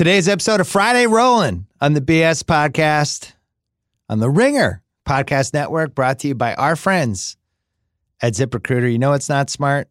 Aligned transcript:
Today's 0.00 0.28
episode 0.28 0.60
of 0.60 0.66
Friday 0.66 1.06
Rolling 1.06 1.66
on 1.78 1.92
the 1.92 2.00
BS 2.00 2.42
podcast 2.42 3.34
on 4.08 4.18
the 4.18 4.30
Ringer 4.30 4.82
Podcast 5.06 5.52
Network, 5.52 5.94
brought 5.94 6.20
to 6.20 6.28
you 6.28 6.34
by 6.34 6.54
our 6.54 6.74
friends 6.74 7.36
at 8.22 8.32
ZipRecruiter. 8.32 8.90
You 8.90 8.98
know 8.98 9.12
it's 9.12 9.28
not 9.28 9.50
smart? 9.50 9.90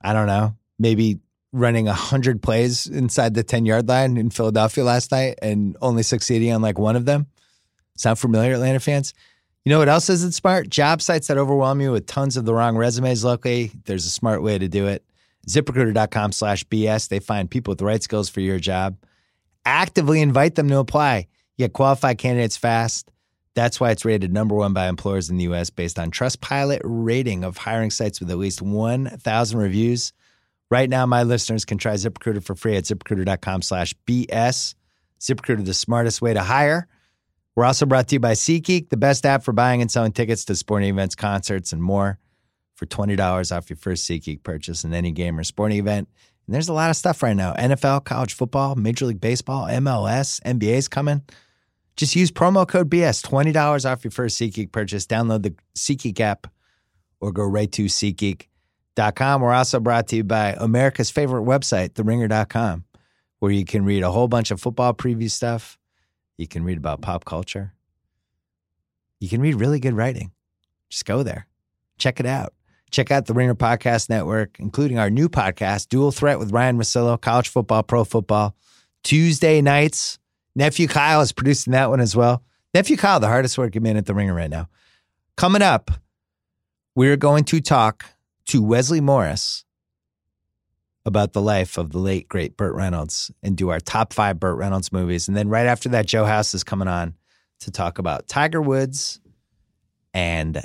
I 0.00 0.14
don't 0.14 0.28
know. 0.28 0.56
Maybe 0.78 1.18
running 1.52 1.84
100 1.84 2.40
plays 2.40 2.86
inside 2.86 3.34
the 3.34 3.42
10 3.42 3.66
yard 3.66 3.86
line 3.86 4.16
in 4.16 4.30
Philadelphia 4.30 4.82
last 4.82 5.12
night 5.12 5.38
and 5.42 5.76
only 5.82 6.02
succeeding 6.02 6.50
on 6.50 6.62
like 6.62 6.78
one 6.78 6.96
of 6.96 7.04
them. 7.04 7.26
Sound 7.98 8.18
familiar, 8.18 8.54
Atlanta 8.54 8.80
fans? 8.80 9.12
You 9.62 9.72
know 9.72 9.78
what 9.78 9.90
else 9.90 10.08
isn't 10.08 10.32
smart? 10.32 10.70
Job 10.70 11.02
sites 11.02 11.26
that 11.26 11.36
overwhelm 11.36 11.82
you 11.82 11.92
with 11.92 12.06
tons 12.06 12.38
of 12.38 12.46
the 12.46 12.54
wrong 12.54 12.78
resumes 12.78 13.24
locally. 13.24 13.72
There's 13.84 14.06
a 14.06 14.10
smart 14.10 14.42
way 14.42 14.56
to 14.56 14.68
do 14.68 14.86
it. 14.86 15.04
ZipRecruiter.com 15.48 16.32
slash 16.32 16.64
BS. 16.64 17.08
They 17.08 17.18
find 17.18 17.50
people 17.50 17.72
with 17.72 17.78
the 17.78 17.84
right 17.84 18.02
skills 18.02 18.28
for 18.28 18.40
your 18.40 18.58
job. 18.58 18.96
Actively 19.64 20.20
invite 20.20 20.54
them 20.54 20.68
to 20.68 20.78
apply. 20.78 21.28
You 21.56 21.66
get 21.66 21.72
qualified 21.72 22.18
candidates 22.18 22.56
fast. 22.56 23.10
That's 23.54 23.80
why 23.80 23.90
it's 23.90 24.04
rated 24.04 24.32
number 24.32 24.54
one 24.54 24.72
by 24.72 24.88
employers 24.88 25.28
in 25.28 25.36
the 25.36 25.44
U.S. 25.44 25.70
based 25.70 25.98
on 25.98 26.10
Trustpilot 26.10 26.80
rating 26.84 27.44
of 27.44 27.56
hiring 27.56 27.90
sites 27.90 28.20
with 28.20 28.30
at 28.30 28.38
least 28.38 28.62
1,000 28.62 29.58
reviews. 29.58 30.12
Right 30.70 30.88
now, 30.88 31.04
my 31.04 31.24
listeners 31.24 31.64
can 31.64 31.78
try 31.78 31.94
ZipRecruiter 31.94 32.44
for 32.44 32.54
free 32.54 32.76
at 32.76 32.84
ZipRecruiter.com 32.84 33.62
slash 33.62 33.92
BS. 34.06 34.74
ZipRecruiter, 35.20 35.64
the 35.64 35.74
smartest 35.74 36.22
way 36.22 36.32
to 36.32 36.42
hire. 36.42 36.86
We're 37.56 37.64
also 37.64 37.86
brought 37.86 38.06
to 38.08 38.14
you 38.14 38.20
by 38.20 38.32
SeatGeek, 38.32 38.88
the 38.88 38.96
best 38.96 39.26
app 39.26 39.42
for 39.42 39.52
buying 39.52 39.82
and 39.82 39.90
selling 39.90 40.12
tickets 40.12 40.44
to 40.46 40.54
sporting 40.54 40.88
events, 40.88 41.16
concerts, 41.16 41.72
and 41.72 41.82
more 41.82 42.18
for 42.80 42.86
$20 42.86 43.54
off 43.54 43.68
your 43.68 43.76
first 43.76 44.08
SeatGeek 44.08 44.42
purchase 44.42 44.84
in 44.84 44.94
any 44.94 45.12
game 45.12 45.38
or 45.38 45.44
sporting 45.44 45.78
event. 45.78 46.08
And 46.46 46.54
there's 46.54 46.70
a 46.70 46.72
lot 46.72 46.88
of 46.88 46.96
stuff 46.96 47.22
right 47.22 47.36
now 47.36 47.52
NFL, 47.52 48.04
college 48.04 48.32
football, 48.32 48.74
Major 48.74 49.04
League 49.04 49.20
Baseball, 49.20 49.66
MLS, 49.66 50.40
NBA's 50.40 50.88
coming. 50.88 51.22
Just 51.94 52.16
use 52.16 52.32
promo 52.32 52.66
code 52.66 52.88
BS, 52.88 53.22
$20 53.22 53.84
off 53.84 54.02
your 54.02 54.10
first 54.10 54.40
SeatGeek 54.40 54.72
purchase. 54.72 55.06
Download 55.06 55.42
the 55.42 55.54
SeatGeek 55.76 56.18
app 56.20 56.46
or 57.20 57.32
go 57.32 57.44
right 57.44 57.70
to 57.72 57.84
SeatGeek.com. 57.84 59.42
We're 59.42 59.52
also 59.52 59.78
brought 59.78 60.08
to 60.08 60.16
you 60.16 60.24
by 60.24 60.56
America's 60.58 61.10
favorite 61.10 61.42
website, 61.42 61.90
TheRinger.com, 61.90 62.84
where 63.40 63.52
you 63.52 63.66
can 63.66 63.84
read 63.84 64.02
a 64.02 64.10
whole 64.10 64.26
bunch 64.26 64.50
of 64.50 64.58
football 64.58 64.94
preview 64.94 65.30
stuff. 65.30 65.78
You 66.38 66.48
can 66.48 66.64
read 66.64 66.78
about 66.78 67.02
pop 67.02 67.26
culture. 67.26 67.74
You 69.18 69.28
can 69.28 69.42
read 69.42 69.56
really 69.56 69.80
good 69.80 69.92
writing. 69.92 70.32
Just 70.88 71.04
go 71.04 71.22
there. 71.22 71.46
Check 71.98 72.18
it 72.18 72.24
out. 72.24 72.54
Check 72.90 73.10
out 73.10 73.26
the 73.26 73.34
Ringer 73.34 73.54
Podcast 73.54 74.08
Network, 74.08 74.58
including 74.58 74.98
our 74.98 75.10
new 75.10 75.28
podcast, 75.28 75.88
Dual 75.88 76.12
Threat 76.12 76.38
with 76.38 76.52
Ryan 76.52 76.78
Russillo, 76.78 77.20
college 77.20 77.48
football, 77.48 77.82
pro 77.82 78.04
football, 78.04 78.56
Tuesday 79.02 79.60
nights. 79.60 80.18
Nephew 80.54 80.88
Kyle 80.88 81.20
is 81.20 81.32
producing 81.32 81.72
that 81.72 81.90
one 81.90 82.00
as 82.00 82.16
well. 82.16 82.42
Nephew 82.74 82.96
Kyle, 82.96 83.20
the 83.20 83.28
hardest 83.28 83.58
working 83.58 83.82
man 83.82 83.96
at 83.96 84.06
the 84.06 84.14
Ringer 84.14 84.34
right 84.34 84.50
now. 84.50 84.68
Coming 85.36 85.62
up, 85.62 85.90
we're 86.94 87.16
going 87.16 87.44
to 87.44 87.60
talk 87.60 88.04
to 88.46 88.62
Wesley 88.62 89.00
Morris 89.00 89.64
about 91.04 91.32
the 91.32 91.40
life 91.40 91.78
of 91.78 91.90
the 91.90 91.98
late, 91.98 92.28
great 92.28 92.56
Burt 92.56 92.74
Reynolds 92.74 93.30
and 93.42 93.56
do 93.56 93.70
our 93.70 93.80
top 93.80 94.12
five 94.12 94.38
Burt 94.38 94.58
Reynolds 94.58 94.92
movies. 94.92 95.28
And 95.28 95.36
then 95.36 95.48
right 95.48 95.66
after 95.66 95.88
that, 95.90 96.06
Joe 96.06 96.24
House 96.24 96.54
is 96.54 96.64
coming 96.64 96.88
on 96.88 97.14
to 97.60 97.70
talk 97.70 97.98
about 97.98 98.28
Tiger 98.28 98.60
Woods 98.60 99.20
and 100.12 100.62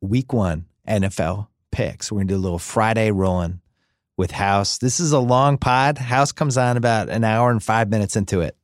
week 0.00 0.32
one 0.32 0.66
NFL 0.86 1.48
picks. 1.72 2.12
We're 2.12 2.18
going 2.18 2.28
to 2.28 2.34
do 2.34 2.38
a 2.38 2.40
little 2.40 2.58
Friday 2.60 3.10
rolling 3.10 3.60
with 4.16 4.30
House. 4.30 4.78
This 4.78 5.00
is 5.00 5.10
a 5.10 5.18
long 5.18 5.58
pod. 5.58 5.98
House 5.98 6.30
comes 6.30 6.56
on 6.56 6.76
about 6.76 7.08
an 7.08 7.24
hour 7.24 7.50
and 7.50 7.62
five 7.62 7.90
minutes 7.90 8.14
into 8.14 8.40
it 8.40 8.56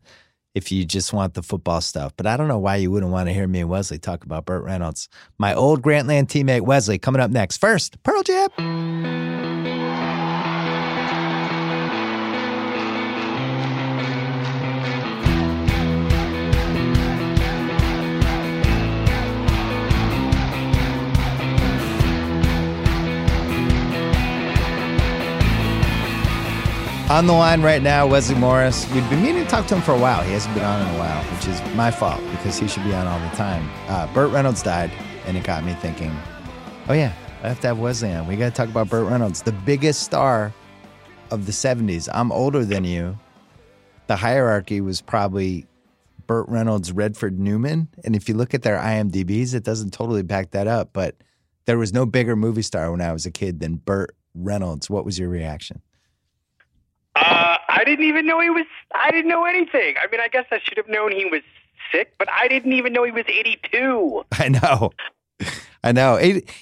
if 0.55 0.71
you 0.71 0.85
just 0.85 1.13
want 1.13 1.35
the 1.35 1.43
football 1.43 1.81
stuff. 1.81 2.13
But 2.17 2.27
I 2.27 2.37
don't 2.37 2.49
know 2.49 2.59
why 2.59 2.77
you 2.77 2.91
wouldn't 2.91 3.13
want 3.13 3.29
to 3.29 3.33
hear 3.33 3.47
me 3.47 3.61
and 3.61 3.69
Wesley 3.69 3.99
talk 3.99 4.25
about 4.25 4.45
Burt 4.45 4.63
Reynolds. 4.63 5.09
My 5.39 5.55
old 5.55 5.83
Grantland 5.83 6.29
teammate 6.29 6.63
Wesley 6.63 6.99
coming 6.99 7.21
up 7.21 7.31
next. 7.31 7.57
First, 7.57 8.03
Pearl 8.03 8.23
Jam. 8.23 8.49
On 27.11 27.27
the 27.27 27.33
line 27.33 27.63
right 27.63 27.81
now, 27.81 28.07
Wesley 28.07 28.35
Morris. 28.35 28.87
We've 28.93 29.09
been 29.09 29.23
meaning 29.23 29.43
to 29.43 29.49
talk 29.49 29.67
to 29.69 29.77
him 29.77 29.81
for 29.81 29.93
a 29.93 29.99
while. 29.99 30.23
He 30.23 30.33
hasn't 30.33 30.55
been 30.55 30.63
on 30.63 30.87
in 30.87 30.95
a 30.95 30.99
while, 30.99 31.25
which 31.33 31.49
is 31.49 31.59
my 31.75 31.91
fault 31.91 32.21
because 32.33 32.59
he 32.59 32.69
should 32.69 32.85
be 32.85 32.93
on 32.93 33.07
all 33.07 33.19
the 33.19 33.35
time. 33.35 33.67
Uh, 33.89 34.13
Burt 34.13 34.31
Reynolds 34.31 34.63
died, 34.63 34.91
and 35.25 35.35
it 35.35 35.43
got 35.43 35.65
me 35.65 35.73
thinking, 35.73 36.15
oh, 36.87 36.93
yeah, 36.93 37.15
I 37.43 37.49
have 37.49 37.61
to 37.61 37.69
have 37.69 37.79
Wesley 37.79 38.13
on. 38.13 38.27
We 38.27 38.37
got 38.37 38.51
to 38.51 38.55
talk 38.55 38.69
about 38.69 38.91
Burt 38.91 39.11
Reynolds, 39.11 39.41
the 39.41 39.53
biggest 39.53 40.03
star 40.03 40.53
of 41.31 41.47
the 41.47 41.53
70s. 41.53 42.11
I'm 42.13 42.31
older 42.31 42.63
than 42.63 42.85
you. 42.85 43.19
The 44.09 44.17
hierarchy 44.17 44.83
was 44.83 45.01
probably 45.01 45.67
Burt 46.27 46.47
Reynolds, 46.47 46.93
Redford 46.93 47.41
Newman. 47.41 47.89
And 48.05 48.17
if 48.17 48.29
you 48.29 48.35
look 48.35 48.53
at 48.53 48.61
their 48.61 48.77
IMDb's, 48.77 49.55
it 49.55 49.65
doesn't 49.65 49.95
totally 49.95 50.23
back 50.23 50.51
that 50.51 50.67
up. 50.67 50.91
But 50.93 51.17
there 51.65 51.79
was 51.79 51.95
no 51.95 52.05
bigger 52.05 52.37
movie 52.37 52.61
star 52.61 52.91
when 52.91 53.01
I 53.01 53.15
was 53.15 53.25
a 53.25 53.31
kid 53.31 53.61
than 53.61 53.77
Burt 53.77 54.15
Reynolds. 54.35 54.91
What 54.91 55.07
was 55.07 55.19
your 55.19 55.31
reaction? 55.31 55.81
Uh, 57.21 57.57
I 57.69 57.83
didn't 57.85 58.05
even 58.05 58.27
know 58.27 58.41
he 58.41 58.51
was. 58.51 58.67
I 58.95 59.11
didn't 59.11 59.29
know 59.29 59.45
anything. 59.45 59.97
I 60.03 60.11
mean, 60.11 60.21
I 60.21 60.29
guess 60.29 60.47
I 60.51 60.61
should 60.63 60.77
have 60.77 60.89
known 60.89 61.13
he 61.13 61.25
was 61.25 61.43
sick, 61.93 62.15
but 62.19 62.29
I 62.31 62.49
didn't 62.49 62.73
even 62.73 62.93
know 62.93 63.05
he 63.05 63.11
was 63.11 63.25
82. 63.27 64.25
I 64.33 64.49
know. 64.49 64.91
I 65.85 65.93
know. 65.93 66.19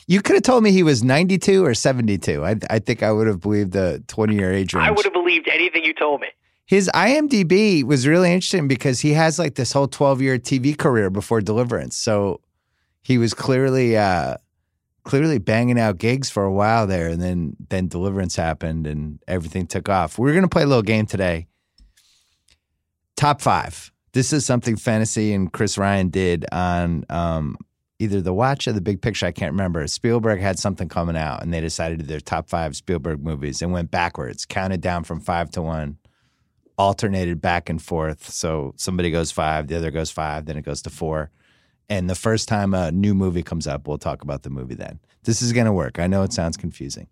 You 0.07 0.23
could 0.23 0.35
have 0.35 0.43
told 0.43 0.63
me 0.63 0.73
he 0.73 0.83
was 0.83 1.03
92 1.03 1.65
or 1.65 1.75
72. 1.75 2.45
I, 2.45 2.57
I 2.69 2.79
think 2.79 3.03
I 3.03 3.13
would 3.13 3.27
have 3.27 3.41
believed 3.41 3.73
the 3.73 4.03
20 4.09 4.35
year 4.35 4.53
age 4.53 4.75
range. 4.75 4.87
I 4.87 4.91
would 4.91 5.05
have 5.05 5.15
believed 5.15 5.49
anything 5.49 5.85
you 5.85 5.95
told 5.95 6.21
me. 6.21 6.29
His 6.67 6.91
IMDb 6.95 7.85
was 7.85 8.07
really 8.07 8.33
interesting 8.33 8.67
because 8.69 9.01
he 9.01 9.13
has 9.13 9.39
like 9.39 9.55
this 9.55 9.73
whole 9.73 9.89
12 9.89 10.21
year 10.21 10.39
TV 10.39 10.77
career 10.77 11.11
before 11.11 11.41
Deliverance. 11.41 11.97
So 11.97 12.41
he 13.03 13.19
was 13.19 13.35
clearly 13.35 13.97
uh, 13.97 14.37
clearly 15.07 15.39
banging 15.39 15.79
out 15.79 15.99
gigs 15.99 16.29
for 16.29 16.45
a 16.45 16.53
while 16.53 16.87
there, 16.87 17.09
and 17.09 17.23
then 17.23 17.57
then 17.71 17.89
Deliverance 17.89 18.37
happened 18.37 18.87
and 18.87 19.19
everything 19.27 19.67
took 19.67 19.89
off. 19.89 20.19
We're 20.19 20.35
gonna 20.35 20.49
play 20.49 20.65
a 20.65 20.67
little 20.67 20.83
game 20.83 21.07
today. 21.07 21.47
Top 23.17 23.41
five. 23.41 23.91
This 24.13 24.33
is 24.33 24.45
something 24.45 24.77
Fennessey 24.77 25.33
and 25.33 25.53
Chris 25.53 25.79
Ryan 25.79 26.09
did 26.09 26.45
on 26.51 27.05
um, 27.09 27.57
either 27.99 28.21
the 28.21 28.35
Watch 28.35 28.67
or 28.67 28.73
the 28.73 28.81
Big 28.81 29.01
Picture. 29.01 29.27
I 29.27 29.33
can't 29.33 29.53
remember. 29.53 29.87
Spielberg 29.87 30.41
had 30.41 30.59
something 30.59 30.89
coming 30.89 31.17
out, 31.17 31.43
and 31.43 31.53
they 31.53 31.61
decided 31.61 31.99
to 31.99 32.05
do 32.05 32.09
their 32.09 32.21
top 32.21 32.49
five 32.49 32.77
Spielberg 32.77 33.23
movies 33.23 33.63
and 33.63 33.73
went 33.73 33.91
backwards, 33.91 34.45
counted 34.45 34.81
down 34.81 35.05
from 35.05 35.21
five 35.21 35.51
to 35.53 35.63
one, 35.63 35.99
alternated 36.77 37.41
back 37.41 37.71
and 37.71 37.81
forth. 37.81 38.29
So 38.31 38.75
somebody 38.77 39.11
goes 39.11 39.31
five, 39.31 39.69
the 39.69 39.77
other 39.77 39.91
goes 39.91 40.11
five, 40.11 40.47
then 40.47 40.57
it 40.57 40.65
goes 40.65 40.83
to 40.83 40.91
four. 40.91 41.31
And 41.89 42.11
the 42.11 42.15
first 42.15 42.49
time 42.49 42.75
a 42.75 42.91
new 42.91 43.15
movie 43.15 43.43
comes 43.43 43.67
up, 43.67 43.87
we'll 43.87 43.99
talk 43.99 44.23
about 44.23 44.43
the 44.43 44.51
movie 44.51 44.75
then. 44.75 44.99
This 45.25 45.41
is 45.43 45.53
going 45.53 45.67
to 45.67 45.73
work. 45.73 45.99
I 45.99 46.07
know 46.07 46.23
it 46.23 46.33
sounds 46.33 46.57
confusing. 46.57 47.07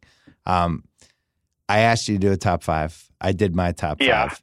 Um, 0.47 0.85
I 1.69 1.81
asked 1.81 2.09
you 2.09 2.17
to 2.17 2.19
do 2.21 2.33
a 2.33 2.37
top 2.37 2.63
five. 2.63 3.09
I 3.21 3.33
did 3.33 3.55
my 3.55 3.73
top 3.73 4.01
Yeah. 4.01 4.29
five. 4.29 4.43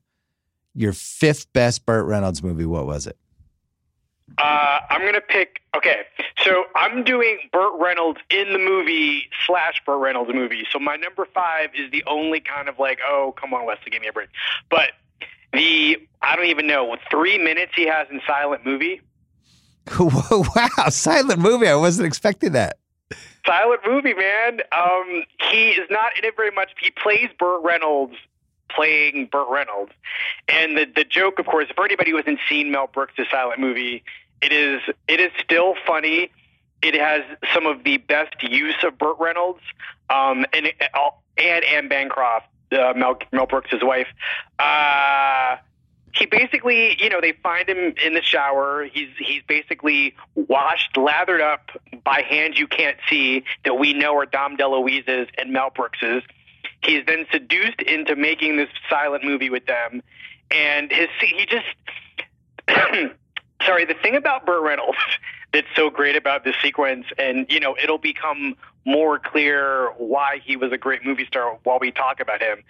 Your 0.73 0.93
fifth 0.93 1.51
best 1.51 1.85
Burt 1.85 2.05
Reynolds 2.05 2.41
movie, 2.41 2.65
what 2.65 2.85
was 2.85 3.07
it? 3.07 3.17
Uh, 4.37 4.79
I'm 4.89 5.01
gonna 5.05 5.19
pick. 5.19 5.61
Okay, 5.75 6.03
so 6.41 6.63
I'm 6.75 7.03
doing 7.03 7.37
Burt 7.51 7.73
Reynolds 7.81 8.21
in 8.29 8.53
the 8.53 8.59
movie 8.59 9.23
slash 9.45 9.81
Burt 9.85 9.99
Reynolds 9.99 10.31
movie. 10.33 10.65
So 10.71 10.79
my 10.79 10.95
number 10.95 11.27
five 11.33 11.71
is 11.75 11.91
the 11.91 12.01
only 12.07 12.39
kind 12.39 12.69
of 12.69 12.79
like, 12.79 12.99
oh, 13.05 13.33
come 13.37 13.53
on, 13.53 13.65
Wesley, 13.65 13.91
give 13.91 14.01
me 14.01 14.07
a 14.07 14.13
break. 14.13 14.29
But 14.69 14.91
the 15.51 15.97
I 16.21 16.37
don't 16.37 16.45
even 16.45 16.65
know 16.67 16.95
three 17.09 17.37
minutes 17.37 17.73
he 17.75 17.85
has 17.87 18.07
in 18.09 18.21
silent 18.25 18.65
movie. 18.65 19.01
wow, 19.99 20.89
silent 20.89 21.39
movie. 21.39 21.67
I 21.67 21.75
wasn't 21.75 22.07
expecting 22.07 22.53
that. 22.53 22.77
Silent 23.45 23.81
movie, 23.85 24.13
man. 24.13 24.61
Um, 24.71 25.23
he 25.49 25.71
is 25.71 25.87
not 25.89 26.17
in 26.17 26.25
it 26.25 26.35
very 26.35 26.51
much. 26.51 26.71
He 26.79 26.91
plays 26.91 27.29
Burt 27.39 27.63
Reynolds 27.63 28.15
playing 28.75 29.27
Burt 29.31 29.47
Reynolds. 29.49 29.91
And 30.47 30.77
the 30.77 30.85
the 30.85 31.03
joke, 31.03 31.39
of 31.39 31.45
course, 31.45 31.67
for 31.75 31.85
anybody 31.85 32.11
who 32.11 32.17
hasn't 32.17 32.39
seen 32.47 32.71
Mel 32.71 32.87
Brooks' 32.87 33.13
silent 33.29 33.59
movie, 33.59 34.03
it 34.41 34.51
is 34.51 34.81
it 35.07 35.19
is 35.19 35.31
still 35.43 35.75
funny. 35.85 36.31
It 36.81 36.95
has 36.95 37.23
some 37.53 37.67
of 37.67 37.83
the 37.83 37.97
best 37.97 38.41
use 38.41 38.77
of 38.83 38.97
Burt 38.97 39.17
Reynolds, 39.19 39.61
um, 40.09 40.45
and 40.51 40.67
it, 40.67 40.75
and 41.37 41.63
Anne 41.63 41.87
Bancroft, 41.87 42.47
uh, 42.71 42.93
Mel 42.95 43.17
Mel 43.31 43.45
Brooks' 43.45 43.73
wife. 43.81 44.07
Uh, 44.57 45.57
he 46.13 46.25
basically, 46.25 47.01
you 47.01 47.09
know, 47.09 47.21
they 47.21 47.33
find 47.43 47.67
him 47.67 47.93
in 48.03 48.13
the 48.13 48.21
shower. 48.21 48.85
He's 48.91 49.09
he's 49.17 49.41
basically 49.47 50.15
washed, 50.35 50.97
lathered 50.97 51.41
up 51.41 51.71
by 52.03 52.21
hands 52.21 52.59
you 52.59 52.67
can't 52.67 52.97
see 53.09 53.43
that 53.65 53.75
we 53.75 53.93
know 53.93 54.17
are 54.17 54.25
Dom 54.25 54.57
DeLuise's 54.57 55.29
and 55.37 55.51
Mel 55.53 55.69
Brooks's. 55.69 56.23
He's 56.83 57.05
then 57.05 57.25
seduced 57.31 57.81
into 57.81 58.15
making 58.15 58.57
this 58.57 58.69
silent 58.89 59.23
movie 59.23 59.49
with 59.49 59.65
them, 59.65 60.01
and 60.49 60.91
his 60.91 61.07
he 61.19 61.45
just 61.45 61.65
sorry. 63.65 63.85
The 63.85 63.95
thing 64.01 64.15
about 64.15 64.45
Burt 64.45 64.63
Reynolds 64.63 64.97
that's 65.53 65.67
so 65.75 65.89
great 65.89 66.15
about 66.15 66.43
this 66.43 66.55
sequence, 66.61 67.05
and 67.17 67.45
you 67.49 67.59
know, 67.59 67.75
it'll 67.81 67.97
become 67.97 68.55
more 68.85 69.19
clear 69.19 69.91
why 69.97 70.41
he 70.43 70.55
was 70.55 70.71
a 70.71 70.77
great 70.77 71.05
movie 71.05 71.25
star 71.25 71.57
while 71.63 71.79
we 71.79 71.91
talk 71.91 72.19
about 72.19 72.41
him, 72.41 72.63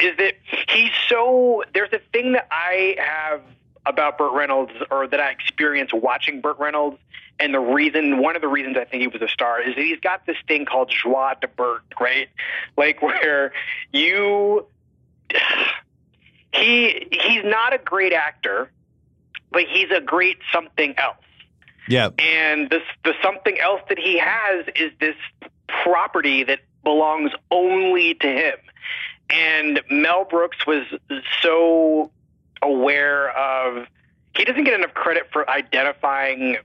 is 0.00 0.16
that 0.18 0.34
he's 0.68 0.90
so. 1.08 1.64
There's 1.72 1.92
a 1.92 2.00
thing 2.12 2.32
that 2.32 2.48
I 2.50 2.96
have 2.98 3.42
about 3.84 4.18
Burt 4.18 4.32
Reynolds, 4.32 4.72
or 4.90 5.06
that 5.06 5.20
I 5.20 5.30
experienced 5.30 5.92
watching 5.92 6.40
Burt 6.40 6.58
Reynolds, 6.58 6.98
and 7.38 7.52
the 7.52 7.60
reason, 7.60 8.18
one 8.18 8.36
of 8.36 8.42
the 8.42 8.48
reasons 8.48 8.76
I 8.76 8.84
think 8.84 9.00
he 9.00 9.08
was 9.08 9.22
a 9.22 9.28
star 9.28 9.60
is 9.60 9.74
that 9.74 9.82
he's 9.82 10.00
got 10.00 10.26
this 10.26 10.36
thing 10.46 10.64
called 10.64 10.90
joie 10.90 11.34
de 11.40 11.48
Burt, 11.48 11.82
right? 12.00 12.28
Like 12.76 13.02
where 13.02 13.52
you, 13.92 14.66
he 16.54 17.08
he's 17.10 17.44
not 17.44 17.74
a 17.74 17.78
great 17.78 18.12
actor, 18.12 18.70
but 19.50 19.62
he's 19.68 19.90
a 19.90 20.00
great 20.00 20.38
something 20.52 20.94
else. 20.98 21.16
Yeah. 21.88 22.10
And 22.18 22.70
this 22.70 22.82
the 23.04 23.14
something 23.22 23.58
else 23.58 23.80
that 23.88 23.98
he 23.98 24.18
has 24.18 24.66
is 24.76 24.92
this 25.00 25.16
property 25.82 26.44
that 26.44 26.60
belongs 26.84 27.32
only 27.50 28.14
to 28.14 28.26
him. 28.26 28.56
And 29.30 29.80
Mel 29.90 30.24
Brooks 30.24 30.66
was 30.66 30.84
so 31.40 32.10
aware 32.60 33.30
of 33.30 33.86
he 34.36 34.44
doesn't 34.44 34.64
get 34.64 34.74
enough 34.74 34.94
credit 34.94 35.28
for 35.32 35.48
identifying 35.48 36.56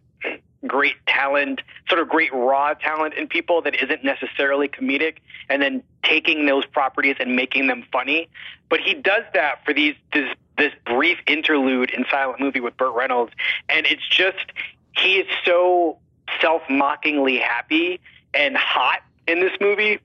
great 0.66 0.96
talent, 1.08 1.62
sort 1.88 2.02
of 2.02 2.10
great 2.10 2.34
raw 2.34 2.74
talent 2.74 3.14
in 3.14 3.28
people 3.28 3.62
that 3.62 3.76
isn't 3.82 4.04
necessarily 4.04 4.68
comedic, 4.68 5.18
and 5.50 5.62
then 5.62 5.84
taking 6.04 6.46
those 6.46 6.66
properties 6.66 7.16
and 7.20 7.36
making 7.36 7.68
them 7.68 7.84
funny. 7.92 8.28
But 8.70 8.80
he 8.80 8.94
does 8.94 9.24
that 9.34 9.64
for 9.66 9.74
these 9.74 9.96
this 10.14 10.30
this 10.58 10.74
brief 10.86 11.20
interlude 11.28 11.92
in 11.92 12.06
Silent 12.10 12.40
Movie 12.40 12.60
with 12.60 12.76
Burt 12.78 12.96
Reynolds, 12.96 13.32
and 13.70 13.86
it's 13.86 14.08
just 14.10 14.52
he 14.94 15.18
is 15.18 15.28
so 15.46 16.00
self 16.42 16.64
mockingly 16.70 17.38
happy 17.38 18.00
and 18.38 18.56
hot 18.56 19.00
in 19.28 19.42
this 19.42 19.52
movie. 19.60 20.00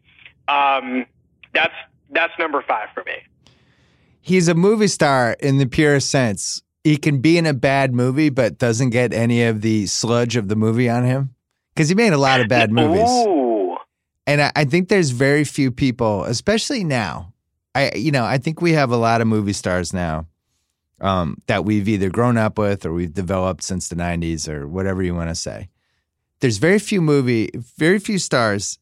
Um, 0.49 1.06
that's 1.55 1.75
that's 2.11 2.32
number 2.38 2.64
five 2.67 2.88
for 2.94 3.05
me. 3.05 3.14
He's 4.20 4.49
a 4.49 4.55
movie 4.55 4.88
star 4.88 5.37
in 5.40 5.58
the 5.58 5.67
purest 5.67 6.11
sense. 6.11 6.62
He 6.84 6.96
can 6.96 7.20
be 7.20 7.38
in 7.38 7.46
a 7.46 7.55
bad 7.55 7.94
movie, 7.94 8.31
but 8.31 8.58
doesn't 8.58 8.90
get 8.90 9.12
any 9.12 9.44
of 9.44 9.61
the 9.61 9.87
sludge 9.87 10.37
of 10.37 10.49
the 10.49 10.56
movie 10.56 10.88
on 10.88 11.05
him 11.05 11.34
because 11.75 11.88
he 11.88 11.94
made 11.94 12.12
a 12.12 12.19
lot 12.19 12.40
of 12.40 12.49
bad 12.49 12.73
movies. 12.73 13.08
Ooh. 13.08 13.76
And 14.26 14.40
I, 14.40 14.52
I 14.56 14.64
think 14.64 14.88
there's 14.88 15.11
very 15.11 15.44
few 15.44 15.70
people, 15.70 16.25
especially 16.25 16.84
now. 16.84 17.32
I, 17.75 17.93
you 17.94 18.11
know, 18.11 18.25
I 18.25 18.38
think 18.38 18.61
we 18.61 18.73
have 18.73 18.90
a 18.90 18.96
lot 18.96 19.20
of 19.20 19.26
movie 19.26 19.52
stars 19.52 19.93
now 19.93 20.26
um, 21.00 21.38
that 21.46 21.64
we've 21.64 21.88
either 21.88 22.11
grown 22.11 22.37
up 22.37 22.58
with 22.58 22.84
or 22.84 22.93
we've 22.93 23.14
developed 23.14 23.62
since 23.62 23.88
the 23.88 23.96
'90s 23.96 24.49
or 24.49 24.69
whatever 24.69 25.02
you 25.02 25.14
want 25.14 25.31
to 25.31 25.34
say. 25.34 25.69
There's 26.43 26.59
very 26.59 26.81
few 26.81 27.00
movie, 27.00 27.50
very 27.79 28.00
few 28.00 28.19
stars 28.19 28.81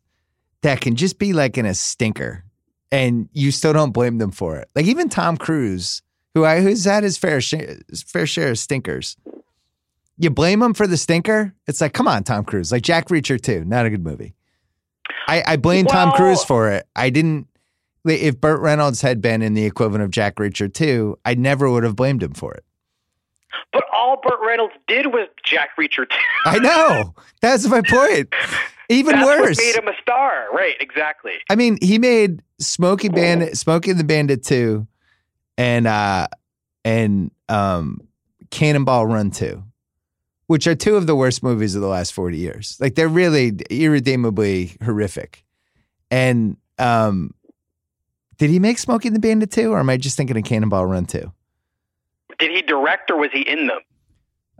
that 0.62 0.81
can 0.81 0.97
just 0.97 1.19
be 1.19 1.35
like 1.35 1.59
in 1.59 1.67
a 1.67 1.75
stinker, 1.75 2.43
and 2.91 3.29
you 3.35 3.51
still 3.53 3.75
don't 3.75 3.93
blame 3.93 4.17
them 4.17 4.31
for 4.31 4.57
it. 4.57 4.71
Like 4.75 4.87
even 4.87 5.11
Tom 5.11 5.37
Cruise, 5.37 6.01
who 6.33 6.47
I 6.47 6.62
who's 6.62 6.87
had 6.87 7.05
his 7.05 7.19
fair 7.19 7.43
share, 7.43 7.77
his 7.91 8.03
fair 8.03 8.27
share 8.27 8.53
of 8.53 8.59
stinkers. 8.59 9.15
You 10.17 10.31
blame 10.31 10.62
him 10.62 10.73
for 10.73 10.87
the 10.87 10.97
stinker? 10.97 11.55
It's 11.67 11.83
like, 11.83 11.93
come 11.93 12.09
on, 12.09 12.25
Tom 12.25 12.45
Cruise. 12.45 12.73
Like 12.73 12.83
Jack 12.83 13.09
Reacher 13.09 13.39
too, 13.39 13.62
not 13.67 13.85
a 13.85 13.91
good 13.91 14.05
movie. 14.05 14.35
I, 15.29 15.45
I 15.47 15.57
blame 15.59 15.85
Tom 15.85 16.12
Cruise 16.12 16.43
for 16.43 16.71
it. 16.71 16.87
I 16.97 17.11
didn't. 17.11 17.47
If 18.07 18.41
Burt 18.41 18.61
Reynolds 18.61 19.03
had 19.03 19.21
been 19.21 19.43
in 19.43 19.53
the 19.53 19.67
equivalent 19.67 20.03
of 20.03 20.11
Jack 20.11 20.37
Reacher 20.37 20.73
2, 20.73 21.19
I 21.27 21.35
never 21.35 21.71
would 21.71 21.85
have 21.85 21.95
blamed 21.95 22.23
him 22.23 22.33
for 22.33 22.55
it. 22.55 22.65
But 23.73 23.85
all 23.93 24.20
Burt 24.23 24.38
Reynolds 24.44 24.75
did 24.87 25.06
was 25.06 25.29
Jack 25.44 25.70
Reacher 25.79 26.08
too. 26.08 26.17
I 26.44 26.58
know. 26.58 27.14
That's 27.41 27.67
my 27.69 27.82
point. 27.82 28.32
Even 28.88 29.17
That's 29.17 29.26
worse. 29.26 29.58
made 29.58 29.76
him 29.76 29.88
a 29.88 29.97
star, 30.02 30.47
right? 30.52 30.75
Exactly. 30.81 31.35
I 31.49 31.55
mean, 31.55 31.79
he 31.81 31.99
made 31.99 32.43
Smokey 32.58 33.08
Bandit, 33.08 33.56
Smokey 33.56 33.93
and 33.93 34.00
the 34.00 34.05
Bandit 34.05 34.44
2 34.44 34.87
and 35.56 35.87
uh 35.87 36.26
and 36.85 37.31
um 37.49 38.00
Cannonball 38.50 39.06
Run 39.06 39.31
2, 39.31 39.62
which 40.49 40.67
are 40.67 40.75
two 40.75 40.97
of 40.97 41.06
the 41.06 41.14
worst 41.14 41.43
movies 41.43 41.76
of 41.76 41.82
the 41.82 41.88
last 41.88 42.12
40 42.12 42.37
years. 42.37 42.76
Like 42.81 42.97
they're 42.97 43.08
really 43.08 43.52
irredeemably 43.70 44.76
horrific. 44.82 45.44
And 46.11 46.56
um 46.79 47.32
did 48.38 48.50
he 48.50 48.58
make 48.58 48.79
Smokey 48.79 49.08
and 49.08 49.14
the 49.14 49.20
Bandit 49.20 49.52
2 49.52 49.70
or 49.70 49.79
am 49.79 49.88
I 49.91 49.99
just 49.99 50.17
thinking 50.17 50.37
of 50.37 50.43
Cannonball 50.44 50.87
Run 50.87 51.05
2? 51.06 51.32
Did 52.40 52.50
he 52.50 52.62
direct 52.62 53.10
or 53.10 53.16
was 53.19 53.31
he 53.32 53.42
in 53.42 53.66
them? 53.69 53.78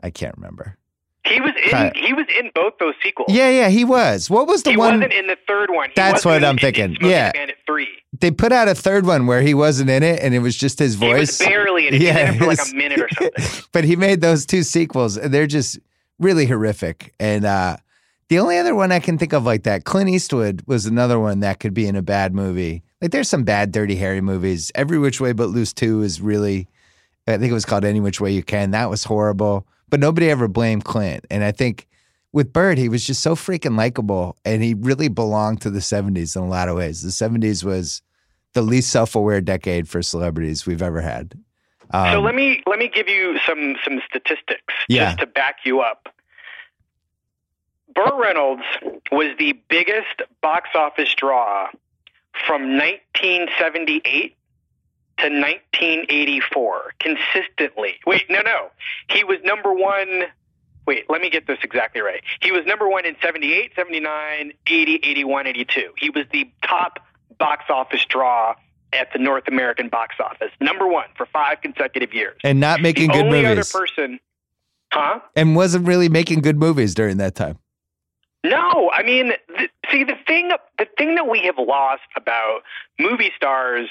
I 0.03 0.11
can't 0.11 0.37
remember. 0.37 0.77
He 1.27 1.41
was 1.41 1.53
in. 1.67 1.73
Right. 1.73 1.95
He 1.97 2.13
was 2.15 2.27
in 2.39 2.51
both 2.55 2.75
those 2.81 2.95
sequels. 3.03 3.29
Yeah, 3.31 3.51
yeah, 3.51 3.69
he 3.69 3.85
was. 3.85 4.31
What 4.31 4.47
was 4.47 4.63
the 4.63 4.71
he 4.71 4.77
one 4.77 5.01
wasn't 5.01 5.13
in 5.13 5.27
the 5.27 5.37
third 5.47 5.69
one. 5.71 5.89
He 5.91 5.95
That's 5.95 6.25
what 6.25 6.43
I'm 6.43 6.53
in- 6.55 6.59
thinking. 6.59 6.97
in 7.01 7.09
Yeah. 7.11 7.31
Bandit 7.33 7.57
three. 7.67 7.89
they 8.19 8.31
put 8.31 8.53
out 8.53 8.69
a 8.69 8.75
third 8.75 9.05
one 9.07 9.27
where 9.27 9.43
he 9.43 9.53
wasn't 9.53 9.91
in 9.91 10.03
it 10.03 10.21
and 10.23 10.35
it 10.35 10.39
was 10.39 10.57
just 10.57 10.79
his 10.79 10.99
He 10.99 11.13
was 11.13 11.39
voice. 11.39 11.39
barely 11.49 11.89
in 11.89 11.95
it. 11.95 12.01
He 12.01 12.09
was 12.09 12.39
for 12.39 12.47
like 12.47 12.73
a 12.73 12.75
minute 12.77 13.01
or 13.01 13.09
something. 13.11 13.65
but 13.73 13.85
he 13.85 13.97
made 13.97 14.21
those 14.23 14.47
two 14.47 14.63
sequels 14.63 15.17
and 15.19 15.33
they're 15.33 15.47
just 15.47 15.79
really 16.19 16.47
horrific. 16.47 17.15
And 17.21 17.45
uh 17.45 17.77
the 18.29 18.39
only 18.39 18.57
other 18.59 18.75
one 18.77 18.91
I 18.93 19.01
can 19.01 19.19
think 19.19 19.33
of 19.35 19.45
like 19.45 19.65
that, 19.65 19.85
Clint 19.85 20.09
Eastwood 20.09 20.63
was 20.67 20.87
another 20.87 21.19
one 21.21 21.41
that 21.41 21.59
could 21.61 21.75
be 21.75 21.87
in 21.87 21.97
a 21.97 22.03
bad 22.03 22.33
movie. 22.35 22.83
Like 23.03 23.11
there's 23.11 23.29
some 23.29 23.43
bad 23.45 23.73
Dirty 23.73 23.97
Harry 23.97 24.21
movies. 24.23 24.71
Every 24.75 24.99
Which 24.99 25.21
Way 25.21 25.33
But 25.33 25.49
Loose 25.51 25.73
2 25.75 26.03
is 26.03 26.21
really 26.21 26.67
I 27.27 27.39
think 27.39 27.51
it 27.51 27.55
was 27.55 27.65
called 27.65 27.85
Any 27.85 28.01
Which 28.01 28.21
Way 28.21 28.33
You 28.33 28.43
Can. 28.43 28.71
That 28.73 28.91
was 28.91 29.05
horrible. 29.05 29.67
But 29.89 30.01
nobody 30.01 30.31
ever 30.31 30.49
blamed 30.49 30.85
Clint. 30.85 31.27
And 31.31 31.43
I 31.45 31.53
think 31.53 31.87
with 32.33 32.53
Burt, 32.53 32.79
he 32.79 32.89
was 32.89 33.05
just 33.05 33.23
so 33.23 33.35
freaking 33.35 33.77
likable 33.77 34.37
and 34.45 34.63
he 34.63 34.75
really 34.75 35.09
belonged 35.09 35.61
to 35.63 35.71
the 35.71 35.81
70s 35.81 36.37
in 36.37 36.43
a 36.43 36.49
lot 36.49 36.69
of 36.69 36.77
ways. 36.77 37.03
The 37.03 37.09
70s 37.09 37.65
was 37.65 38.03
the 38.53 38.63
least 38.63 38.91
self-aware 38.91 39.41
decade 39.41 39.89
for 39.89 40.03
celebrities 40.03 40.67
we've 40.67 40.83
ever 40.83 41.01
had. 41.01 41.35
Um, 41.93 42.13
so 42.13 42.21
let 42.21 42.37
me 42.37 42.63
let 42.69 42.79
me 42.79 42.89
give 42.89 43.09
you 43.09 43.37
some 43.47 43.75
some 43.85 44.01
statistics 44.09 44.75
Yeah. 44.89 45.07
just 45.11 45.19
to 45.21 45.27
back 45.27 45.57
you 45.65 45.81
up. 45.81 46.09
Burt 47.95 48.15
Reynolds 48.15 48.63
was 49.11 49.37
the 49.39 49.61
biggest 49.69 50.23
box 50.41 50.69
office 50.77 51.13
draw 51.17 51.69
from 52.47 52.77
1978 52.79 54.37
to 55.23 55.29
1984 55.29 56.93
consistently. 57.01 57.95
Wait, 58.07 58.25
no, 58.31 58.41
no. 58.43 58.69
He 59.09 59.25
was 59.25 59.39
number 59.45 59.73
one. 59.73 60.25
Wait, 60.87 61.05
let 61.09 61.21
me 61.21 61.31
get 61.31 61.47
this 61.47 61.59
exactly 61.63 62.01
right. 62.01 62.23
He 62.41 62.51
was 62.53 62.65
number 62.67 62.89
one 62.89 63.05
in 63.07 63.15
78, 63.23 63.73
79, 63.77 64.53
80, 64.67 64.95
81, 65.03 65.47
82. 65.47 65.93
He 65.99 66.11
was 66.11 66.25
the 66.33 66.51
top 66.65 66.99
box 67.39 67.65
office 67.69 68.05
draw 68.07 68.55
at 68.93 69.13
the 69.13 69.19
North 69.19 69.47
American 69.47 69.89
box 69.89 70.17
office. 70.19 70.51
Number 70.61 70.87
one 70.87 71.07
for 71.17 71.27
five 71.27 71.61
consecutive 71.61 72.13
years. 72.13 72.37
and 72.43 72.59
not 72.59 72.81
making 72.81 73.09
the 73.09 73.15
good 73.15 73.27
only 73.27 73.43
movies. 73.43 73.73
other 73.75 73.87
person. 73.87 74.21
Huh? 74.93 75.21
and 75.37 75.55
wasn't 75.55 75.87
really 75.87 76.09
making 76.09 76.41
good 76.41 76.59
movies 76.59 76.97
during 76.97 77.19
that 77.19 77.37
time. 77.37 77.59
No, 78.43 78.91
I 78.93 79.05
mean, 79.05 79.33
th- 79.57 79.71
see 79.93 80.03
the 80.03 80.17
thing. 80.27 80.51
The 80.79 80.87
thing 80.99 81.15
that 81.15 81.29
we 81.29 81.43
have 81.45 81.59
lost 81.59 82.03
about 82.17 82.63
movie 82.99 83.31
stars 83.37 83.89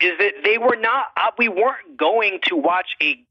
is 0.00 0.18
that 0.18 0.32
they 0.44 0.58
were 0.58 0.76
not. 0.76 1.06
Uh, 1.16 1.30
we 1.38 1.48
weren't 1.48 1.96
going 1.96 2.40
to 2.44 2.56
watch 2.56 2.96
a 3.02 3.22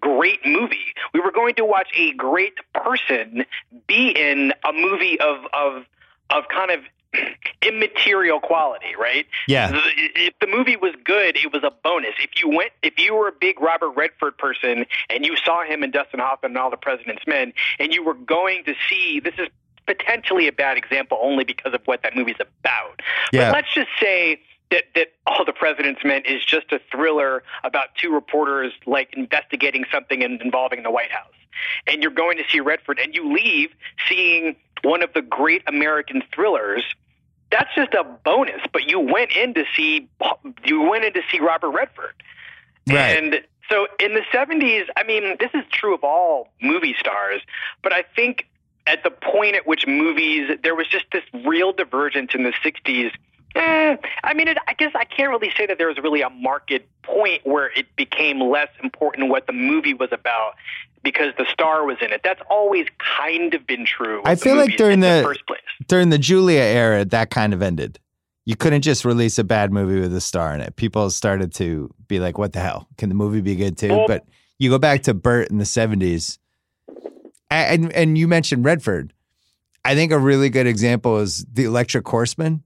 great 0.00 0.40
movie. 0.44 0.94
We 1.12 1.20
were 1.20 1.32
going 1.32 1.54
to 1.56 1.64
watch 1.64 1.88
a 1.96 2.12
great 2.12 2.54
person 2.74 3.44
be 3.86 4.10
in 4.10 4.52
a 4.64 4.72
movie 4.72 5.18
of 5.20 5.38
of 5.52 5.84
of 6.30 6.44
kind 6.48 6.70
of 6.70 6.80
immaterial 7.62 8.40
quality, 8.40 8.94
right? 8.98 9.26
Yeah. 9.48 9.70
If 9.74 10.34
the 10.40 10.46
movie 10.46 10.76
was 10.76 10.94
good, 11.04 11.36
it 11.36 11.52
was 11.52 11.62
a 11.62 11.70
bonus. 11.82 12.14
If 12.20 12.42
you 12.42 12.48
went, 12.48 12.72
if 12.82 12.98
you 12.98 13.14
were 13.14 13.28
a 13.28 13.32
big 13.32 13.60
Robert 13.60 13.90
Redford 13.90 14.38
person 14.38 14.86
and 15.10 15.24
you 15.24 15.36
saw 15.36 15.64
him 15.64 15.82
in 15.82 15.90
Dustin 15.90 16.20
Hoffman 16.20 16.52
and 16.52 16.58
All 16.58 16.70
the 16.70 16.76
President's 16.76 17.26
Men, 17.26 17.52
and 17.78 17.92
you 17.92 18.04
were 18.04 18.14
going 18.14 18.64
to 18.64 18.74
see, 18.88 19.20
this 19.20 19.34
is 19.38 19.48
potentially 19.86 20.48
a 20.48 20.52
bad 20.52 20.76
example 20.76 21.18
only 21.20 21.44
because 21.44 21.72
of 21.72 21.80
what 21.84 22.02
that 22.02 22.16
movie's 22.16 22.36
about. 22.40 23.00
Yeah. 23.32 23.50
But 23.50 23.56
let's 23.56 23.74
just 23.74 23.90
say 24.00 24.40
that 24.70 24.84
that 24.94 25.08
All 25.26 25.44
the 25.44 25.52
President's 25.52 26.02
Men 26.04 26.22
is 26.26 26.44
just 26.44 26.72
a 26.72 26.80
thriller 26.90 27.42
about 27.64 27.88
two 28.00 28.12
reporters 28.12 28.72
like 28.86 29.14
investigating 29.14 29.84
something 29.92 30.22
in, 30.22 30.40
involving 30.42 30.82
the 30.82 30.90
White 30.90 31.10
House, 31.12 31.32
and 31.86 32.02
you're 32.02 32.12
going 32.12 32.36
to 32.38 32.44
see 32.50 32.60
Redford, 32.60 32.98
and 32.98 33.14
you 33.14 33.32
leave 33.32 33.70
seeing 34.08 34.56
one 34.82 35.02
of 35.02 35.12
the 35.14 35.22
great 35.22 35.62
American 35.66 36.22
thrillers 36.34 36.84
that's 37.50 37.72
just 37.74 37.94
a 37.94 38.02
bonus. 38.02 38.60
But 38.72 38.88
you 38.88 38.98
went 39.00 39.32
in 39.32 39.54
to 39.54 39.64
see 39.76 40.08
you 40.64 40.82
went 40.82 41.04
in 41.04 41.12
to 41.14 41.22
see 41.30 41.38
Robert 41.40 41.70
Redford, 41.70 42.14
Right. 42.88 43.16
and 43.16 43.40
so 43.70 43.86
in 44.00 44.14
the 44.14 44.22
'70s, 44.32 44.86
I 44.96 45.04
mean, 45.04 45.36
this 45.38 45.50
is 45.54 45.62
true 45.70 45.94
of 45.94 46.02
all 46.04 46.48
movie 46.60 46.94
stars, 46.98 47.40
but 47.82 47.92
I 47.92 48.02
think 48.14 48.46
at 48.86 49.02
the 49.02 49.10
point 49.10 49.56
at 49.56 49.66
which 49.66 49.86
movies 49.86 50.50
there 50.62 50.74
was 50.74 50.86
just 50.88 51.06
this 51.12 51.24
real 51.44 51.72
divergence 51.72 52.32
in 52.34 52.42
the 52.44 52.52
'60s 52.64 53.12
Eh, 53.56 53.96
I 54.22 54.34
mean, 54.34 54.48
it, 54.48 54.58
I 54.68 54.74
guess 54.74 54.92
I 54.94 55.04
can't 55.04 55.30
really 55.30 55.50
say 55.56 55.66
that 55.66 55.78
there 55.78 55.88
was 55.88 55.96
really 55.98 56.20
a 56.20 56.28
market 56.30 56.86
point 57.02 57.40
where 57.46 57.70
it 57.76 57.86
became 57.96 58.40
less 58.40 58.68
important 58.82 59.30
what 59.30 59.46
the 59.46 59.52
movie 59.54 59.94
was 59.94 60.10
about 60.12 60.54
because 61.02 61.32
the 61.38 61.46
star 61.50 61.84
was 61.86 61.96
in 62.02 62.12
it. 62.12 62.20
That's 62.22 62.40
always 62.50 62.86
kind 63.18 63.54
of 63.54 63.66
been 63.66 63.86
true. 63.86 64.20
I 64.24 64.34
feel 64.34 64.56
like 64.56 64.76
during 64.76 65.00
the, 65.00 65.06
the 65.06 65.22
first 65.24 65.46
place. 65.46 65.60
during 65.88 66.10
the 66.10 66.18
Julia 66.18 66.60
era, 66.60 67.04
that 67.06 67.30
kind 67.30 67.54
of 67.54 67.62
ended. 67.62 67.98
You 68.44 68.56
couldn't 68.56 68.82
just 68.82 69.04
release 69.04 69.38
a 69.38 69.44
bad 69.44 69.72
movie 69.72 70.00
with 70.00 70.14
a 70.14 70.20
star 70.20 70.54
in 70.54 70.60
it. 70.60 70.76
People 70.76 71.08
started 71.10 71.52
to 71.54 71.92
be 72.08 72.20
like, 72.20 72.38
"What 72.38 72.52
the 72.52 72.60
hell? 72.60 72.88
Can 72.98 73.08
the 73.08 73.14
movie 73.14 73.40
be 73.40 73.56
good 73.56 73.76
too?" 73.78 73.88
Well- 73.88 74.06
but 74.06 74.24
you 74.58 74.68
go 74.70 74.78
back 74.78 75.02
to 75.04 75.14
Burt 75.14 75.48
in 75.50 75.58
the 75.58 75.64
seventies, 75.64 76.38
and 77.50 77.92
and 77.92 78.18
you 78.18 78.28
mentioned 78.28 78.64
Redford. 78.64 79.12
I 79.84 79.94
think 79.94 80.12
a 80.12 80.18
really 80.18 80.48
good 80.50 80.66
example 80.66 81.18
is 81.18 81.44
the 81.52 81.64
Electric 81.64 82.06
Horseman, 82.06 82.62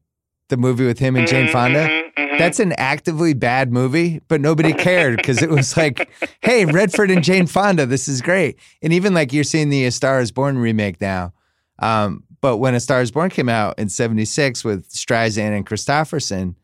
the 0.51 0.57
movie 0.57 0.87
with 0.87 0.99
him 0.99 1.17
and 1.17 1.27
Jane 1.27 1.47
Mhm, 1.47 1.53
Fonda. 1.53 1.89
mhm, 1.89 2.03
mhm. 2.17 2.39
That's 2.39 2.61
an 2.61 2.73
actively 2.77 3.33
bad 3.35 3.73
movie, 3.73 4.21
but 4.29 4.41
nobody 4.41 4.73
cared 4.73 5.17
because 5.17 5.43
it 5.43 5.51
was 5.51 5.77
like, 5.77 6.09
hey, 6.43 6.65
Redford 6.67 7.11
and 7.11 7.25
Jane 7.25 7.47
Fonda, 7.47 7.87
this 7.87 8.07
is 8.09 8.21
great. 8.21 8.59
And 8.83 8.93
even 8.93 9.15
like 9.15 9.33
you're 9.33 9.45
seeing 9.45 9.69
the 9.71 9.85
A 9.87 9.91
Star 9.91 10.21
is 10.21 10.31
Born 10.33 10.59
remake 10.59 11.01
now. 11.01 11.33
Um, 11.79 12.25
but 12.43 12.59
when 12.59 12.75
A 12.75 12.81
Star 12.81 13.01
is 13.01 13.11
Born 13.11 13.31
came 13.31 13.49
out 13.49 13.79
in 13.79 13.89
76 13.89 14.65
with 14.65 14.89
Streisand 14.91 15.57
and 15.57 15.67
Kristofferson, 15.67 16.55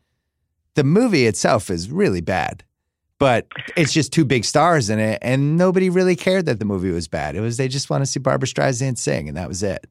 the 0.75 0.83
movie 0.83 1.25
itself 1.25 1.69
is 1.69 1.89
really 1.89 2.21
bad. 2.21 2.63
But 3.19 3.47
it's 3.75 3.93
just 3.93 4.13
two 4.13 4.25
big 4.25 4.45
stars 4.45 4.91
in 4.91 4.99
it, 4.99 5.17
and 5.23 5.57
nobody 5.57 5.89
really 5.89 6.15
cared 6.15 6.45
that 6.45 6.59
the 6.59 6.65
movie 6.65 6.91
was 6.91 7.07
bad. 7.07 7.35
It 7.35 7.41
was 7.41 7.57
they 7.57 7.67
just 7.67 7.89
want 7.89 8.03
to 8.03 8.05
see 8.05 8.19
Barbra 8.19 8.47
Streisand 8.47 8.99
sing, 8.99 9.27
and 9.27 9.35
that 9.37 9.47
was 9.47 9.63
it. 9.63 9.87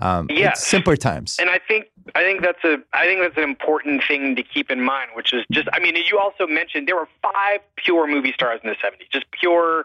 Um, 0.00 0.28
Yes. 0.30 0.66
simpler 0.66 0.96
times. 0.96 1.36
And 1.38 1.50
I 1.50 1.58
think 1.68 1.88
I 2.14 2.22
think 2.22 2.42
that's 2.42 2.62
a 2.64 2.78
I 2.92 3.04
think 3.04 3.20
that's 3.20 3.36
an 3.36 3.42
important 3.44 4.02
thing 4.06 4.36
to 4.36 4.42
keep 4.42 4.70
in 4.70 4.82
mind, 4.82 5.10
which 5.14 5.32
is 5.32 5.44
just 5.50 5.68
I 5.72 5.78
mean 5.80 5.96
you 5.96 6.18
also 6.18 6.46
mentioned 6.46 6.88
there 6.88 6.96
were 6.96 7.08
five 7.22 7.60
pure 7.76 8.06
movie 8.06 8.32
stars 8.32 8.60
in 8.62 8.70
the 8.70 8.76
'70s, 8.76 9.10
just 9.12 9.30
pure 9.30 9.84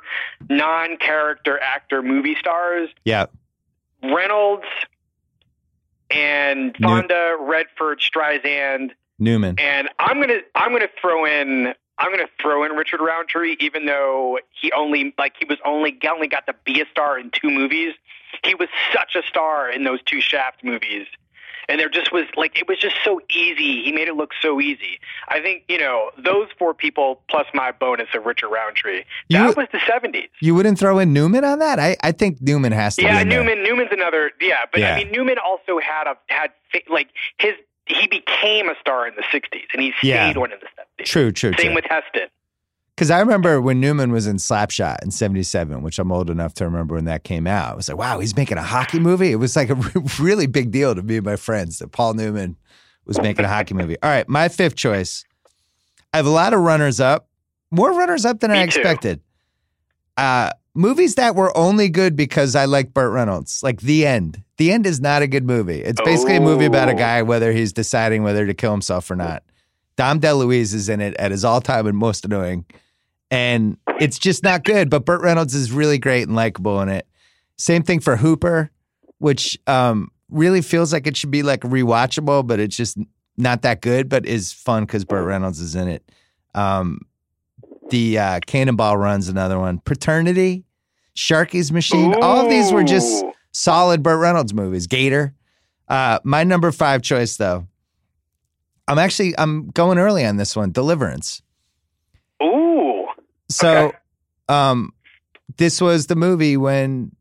non-character 0.49 1.59
actor 1.59 2.01
movie 2.01 2.35
stars. 2.35 2.89
yeah, 3.03 3.25
Reynolds 4.03 4.65
and 6.11 6.75
New- 6.79 6.87
Fonda, 6.87 7.37
Redford, 7.39 7.99
Streisand, 7.99 8.91
Newman. 9.19 9.55
and 9.59 9.89
I'm 9.99 10.19
gonna 10.19 10.39
I'm 10.55 10.71
gonna 10.71 10.87
throw 11.01 11.25
in 11.25 11.73
I'm 11.97 12.11
gonna 12.11 12.27
throw 12.41 12.63
in 12.63 12.73
Richard 12.73 13.01
Roundtree, 13.01 13.57
even 13.59 13.85
though 13.85 14.39
he 14.51 14.71
only 14.71 15.13
like 15.17 15.35
he 15.39 15.45
was 15.45 15.57
only 15.65 15.97
only 16.09 16.27
got 16.27 16.45
to 16.47 16.55
be 16.63 16.81
a 16.81 16.85
star 16.91 17.19
in 17.19 17.31
two 17.31 17.49
movies. 17.49 17.93
He 18.43 18.53
was 18.53 18.67
such 18.93 19.15
a 19.15 19.23
star 19.23 19.69
in 19.69 19.83
those 19.85 20.01
two 20.03 20.19
Shaft 20.21 20.63
movies. 20.63 21.07
And 21.67 21.79
there 21.79 21.89
just 21.89 22.11
was 22.11 22.25
like 22.35 22.59
it 22.59 22.67
was 22.67 22.77
just 22.79 22.95
so 23.03 23.19
easy. 23.29 23.83
He 23.83 23.91
made 23.91 24.07
it 24.07 24.15
look 24.15 24.31
so 24.41 24.61
easy. 24.61 24.99
I 25.27 25.41
think 25.41 25.63
you 25.67 25.77
know 25.79 26.11
those 26.23 26.47
four 26.59 26.73
people 26.73 27.21
plus 27.29 27.45
my 27.53 27.71
bonus 27.71 28.07
of 28.13 28.25
Richard 28.25 28.49
Roundtree. 28.49 29.03
You- 29.29 29.39
That 29.39 29.57
was 29.57 29.67
the 29.71 29.79
'70s. 29.79 30.29
You 30.41 30.53
wouldn't 30.55 30.77
throw 30.79 30.99
in 30.99 31.11
Newman 31.13 31.43
on 31.43 31.59
that? 31.59 31.79
I, 31.79 31.97
I 32.03 32.11
think 32.11 32.41
Newman 32.41 32.71
has 32.71 32.95
to. 32.97 33.01
be 33.01 33.07
Yeah, 33.07 33.21
in 33.21 33.29
there. 33.29 33.43
Newman. 33.43 33.63
Newman's 33.63 33.89
another. 33.91 34.31
Yeah, 34.39 34.65
but 34.71 34.81
Yeah. 34.81 34.93
I 34.95 34.97
mean, 35.03 35.11
Newman 35.11 35.37
also 35.43 35.79
had 35.79 36.07
a 36.07 36.17
had 36.27 36.51
like 36.89 37.09
his. 37.39 37.53
He 37.87 38.07
became 38.07 38.67
a 38.69 38.73
star 38.81 39.07
in 39.07 39.13
the 39.15 39.21
'60s, 39.23 39.61
and 39.73 39.81
he 39.81 39.91
stayed 39.99 40.07
Yeah. 40.09 40.37
one 40.37 40.51
in 40.51 40.59
the 40.59 40.67
'70s. 41.03 41.05
True, 41.07 41.31
true, 41.31 41.53
Same 41.57 41.67
true. 41.67 41.75
with 41.75 41.85
Heston. 41.85 42.29
Because 42.95 43.11
I 43.11 43.19
remember 43.19 43.59
when 43.59 43.81
Newman 43.81 44.11
was 44.13 44.25
in 44.25 44.37
Slapshot 44.37 45.03
in 45.03 45.11
'77, 45.11 45.81
which 45.81 45.99
I'm 45.99 46.11
old 46.11 46.29
enough 46.29 46.53
to 46.55 46.65
remember 46.65 46.95
when 46.95 47.05
that 47.05 47.23
came 47.25 47.45
out. 47.45 47.73
I 47.73 47.75
was 47.75 47.89
like, 47.89 47.97
wow, 47.97 48.19
he's 48.19 48.35
making 48.37 48.57
a 48.57 48.63
hockey 48.63 48.99
movie. 48.99 49.31
It 49.31 49.35
was 49.35 49.55
like 49.55 49.69
a 49.69 49.75
really 50.19 50.47
big 50.47 50.71
deal 50.71 50.95
to 50.95 51.01
me 51.03 51.17
and 51.17 51.25
my 51.25 51.35
friends 51.35 51.79
that 51.79 51.91
Paul 51.91 52.13
Newman 52.13 52.55
was 53.05 53.19
making 53.21 53.43
a 53.43 53.49
hockey 53.49 53.73
movie. 53.73 53.97
All 54.01 54.09
right, 54.09 54.27
my 54.29 54.47
fifth 54.47 54.75
choice. 54.75 55.25
I 56.13 56.17
have 56.17 56.25
a 56.25 56.29
lot 56.31 56.53
of 56.53 56.61
runners 56.61 57.01
up, 57.01 57.27
more 57.71 57.91
runners 57.91 58.23
up 58.25 58.39
than 58.39 58.49
I 58.51 58.53
Me 58.65 58.71
too. 58.71 58.79
expected. 58.79 59.19
Uh, 60.15 60.51
movies 60.73 61.15
that 61.15 61.35
were 61.35 61.55
only 61.57 61.89
good 61.89 62.15
because 62.15 62.55
I 62.55 62.63
like 62.65 62.93
Burt 62.93 63.11
Reynolds, 63.11 63.61
like 63.61 63.81
The 63.81 64.05
End. 64.07 64.41
The 64.57 64.71
End 64.71 64.85
is 64.87 65.01
not 65.01 65.21
a 65.21 65.27
good 65.27 65.43
movie. 65.45 65.81
It's 65.81 65.99
basically 66.01 66.37
a 66.37 66.41
movie 66.41 66.63
about 66.65 66.87
a 66.87 66.93
Oh. 66.93 66.97
guy 66.97 67.21
whether 67.23 67.51
he's 67.51 67.73
deciding 67.73 68.23
whether 68.23 68.45
to 68.47 68.53
kill 68.53 68.71
himself 68.71 69.11
or 69.11 69.17
not. 69.17 69.43
Dom 69.97 70.21
DeLuise 70.21 70.73
is 70.73 70.87
in 70.87 71.01
it 71.01 71.13
at 71.17 71.31
his 71.31 71.43
all 71.43 71.59
time 71.59 71.85
and 71.87 71.97
most 71.97 72.23
annoying. 72.23 72.63
And 73.31 73.77
it's 73.99 74.19
just 74.19 74.43
not 74.43 74.63
good, 74.63 74.89
but 74.89 75.05
Burt 75.05 75.21
Reynolds 75.21 75.55
is 75.55 75.71
really 75.71 75.97
great 75.97 76.23
and 76.23 76.35
likable 76.35 76.79
in 76.81 76.89
it. 76.89 77.07
Same 77.57 77.83
thing 77.83 77.99
for 77.99 78.15
Hooper, 78.15 78.69
which 79.17 79.57
um, 79.67 80.11
really 80.29 80.61
feels 80.61 80.93
like 80.93 81.07
it 81.07 81.17
should 81.17 81.31
be 81.31 81.43
like 81.43 81.61
rewatchable, 81.61 82.45
but 82.45 82.59
it's 82.59 82.77
just 82.77 82.97
not 83.37 83.63
that 83.63 83.81
good, 83.81 84.09
but 84.09 84.25
is 84.25 84.53
fun 84.53 84.85
because 84.85 85.05
Burt 85.05 85.25
Reynolds 85.25 85.59
is 85.59 85.75
in 85.75 85.87
it. 85.87 86.11
Um, 86.53 87.01
the 87.89 88.17
uh, 88.17 88.39
Cannonball 88.45 88.97
Run's 88.97 89.27
another 89.27 89.59
one. 89.59 89.79
Paternity, 89.79 90.65
Sharky's 91.15 91.71
Machine. 91.71 92.13
All 92.21 92.43
of 92.43 92.49
these 92.49 92.71
were 92.71 92.83
just 92.83 93.23
solid 93.51 94.03
Burt 94.03 94.19
Reynolds 94.19 94.53
movies. 94.53 94.87
Gator. 94.87 95.33
Uh, 95.87 96.19
my 96.23 96.43
number 96.43 96.71
five 96.71 97.01
choice, 97.01 97.37
though, 97.37 97.67
I'm 98.87 98.97
actually 98.97 99.37
I'm 99.37 99.69
going 99.69 99.97
early 99.97 100.25
on 100.25 100.37
this 100.37 100.55
one. 100.55 100.71
Deliverance. 100.71 101.41
Ooh. 102.43 102.84
So, 103.49 103.87
Okay. 103.87 103.97
um, 104.49 104.91
this 105.57 105.79
was 105.79 106.07
the 106.07 106.15
movie 106.15 106.57
when 106.57 107.11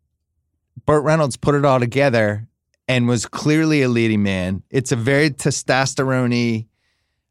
Burt 0.86 1.04
Reynolds 1.04 1.36
put 1.36 1.54
it 1.54 1.64
all 1.64 1.80
together 1.80 2.48
and 2.88 3.08
was 3.08 3.26
clearly 3.26 3.82
a 3.82 3.88
leading 3.88 4.22
man. 4.22 4.62
It's 4.70 4.92
a 4.92 4.96
very 4.96 5.30
testosterone 5.30 6.66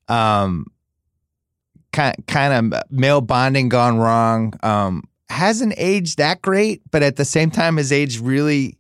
um, 0.08 0.68
kind 1.92 2.16
kind 2.28 2.74
of 2.74 2.82
male 2.90 3.22
bonding 3.22 3.70
gone 3.70 3.98
wrong. 3.98 4.54
Um, 4.64 5.04
hasn't 5.30 5.74
aged 5.78 6.18
that 6.18 6.42
great, 6.42 6.82
but 6.92 7.04
at 7.04 7.16
the 7.16 7.26
same 7.26 7.50
time 7.52 7.78
has 7.78 7.92
aged 7.92 8.20
really, 8.20 8.78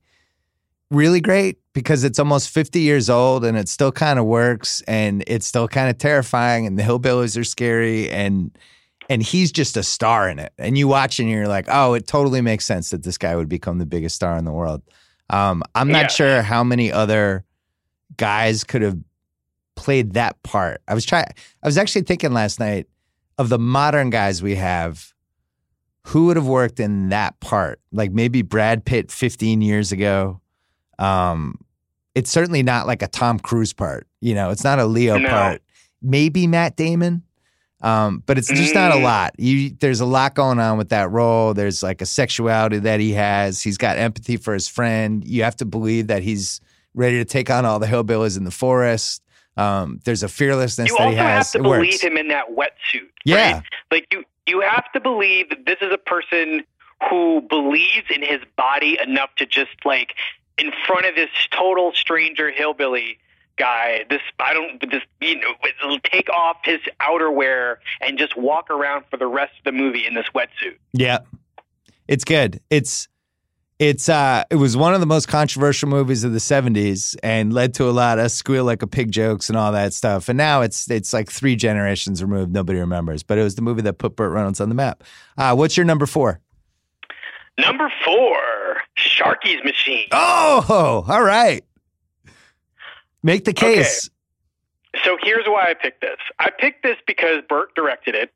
really 0.91 1.21
great 1.21 1.57
because 1.73 2.03
it's 2.03 2.19
almost 2.19 2.49
50 2.49 2.79
years 2.79 3.09
old 3.09 3.43
and 3.43 3.57
it 3.57 3.67
still 3.67 3.91
kind 3.91 4.19
of 4.19 4.25
works 4.25 4.81
and 4.87 5.23
it's 5.25 5.47
still 5.47 5.67
kind 5.67 5.89
of 5.89 5.97
terrifying 5.97 6.67
and 6.67 6.77
the 6.77 6.83
hillbillies 6.83 7.39
are 7.39 7.43
scary 7.43 8.09
and 8.11 8.55
and 9.09 9.21
he's 9.21 9.51
just 9.51 9.77
a 9.77 9.83
star 9.83 10.29
in 10.29 10.39
it. 10.39 10.53
And 10.57 10.77
you 10.77 10.87
watch 10.87 11.19
and 11.19 11.29
you're 11.29 11.47
like, 11.47 11.65
oh, 11.67 11.93
it 11.93 12.07
totally 12.07 12.41
makes 12.41 12.65
sense 12.65 12.89
that 12.91 13.03
this 13.03 13.17
guy 13.17 13.35
would 13.35 13.49
become 13.49 13.77
the 13.79 13.85
biggest 13.85 14.15
star 14.15 14.37
in 14.37 14.45
the 14.45 14.51
world. 14.51 14.81
Um, 15.29 15.63
I'm 15.75 15.89
not 15.91 16.03
Yeah. 16.03 16.07
sure 16.07 16.41
how 16.41 16.63
many 16.63 16.91
other 16.91 17.43
guys 18.17 18.63
could 18.63 18.81
have 18.81 18.97
played 19.75 20.13
that 20.13 20.41
part. 20.43 20.81
I 20.87 20.93
was 20.93 21.05
trying. 21.05 21.25
I 21.63 21.67
was 21.67 21.77
actually 21.77 22.03
thinking 22.03 22.31
last 22.33 22.59
night 22.59 22.87
of 23.37 23.49
the 23.49 23.57
modern 23.59 24.09
guys 24.09 24.41
we 24.43 24.55
have. 24.55 25.11
Who 26.07 26.25
would 26.25 26.35
have 26.35 26.47
worked 26.47 26.79
in 26.81 27.09
that 27.09 27.39
part? 27.39 27.79
Like 27.93 28.11
maybe 28.11 28.41
Brad 28.41 28.83
Pitt 28.85 29.09
15 29.11 29.61
years 29.61 29.91
ago. 29.93 30.41
Um, 30.99 31.59
it's 32.13 32.29
certainly 32.29 32.61
not 32.61 32.85
like 32.87 33.01
a 33.01 33.07
Tom 33.07 33.39
Cruise 33.39 33.71
part. 33.73 34.05
You 34.19 34.35
know, 34.35 34.49
it's 34.51 34.63
not 34.65 34.79
a 34.79 34.85
Leo 34.85 35.17
No. 35.17 35.29
part. 35.29 35.61
Maybe 36.01 36.45
Matt 36.45 36.75
Damon. 36.75 37.23
Um, 37.83 38.23
but 38.25 38.37
it's 38.37 38.47
just 38.47 38.73
not 38.73 38.91
a 38.93 38.95
Mm. 38.95 39.03
lot. 39.03 39.33
You 39.37 39.71
there's 39.79 39.99
a 39.99 40.05
lot 40.05 40.35
going 40.35 40.57
on 40.59 40.77
with 40.77 40.89
that 40.89 41.11
role. 41.11 41.53
There's 41.53 41.83
like 41.83 42.01
a 42.01 42.05
sexuality 42.05 42.79
that 42.79 42.99
he 43.01 43.11
has. 43.11 43.61
He's 43.61 43.77
got 43.77 43.97
empathy 43.97 44.37
for 44.37 44.53
his 44.53 44.67
friend. 44.69 45.23
You 45.25 45.43
have 45.43 45.57
to 45.57 45.65
believe 45.65 46.07
that 46.07 46.23
he's 46.23 46.61
ready 46.95 47.17
to 47.17 47.25
take 47.25 47.49
on 47.49 47.65
all 47.65 47.79
the 47.79 47.87
hillbillies 47.87 48.37
in 48.37 48.45
the 48.45 48.51
forest. 48.51 49.21
Um, 49.57 49.99
there's 50.05 50.23
a 50.23 50.29
fearlessness 50.29 50.89
You 50.89 50.95
that 50.97 51.03
also 51.03 51.11
he 51.11 51.17
have 51.17 51.27
has. 51.37 51.51
to 51.51 51.59
it 51.59 51.63
believe 51.63 51.91
works. 51.91 52.01
him 52.01 52.17
in 52.17 52.29
that 52.29 52.45
wetsuit. 52.51 53.09
Yeah. 53.25 53.53
right? 53.55 53.63
Like 53.91 54.07
you, 54.11 54.23
you 54.47 54.61
have 54.61 54.89
to 54.93 54.99
believe 55.01 55.49
that 55.49 55.65
this 55.65 55.77
is 55.81 55.91
a 55.91 55.97
person 55.97 56.63
who 57.09 57.41
believes 57.49 58.07
in 58.09 58.21
his 58.21 58.39
body 58.55 58.97
enough 59.03 59.29
to 59.35 59.45
just 59.45 59.71
like 59.83 60.13
in 60.57 60.71
front 60.87 61.05
of 61.05 61.15
this 61.15 61.29
total 61.51 61.91
stranger 61.93 62.49
hillbilly 62.49 63.17
guy. 63.57 64.05
This 64.09 64.21
I 64.39 64.53
don't. 64.53 64.79
This 64.89 65.03
you 65.21 65.39
know, 65.39 65.97
take 66.03 66.29
off 66.29 66.57
his 66.63 66.79
outerwear 67.01 67.77
and 68.01 68.17
just 68.17 68.37
walk 68.37 68.69
around 68.69 69.05
for 69.09 69.17
the 69.17 69.27
rest 69.27 69.53
of 69.59 69.63
the 69.65 69.71
movie 69.71 70.05
in 70.05 70.13
this 70.13 70.27
wetsuit. 70.35 70.77
Yeah. 70.93 71.19
It's 72.07 72.23
good. 72.23 72.59
It's 72.69 73.07
it's 73.79 74.07
uh 74.07 74.43
it 74.49 74.55
was 74.55 74.77
one 74.77 74.93
of 74.93 74.99
the 74.99 75.05
most 75.05 75.27
controversial 75.27 75.89
movies 75.89 76.23
of 76.23 76.31
the 76.31 76.39
70s 76.39 77.15
and 77.23 77.51
led 77.51 77.73
to 77.75 77.89
a 77.89 77.91
lot 77.91 78.19
of 78.19 78.31
squeal 78.31 78.63
like 78.63 78.81
a 78.81 78.87
pig 78.87 79.11
jokes 79.11 79.49
and 79.49 79.57
all 79.57 79.71
that 79.71 79.93
stuff. 79.93 80.29
And 80.29 80.37
now 80.37 80.61
it's 80.61 80.89
it's 80.91 81.13
like 81.13 81.31
three 81.31 81.55
generations 81.55 82.21
removed. 82.21 82.53
Nobody 82.53 82.79
remembers. 82.79 83.23
But 83.23 83.37
it 83.37 83.43
was 83.43 83.55
the 83.55 83.61
movie 83.61 83.81
that 83.83 83.97
put 83.97 84.15
Burt 84.15 84.31
Reynolds 84.31 84.61
on 84.61 84.69
the 84.69 84.75
map. 84.75 85.03
Uh 85.37 85.55
what's 85.55 85.77
your 85.77 85.85
number 85.85 86.05
four? 86.05 86.39
Number 87.57 87.91
four, 88.03 88.37
Sharky's 88.97 89.63
Machine. 89.63 90.07
Oh, 90.11 91.05
all 91.07 91.21
right. 91.23 91.63
Make 93.23 93.45
the 93.45 93.53
case. 93.53 94.09
So 95.03 95.17
here's 95.21 95.47
why 95.47 95.69
I 95.69 95.73
picked 95.73 96.01
this. 96.01 96.17
I 96.37 96.51
picked 96.51 96.83
this 96.83 96.97
because 97.07 97.41
Burt 97.49 97.73
directed 97.73 98.13
it. 98.15 98.31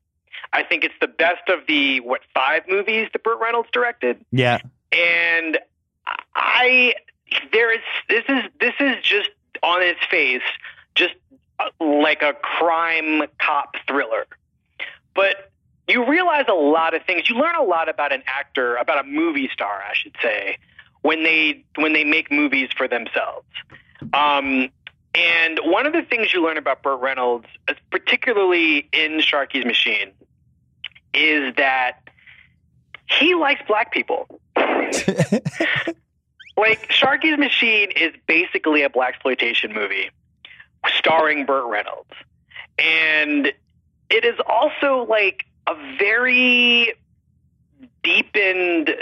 I 0.52 0.62
think 0.62 0.82
it's 0.82 0.94
the 1.00 1.06
best 1.08 1.48
of 1.48 1.60
the 1.68 2.00
what 2.00 2.22
five 2.34 2.62
movies 2.68 3.08
that 3.12 3.22
Burt 3.22 3.38
Reynolds 3.38 3.68
directed, 3.72 4.24
Yeah. 4.32 4.58
and 4.92 5.58
I 6.34 6.94
there 7.52 7.72
is 7.72 7.80
this 8.08 8.24
is 8.28 8.42
this 8.60 8.74
is 8.80 8.96
just 9.02 9.28
on 9.62 9.82
its 9.82 10.00
face 10.10 10.42
just 10.94 11.14
uh, 11.60 11.68
like 11.84 12.22
a 12.22 12.34
crime 12.34 13.22
cop 13.40 13.76
thriller. 13.86 14.26
But 15.14 15.50
you 15.88 16.08
realize 16.08 16.44
a 16.48 16.54
lot 16.54 16.94
of 16.94 17.04
things. 17.04 17.28
You 17.28 17.36
learn 17.36 17.56
a 17.56 17.62
lot 17.62 17.88
about 17.88 18.12
an 18.12 18.22
actor, 18.26 18.76
about 18.76 19.04
a 19.04 19.08
movie 19.08 19.48
star, 19.52 19.82
I 19.88 19.94
should 19.94 20.16
say, 20.22 20.58
when 21.02 21.22
they 21.24 21.64
when 21.76 21.92
they 21.92 22.04
make 22.04 22.30
movies 22.30 22.70
for 22.76 22.88
themselves. 22.88 23.46
Um, 24.14 24.70
and 25.14 25.58
one 25.64 25.86
of 25.86 25.92
the 25.92 26.02
things 26.02 26.32
you 26.32 26.42
learn 26.42 26.58
about 26.58 26.82
Burt 26.82 27.00
Reynolds, 27.00 27.46
uh, 27.66 27.74
particularly 27.90 28.88
in 28.92 29.18
Sharky's 29.18 29.64
Machine, 29.64 30.12
is 31.14 31.54
that 31.56 32.08
he 33.08 33.34
likes 33.34 33.62
black 33.66 33.92
people. 33.92 34.26
like 34.56 34.78
Sharky's 36.88 37.38
Machine 37.38 37.90
is 37.96 38.12
basically 38.26 38.82
a 38.82 38.90
black 38.90 39.14
exploitation 39.14 39.72
movie 39.72 40.10
starring 40.98 41.46
Burt 41.46 41.66
Reynolds, 41.66 42.12
and 42.78 43.52
it 44.10 44.24
is 44.24 44.38
also 44.46 45.06
like 45.08 45.46
a 45.66 45.74
very 45.98 46.92
deepened 48.02 48.94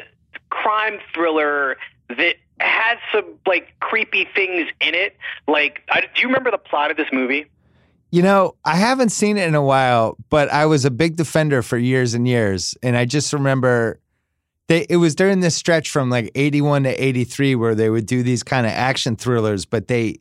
crime 0.50 0.98
thriller 1.12 1.76
that 2.08 2.36
has 2.60 2.98
some 3.12 3.24
like 3.46 3.74
creepy 3.80 4.26
things 4.34 4.68
in 4.80 4.94
it. 4.94 5.16
Like, 5.46 5.82
I, 5.90 6.02
do 6.02 6.20
you 6.22 6.26
remember 6.28 6.50
the 6.50 6.58
plot 6.58 6.90
of 6.90 6.96
this 6.96 7.08
movie? 7.12 7.46
You 8.12 8.22
know, 8.22 8.54
I 8.64 8.76
haven't 8.76 9.10
seen 9.10 9.36
it 9.36 9.46
in 9.48 9.54
a 9.54 9.62
while, 9.62 10.16
but 10.30 10.48
I 10.50 10.66
was 10.66 10.84
a 10.84 10.90
big 10.90 11.16
defender 11.16 11.60
for 11.62 11.76
years 11.76 12.14
and 12.14 12.26
years, 12.26 12.74
and 12.82 12.96
I 12.96 13.04
just 13.04 13.32
remember 13.32 14.00
they 14.68 14.86
it 14.88 14.96
was 14.96 15.14
during 15.14 15.40
this 15.40 15.54
stretch 15.56 15.90
from 15.90 16.08
like 16.10 16.30
81 16.34 16.84
to 16.84 17.04
83 17.04 17.54
where 17.56 17.74
they 17.74 17.90
would 17.90 18.06
do 18.06 18.22
these 18.22 18.42
kind 18.42 18.66
of 18.66 18.72
action 18.72 19.16
thrillers, 19.16 19.64
but 19.64 19.88
they 19.88 20.18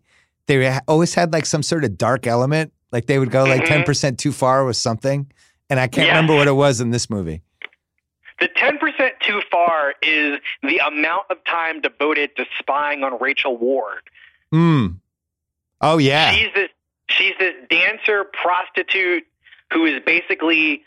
they 0.47 0.77
always 0.87 1.13
had 1.13 1.31
like 1.33 1.45
some 1.45 1.63
sort 1.63 1.83
of 1.85 1.97
dark 1.97 2.27
element, 2.27 2.73
like 2.91 3.05
they 3.05 3.17
would 3.19 3.31
go 3.31 3.43
like 3.45 3.63
Mhm. 3.63 3.85
10% 3.85 4.17
too 4.17 4.31
far 4.31 4.65
with 4.65 4.77
something, 4.77 5.31
and 5.69 5.79
I 5.79 5.87
can't 5.87 6.07
Yeah. 6.07 6.15
remember 6.15 6.35
what 6.35 6.47
it 6.47 6.53
was 6.53 6.81
in 6.81 6.89
this 6.91 7.09
movie. 7.09 7.41
The 8.39 8.49
10% 8.49 9.11
too 9.21 9.41
far 9.49 9.93
is 10.01 10.39
the 10.61 10.79
amount 10.79 11.27
of 11.29 11.37
time 11.45 11.81
devoted 11.81 12.35
to 12.35 12.45
spying 12.59 13.03
on 13.03 13.17
Rachel 13.19 13.55
Ward. 13.57 14.01
Mm. 14.53 14.97
Oh 15.81 15.97
yeah. 15.97 16.31
She's 16.31 16.53
this 16.53 16.69
she's 17.09 17.33
this 17.39 17.53
dancer 17.69 18.25
prostitute 18.25 19.23
who 19.71 19.85
is 19.85 20.01
basically 20.05 20.83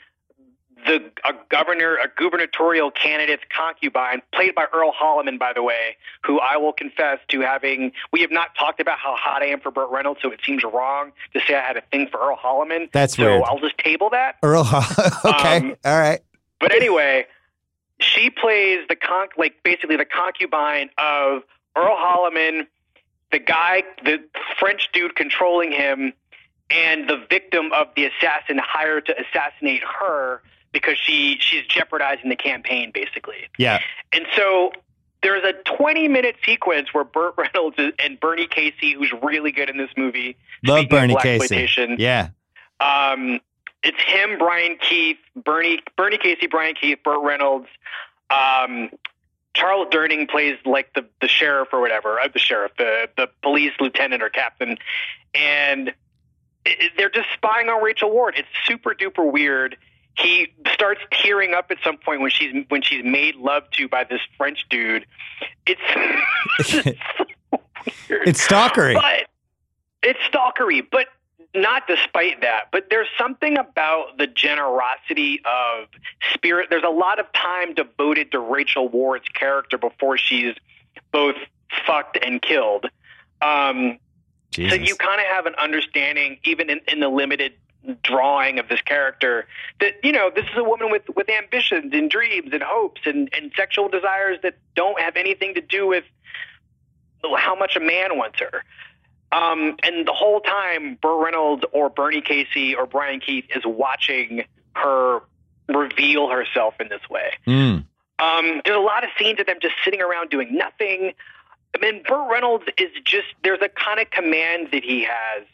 the 0.87 1.11
a 1.25 1.33
governor, 1.49 1.97
a 1.97 2.09
gubernatorial 2.17 2.91
candidate's 2.91 3.43
concubine, 3.55 4.23
played 4.33 4.55
by 4.55 4.67
Earl 4.73 4.93
Holliman, 4.93 5.39
by 5.39 5.53
the 5.53 5.63
way, 5.63 5.97
who 6.25 6.39
I 6.39 6.57
will 6.57 6.73
confess 6.73 7.19
to 7.29 7.41
having. 7.41 7.93
We 8.13 8.21
have 8.21 8.31
not 8.31 8.55
talked 8.57 8.81
about 8.81 8.99
how 8.99 9.17
hot 9.17 9.43
I 9.43 9.47
am 9.47 9.61
for 9.61 9.71
Burt 9.71 9.91
Reynolds, 9.91 10.21
so 10.23 10.31
it 10.31 10.41
seems 10.45 10.63
wrong 10.63 11.13
to 11.35 11.41
say 11.41 11.55
I 11.57 11.61
had 11.61 11.77
a 11.77 11.83
thing 11.91 12.09
for 12.09 12.21
Earl 12.21 12.37
Holliman. 12.37 12.91
That's 12.93 13.17
so 13.17 13.25
weird. 13.25 13.43
I'll 13.45 13.59
just 13.59 13.77
table 13.79 14.11
that. 14.11 14.37
Earl 14.43 14.63
Hall- 14.65 15.05
okay. 15.35 15.57
Um, 15.57 15.77
All 15.85 15.99
right. 15.99 16.21
But 16.61 16.73
anyway, 16.73 17.27
she 18.01 18.31
plays 18.31 18.81
the 18.89 18.97
con 18.97 19.29
like 19.37 19.63
basically 19.63 19.97
the 19.97 20.05
concubine 20.05 20.91
of 20.99 21.43
Earl 21.77 21.97
Holliman, 21.97 22.67
the 23.33 23.39
guy, 23.39 23.83
the 24.05 24.23
French 24.59 24.89
dude 24.93 25.15
controlling 25.17 25.73
him, 25.73 26.13
and 26.71 27.09
the 27.09 27.25
victim 27.29 27.73
of 27.73 27.89
the 27.97 28.05
assassin 28.07 28.59
hired 28.59 29.07
to 29.07 29.15
assassinate 29.21 29.83
her 29.83 30.43
because 30.73 30.99
she 30.99 31.37
she's 31.41 31.65
jeopardizing 31.67 32.29
the 32.29 32.37
campaign 32.37 32.91
basically. 32.93 33.49
Yeah. 33.59 33.81
And 34.13 34.27
so 34.37 34.73
there's 35.23 35.45
a 35.45 35.55
20 35.65 36.09
minute 36.09 36.37
sequence 36.45 36.93
where 36.93 37.05
Burt 37.05 37.35
Reynolds 37.39 37.77
and 37.99 38.21
Bernie 38.21 38.47
Casey, 38.47 38.93
who's 38.93 39.13
really 39.23 39.53
good 39.53 39.71
in 39.71 39.77
this 39.77 39.91
movie, 39.97 40.37
Love 40.65 40.89
Bernie 40.89 41.17
Casey. 41.17 41.69
Yeah. 41.99 42.29
um, 42.81 43.41
it's 43.83 44.01
him, 44.03 44.39
Brian 44.39 44.77
Keith, 44.81 45.19
Bernie, 45.37 45.81
Bernie 45.97 46.19
Casey, 46.19 46.47
Brian 46.47 46.75
Keith, 46.75 46.99
Burt 47.05 47.23
Reynolds. 47.23 47.69
Um, 48.31 48.91
Charles 49.55 49.89
Durning 49.89 50.29
plays 50.29 50.57
like 50.65 50.93
the, 50.95 51.07
the 51.21 51.29
sheriff 51.29 51.69
or 51.73 51.81
whatever, 51.81 52.21
uh, 52.21 52.29
the 52.29 52.39
sheriff, 52.39 52.73
the 52.79 53.09
the 53.17 53.29
police 53.43 53.73
lieutenant 53.81 54.23
or 54.23 54.29
captain, 54.29 54.79
and 55.35 55.93
it, 56.65 56.93
they're 56.97 57.11
just 57.11 57.29
spying 57.35 57.69
on 57.69 57.83
Rachel 57.83 58.11
Ward. 58.11 58.35
It's 58.37 58.49
super 58.67 58.95
duper 58.95 59.31
weird. 59.33 59.77
He 60.17 60.53
starts 60.73 61.01
tearing 61.13 61.55
up 61.55 61.71
at 61.71 61.79
some 61.83 61.97
point 61.97 62.21
when 62.21 62.31
she's 62.31 62.53
when 62.69 62.83
she's 62.83 63.05
made 63.05 63.37
love 63.37 63.69
to 63.73 63.89
by 63.89 64.05
this 64.05 64.21
French 64.37 64.67
dude. 64.69 65.07
It's 65.67 65.81
just 66.59 66.73
so 67.17 67.25
weird 68.09 68.29
It's 68.29 68.47
stalkery. 68.47 68.95
but 68.95 69.29
it's 70.03 70.21
stalkery 70.21 70.87
but 70.91 71.07
not 71.61 71.87
despite 71.87 72.41
that 72.43 72.65
but 72.73 72.87
there's 72.91 73.09
something 73.19 73.59
about 73.59 74.19
the 74.19 74.27
generosity 74.27 75.41
of 75.45 75.89
spirit. 76.35 76.69
There's 76.71 76.85
a 76.85 76.91
lot 76.91 77.19
of 77.19 77.27
time 77.33 77.75
devoted 77.75 78.33
to 78.33 78.39
rachel 78.39 78.89
ward's 78.89 79.29
character 79.29 79.79
before 79.79 80.17
she's 80.17 80.55
both 81.13 81.37
fucked 81.87 82.19
and 82.23 82.41
killed. 82.41 82.87
Um, 83.41 83.99
so 84.55 84.75
you 84.75 84.97
kind 84.97 85.21
of 85.21 85.27
have 85.27 85.47
an 85.47 85.55
understanding 85.57 86.39
even 86.45 86.71
in, 86.71 86.81
in 86.89 87.01
the 87.01 87.09
limited 87.09 87.53
drawing 88.03 88.59
of 88.59 88.69
this 88.69 88.81
character 88.83 89.47
that 89.81 89.95
you 90.03 90.13
know 90.13 90.31
this 90.35 90.45
is 90.45 90.57
a 90.57 90.65
woman 90.65 90.91
with 90.91 91.03
with 91.15 91.29
ambitions 91.31 91.93
and 91.95 92.11
dreams 92.11 92.51
and 92.53 92.63
hopes 92.63 93.03
and 93.05 93.31
and 93.33 93.53
sexual 93.57 93.89
desires 93.89 94.39
that 94.43 94.57
don't 94.75 95.01
have 95.01 95.17
anything 95.17 95.55
to 95.55 95.61
do 95.61 95.87
with 95.87 96.05
how 97.37 97.55
much 97.55 97.77
a 97.77 97.81
man 97.81 98.17
wants 98.17 98.41
her 98.41 98.65
um, 99.33 99.77
and 99.83 100.07
the 100.07 100.13
whole 100.13 100.41
time 100.41 100.99
Burt 101.01 101.25
Reynolds 101.25 101.65
or 101.73 101.91
Bernie 101.91 102.21
Casey 102.23 102.75
or 102.75 102.87
Brian 102.87 103.21
Keith 103.21 103.45
is 103.55 103.63
watching 103.65 104.45
her 104.75 105.21
reveal 105.69 106.29
herself 106.31 106.75
in 106.81 106.89
this 106.89 107.03
way 107.11 107.33
Mm. 107.47 107.85
um, 108.19 108.61
there's 108.65 108.77
a 108.77 108.81
lot 108.81 109.05
of 109.05 109.11
scenes 109.19 109.39
of 109.41 109.47
them 109.47 109.57
just 109.61 109.75
sitting 109.85 110.01
around 110.01 110.31
doing 110.31 110.57
nothing. 110.57 111.13
I 111.77 111.79
mean, 111.81 112.03
Burt 112.09 112.31
Reynolds 112.31 112.65
is 112.79 112.89
just 113.05 113.27
there's 113.45 113.61
a 113.61 113.69
kind 113.69 114.01
of 114.01 114.11
command 114.11 114.69
that 114.73 114.83
he 114.83 115.05
has, 115.05 115.45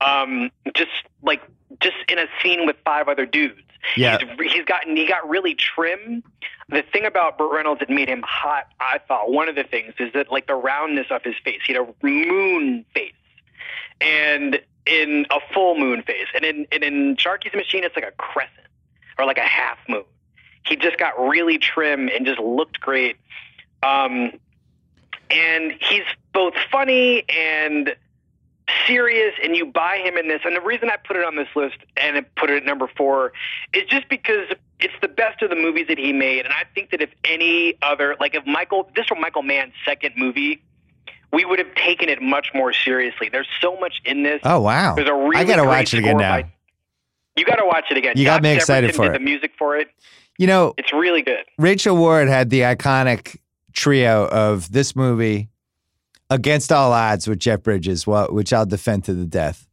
um, 0.00 0.50
just 0.74 0.90
like 1.22 1.40
just 1.80 1.96
in 2.08 2.18
a 2.18 2.26
scene 2.42 2.66
with 2.66 2.76
five 2.84 3.08
other 3.08 3.24
dudes. 3.24 3.58
Yeah. 3.96 4.18
He's, 4.18 4.52
he's 4.52 4.64
gotten 4.66 4.96
he 4.96 5.08
got 5.08 5.28
really 5.28 5.54
trim. 5.54 6.22
The 6.68 6.82
thing 6.92 7.04
about 7.06 7.38
Burt 7.38 7.52
Reynolds 7.52 7.80
that 7.80 7.90
made 7.90 8.08
him 8.08 8.22
hot, 8.26 8.66
I 8.78 8.98
thought, 9.08 9.30
one 9.32 9.48
of 9.48 9.54
the 9.56 9.64
things 9.64 9.94
is 9.98 10.12
that 10.12 10.30
like 10.30 10.46
the 10.46 10.54
roundness 10.54 11.06
of 11.10 11.22
his 11.22 11.34
face. 11.44 11.60
He 11.66 11.72
had 11.72 11.82
a 11.82 12.06
moon 12.06 12.84
face, 12.94 13.12
and 14.00 14.60
in 14.86 15.26
a 15.30 15.38
full 15.52 15.78
moon 15.78 16.02
phase. 16.02 16.26
and 16.34 16.44
in 16.44 16.66
and 16.72 16.82
in 16.82 17.16
Sharky's 17.16 17.54
Machine, 17.54 17.84
it's 17.84 17.96
like 17.96 18.06
a 18.06 18.12
crescent 18.12 18.66
or 19.18 19.24
like 19.24 19.38
a 19.38 19.42
half 19.42 19.78
moon. 19.88 20.04
He 20.66 20.76
just 20.76 20.98
got 20.98 21.18
really 21.18 21.58
trim 21.58 22.08
and 22.08 22.24
just 22.24 22.40
looked 22.40 22.80
great. 22.80 23.16
Um, 23.82 24.38
and 25.30 25.72
he's 25.80 26.04
both 26.32 26.54
funny 26.70 27.24
and 27.28 27.96
serious, 28.86 29.34
and 29.42 29.56
you 29.56 29.66
buy 29.66 29.98
him 29.98 30.16
in 30.16 30.28
this. 30.28 30.40
And 30.44 30.54
the 30.54 30.60
reason 30.60 30.88
I 30.90 30.96
put 30.96 31.16
it 31.16 31.24
on 31.24 31.36
this 31.36 31.48
list 31.54 31.78
and 31.96 32.16
I 32.16 32.20
put 32.36 32.50
it 32.50 32.58
at 32.58 32.64
number 32.64 32.88
four 32.96 33.32
is 33.72 33.84
just 33.88 34.08
because 34.08 34.48
it's 34.78 34.94
the 35.00 35.08
best 35.08 35.42
of 35.42 35.50
the 35.50 35.56
movies 35.56 35.86
that 35.88 35.98
he 35.98 36.12
made. 36.12 36.44
And 36.44 36.52
I 36.52 36.64
think 36.74 36.90
that 36.90 37.00
if 37.00 37.10
any 37.24 37.78
other, 37.82 38.16
like 38.20 38.34
if 38.34 38.46
Michael, 38.46 38.90
this 38.94 39.06
were 39.10 39.16
Michael 39.16 39.42
Mann's 39.42 39.74
second 39.84 40.14
movie, 40.16 40.62
we 41.32 41.44
would 41.44 41.58
have 41.58 41.74
taken 41.74 42.08
it 42.08 42.20
much 42.22 42.48
more 42.54 42.72
seriously. 42.72 43.28
There's 43.30 43.48
so 43.60 43.76
much 43.78 44.00
in 44.04 44.22
this. 44.22 44.40
Oh 44.44 44.60
wow. 44.60 44.94
There's 44.94 45.08
a 45.08 45.14
really 45.14 45.36
I 45.36 45.44
gotta 45.44 45.64
watch 45.64 45.94
it 45.94 45.98
again 45.98 46.16
now. 46.18 46.42
by- 46.42 46.52
you 47.36 47.46
got 47.46 47.56
to 47.56 47.64
watch 47.64 47.86
it 47.90 47.96
again. 47.96 48.12
You 48.16 48.26
got 48.26 48.42
me 48.42 48.52
excited 48.52 48.90
Severinsen 48.90 48.94
for 48.96 49.06
it. 49.06 49.12
The 49.14 49.18
music 49.20 49.52
for 49.58 49.74
it, 49.78 49.88
You 50.38 50.46
know, 50.46 50.74
it's 50.76 50.92
really 50.92 51.22
good. 51.22 51.44
Rachel 51.56 51.96
Ward 51.96 52.28
had 52.28 52.50
the 52.50 52.60
iconic 52.60 53.38
trio 53.72 54.26
of 54.28 54.70
this 54.70 54.94
movie, 54.94 55.48
Against 56.28 56.70
All 56.70 56.92
Odds 56.92 57.26
with 57.26 57.38
Jeff 57.38 57.62
Bridges, 57.62 58.04
wh- 58.04 58.26
which 58.30 58.52
I'll 58.52 58.66
defend 58.66 59.04
to 59.04 59.14
the 59.14 59.24
death. 59.24 59.66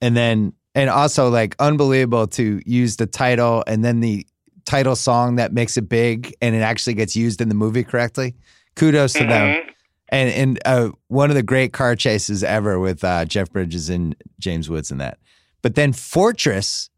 And 0.00 0.16
then, 0.16 0.52
and 0.76 0.88
also 0.88 1.28
like 1.28 1.56
unbelievable 1.58 2.28
to 2.28 2.62
use 2.64 2.94
the 2.98 3.06
title 3.06 3.64
and 3.66 3.84
then 3.84 3.98
the 3.98 4.24
title 4.64 4.94
song 4.94 5.34
that 5.36 5.52
makes 5.52 5.76
it 5.76 5.88
big 5.88 6.32
and 6.40 6.54
it 6.54 6.60
actually 6.60 6.94
gets 6.94 7.16
used 7.16 7.40
in 7.40 7.48
the 7.48 7.54
movie 7.56 7.82
correctly. 7.82 8.36
Kudos 8.76 9.14
to 9.14 9.24
them. 9.26 9.56
Mm-hmm. 9.56 9.68
And, 10.12 10.28
and 10.30 10.60
uh, 10.64 10.90
one 11.08 11.30
of 11.30 11.36
the 11.36 11.42
great 11.42 11.72
car 11.72 11.96
chases 11.96 12.44
ever 12.44 12.78
with 12.78 13.02
uh, 13.02 13.24
Jeff 13.24 13.50
Bridges 13.50 13.88
and 13.88 14.14
James 14.38 14.70
Woods 14.70 14.92
and 14.92 15.00
that. 15.00 15.18
But 15.62 15.74
then 15.74 15.92
Fortress, 15.92 16.90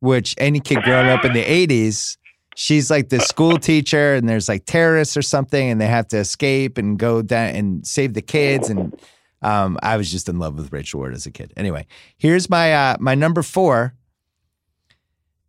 which 0.00 0.34
any 0.38 0.58
kid 0.58 0.82
growing 0.82 1.08
up 1.08 1.24
in 1.24 1.32
the 1.32 1.44
80s, 1.44 2.16
she's 2.56 2.90
like 2.90 3.10
the 3.10 3.20
school 3.20 3.58
teacher 3.58 4.14
and 4.14 4.28
there's 4.28 4.48
like 4.48 4.64
terrorists 4.64 5.16
or 5.16 5.22
something 5.22 5.70
and 5.70 5.80
they 5.80 5.86
have 5.86 6.08
to 6.08 6.16
escape 6.16 6.78
and 6.78 6.98
go 6.98 7.22
down 7.22 7.54
and 7.54 7.86
save 7.86 8.14
the 8.14 8.22
kids 8.22 8.70
and 8.70 8.98
um, 9.42 9.78
I 9.82 9.96
was 9.96 10.10
just 10.10 10.28
in 10.28 10.38
love 10.38 10.56
with 10.56 10.72
Rachel 10.72 10.98
Ward 10.98 11.14
as 11.14 11.26
a 11.26 11.30
kid. 11.30 11.52
Anyway, 11.56 11.86
here's 12.16 12.48
my 12.48 12.72
uh, 12.72 12.96
my 12.98 13.14
number 13.14 13.42
four, 13.42 13.94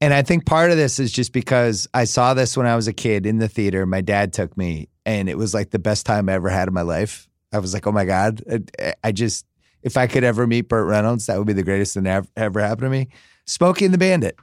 and 0.01 0.13
I 0.13 0.21
think 0.21 0.45
part 0.45 0.71
of 0.71 0.77
this 0.77 0.99
is 0.99 1.11
just 1.11 1.33
because 1.33 1.87
I 1.93 2.03
saw 2.03 2.33
this 2.33 2.55
when 2.55 2.67
I 2.67 2.75
was 2.75 2.87
a 2.87 2.93
kid 2.93 3.25
in 3.25 3.37
the 3.39 3.47
theater. 3.47 3.85
My 3.85 4.01
dad 4.01 4.33
took 4.33 4.55
me, 4.57 4.89
and 5.05 5.27
it 5.27 5.37
was 5.37 5.53
like 5.53 5.71
the 5.71 5.79
best 5.79 6.05
time 6.05 6.29
I 6.29 6.33
ever 6.33 6.49
had 6.49 6.67
in 6.67 6.73
my 6.73 6.83
life. 6.83 7.27
I 7.51 7.59
was 7.59 7.73
like, 7.73 7.87
oh 7.87 7.91
my 7.91 8.05
god, 8.05 8.43
I, 8.79 8.93
I 9.03 9.11
just 9.11 9.45
if 9.83 9.97
I 9.97 10.07
could 10.07 10.23
ever 10.23 10.45
meet 10.45 10.67
Burt 10.67 10.87
Reynolds, 10.87 11.27
that 11.27 11.37
would 11.37 11.47
be 11.47 11.53
the 11.53 11.63
greatest 11.63 11.93
thing 11.93 12.05
ever, 12.07 12.27
ever 12.35 12.59
happened 12.59 12.85
to 12.85 12.89
me. 12.89 13.07
Smokey 13.45 13.85
and 13.85 13.93
the 13.93 13.97
Bandit. 13.97 14.35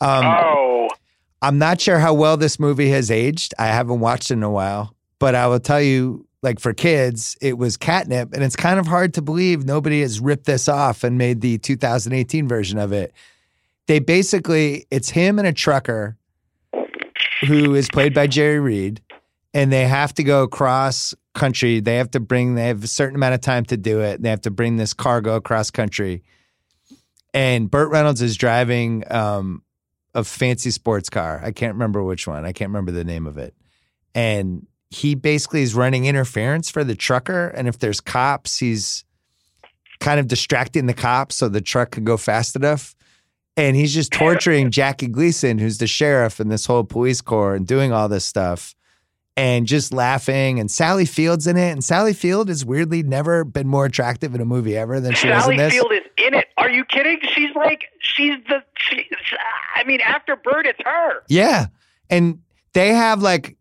Um, 0.00 0.24
oh, 0.24 0.88
I'm 1.42 1.58
not 1.58 1.80
sure 1.80 1.98
how 1.98 2.14
well 2.14 2.36
this 2.36 2.58
movie 2.58 2.88
has 2.88 3.10
aged. 3.10 3.54
I 3.58 3.66
haven't 3.66 4.00
watched 4.00 4.30
it 4.30 4.34
in 4.34 4.42
a 4.42 4.50
while, 4.50 4.96
but 5.18 5.34
I 5.34 5.46
will 5.46 5.60
tell 5.60 5.82
you, 5.82 6.26
like 6.42 6.58
for 6.58 6.72
kids, 6.72 7.36
it 7.40 7.58
was 7.58 7.76
catnip, 7.76 8.32
and 8.32 8.42
it's 8.42 8.56
kind 8.56 8.80
of 8.80 8.86
hard 8.86 9.14
to 9.14 9.22
believe 9.22 9.64
nobody 9.64 10.00
has 10.00 10.20
ripped 10.20 10.46
this 10.46 10.68
off 10.68 11.04
and 11.04 11.18
made 11.18 11.42
the 11.42 11.58
2018 11.58 12.48
version 12.48 12.78
of 12.78 12.92
it. 12.92 13.12
They 13.86 13.98
basically, 13.98 14.86
it's 14.90 15.10
him 15.10 15.38
and 15.38 15.46
a 15.46 15.52
trucker 15.52 16.16
who 17.46 17.74
is 17.74 17.88
played 17.90 18.14
by 18.14 18.26
Jerry 18.26 18.60
Reed, 18.60 19.02
and 19.52 19.72
they 19.72 19.86
have 19.86 20.14
to 20.14 20.24
go 20.24 20.42
across 20.42 21.14
country. 21.34 21.80
They 21.80 21.96
have 21.96 22.10
to 22.12 22.20
bring, 22.20 22.54
they 22.54 22.68
have 22.68 22.82
a 22.82 22.88
certain 22.88 23.16
amount 23.16 23.34
of 23.34 23.40
time 23.40 23.64
to 23.66 23.76
do 23.76 24.00
it. 24.00 24.22
They 24.22 24.30
have 24.30 24.42
to 24.42 24.50
bring 24.50 24.76
this 24.76 24.94
cargo 24.94 25.36
across 25.36 25.70
country. 25.70 26.22
And 27.34 27.70
Burt 27.70 27.90
Reynolds 27.90 28.22
is 28.22 28.36
driving 28.36 29.04
um, 29.10 29.62
a 30.14 30.24
fancy 30.24 30.70
sports 30.70 31.10
car. 31.10 31.40
I 31.44 31.50
can't 31.50 31.74
remember 31.74 32.02
which 32.02 32.26
one. 32.26 32.44
I 32.44 32.52
can't 32.52 32.70
remember 32.70 32.92
the 32.92 33.04
name 33.04 33.26
of 33.26 33.36
it. 33.36 33.54
And 34.14 34.66
he 34.90 35.16
basically 35.16 35.62
is 35.62 35.74
running 35.74 36.04
interference 36.06 36.70
for 36.70 36.84
the 36.84 36.94
trucker. 36.94 37.48
And 37.48 37.66
if 37.66 37.80
there's 37.80 38.00
cops, 38.00 38.58
he's 38.58 39.04
kind 39.98 40.20
of 40.20 40.28
distracting 40.28 40.86
the 40.86 40.94
cops 40.94 41.34
so 41.34 41.48
the 41.48 41.60
truck 41.60 41.90
can 41.90 42.04
go 42.04 42.16
fast 42.16 42.54
enough. 42.54 42.94
And 43.56 43.76
he's 43.76 43.94
just 43.94 44.12
torturing 44.12 44.70
Jackie 44.70 45.06
Gleason, 45.08 45.58
who's 45.58 45.78
the 45.78 45.86
sheriff 45.86 46.40
in 46.40 46.48
this 46.48 46.66
whole 46.66 46.84
police 46.84 47.20
corps, 47.20 47.54
and 47.54 47.66
doing 47.66 47.92
all 47.92 48.08
this 48.08 48.24
stuff 48.24 48.74
and 49.36 49.66
just 49.66 49.92
laughing. 49.92 50.60
And 50.60 50.70
Sally 50.70 51.04
Field's 51.04 51.46
in 51.46 51.56
it. 51.56 51.70
And 51.72 51.82
Sally 51.84 52.12
Field 52.12 52.48
has 52.48 52.64
weirdly 52.64 53.02
never 53.02 53.44
been 53.44 53.66
more 53.66 53.84
attractive 53.86 54.34
in 54.34 54.40
a 54.40 54.44
movie 54.44 54.76
ever 54.76 55.00
than 55.00 55.12
she 55.14 55.28
was 55.28 55.36
in 55.38 55.42
Sally 55.42 55.56
this. 55.56 55.72
Field 55.72 55.92
is 55.92 56.02
in 56.18 56.34
it. 56.34 56.46
Are 56.56 56.70
you 56.70 56.84
kidding? 56.84 57.18
She's 57.22 57.54
like, 57.56 57.84
she's 58.00 58.36
the. 58.48 58.62
She, 58.76 59.08
I 59.74 59.84
mean, 59.84 60.00
after 60.00 60.36
Burt, 60.36 60.66
it's 60.66 60.78
her. 60.84 61.22
Yeah. 61.28 61.66
And 62.10 62.40
they 62.74 62.88
have 62.90 63.22
like 63.22 63.56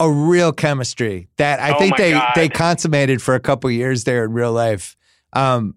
a 0.00 0.10
real 0.10 0.52
chemistry 0.52 1.28
that 1.38 1.58
I 1.60 1.74
Oh 1.74 1.78
think 1.78 1.96
they 1.96 2.12
God. 2.12 2.32
they 2.36 2.48
consummated 2.48 3.20
for 3.20 3.34
a 3.34 3.40
couple 3.40 3.70
years 3.70 4.04
there 4.04 4.24
in 4.24 4.32
real 4.32 4.52
life. 4.52 4.96
Um 5.32 5.74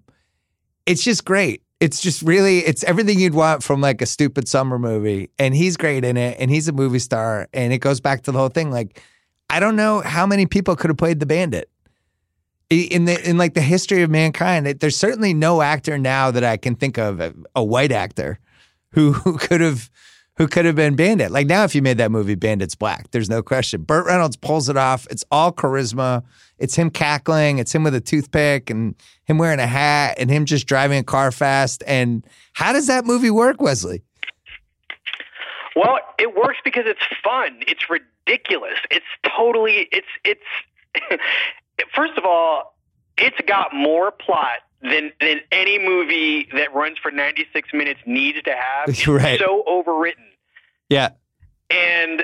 it's 0.86 1.04
just 1.04 1.26
great. 1.26 1.64
It's 1.82 2.00
just 2.00 2.22
really 2.22 2.60
it's 2.60 2.84
everything 2.84 3.20
you'd 3.20 3.34
want 3.34 3.64
from 3.64 3.82
like 3.82 4.02
a 4.02 4.06
stupid 4.06 4.48
summer 4.48 4.78
movie 4.78 5.32
and 5.40 5.56
he's 5.56 5.76
great 5.76 6.06
in 6.06 6.16
it 6.16 6.38
and 6.40 6.52
he's 6.52 6.68
a 6.68 6.72
movie 6.72 7.00
star 7.00 7.50
and 7.54 7.74
it 7.74 7.80
goes 7.80 8.00
back 8.00 8.22
to 8.24 8.32
the 8.32 8.38
whole 8.38 8.50
thing 8.50 8.70
like 8.70 9.02
I 9.50 9.60
don't 9.60 9.76
know 9.76 10.00
how 10.00 10.26
many 10.26 10.46
people 10.46 10.76
could 10.78 10.90
have 10.90 10.98
played 10.98 11.20
the 11.20 11.26
bandit. 11.26 11.70
In 12.70 13.04
the 13.04 13.30
in 13.30 13.38
like 13.38 13.56
the 13.56 13.62
history 13.62 14.02
of 14.02 14.10
mankind, 14.10 14.66
there's 14.66 14.96
certainly 14.96 15.34
no 15.34 15.62
actor 15.62 15.98
now 15.98 16.32
that 16.32 16.46
I 16.46 16.56
can 16.56 16.76
think 16.76 16.98
of 16.98 17.20
a, 17.20 17.34
a 17.54 17.64
white 17.64 17.92
actor 17.92 18.40
who 18.92 19.12
who 19.12 19.38
could 19.38 19.60
have 19.60 19.90
who 20.38 20.48
could 20.48 20.66
have 20.66 20.76
been 20.76 20.96
Bandit. 20.96 21.32
Like 21.32 21.48
now, 21.48 21.64
if 21.64 21.76
you 21.76 21.82
made 21.82 21.98
that 21.98 22.12
movie, 22.12 22.36
Bandit's 22.36 22.76
black. 22.76 23.12
There's 23.12 23.30
no 23.30 23.44
question. 23.44 23.84
Burt 23.84 24.06
Reynolds 24.06 24.38
pulls 24.38 24.70
it 24.70 24.78
off. 24.78 25.08
It's 25.10 25.24
all 25.32 25.52
charisma. 25.52 26.24
It's 26.58 26.76
him 26.76 26.90
cackling. 26.90 27.60
It's 27.60 27.74
him 27.74 27.84
with 27.84 27.96
a 27.96 28.02
toothpick 28.02 28.70
and 28.70 28.96
him 29.26 29.38
wearing 29.38 29.60
a 29.60 29.68
hat 29.68 30.16
and 30.18 30.30
him 30.30 30.46
just 30.46 30.68
driving 30.68 31.00
a 31.00 31.04
car 31.04 31.32
fast. 31.32 31.84
And 31.86 32.26
how 32.54 32.74
does 32.74 32.88
that 32.88 33.06
movie 33.06 33.32
work, 33.32 33.62
Wesley? 33.62 34.04
Well, 35.76 36.00
it 36.20 36.36
works 36.36 36.60
because 36.64 36.84
it's 36.86 37.06
fun. 37.24 37.60
It's 37.68 37.90
ridiculous. 37.90 38.78
It's 38.90 39.06
totally. 39.38 39.88
It's 39.92 40.08
it's. 40.24 40.42
first 41.96 42.18
of 42.18 42.26
all, 42.26 42.76
it's 43.18 43.40
got 43.48 43.74
more 43.74 44.12
plot 44.12 44.60
than 44.82 45.12
than 45.20 45.42
any 45.52 45.78
movie 45.80 46.48
that 46.54 46.74
runs 46.74 46.98
for 46.98 47.12
96 47.12 47.70
minutes 47.74 48.00
needs 48.06 48.42
to 48.44 48.52
have. 48.52 48.88
It's 48.90 49.08
Right. 49.08 49.40
So 49.40 49.64
overwritten, 49.68 50.28
Yeah. 50.90 51.10
and 51.70 52.24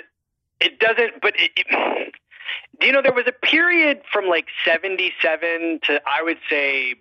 it 0.60 0.80
doesn't. 0.80 1.22
But 1.22 1.34
it, 1.38 1.52
it, 1.56 2.13
you 2.82 2.91
know, 2.91 3.02
there 3.02 3.13
was 3.13 3.26
a 3.28 3.32
period 3.32 4.02
from 4.12 4.26
like 4.28 4.48
77 4.65 5.80
to 5.84 6.02
I 6.08 6.22
would 6.24 6.38
say 6.50 6.96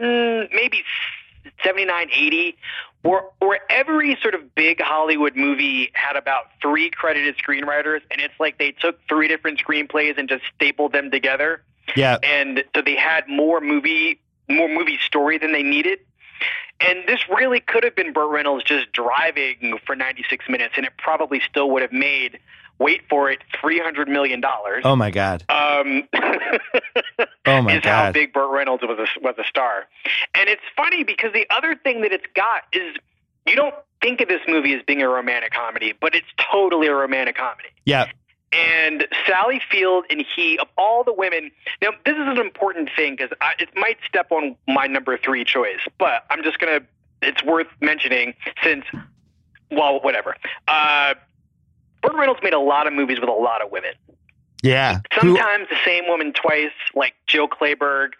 mm, 0.00 0.48
maybe 0.52 0.82
79, 1.64 2.08
80, 2.12 2.56
where, 3.02 3.22
where 3.38 3.60
every 3.70 4.16
sort 4.20 4.34
of 4.34 4.54
big 4.54 4.80
Hollywood 4.80 5.36
movie 5.36 5.90
had 5.94 6.16
about 6.16 6.46
three 6.60 6.90
credited 6.90 7.36
screenwriters, 7.38 8.00
and 8.10 8.20
it's 8.20 8.34
like 8.40 8.58
they 8.58 8.72
took 8.72 8.98
three 9.08 9.28
different 9.28 9.60
screenplays 9.64 10.18
and 10.18 10.28
just 10.28 10.42
stapled 10.54 10.92
them 10.92 11.10
together, 11.10 11.62
Yeah. 11.94 12.18
and 12.24 12.64
so 12.74 12.82
they 12.82 12.96
had 12.96 13.28
more 13.28 13.60
movie 13.60 14.20
more 14.48 14.68
movie 14.68 14.98
story 15.04 15.38
than 15.38 15.52
they 15.52 15.62
needed. 15.62 15.98
And 16.80 16.98
this 17.06 17.20
really 17.28 17.60
could 17.60 17.84
have 17.84 17.96
been 17.96 18.12
Burt 18.12 18.30
Reynolds 18.30 18.64
just 18.64 18.92
driving 18.92 19.78
for 19.86 19.96
96 19.96 20.44
minutes, 20.48 20.74
and 20.76 20.84
it 20.84 20.92
probably 20.98 21.40
still 21.40 21.70
would 21.70 21.80
have 21.80 21.92
made, 21.92 22.38
wait 22.78 23.02
for 23.08 23.30
it, 23.30 23.40
$300 23.62 24.08
million. 24.08 24.42
Oh 24.84 24.94
my 24.94 25.10
God. 25.10 25.42
Um, 25.48 26.06
Oh 27.46 27.62
my 27.62 27.78
is 27.78 27.84
how 27.84 28.12
big 28.12 28.32
Burt 28.32 28.50
Reynolds 28.50 28.82
was 28.82 28.98
a, 28.98 29.20
was 29.20 29.36
a 29.38 29.44
star. 29.44 29.86
And 30.34 30.48
it's 30.48 30.62
funny 30.76 31.04
because 31.04 31.32
the 31.32 31.46
other 31.48 31.76
thing 31.76 32.02
that 32.02 32.12
it's 32.12 32.26
got 32.34 32.64
is 32.72 32.96
you 33.46 33.54
don't 33.54 33.74
think 34.02 34.20
of 34.20 34.28
this 34.28 34.40
movie 34.48 34.74
as 34.74 34.82
being 34.82 35.00
a 35.00 35.08
romantic 35.08 35.52
comedy, 35.52 35.94
but 35.98 36.14
it's 36.14 36.26
totally 36.52 36.88
a 36.88 36.94
romantic 36.94 37.36
comedy. 37.36 37.68
Yeah. 37.84 38.06
And 38.56 39.06
Sally 39.26 39.60
Field 39.70 40.04
and 40.08 40.24
he, 40.34 40.58
of 40.58 40.68
all 40.78 41.04
the 41.04 41.12
women, 41.12 41.50
now 41.82 41.90
this 42.04 42.14
is 42.14 42.26
an 42.26 42.38
important 42.38 42.88
thing 42.96 43.16
because 43.16 43.36
it 43.58 43.68
might 43.74 43.98
step 44.08 44.30
on 44.30 44.56
my 44.66 44.86
number 44.86 45.18
three 45.18 45.44
choice, 45.44 45.80
but 45.98 46.24
I'm 46.30 46.42
just 46.42 46.58
gonna. 46.58 46.80
It's 47.22 47.42
worth 47.44 47.66
mentioning 47.80 48.34
since, 48.62 48.84
well, 49.70 50.00
whatever. 50.00 50.36
Uh, 50.68 51.14
Burt 52.02 52.14
Reynolds 52.14 52.40
made 52.42 52.52
a 52.52 52.58
lot 52.60 52.86
of 52.86 52.92
movies 52.92 53.18
with 53.20 53.28
a 53.28 53.32
lot 53.32 53.62
of 53.62 53.70
women. 53.72 53.92
Yeah. 54.62 55.00
Who- 55.20 55.34
Sometimes 55.36 55.68
the 55.68 55.76
same 55.84 56.06
woman 56.06 56.32
twice, 56.32 56.72
like 56.94 57.14
Jill 57.26 57.48
Clayburgh. 57.48 58.10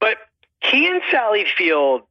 But 0.00 0.18
he 0.60 0.86
and 0.86 1.00
Sally 1.10 1.46
Field, 1.56 2.02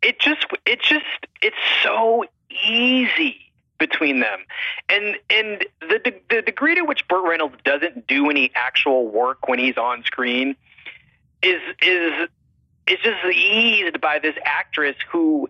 it 0.00 0.20
just, 0.20 0.46
it 0.64 0.80
just, 0.80 1.04
it's 1.42 1.56
so 1.82 2.24
easy 2.66 3.43
between 3.78 4.20
them, 4.20 4.40
and 4.88 5.16
and 5.30 5.66
the 5.80 6.00
the, 6.04 6.14
the 6.30 6.42
degree 6.42 6.74
to 6.74 6.82
which 6.82 7.06
Burt 7.08 7.28
Reynolds 7.28 7.56
doesn't 7.64 8.06
do 8.06 8.30
any 8.30 8.50
actual 8.54 9.08
work 9.08 9.48
when 9.48 9.58
he's 9.58 9.76
on 9.76 10.04
screen 10.04 10.56
is 11.42 11.60
is 11.82 12.28
is 12.86 12.98
just 13.02 13.24
eased 13.34 14.00
by 14.00 14.18
this 14.18 14.34
actress 14.44 14.96
who 15.10 15.48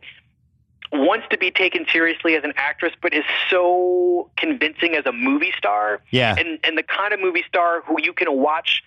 wants 0.92 1.26
to 1.30 1.38
be 1.38 1.50
taken 1.50 1.86
seriously 1.92 2.36
as 2.36 2.44
an 2.44 2.52
actress, 2.56 2.92
but 3.02 3.12
is 3.12 3.24
so 3.50 4.30
convincing 4.36 4.94
as 4.94 5.04
a 5.06 5.12
movie 5.12 5.52
star 5.56 6.00
yeah. 6.10 6.34
and 6.38 6.58
and 6.64 6.78
the 6.78 6.82
kind 6.82 7.12
of 7.12 7.20
movie 7.20 7.44
star 7.48 7.82
who 7.82 7.96
you 8.02 8.12
can 8.12 8.32
watch 8.32 8.82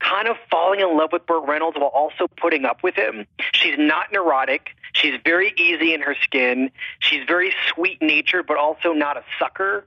kind 0.00 0.28
of 0.28 0.36
falling 0.50 0.80
in 0.80 0.96
love 0.96 1.10
with 1.12 1.26
Burt 1.26 1.46
Reynolds 1.46 1.76
while 1.78 1.88
also 1.88 2.26
putting 2.36 2.64
up 2.64 2.82
with 2.82 2.94
him. 2.94 3.26
She's 3.52 3.76
not 3.78 4.12
neurotic. 4.12 4.70
She's 4.92 5.14
very 5.24 5.52
easy 5.56 5.94
in 5.94 6.00
her 6.00 6.16
skin. 6.22 6.70
She's 6.98 7.24
very 7.26 7.54
sweet 7.72 8.00
natured, 8.02 8.46
but 8.46 8.56
also 8.56 8.92
not 8.92 9.16
a 9.16 9.22
sucker. 9.38 9.86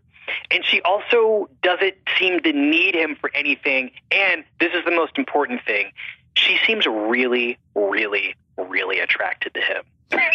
And 0.50 0.64
she 0.64 0.82
also 0.84 1.50
doesn't 1.62 1.96
seem 2.18 2.40
to 2.42 2.54
need 2.54 2.96
him 2.96 3.18
for 3.20 3.30
anything. 3.36 3.92
And 4.12 4.46
this 4.60 4.72
is 4.74 4.86
the 4.86 4.92
most 4.92 5.18
important 5.18 5.62
thing. 5.66 5.92
She 6.38 6.58
seems 6.66 6.86
really, 6.86 7.58
really, 7.76 8.36
really 8.58 9.00
attracted 9.00 9.54
to 9.56 9.62
him. 9.62 9.84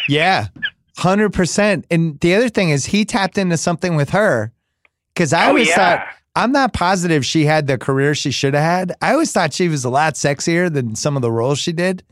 Yeah, 0.09 0.49
hundred 0.97 1.33
percent. 1.33 1.87
And 1.91 2.19
the 2.21 2.35
other 2.35 2.49
thing 2.49 2.71
is, 2.71 2.85
he 2.87 3.05
tapped 3.05 3.39
into 3.39 3.57
something 3.57 3.97
with 3.97 4.11
her 4.11 4.53
because 5.15 5.33
I 5.33 5.47
Oh, 5.47 5.49
always 5.49 5.69
yeah. 5.69 5.75
thought 5.77 6.07
I'm 6.39 6.53
not 6.53 6.73
positive 6.73 7.27
she 7.27 7.45
had 7.45 7.67
the 7.67 7.77
career 7.77 8.15
she 8.15 8.31
should 8.31 8.55
have 8.55 8.63
had. 8.63 8.93
I 9.03 9.13
always 9.13 9.33
thought 9.33 9.53
she 9.53 9.69
was 9.69 9.85
a 9.85 9.91
lot 9.91 10.15
sexier 10.15 10.73
than 10.73 10.95
some 10.95 11.17
of 11.17 11.23
the 11.23 11.33
roles 11.33 11.59
she 11.59 11.73
did. 11.73 12.05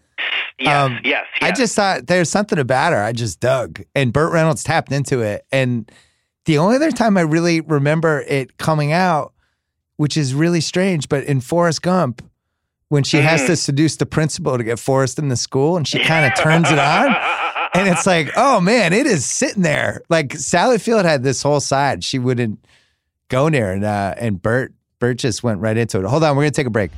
Yes, 0.58 0.74
Um, 0.74 0.98
yes, 1.04 1.24
I 1.40 1.52
just 1.52 1.76
thought 1.76 2.06
there's 2.08 2.28
something 2.30 2.58
about 2.58 2.92
her 2.92 3.02
I 3.02 3.12
just 3.12 3.38
dug, 3.40 3.82
and 3.94 4.12
Burt 4.12 4.32
Reynolds 4.32 4.64
tapped 4.64 4.90
into 4.90 5.20
it. 5.20 5.44
And 5.52 5.90
the 6.46 6.58
only 6.58 6.76
other 6.76 6.90
time 6.90 7.16
I 7.16 7.20
really 7.20 7.60
remember 7.60 8.24
it 8.26 8.56
coming 8.58 8.92
out, 8.92 9.32
which 9.96 10.16
is 10.16 10.34
really 10.34 10.60
strange, 10.60 11.08
but 11.08 11.24
in 11.24 11.40
Forrest 11.40 11.82
Gump, 11.82 12.22
when 12.88 13.02
she 13.04 13.18
has 13.18 13.42
Mhm. 13.42 13.46
to 13.46 13.56
seduce 13.56 13.96
the 13.96 14.06
principal 14.06 14.56
to 14.58 14.64
get 14.64 14.78
Forrest 14.78 15.18
in 15.18 15.28
the 15.28 15.36
school, 15.36 15.76
and 15.76 15.86
she 15.86 15.98
kind 16.00 16.24
of 16.26 16.34
turns 16.38 16.70
it 16.70 16.78
on 16.78 17.14
and 17.74 17.88
it's 17.88 18.06
like, 18.06 18.30
oh 18.36 18.60
man, 18.60 18.92
it 18.92 19.06
is 19.06 19.24
sitting 19.26 19.62
there. 19.62 20.00
Like 20.08 20.32
Sally 20.34 20.78
Field 20.78 21.04
had 21.04 21.22
this 21.22 21.42
whole 21.42 21.60
side 21.60 22.02
she 22.02 22.18
wouldn't 22.18 22.58
go 23.28 23.48
near, 23.48 23.72
and 23.72 23.84
uh, 23.84 24.14
and 24.18 24.40
Burt 24.40 24.72
Burt 24.98 25.18
just 25.18 25.42
went 25.42 25.60
right 25.60 25.76
into 25.76 25.98
it. 25.98 26.04
Hold 26.04 26.24
on, 26.24 26.36
we're 26.36 26.44
gonna 26.44 26.50
take 26.52 26.66
a 26.66 26.70
break. 26.70 26.90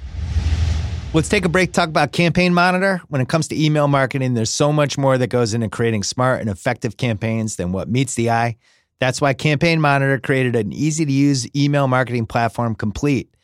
Let's 1.14 1.28
take 1.28 1.44
a 1.44 1.48
break. 1.48 1.72
Talk 1.72 1.88
about 1.88 2.12
Campaign 2.12 2.52
Monitor. 2.52 3.00
When 3.08 3.20
it 3.20 3.28
comes 3.28 3.48
to 3.48 3.62
email 3.62 3.88
marketing, 3.88 4.34
there's 4.34 4.50
so 4.50 4.72
much 4.72 4.98
more 4.98 5.16
that 5.16 5.28
goes 5.28 5.54
into 5.54 5.68
creating 5.68 6.02
smart 6.02 6.40
and 6.40 6.50
effective 6.50 6.96
campaigns 6.96 7.56
than 7.56 7.72
what 7.72 7.88
meets 7.88 8.14
the 8.14 8.30
eye. 8.30 8.56
That's 8.98 9.20
why 9.20 9.32
Campaign 9.32 9.80
Monitor 9.80 10.18
created 10.18 10.54
an 10.54 10.72
easy 10.72 11.06
to 11.06 11.12
use 11.12 11.48
email 11.56 11.88
marketing 11.88 12.26
platform 12.26 12.74
complete 12.74 13.34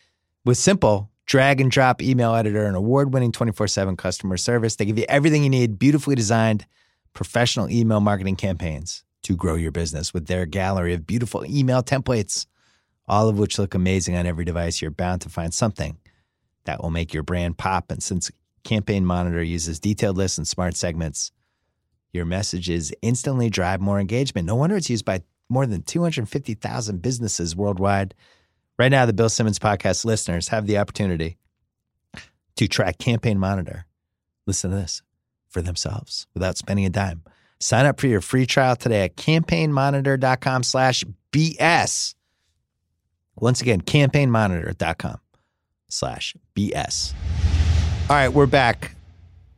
with 0.45 0.59
simple 0.59 1.11
drag 1.27 1.61
and 1.61 1.71
drop 1.71 2.03
email 2.03 2.35
editor, 2.35 2.65
and 2.65 2.77
award 2.77 3.13
winning 3.13 3.33
24 3.33 3.69
7 3.69 3.97
customer 3.97 4.37
service. 4.37 4.77
They 4.77 4.85
give 4.85 4.99
you 4.99 5.07
everything 5.09 5.43
you 5.43 5.51
need, 5.51 5.79
beautifully 5.79 6.15
designed 6.15 6.67
professional 7.13 7.71
email 7.71 8.01
marketing 8.01 8.37
campaigns 8.37 9.05
to 9.23 9.37
grow 9.37 9.55
your 9.55 9.73
business 9.73 10.13
with 10.13 10.27
their 10.27 10.47
gallery 10.47 10.93
of 10.95 11.07
beautiful 11.07 11.45
email 11.47 11.83
templates, 11.83 12.47
all 13.07 13.29
of 13.29 13.39
which 13.39 13.59
look 13.59 13.75
amazing 13.75 14.17
on 14.17 14.27
every 14.27 14.45
device. 14.45 14.81
You're 14.81 14.91
bound 14.91 15.23
to 15.23 15.29
find 15.29 15.53
something 15.53 15.99
that 16.65 16.83
will 16.83 16.91
make 16.91 17.13
your 17.13 17.23
brand 17.23 17.59
pop. 17.59 17.91
And 17.91 18.03
since 18.03 18.31
Campaign 18.65 19.05
Monitor 19.05 19.43
uses 19.43 19.81
detailed 19.81 20.17
lists 20.17 20.39
and 20.39 20.49
smart 20.49 20.77
segments, 20.77 21.33
your 22.13 22.25
messages 22.25 22.93
instantly 23.03 23.51
drive 23.51 23.81
more 23.81 24.01
engagement. 24.01 24.47
No 24.47 24.55
wonder 24.55 24.77
it's 24.77 24.91
used 24.91 25.05
by 25.05 25.23
more 25.49 25.67
than 25.67 25.83
250,000 25.83 27.03
businesses 27.03 27.55
worldwide. 27.55 28.15
Right 28.79 28.91
now, 28.91 29.05
the 29.07 29.13
Bill 29.13 29.29
Simmons 29.29 29.59
podcast 29.59 30.05
listeners 30.05 30.49
have 30.49 30.67
the 30.67 30.79
opportunity 30.79 31.37
to 32.57 32.69
track 32.69 32.99
Campaign 32.99 33.39
Monitor. 33.39 33.87
Listen 34.47 34.71
to 34.71 34.77
this 34.77 35.03
for 35.49 35.61
themselves 35.63 36.27
without 36.35 36.57
spending 36.57 36.87
a 36.87 36.91
dime. 36.91 37.23
Sign 37.61 37.87
up 37.87 38.01
for 38.01 38.07
your 38.07 38.21
free 38.21 38.47
trial 38.47 38.77
today 38.77 39.05
at 39.05 39.17
campaignmonitor.com 39.17 40.63
slash 40.63 41.05
BS. 41.33 42.15
Once 43.37 43.61
again, 43.61 43.81
campaignmonitor.com 43.81 45.21
slash 45.89 46.37
BS. 46.55 47.13
All 48.09 48.17
right, 48.17 48.29
we're 48.29 48.47
back. 48.47 48.95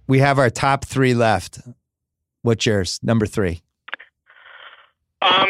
We 0.06 0.20
have 0.20 0.38
our 0.38 0.50
top 0.50 0.84
three 0.84 1.14
left. 1.14 1.60
What's 2.42 2.64
yours? 2.64 3.00
Number 3.02 3.26
three. 3.26 3.62
Um, 5.22 5.48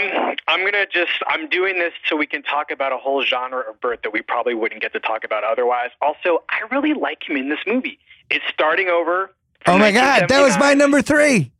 I'm 0.48 0.64
gonna 0.64 0.86
just 0.86 1.12
I'm 1.26 1.48
doing 1.48 1.78
this 1.78 1.92
so 2.08 2.16
we 2.16 2.26
can 2.26 2.42
talk 2.42 2.70
about 2.70 2.92
a 2.92 2.96
whole 2.96 3.22
genre 3.22 3.68
of 3.68 3.80
Burt 3.80 4.02
that 4.04 4.12
we 4.12 4.22
probably 4.22 4.54
wouldn't 4.54 4.80
get 4.80 4.92
to 4.94 5.00
talk 5.00 5.24
about 5.24 5.44
otherwise. 5.44 5.90
Also, 6.00 6.44
I 6.48 6.60
really 6.70 6.94
like 6.94 7.28
him 7.28 7.36
in 7.36 7.48
this 7.50 7.58
movie. 7.66 7.98
It's 8.30 8.44
starting 8.52 8.88
over. 8.88 9.34
Oh 9.66 9.76
my 9.76 9.90
god, 9.90 10.28
that 10.28 10.40
was 10.40 10.56
my 10.58 10.72
number 10.72 11.02
three. 11.02 11.50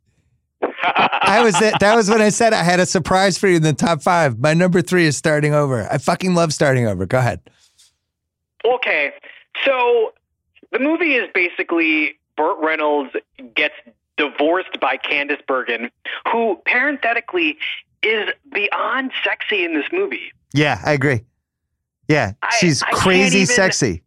I 0.61 1.41
was 1.43 1.53
that, 1.59 1.79
that 1.79 1.95
was 1.95 2.09
when 2.09 2.21
I 2.21 2.29
said 2.29 2.53
I 2.53 2.63
had 2.63 2.79
a 2.79 2.85
surprise 2.85 3.37
for 3.37 3.47
you 3.47 3.57
in 3.57 3.61
the 3.63 3.73
top 3.73 4.01
five. 4.01 4.39
My 4.39 4.53
number 4.53 4.81
three 4.81 5.05
is 5.05 5.15
starting 5.17 5.53
over. 5.53 5.87
I 5.91 5.97
fucking 5.97 6.33
love 6.33 6.53
starting 6.53 6.87
over. 6.87 7.05
Go 7.05 7.19
ahead. 7.19 7.41
Okay, 8.65 9.11
so 9.63 10.13
the 10.71 10.79
movie 10.79 11.13
is 11.13 11.29
basically 11.33 12.19
Burt 12.35 12.57
Reynolds 12.59 13.11
gets 13.55 13.75
divorced 14.17 14.79
by 14.79 14.97
Candice 14.97 15.45
Bergen, 15.45 15.89
who 16.31 16.59
parenthetically 16.65 17.57
is 18.03 18.29
beyond 18.51 19.11
sexy 19.23 19.63
in 19.63 19.73
this 19.73 19.85
movie. 19.91 20.31
Yeah, 20.53 20.81
I 20.83 20.93
agree. 20.93 21.23
Yeah, 22.07 22.33
she's 22.59 22.81
I 22.83 22.91
crazy 22.91 23.39
even- 23.39 23.55
sexy. 23.55 24.03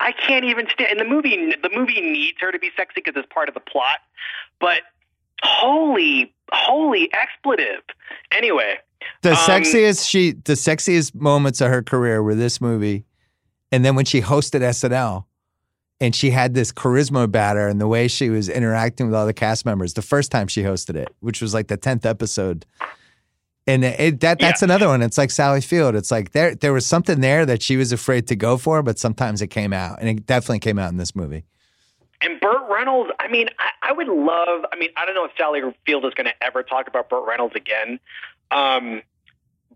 I 0.00 0.10
can't 0.10 0.44
even 0.44 0.66
stand. 0.68 0.90
And 0.90 1.00
the 1.00 1.04
movie, 1.04 1.54
the 1.62 1.70
movie 1.72 2.00
needs 2.00 2.36
her 2.40 2.50
to 2.50 2.58
be 2.58 2.70
sexy 2.76 2.94
because 3.04 3.14
it's 3.16 3.32
part 3.32 3.48
of 3.48 3.54
the 3.54 3.60
plot. 3.60 3.98
But 4.60 4.80
holy, 5.42 6.32
holy 6.52 7.10
expletive. 7.12 7.82
Anyway, 8.32 8.78
The 9.22 9.30
Um, 9.30 9.36
sexiest 9.36 10.08
she, 10.08 10.32
the 10.32 10.52
sexiest 10.54 11.14
moments 11.14 11.60
of 11.60 11.70
her 11.70 11.82
career 11.82 12.22
were 12.22 12.34
this 12.34 12.60
movie, 12.60 13.04
and 13.72 13.84
then 13.84 13.94
when 13.96 14.04
she 14.04 14.20
hosted 14.22 14.62
SNL, 14.62 15.24
and 16.00 16.14
she 16.16 16.30
had 16.30 16.54
this 16.54 16.72
charisma 16.72 17.22
about 17.24 17.56
her 17.56 17.68
and 17.68 17.80
the 17.80 17.86
way 17.86 18.08
she 18.08 18.28
was 18.30 18.48
interacting 18.48 19.06
with 19.06 19.14
all 19.14 19.24
the 19.26 19.32
cast 19.32 19.64
members. 19.64 19.94
The 19.94 20.02
first 20.02 20.32
time 20.32 20.48
she 20.48 20.62
hosted 20.62 20.96
it, 20.96 21.14
which 21.20 21.40
was 21.40 21.54
like 21.54 21.68
the 21.68 21.76
tenth 21.76 22.04
episode, 22.04 22.66
and 23.68 23.84
it, 23.84 24.18
that 24.20 24.40
that's 24.40 24.62
Yeah. 24.62 24.66
another 24.66 24.88
one. 24.88 25.02
It's 25.02 25.16
like 25.18 25.30
Sally 25.30 25.60
Field. 25.60 25.94
It's 25.94 26.10
like 26.10 26.32
there 26.32 26.54
there 26.56 26.72
was 26.72 26.84
something 26.86 27.20
there 27.20 27.46
that 27.46 27.62
she 27.62 27.76
was 27.76 27.92
afraid 27.92 28.26
to 28.28 28.36
go 28.36 28.56
for, 28.56 28.82
but 28.82 28.98
sometimes 28.98 29.40
it 29.42 29.48
came 29.48 29.72
out, 29.72 29.98
and 30.00 30.08
it 30.08 30.26
definitely 30.26 30.58
came 30.58 30.78
out 30.78 30.90
in 30.90 30.96
this 30.96 31.14
movie. 31.14 31.44
And 32.22 32.40
Burt 32.40 32.70
Reynolds. 32.70 33.10
I 33.18 33.28
mean, 33.28 33.48
I, 33.58 33.90
I 33.90 33.92
would 33.92 34.08
love. 34.08 34.64
I 34.72 34.76
mean, 34.78 34.90
I 34.96 35.04
don't 35.04 35.14
know 35.14 35.24
if 35.24 35.32
Sally 35.36 35.60
Field 35.84 36.04
is 36.04 36.14
going 36.14 36.26
to 36.26 36.42
ever 36.42 36.62
talk 36.62 36.86
about 36.86 37.10
Burt 37.10 37.26
Reynolds 37.26 37.56
again, 37.56 37.98
um, 38.50 39.02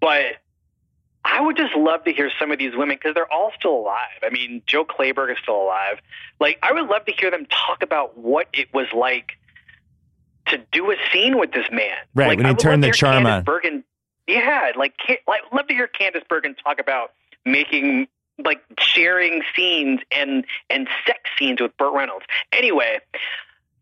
but 0.01 0.37
I 1.25 1.41
would 1.41 1.57
just 1.57 1.75
love 1.75 2.05
to 2.05 2.13
hear 2.13 2.31
some 2.39 2.53
of 2.53 2.59
these 2.59 2.77
women 2.77 2.97
because 2.97 3.15
they're 3.15 3.31
all 3.33 3.51
still 3.59 3.75
alive. 3.75 4.23
I 4.23 4.31
mean, 4.31 4.63
Jill 4.65 4.85
Clayburgh 4.85 5.33
is 5.33 5.39
still 5.43 5.61
alive. 5.61 5.99
Like, 6.39 6.59
I 6.63 6.73
would 6.73 6.87
love 6.87 7.05
to 7.07 7.13
hear 7.13 7.33
them 7.33 7.47
talk 7.47 7.83
about 7.83 8.17
what 8.17 8.47
it 8.53 8.73
was 8.73 8.87
like 8.95 9.33
to 10.47 10.59
do 10.71 10.89
a 10.93 10.95
scene 11.13 11.37
with 11.37 11.51
this 11.51 11.67
man. 11.73 11.97
Right, 12.15 12.29
Like, 12.29 12.39
when 12.39 12.47
he 12.47 12.55
turned 12.55 12.85
the 12.85 12.93
charm 12.93 13.25
Candice 13.25 13.39
on. 13.39 13.45
Bergen, 13.45 13.85
yeah, 14.29 14.71
like, 14.77 14.95
like, 15.27 15.41
love 15.53 15.67
to 15.67 15.75
hear 15.75 15.89
Candice 15.89 16.27
Bergen 16.29 16.55
talk 16.55 16.79
about 16.79 17.13
making 17.45 18.07
like 18.45 18.63
sharing 18.79 19.43
scenes 19.55 20.01
and 20.13 20.45
and 20.71 20.89
sex 21.07 21.21
scenes 21.39 21.61
with 21.61 21.77
Burt 21.77 21.93
Reynolds. 21.95 22.27
Anyway, 22.53 22.99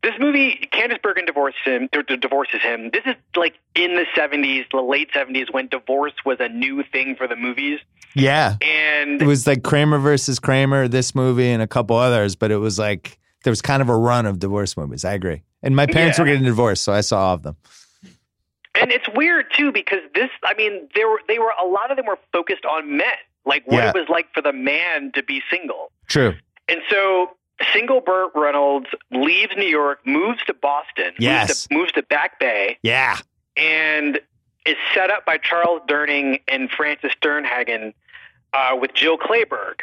this 0.03 0.12
movie, 0.21 0.69
Candice 0.73 1.01
Bergen 1.03 1.25
divorces 1.25 1.61
him. 1.64 1.88
D- 1.93 2.17
divorces 2.17 2.61
him. 2.62 2.90
This 2.93 3.03
is 3.07 3.14
like 3.37 3.55
in 3.75 3.95
the 3.95 4.05
seventies, 4.14 4.64
the 4.71 4.81
late 4.81 5.09
seventies, 5.14 5.47
when 5.51 5.69
divorce 5.69 6.12
was 6.25 6.37
a 6.40 6.49
new 6.49 6.83
thing 6.93 7.17
for 7.17 7.27
the 7.27 7.37
movies. 7.37 7.81
Yeah, 8.17 8.55
And 8.62 9.21
it 9.21 9.27
was 9.27 9.45
like 9.45 9.64
Kramer 9.64 9.99
versus 9.99 10.38
Kramer, 10.38 10.87
this 10.87 11.17
movie, 11.17 11.49
and 11.49 11.61
a 11.61 11.67
couple 11.67 11.97
others, 11.97 12.37
but 12.37 12.53
it 12.53 12.59
was 12.59 12.79
like 12.79 13.19
there 13.43 13.51
was 13.51 13.61
kind 13.61 13.83
of 13.83 13.88
a 13.88 13.97
run 13.97 14.25
of 14.25 14.38
divorce 14.38 14.77
movies. 14.77 15.05
I 15.05 15.14
agree. 15.14 15.43
And 15.64 15.75
my 15.75 15.87
parents 15.87 16.17
Yeah. 16.19 16.23
were 16.23 16.29
getting 16.29 16.45
divorced, 16.45 16.85
so 16.85 16.93
I 16.93 17.01
saw 17.01 17.19
all 17.29 17.35
of 17.35 17.43
them. 17.43 17.57
and 18.81 18.93
it's 18.93 19.09
weird 19.17 19.47
too 19.57 19.73
because 19.73 19.99
this. 20.14 20.31
I 20.45 20.55
mean, 20.55 20.88
there 20.95 21.09
were 21.09 21.21
they 21.27 21.38
were 21.40 21.53
a 21.61 21.67
lot 21.67 21.90
of 21.90 21.97
them 21.97 22.07
were 22.07 22.19
focused 22.33 22.64
on 22.64 22.97
men, 22.97 23.07
like 23.46 23.66
what 23.66 23.76
Yeah. 23.83 23.90
it 23.90 23.94
was 23.94 24.09
like 24.09 24.33
for 24.35 24.40
the 24.42 24.52
man 24.52 25.12
to 25.14 25.22
be 25.22 25.42
single. 25.50 25.90
True. 26.09 26.35
And 26.68 26.80
so, 26.90 27.30
single 27.72 28.00
Burt 28.00 28.33
Reynolds 28.35 28.87
leaves 29.11 29.52
New 29.57 29.66
York, 29.66 30.00
moves 30.07 30.42
to 30.46 30.54
Boston, 30.54 31.12
Yes. 31.18 31.48
moves, 31.48 31.66
to, 31.68 31.74
moves 31.74 31.92
to 31.92 32.02
Back 32.02 32.38
Bay, 32.40 32.78
Yeah. 32.83 33.18
and 33.57 34.20
is 34.66 34.76
set 34.94 35.11
up 35.11 35.26
by 35.26 35.37
Charles 35.38 35.83
Durning 35.87 36.40
and 36.48 36.70
Frances 36.70 37.12
Sternhagen 37.22 37.92
uh, 38.54 38.76
with 38.80 38.94
Jill 38.94 39.18
Clayburgh. 39.18 39.80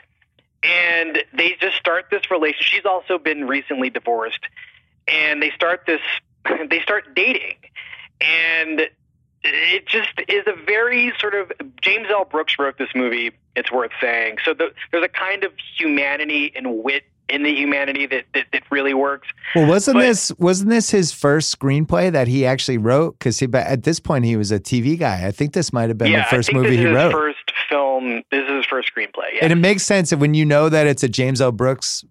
And 0.63 1.24
they 1.34 1.56
just 1.60 1.76
start 1.78 2.06
this 2.12 2.30
relationship. 2.32 2.65
She's 2.65 2.86
also 2.86 3.17
been 3.17 3.47
recently 3.47 3.89
divorced, 3.89 4.43
and 5.08 5.41
they 5.41 5.52
start 5.52 5.84
this. 5.86 6.02
They 6.69 6.80
start 6.82 7.13
dating, 7.15 7.58
and 8.19 8.89
it 9.43 9.88
just 9.88 10.10
is 10.27 10.43
a 10.47 10.54
very 10.65 11.13
sort 11.19 11.34
of 11.36 11.51
James 11.82 12.08
L. 12.10 12.25
Brooks 12.25 12.58
wrote 12.60 12.77
this 12.77 12.89
movie. 12.95 13.32
It's 13.56 13.71
worth 13.71 13.91
saying. 13.99 14.38
So 14.45 14.54
the, 14.54 14.71
there's 14.91 15.04
a 15.04 15.10
kind 15.10 15.43
of 15.43 15.51
humanity 15.77 16.51
and 16.56 16.84
wit 16.84 17.04
in 17.27 17.43
the 17.43 17.54
humanity 17.54 18.06
that 18.08 18.25
that, 18.34 18.47
that 18.54 18.63
really 18.71 18.93
works. 18.93 19.27
Well, 19.56 19.67
wasn't 19.67 19.95
But- 19.95 20.01
this 20.04 20.32
wasn't 20.38 20.69
this 20.69 20.89
his 20.89 21.12
first 21.12 21.58
screenplay 21.58 22.12
that 22.12 22.27
he 22.27 22.45
actually 22.45 22.77
wrote? 22.77 23.17
Because 23.17 23.39
he, 23.39 23.47
at 23.54 23.84
this 23.84 23.99
point, 23.99 24.25
he 24.25 24.36
was 24.36 24.51
a 24.51 24.60
TV 24.60 24.97
guy. 24.99 25.25
I 25.25 25.32
think 25.32 25.54
this 25.54 25.73
might 25.73 25.89
have 25.89 25.97
been 25.97 26.12
yeah, 26.12 26.23
the 26.23 26.36
first 26.36 26.49
I 26.49 26.54
think 26.54 26.63
movie 26.63 26.75
this 26.75 26.86
he 26.86 26.89
is 26.91 26.95
wrote. 26.95 27.06
His 27.06 27.13
first 27.13 27.51
film. 27.69 28.23
This 28.32 28.43
is 28.43 28.49
his 28.58 28.65
first 28.65 28.91
screenplay. 28.93 29.34
Yeah. 29.36 29.43
And 29.43 29.54
it 29.54 29.58
makes 29.58 29.84
sense 29.84 30.10
that 30.12 30.17
when 30.17 30.34
you 30.34 30.45
know 30.45 30.69
that 30.69 30.88
it's 30.88 31.04
a 31.04 31.10
James 31.10 31.41
L. 31.41 31.51
Brooks 31.51 32.04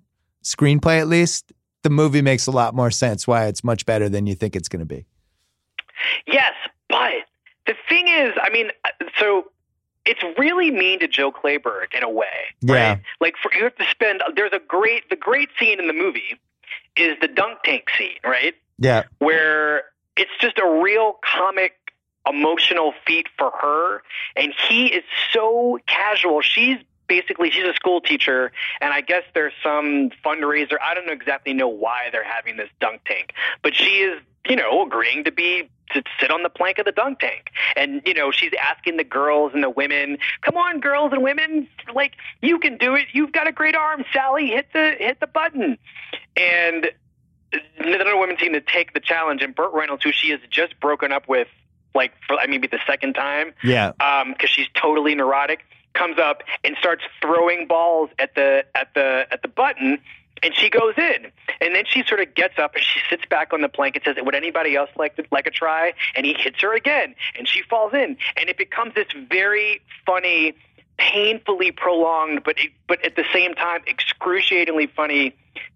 screenplay, 0.42 0.98
at 1.00 1.06
least 1.08 1.52
the 1.82 1.90
movie 1.90 2.22
makes 2.22 2.46
a 2.46 2.50
lot 2.50 2.74
more 2.74 2.90
sense. 2.90 3.26
Why 3.26 3.46
it's 3.46 3.62
much 3.62 3.86
better 3.86 4.08
than 4.08 4.26
you 4.26 4.34
think 4.34 4.56
it's 4.56 4.68
going 4.68 4.80
to 4.80 4.86
be. 4.86 5.04
Yes, 6.26 6.52
but 6.90 7.12
the 7.66 7.74
thing 7.88 8.08
is, 8.08 8.32
I 8.42 8.50
mean, 8.50 8.70
uh, 8.84 9.06
so 9.18 9.50
it's 10.04 10.22
really 10.38 10.70
mean 10.70 11.00
to 11.00 11.08
Jill 11.08 11.32
Clayburgh 11.32 11.94
in 11.96 12.02
a 12.02 12.10
way. 12.10 12.26
Yeah. 12.60 12.74
Right? 12.74 13.00
Like 13.20 13.34
for 13.42 13.52
you 13.54 13.64
have 13.64 13.76
to 13.76 13.86
spend. 13.90 14.22
There's 14.34 14.52
a 14.52 14.60
great 14.66 15.08
the 15.10 15.16
great 15.16 15.48
scene 15.58 15.80
in 15.80 15.86
the 15.86 15.92
movie 15.92 16.38
is 16.96 17.16
the 17.20 17.28
dunk 17.28 17.58
tank 17.64 17.84
scene, 17.96 18.18
right? 18.24 18.54
Yeah, 18.78 19.04
Where 19.18 19.82
it's 20.16 20.30
just 20.40 20.58
a 20.58 20.80
real 20.82 21.18
comic 21.22 21.74
emotional 22.28 22.92
feat 23.06 23.26
for 23.38 23.50
her 23.50 24.02
and 24.36 24.52
he 24.68 24.86
is 24.86 25.02
so 25.32 25.78
casual 25.86 26.42
she's 26.42 26.76
basically 27.10 27.50
she's 27.50 27.64
a 27.64 27.74
school 27.74 28.00
teacher 28.00 28.52
and 28.80 28.94
i 28.94 29.00
guess 29.00 29.24
there's 29.34 29.52
some 29.64 30.10
fundraiser. 30.24 30.76
I 30.80 30.94
don't 30.94 31.10
exactly 31.10 31.52
know 31.52 31.68
why 31.68 32.08
they're 32.12 32.24
having 32.24 32.56
this 32.56 32.68
dunk 32.80 33.02
tank 33.04 33.34
but 33.62 33.74
she 33.74 33.98
is 33.98 34.22
you 34.48 34.56
know 34.56 34.86
agreeing 34.86 35.24
to 35.24 35.32
be 35.32 35.68
to 35.92 36.02
sit 36.20 36.30
on 36.30 36.42
the 36.42 36.48
plank 36.48 36.78
of 36.78 36.84
the 36.84 36.92
dunk 36.92 37.18
tank. 37.18 37.50
And 37.76 38.02
you 38.06 38.14
know 38.14 38.30
she's 38.30 38.52
asking 38.60 38.96
the 38.96 39.04
girls 39.04 39.52
and 39.54 39.62
the 39.62 39.70
women 39.70 40.18
come 40.42 40.56
on 40.56 40.80
girls 40.80 41.12
and 41.12 41.22
women 41.22 41.68
like 41.94 42.12
you 42.40 42.58
can 42.58 42.78
do 42.78 42.94
it. 42.94 43.06
You've 43.12 43.32
got 43.32 43.46
a 43.46 43.52
great 43.52 43.74
arm 43.74 44.04
sally. 44.12 44.48
Hit 44.48 44.68
the 44.72 44.94
hit 44.98 45.20
the 45.20 45.26
button. 45.26 45.78
And 46.36 46.90
the 47.50 48.16
women 48.16 48.36
seem 48.38 48.52
to 48.52 48.60
take 48.60 48.94
the 48.94 49.00
challenge 49.00 49.42
and 49.42 49.54
burt 49.54 49.72
reynolds 49.72 50.04
who 50.04 50.12
she 50.12 50.30
has 50.30 50.40
just 50.50 50.78
broken 50.80 51.12
up 51.12 51.28
with 51.28 51.48
like 51.94 52.12
for 52.26 52.36
I 52.36 52.46
maybe 52.46 52.68
the 52.68 52.78
second 52.86 53.14
time 53.14 53.52
yeah. 53.62 53.92
Um, 54.00 54.32
because 54.32 54.50
she's 54.50 54.68
totally 54.74 55.14
neurotic, 55.14 55.60
comes 55.94 56.18
up 56.18 56.42
and 56.64 56.76
starts 56.78 57.02
throwing 57.20 57.66
balls 57.66 58.10
at 58.18 58.34
the 58.34 58.64
at 58.74 58.94
the 58.94 59.26
at 59.30 59.42
the 59.42 59.48
button, 59.48 59.98
and 60.42 60.54
she 60.54 60.70
goes 60.70 60.94
in. 60.96 61.30
And 61.60 61.74
then 61.74 61.84
she 61.86 62.02
sort 62.04 62.20
of 62.20 62.34
gets 62.34 62.58
up 62.58 62.74
and 62.74 62.84
she 62.84 63.00
sits 63.10 63.24
back 63.26 63.52
on 63.52 63.60
the 63.60 63.68
plank 63.68 63.96
and 63.96 64.04
says, 64.04 64.16
"Would 64.18 64.34
anybody 64.34 64.76
else 64.76 64.90
like 64.96 65.16
to, 65.16 65.24
like 65.30 65.46
a 65.46 65.50
try?" 65.50 65.92
And 66.14 66.24
he 66.24 66.34
hits 66.34 66.60
her 66.62 66.74
again, 66.74 67.14
and 67.38 67.48
she 67.48 67.62
falls 67.62 67.92
in, 67.92 68.16
and 68.36 68.48
it 68.48 68.56
becomes 68.56 68.94
this 68.94 69.08
very 69.28 69.80
funny 70.06 70.54
painfully 71.00 71.72
prolonged, 71.72 72.42
but 72.44 72.58
it, 72.58 72.70
but 72.86 73.02
at 73.04 73.16
the 73.16 73.24
same 73.32 73.54
time 73.54 73.80
excruciatingly 73.86 74.86
funny 74.86 75.34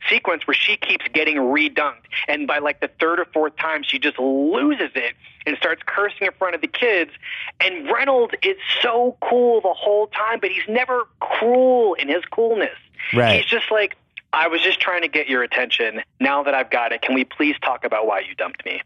sequence 0.08 0.46
where 0.46 0.54
she 0.54 0.76
keeps 0.76 1.06
getting 1.14 1.37
redunked, 1.37 2.04
and 2.28 2.46
by 2.46 2.58
like 2.58 2.80
the 2.80 2.90
third 3.00 3.18
or 3.18 3.24
fourth 3.32 3.56
time, 3.56 3.82
she 3.82 3.98
just 3.98 4.18
loses 4.18 4.90
it 4.94 5.14
and 5.46 5.56
starts 5.56 5.82
cursing 5.87 6.26
in 6.26 6.32
front 6.38 6.54
of 6.54 6.60
the 6.60 6.68
kids. 6.68 7.10
And 7.58 7.90
Reynolds 7.90 8.34
is 8.42 8.56
so 8.82 9.16
cool 9.22 9.62
the 9.62 9.72
whole 9.72 10.08
time, 10.08 10.40
but 10.40 10.50
he's 10.50 10.68
never 10.68 11.08
cruel 11.20 11.94
in 11.94 12.08
his 12.08 12.24
coolness. 12.26 12.76
Right. 13.14 13.37
He's 13.37 13.46
just 13.46 13.70
like, 13.70 13.96
I 14.32 14.48
was 14.48 14.60
just 14.60 14.80
trying 14.80 15.02
to 15.02 15.08
get 15.08 15.28
your 15.28 15.42
attention. 15.42 16.02
Now 16.20 16.42
that 16.42 16.54
I've 16.54 16.70
got 16.70 16.92
it, 16.92 17.02
can 17.02 17.14
we 17.14 17.24
please 17.24 17.56
talk 17.62 17.84
about 17.84 18.06
why 18.06 18.20
you 18.20 18.34
dumped 18.34 18.64
me? 18.64 18.82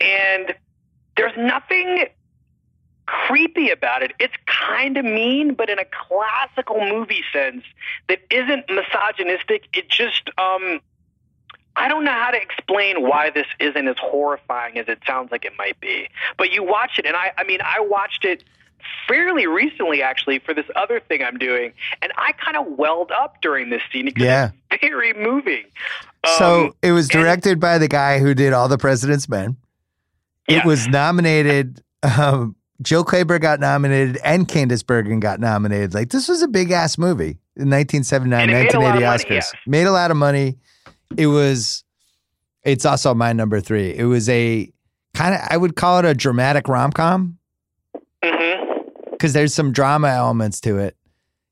And 0.00 0.54
there's 1.16 1.36
nothing 1.36 2.06
creepy 3.06 3.70
about 3.70 4.02
it. 4.02 4.12
It's 4.18 4.34
kind 4.46 4.96
of 4.96 5.04
mean, 5.04 5.54
but 5.54 5.68
in 5.68 5.78
a 5.78 5.84
classical 5.84 6.80
movie 6.80 7.22
sense 7.32 7.62
that 8.08 8.20
isn't 8.30 8.64
misogynistic. 8.70 9.64
It 9.72 9.88
just, 9.88 10.28
um, 10.38 10.80
I 11.76 11.88
don't 11.88 12.04
know 12.04 12.12
how 12.12 12.30
to 12.30 12.40
explain 12.40 13.02
why 13.02 13.30
this 13.30 13.46
isn't 13.60 13.88
as 13.88 13.96
horrifying 14.00 14.78
as 14.78 14.88
it 14.88 15.00
sounds 15.06 15.32
like 15.32 15.44
it 15.44 15.52
might 15.58 15.78
be. 15.80 16.08
But 16.38 16.52
you 16.52 16.62
watch 16.62 16.98
it, 16.98 17.04
and 17.06 17.16
I, 17.16 17.32
I 17.36 17.44
mean, 17.44 17.60
I 17.62 17.80
watched 17.80 18.24
it 18.24 18.44
fairly 19.08 19.46
recently 19.46 20.02
actually 20.02 20.38
for 20.38 20.54
this 20.54 20.66
other 20.76 21.00
thing 21.00 21.22
I'm 21.22 21.38
doing, 21.38 21.72
and 22.02 22.12
I 22.16 22.32
kind 22.32 22.56
of 22.56 22.66
welled 22.78 23.10
up 23.10 23.40
during 23.42 23.70
this 23.70 23.82
scene 23.92 24.04
because 24.06 24.22
Yeah. 24.24 24.50
it's 24.70 24.80
very 24.82 25.12
moving. 25.14 25.64
So 26.38 26.66
Um, 26.66 26.72
it 26.82 26.92
was 26.92 27.06
and- 27.10 27.20
directed 27.22 27.58
by 27.60 27.78
the 27.78 27.88
guy 27.88 28.18
who 28.18 28.34
did 28.34 28.52
All 28.52 28.68
the 28.68 28.78
President's 28.78 29.28
Men. 29.28 29.56
It 30.48 30.56
Yeah. 30.56 30.66
was 30.66 30.86
nominated. 30.88 31.80
Um, 32.18 32.54
Jill 32.82 33.04
Clayburgh 33.04 33.40
got 33.40 33.60
nominated 33.60 34.18
and 34.24 34.48
Candice 34.48 34.84
Bergen 34.84 35.20
got 35.20 35.40
nominated. 35.40 35.94
Like 35.94 36.10
this 36.10 36.28
was 36.28 36.42
a 36.42 36.48
big 36.48 36.70
ass 36.70 36.98
movie 36.98 37.38
in 37.56 37.70
1979, 37.70 38.40
And 38.40 38.50
it 38.50 38.54
made 38.54 38.74
a 38.74 38.80
lot 38.80 38.96
of 38.96 39.02
1980 39.02 39.28
money, 39.28 39.40
Oscars. 39.40 39.54
Made 39.66 39.86
a 39.86 39.92
lot 39.92 40.10
of 40.10 40.16
money. 40.16 40.58
It 41.16 41.28
was. 41.28 41.84
It's 42.64 42.84
also 42.84 43.14
my 43.14 43.32
number 43.32 43.60
three. 43.60 43.94
It 43.94 44.04
was 44.04 44.28
a 44.28 44.72
kind 45.14 45.34
of 45.34 45.40
I 45.48 45.56
would 45.56 45.76
call 45.76 45.98
it 46.00 46.04
a 46.04 46.14
dramatic 46.14 46.68
rom 46.68 46.92
com 46.92 47.38
because 48.20 48.32
mm-hmm. 48.40 49.28
there's 49.28 49.54
some 49.54 49.72
drama 49.72 50.08
elements 50.08 50.60
to 50.62 50.78
it. 50.78 50.96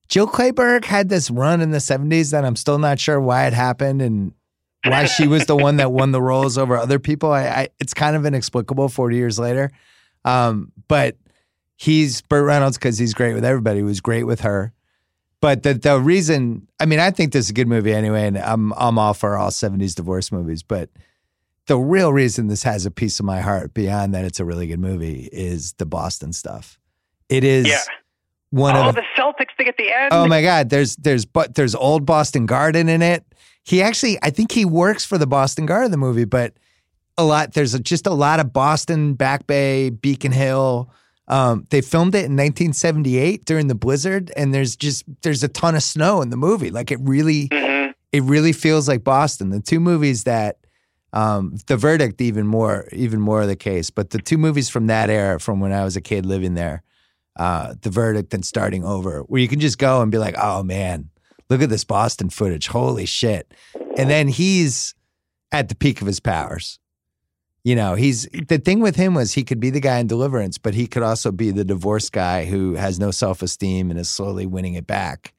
Jill 0.08 0.26
Clayburgh 0.26 0.85
had 0.85 1.08
this 1.08 1.30
run 1.30 1.61
in 1.61 1.70
the 1.70 1.78
70s 1.78 2.32
that 2.32 2.44
I'm 2.44 2.56
still 2.56 2.78
not 2.78 2.98
sure 2.98 3.20
why 3.20 3.46
it 3.46 3.54
happened 3.54 4.02
and 4.02 4.32
why 4.85 5.06
she 5.06 5.26
was 5.26 5.46
the 5.46 5.56
one 5.56 5.76
that 5.76 5.92
won 5.92 6.12
the 6.12 6.20
roles 6.20 6.58
over 6.58 6.76
other 6.76 6.98
people. 6.98 7.32
I, 7.32 7.44
I 7.46 7.68
it's 7.78 7.94
kind 7.94 8.16
of 8.16 8.26
inexplicable 8.26 8.88
40 8.88 9.16
years 9.16 9.38
later. 9.38 9.70
Um, 10.24 10.72
but 10.88 11.16
he's 11.76 12.22
Burt 12.22 12.44
Reynolds 12.44 12.78
because 12.78 12.98
he's 12.98 13.14
great 13.14 13.35
with 13.35 13.44
everybody. 13.44 13.78
He 13.78 13.82
was 13.85 14.00
great 14.00 14.24
with 14.24 14.40
her. 14.40 14.72
But 15.40 15.64
the 15.64 15.74
the 15.74 15.98
reason, 15.98 16.68
I 16.78 16.87
mean, 16.87 17.00
I 17.00 17.11
think 17.11 17.32
this 17.32 17.46
is 17.46 17.50
a 17.50 17.54
good 17.54 17.66
movie 17.68 17.92
anyway, 17.92 18.26
and 18.28 18.38
I'm 18.38 18.72
I'm 18.74 18.98
all 18.98 19.14
for 19.14 19.37
all 19.37 19.50
70s 19.50 19.94
divorce 19.94 20.30
movies. 20.30 20.62
But 20.62 20.90
the 21.66 21.76
real 21.78 22.12
reason 22.12 22.46
this 22.46 22.62
has 22.62 22.87
a 22.87 22.90
piece 22.90 23.18
of 23.18 23.26
my 23.26 23.40
heart 23.40 23.74
beyond 23.74 24.14
that 24.14 24.24
it's 24.24 24.38
a 24.40 24.44
really 24.44 24.66
good 24.68 24.78
movie 24.80 25.28
is 25.32 25.72
the 25.74 25.87
Boston 25.87 26.32
stuff. 26.32 26.78
It 27.28 27.42
is 27.44 27.66
Yeah. 27.66 27.80
one 28.50 28.76
Oh, 28.76 28.88
of 28.90 28.94
the 28.94 29.02
Celtics 29.16 29.56
thing 29.56 29.66
at 29.66 29.76
the 29.76 29.92
end. 29.92 30.11
Oh 30.12 30.28
my 30.28 30.42
God, 30.42 30.70
there's 30.70 30.94
there's 30.96 31.24
but 31.24 31.56
there's 31.56 31.74
old 31.74 32.06
Boston 32.06 32.46
Garden 32.46 32.88
in 32.88 33.02
it. 33.02 33.24
He 33.64 33.82
actually, 33.82 34.18
I 34.22 34.30
think 34.30 34.52
he 34.52 34.64
works 34.64 35.04
for 35.04 35.18
the 35.18 35.26
Boston 35.26 35.66
Guard 35.66 35.85
in 35.87 35.90
the 35.92 35.96
movie, 35.96 36.24
but 36.24 36.52
a 37.18 37.25
lot 37.25 37.53
there's 37.55 37.75
a, 37.75 37.79
just 37.81 38.07
a 38.07 38.12
lot 38.12 38.40
of 38.40 38.53
Boston, 38.53 39.14
Back 39.14 39.46
Bay, 39.46 39.90
Beacon 39.90 40.33
Hill. 40.33 40.90
Um, 41.29 41.66
they 41.70 41.81
filmed 41.81 42.14
it 42.14 42.25
in 42.27 42.37
1978 42.37 43.44
during 43.44 43.68
the 43.68 43.75
blizzard, 43.75 44.33
and 44.37 44.53
there's 44.53 44.77
just 44.77 45.05
there's 45.22 45.42
a 45.42 45.48
ton 45.48 45.75
of 45.75 45.83
snow 45.83 46.20
in 46.22 46.31
the 46.31 46.37
movie. 46.37 46.70
Like 46.70 46.90
it 46.90 46.98
really, 47.01 47.48
Mhm. 47.48 47.92
it 48.12 48.22
really 48.25 48.53
feels 48.53 48.88
like 48.88 49.05
Boston. 49.05 49.51
The 49.51 49.61
two 49.61 49.79
movies 49.81 50.25
that, 50.25 50.59
um, 51.12 51.57
the 51.66 51.77
verdict 51.77 52.20
even 52.20 52.46
more 52.46 52.88
even 52.92 53.20
more 53.20 53.42
of 53.42 53.48
the 53.48 53.57
case, 53.57 53.90
but 53.90 54.11
the 54.11 54.18
two 54.18 54.37
movies 54.38 54.68
from 54.68 54.87
that 54.88 55.11
era, 55.11 55.38
from 55.38 55.61
when 55.61 55.72
I 55.72 55.85
was 55.85 55.96
a 55.96 56.01
kid 56.01 56.27
living 56.27 56.55
there, 56.55 56.83
uh, 57.37 57.75
the 57.83 57.90
verdict 57.90 58.35
and 58.35 58.44
starting 58.44 58.85
over, 58.85 59.20
where 59.20 59.40
you 59.40 59.48
can 59.48 59.61
just 59.61 59.79
go 59.79 60.03
and 60.03 60.11
be 60.11 60.18
like, 60.18 60.35
oh 60.38 60.62
man, 60.62 61.09
look 61.48 61.62
at 61.62 61.70
this 61.70 61.85
Boston 61.85 62.31
footage, 62.31 62.66
holy 62.66 63.07
shit, 63.07 63.53
and 63.96 64.11
then 64.11 64.29
he's 64.29 64.94
at 65.53 65.68
the 65.68 65.75
peak 65.75 66.01
of 66.01 66.07
his 66.07 66.18
powers. 66.20 66.79
You 67.64 67.77
know, 67.77 67.94
he's 67.94 68.27
the 68.48 68.59
thing 68.59 68.81
with 68.81 68.96
him 68.96 69.14
was 69.14 69.33
he 69.35 69.44
could 69.44 69.61
be 69.61 69.70
the 69.70 69.81
guy 69.81 69.98
in 69.98 70.09
Deliverance, 70.09 70.59
but 70.59 70.75
he 70.75 70.87
could 70.88 71.05
also 71.05 71.31
be 71.31 71.53
the 71.53 71.64
divorced 71.64 72.12
guy 72.12 72.44
who 72.44 72.75
has 72.75 72.98
no 72.98 73.11
self 73.12 73.40
esteem 73.42 73.90
and 73.90 74.01
is 74.01 74.09
slowly 74.11 74.46
winning 74.46 74.75
it 74.75 74.87
back. 74.87 75.33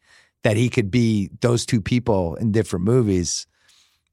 That 0.44 0.56
he 0.58 0.70
could 0.70 0.90
be 0.92 1.30
those 1.42 1.66
two 1.66 1.82
people 1.82 2.36
in 2.36 2.52
different 2.52 2.86
movies. 2.86 3.46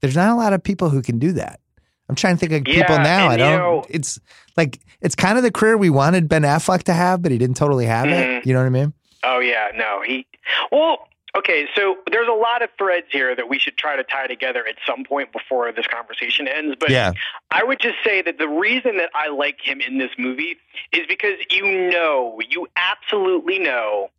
There's 0.01 0.17
not 0.17 0.31
a 0.31 0.35
lot 0.35 0.53
of 0.53 0.63
people 0.63 0.89
who 0.91 1.03
can 1.03 1.19
do 1.19 1.33
that. 1.33 1.61
I'm 2.09 2.15
trying 2.17 2.35
to 2.37 2.41
think 2.41 2.53
of 2.53 2.65
people 2.65 2.97
Yeah, 2.97 3.03
now. 3.03 3.29
I 3.29 3.37
don't. 3.37 3.59
know- 3.59 3.85
it's 3.89 4.19
like 4.57 4.81
it's 5.01 5.15
kind 5.15 5.37
of 5.39 5.45
the 5.45 5.53
career 5.53 5.77
we 5.77 5.91
wanted 5.91 6.29
Ben 6.29 6.43
Affleck 6.43 6.83
to 6.85 6.93
have, 6.93 7.23
but 7.23 7.31
he 7.31 7.39
didn't 7.39 7.57
totally 7.57 7.87
have 7.87 8.07
it. 8.07 8.43
Mhm. 8.43 8.47
You 8.47 8.55
know 8.55 8.61
what 8.61 8.67
I 8.67 8.71
mean? 8.71 8.93
Oh 9.23 9.39
yeah, 9.39 9.69
no, 9.77 10.03
he. 10.05 10.27
Well, 10.73 11.07
okay, 11.37 11.67
so 11.77 11.97
there's 12.11 12.29
a 12.29 12.33
lot 12.33 12.63
of 12.63 12.71
threads 12.77 13.07
here 13.11 13.35
that 13.35 13.49
we 13.49 13.59
should 13.59 13.77
try 13.77 13.97
to 13.97 14.05
tie 14.05 14.27
together 14.27 14.67
at 14.67 14.77
some 14.87 15.05
point 15.05 15.33
before 15.33 15.71
this 15.73 15.87
conversation 15.87 16.49
ends. 16.49 16.77
But 16.79 16.91
yeah. 16.91 17.13
I 17.51 17.65
would 17.65 17.81
just 17.81 17.97
say 18.05 18.23
that 18.23 18.39
the 18.39 18.49
reason 18.49 18.97
that 18.97 19.11
I 19.15 19.29
like 19.29 19.61
him 19.63 19.81
in 19.81 19.99
this 19.99 20.11
movie 20.19 20.57
is 20.93 21.07
because 21.09 21.39
you 21.51 21.91
know, 21.91 22.41
you 22.49 22.67
absolutely 22.77 23.59
know 23.59 24.11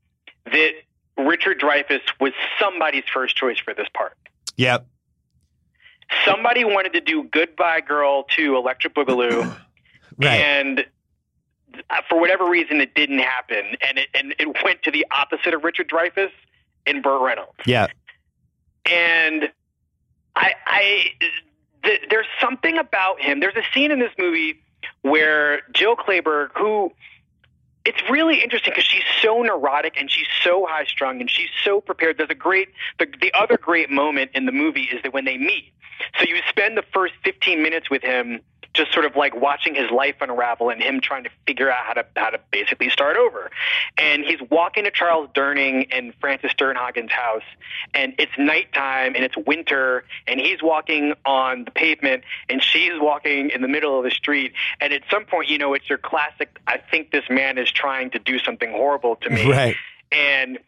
that 0.45 0.71
Richard 1.17 1.59
Dreyfuss 1.59 2.01
was 2.19 2.33
somebody's 2.59 3.03
first 3.13 3.35
choice 3.35 3.59
for 3.59 3.73
this 3.73 3.87
part. 3.93 4.17
Yep. 4.57 4.87
Somebody 6.25 6.65
wanted 6.65 6.93
to 6.93 7.01
do 7.01 7.23
Goodbye 7.23 7.81
Girl 7.81 8.23
to 8.35 8.55
Electric 8.55 8.93
Boogaloo. 8.93 9.57
Right. 10.17 10.41
and 10.41 10.85
uh, 11.89 12.01
for 12.09 12.19
whatever 12.19 12.47
reason 12.47 12.81
it 12.81 12.93
didn't 12.93 13.19
happen 13.19 13.63
and 13.81 13.97
it 13.97 14.09
and 14.13 14.35
it 14.37 14.63
went 14.63 14.83
to 14.83 14.91
the 14.91 15.07
opposite 15.09 15.53
of 15.53 15.63
Richard 15.63 15.89
Dreyfuss 15.89 16.29
in 16.85 17.01
Burt 17.01 17.21
Reynolds 17.21 17.51
yeah. 17.65 17.87
and 18.85 19.49
I 20.35 20.53
I 20.65 21.05
th- 21.83 22.01
there's 22.09 22.27
something 22.39 22.77
about 22.77 23.21
him 23.21 23.39
there's 23.39 23.55
a 23.55 23.63
scene 23.73 23.91
in 23.91 23.99
this 23.99 24.13
movie 24.17 24.61
where 25.01 25.61
Jill 25.73 25.95
Clayburgh 25.95 26.49
who 26.55 26.91
it's 27.85 28.01
really 28.09 28.41
interesting 28.43 28.71
because 28.71 28.85
she's 28.85 29.03
so 29.21 29.41
neurotic 29.41 29.95
and 29.97 30.09
she's 30.09 30.27
so 30.43 30.65
high 30.69 30.85
strung 30.85 31.19
and 31.19 31.29
she's 31.29 31.49
so 31.63 31.81
prepared. 31.81 32.17
There's 32.17 32.29
a 32.29 32.35
great 32.35 32.69
the 32.99 33.07
the 33.19 33.33
other 33.33 33.57
great 33.57 33.89
moment 33.89 34.31
in 34.33 34.45
the 34.45 34.51
movie 34.51 34.83
is 34.83 35.01
that 35.03 35.13
when 35.13 35.25
they 35.25 35.37
meet. 35.37 35.73
So 36.17 36.25
you 36.27 36.37
spend 36.49 36.77
the 36.77 36.83
first 36.93 37.13
15 37.23 37.61
minutes 37.61 37.89
with 37.89 38.01
him 38.01 38.41
just 38.73 38.93
sort 38.93 39.05
of 39.05 39.15
like 39.15 39.35
watching 39.35 39.75
his 39.75 39.91
life 39.91 40.15
unravel 40.21 40.69
and 40.69 40.81
him 40.81 41.01
trying 41.01 41.23
to 41.25 41.29
figure 41.45 41.69
out 41.69 41.85
how 41.85 41.93
to 41.93 42.05
how 42.15 42.29
to 42.29 42.39
basically 42.51 42.89
start 42.89 43.17
over. 43.17 43.51
And 43.97 44.23
he's 44.23 44.39
walking 44.49 44.85
to 44.85 44.91
Charles 44.91 45.29
Durning 45.33 45.87
and 45.91 46.13
Frances 46.21 46.51
Sternhagen's 46.51 47.11
house 47.11 47.43
and 47.93 48.13
it's 48.17 48.31
nighttime 48.37 49.15
and 49.15 49.23
it's 49.23 49.35
winter 49.45 50.05
and 50.27 50.39
he's 50.39 50.63
walking 50.63 51.13
on 51.25 51.65
the 51.65 51.71
pavement 51.71 52.23
and 52.49 52.63
she's 52.63 52.93
walking 52.95 53.49
in 53.49 53.61
the 53.61 53.67
middle 53.67 53.97
of 53.97 54.03
the 54.03 54.11
street 54.11 54.53
and 54.79 54.93
at 54.93 55.01
some 55.11 55.25
point 55.25 55.49
you 55.49 55.57
know 55.57 55.73
it's 55.73 55.89
your 55.89 55.97
classic 55.97 56.57
I 56.67 56.77
think 56.77 57.11
this 57.11 57.25
man 57.29 57.57
is 57.57 57.70
trying 57.71 58.09
to 58.11 58.19
do 58.19 58.39
something 58.39 58.71
horrible 58.71 59.15
to 59.17 59.29
me 59.29 59.49
Right. 59.49 59.75
and 60.11 60.59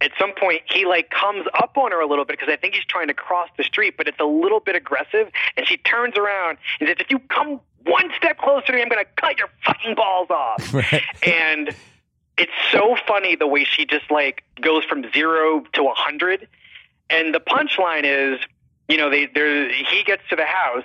at 0.00 0.10
some 0.18 0.32
point 0.34 0.62
he 0.66 0.86
like 0.86 1.10
comes 1.10 1.46
up 1.54 1.76
on 1.76 1.92
her 1.92 2.00
a 2.00 2.06
little 2.06 2.24
bit 2.24 2.38
because 2.38 2.52
I 2.52 2.56
think 2.56 2.74
he's 2.74 2.84
trying 2.84 3.08
to 3.08 3.14
cross 3.14 3.48
the 3.58 3.64
street, 3.64 3.96
but 3.96 4.08
it's 4.08 4.18
a 4.18 4.24
little 4.24 4.58
bit 4.60 4.74
aggressive. 4.74 5.30
And 5.56 5.66
she 5.68 5.76
turns 5.76 6.16
around 6.16 6.56
and 6.80 6.88
says, 6.88 6.96
"If 7.00 7.10
you 7.10 7.18
come 7.18 7.60
one 7.84 8.10
step 8.16 8.38
closer 8.38 8.68
to 8.68 8.72
me, 8.72 8.82
I'm 8.82 8.88
going 8.88 9.04
to 9.04 9.10
cut 9.20 9.38
your 9.38 9.48
fucking 9.64 9.94
balls 9.96 10.30
off." 10.30 10.72
Right. 10.74 11.02
and 11.22 11.70
it's 12.38 12.52
so 12.72 12.96
funny 13.06 13.36
the 13.36 13.46
way 13.46 13.64
she 13.64 13.84
just 13.84 14.10
like 14.10 14.42
goes 14.62 14.84
from 14.84 15.04
zero 15.12 15.60
to 15.74 15.82
a 15.88 15.94
hundred. 15.94 16.48
And 17.10 17.34
the 17.34 17.40
punchline 17.40 18.04
is, 18.04 18.40
you 18.88 18.96
know, 18.96 19.10
they 19.10 19.26
there 19.26 19.68
he 19.70 20.02
gets 20.04 20.22
to 20.30 20.36
the 20.36 20.46
house 20.46 20.84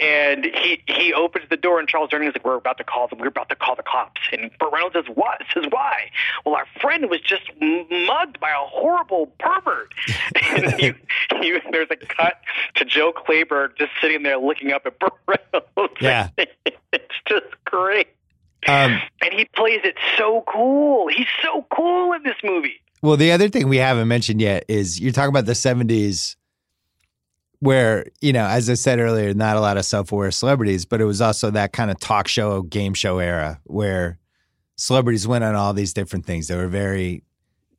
and 0.00 0.44
he 0.44 0.82
he 0.86 1.12
opens 1.12 1.46
the 1.50 1.56
door 1.56 1.80
and 1.80 1.88
Charles 1.88 2.10
Durning 2.10 2.28
is 2.28 2.34
like, 2.34 2.44
We're 2.44 2.54
about 2.56 2.78
to 2.78 2.84
call 2.84 3.08
them 3.08 3.18
we're 3.18 3.28
about 3.28 3.48
to 3.48 3.56
call 3.56 3.74
the 3.76 3.82
cops. 3.82 4.20
And 4.32 4.50
Burt 4.58 4.72
Reynolds 4.72 4.94
says, 4.94 5.04
What? 5.14 5.42
Says 5.52 5.64
why? 5.70 6.10
Well 6.44 6.54
our 6.54 6.66
friend 6.80 7.10
was 7.10 7.20
just 7.20 7.42
mugged 7.60 8.38
by 8.40 8.50
a 8.50 8.66
horrible 8.66 9.26
pervert. 9.38 9.92
and 10.52 10.80
you, 10.80 10.94
you, 11.42 11.60
there's 11.72 11.88
a 11.90 11.96
cut 11.96 12.40
to 12.76 12.84
Jill 12.84 13.12
Clayburgh 13.12 13.76
just 13.76 13.90
sitting 14.00 14.22
there 14.22 14.38
looking 14.38 14.72
up 14.72 14.82
at 14.86 14.98
Burt 14.98 15.12
Reynolds. 15.26 15.94
Yeah. 16.00 16.28
it's 16.36 17.14
just 17.28 17.46
great. 17.64 18.08
Um, 18.66 19.00
And 19.22 19.32
he 19.32 19.44
plays 19.56 19.80
it 19.84 19.96
so 20.16 20.44
cool. 20.52 21.08
He's 21.08 21.26
so 21.42 21.64
cool 21.74 22.12
in 22.12 22.22
this 22.24 22.34
movie. 22.42 22.80
Well, 23.02 23.16
the 23.16 23.30
other 23.30 23.48
thing 23.48 23.68
we 23.68 23.76
haven't 23.76 24.08
mentioned 24.08 24.40
yet 24.40 24.64
is 24.68 25.00
you're 25.00 25.12
talking 25.12 25.28
about 25.28 25.46
the 25.46 25.52
70s, 25.52 26.34
where, 27.60 28.06
you 28.20 28.32
know, 28.32 28.46
as 28.46 28.70
I 28.70 28.74
said 28.74 28.98
earlier, 28.98 29.34
not 29.34 29.56
a 29.56 29.60
lot 29.60 29.76
of 29.76 29.84
self 29.84 30.12
aware 30.12 30.30
celebrities, 30.30 30.84
but 30.84 31.00
it 31.00 31.04
was 31.04 31.20
also 31.20 31.50
that 31.50 31.72
kind 31.72 31.90
of 31.90 31.98
talk 32.00 32.28
show, 32.28 32.62
game 32.62 32.94
show 32.94 33.18
era 33.18 33.60
where 33.64 34.18
celebrities 34.76 35.26
went 35.26 35.44
on 35.44 35.54
all 35.54 35.72
these 35.72 35.92
different 35.92 36.24
things. 36.26 36.48
They 36.48 36.56
were 36.56 36.68
very 36.68 37.24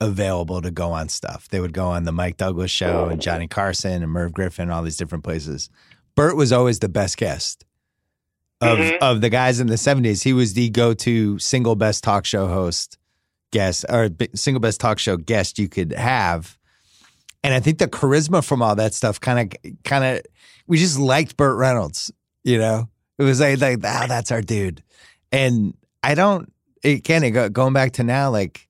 available 0.01 0.61
to 0.61 0.71
go 0.71 0.91
on 0.91 1.09
stuff. 1.09 1.47
They 1.49 1.59
would 1.59 1.73
go 1.73 1.87
on 1.87 2.03
the 2.03 2.11
Mike 2.11 2.37
Douglas 2.37 2.71
show 2.71 3.07
and 3.09 3.21
Johnny 3.21 3.47
Carson 3.47 4.01
and 4.03 4.11
Merv 4.11 4.33
Griffin, 4.33 4.69
all 4.69 4.83
these 4.83 4.97
different 4.97 5.23
places. 5.23 5.69
Burt 6.15 6.35
was 6.35 6.51
always 6.51 6.79
the 6.79 6.89
best 6.89 7.17
guest 7.17 7.65
of 8.61 8.77
Mhm. 8.77 8.97
of 8.99 9.21
the 9.21 9.29
guys 9.29 9.59
in 9.61 9.67
the 9.67 9.77
seventies. 9.77 10.23
He 10.23 10.33
was 10.33 10.53
the 10.53 10.69
go 10.69 10.93
to 10.93 11.39
single 11.39 11.75
best 11.75 12.03
talk 12.03 12.25
show 12.25 12.47
host 12.47 12.97
guest 13.51 13.85
or 13.89 14.09
single 14.35 14.59
best 14.59 14.79
talk 14.81 14.99
show 14.99 15.15
guest 15.17 15.57
you 15.57 15.67
could 15.69 15.93
have. 15.93 16.57
And 17.43 17.53
I 17.53 17.59
think 17.59 17.77
the 17.77 17.87
charisma 17.87 18.43
from 18.45 18.61
all 18.61 18.75
that 18.75 18.93
stuff 18.93 19.19
kind 19.19 19.39
of 19.39 19.73
kind 19.83 20.03
of 20.03 20.21
we 20.67 20.77
just 20.77 20.99
liked 20.99 21.37
Burt 21.37 21.57
Reynolds. 21.57 22.11
You 22.43 22.57
know, 22.57 22.89
it 23.17 23.23
was 23.23 23.39
like 23.39 23.61
like 23.61 23.79
ah, 23.83 24.05
that's 24.07 24.31
our 24.31 24.41
dude. 24.41 24.83
And 25.31 25.75
I 26.03 26.15
don't 26.15 26.51
again 26.83 27.51
going 27.51 27.73
back 27.73 27.93
to 27.93 28.03
now 28.03 28.29
like. 28.29 28.65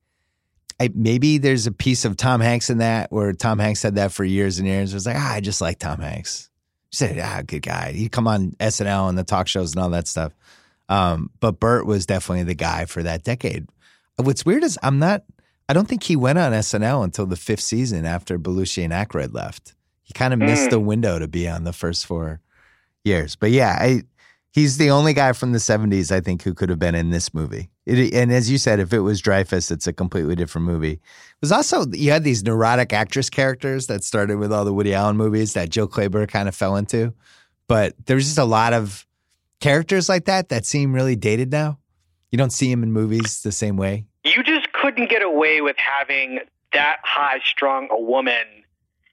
I, 0.81 0.89
maybe 0.95 1.39
there's 1.39 1.67
a 1.67 1.73
piece 1.73 2.05
of 2.05 2.15
Tom 2.15 2.39
Hanks 2.39 2.69
in 2.69 2.77
that 2.77 3.11
where 3.11 3.33
Tom 3.33 3.59
Hanks 3.59 3.81
said 3.81 3.95
that 3.95 4.13
for 4.13 4.23
years 4.23 4.59
and 4.59 4.65
years. 4.65 4.93
It 4.93 4.95
was 4.95 5.05
like, 5.05 5.17
ah, 5.17 5.33
I 5.33 5.41
just 5.41 5.59
like 5.59 5.77
Tom 5.77 5.99
Hanks. 5.99 6.49
He 6.89 6.95
said, 6.95 7.19
ah, 7.19 7.41
good 7.45 7.63
guy. 7.63 7.91
He'd 7.91 8.13
come 8.13 8.29
on 8.29 8.51
SNL 8.61 9.09
and 9.09 9.17
the 9.17 9.25
talk 9.25 9.49
shows 9.49 9.73
and 9.73 9.83
all 9.83 9.89
that 9.89 10.07
stuff. 10.07 10.33
Um, 10.87 11.31
but 11.41 11.59
Burt 11.59 11.85
was 11.85 12.05
definitely 12.05 12.43
the 12.43 12.55
guy 12.55 12.85
for 12.85 13.03
that 13.03 13.23
decade. 13.23 13.67
What's 14.15 14.45
weird 14.45 14.63
is 14.63 14.79
I'm 14.81 14.99
not, 14.99 15.23
I 15.69 15.73
don't 15.73 15.87
think 15.87 16.01
he 16.03 16.15
went 16.15 16.39
on 16.39 16.51
SNL 16.51 17.03
until 17.03 17.27
the 17.27 17.35
fifth 17.35 17.61
season 17.61 18.03
after 18.05 18.39
Belushi 18.39 18.83
and 18.83 18.91
Aykroyd 18.91 19.33
left. 19.33 19.75
He 20.01 20.13
kind 20.13 20.33
of 20.33 20.39
missed 20.39 20.67
Mm. 20.67 20.71
the 20.71 20.79
window 20.79 21.19
to 21.19 21.27
be 21.27 21.47
on 21.47 21.63
the 21.63 21.71
first 21.73 22.05
four 22.07 22.41
years. 23.05 23.35
But 23.35 23.51
yeah, 23.51 23.77
I, 23.79 24.01
he's 24.51 24.77
the 24.77 24.89
only 24.89 25.13
guy 25.13 25.33
from 25.33 25.51
the 25.51 25.59
70s, 25.59 26.11
I 26.11 26.21
think, 26.21 26.41
who 26.41 26.55
could 26.55 26.69
have 26.69 26.79
been 26.79 26.95
in 26.95 27.11
this 27.11 27.33
movie. 27.35 27.69
It, 27.85 28.13
and 28.15 28.31
as 28.31 28.49
you 28.49 28.57
said, 28.57 28.79
if 28.79 28.91
it 28.93 29.01
was 29.01 29.21
Dreyfuss, 29.21 29.69
it's 29.71 29.85
a 29.85 29.93
completely 29.93 30.35
different 30.35 30.65
movie. 30.65 30.93
It 30.93 31.01
was 31.41 31.51
also, 31.51 31.85
you 31.91 32.11
had 32.11 32.23
these 32.23 32.43
neurotic 32.43 32.91
actress 32.91 33.29
characters 33.29 33.85
that 33.87 34.03
started 34.03 34.37
with 34.39 34.51
all 34.51 34.65
the 34.65 34.73
Woody 34.73 34.95
Allen 34.95 35.17
movies 35.17 35.53
that 35.53 35.69
Jill 35.69 35.87
Clayburgh 35.87 36.29
kind 36.29 36.49
of 36.49 36.55
fell 36.55 36.75
into. 36.77 37.13
But 37.67 37.93
there's 38.07 38.25
just 38.25 38.39
a 38.39 38.43
lot 38.45 38.73
of 38.73 39.05
characters 39.59 40.09
like 40.09 40.25
that 40.25 40.49
that 40.49 40.65
seem 40.65 40.93
really 40.93 41.15
dated 41.15 41.51
now. 41.51 41.77
You 42.31 42.39
don't 42.39 42.51
see 42.53 42.71
him 42.71 42.81
in 42.81 42.91
movies 42.91 43.43
the 43.43 43.51
same 43.51 43.77
way. 43.77 44.07
You 44.25 44.43
just 44.43 44.58
couldn't 44.81 45.09
get 45.09 45.21
away 45.21 45.61
with 45.61 45.75
having 45.77 46.39
that 46.73 46.97
high 47.03 47.39
strung 47.43 47.87
a 47.91 47.99
woman 47.99 48.45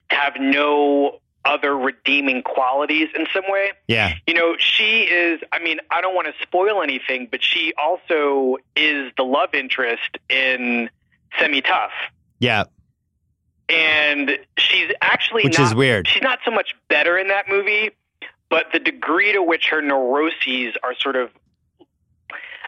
have 0.09 0.33
no 0.39 1.19
other 1.45 1.75
redeeming 1.75 2.43
qualities 2.43 3.07
in 3.15 3.25
some 3.33 3.43
way. 3.47 3.71
Yeah. 3.87 4.15
You 4.27 4.33
know, 4.33 4.55
she 4.57 5.03
is, 5.03 5.41
I 5.51 5.59
mean, 5.59 5.79
I 5.89 6.01
don't 6.01 6.13
want 6.13 6.27
to 6.27 6.33
spoil 6.41 6.81
anything, 6.81 7.27
but 7.31 7.43
she 7.43 7.73
also 7.77 8.57
is 8.75 9.11
the 9.17 9.23
love 9.23 9.53
interest 9.53 10.17
in 10.29 10.89
Semi 11.39 11.61
Tough. 11.61 11.91
Yeah. 12.39 12.65
And 13.69 14.37
she's 14.57 14.91
actually 15.01 15.43
Which 15.43 15.57
not, 15.57 15.67
is 15.67 15.75
weird. 15.75 16.07
She's 16.07 16.21
not 16.21 16.39
so 16.45 16.51
much 16.51 16.75
better 16.89 17.17
in 17.17 17.29
that 17.29 17.45
movie, 17.49 17.91
but 18.49 18.67
the 18.71 18.79
degree 18.79 19.33
to 19.33 19.41
which 19.41 19.67
her 19.69 19.81
neuroses 19.81 20.75
are 20.83 20.95
sort 20.95 21.15
of. 21.15 21.29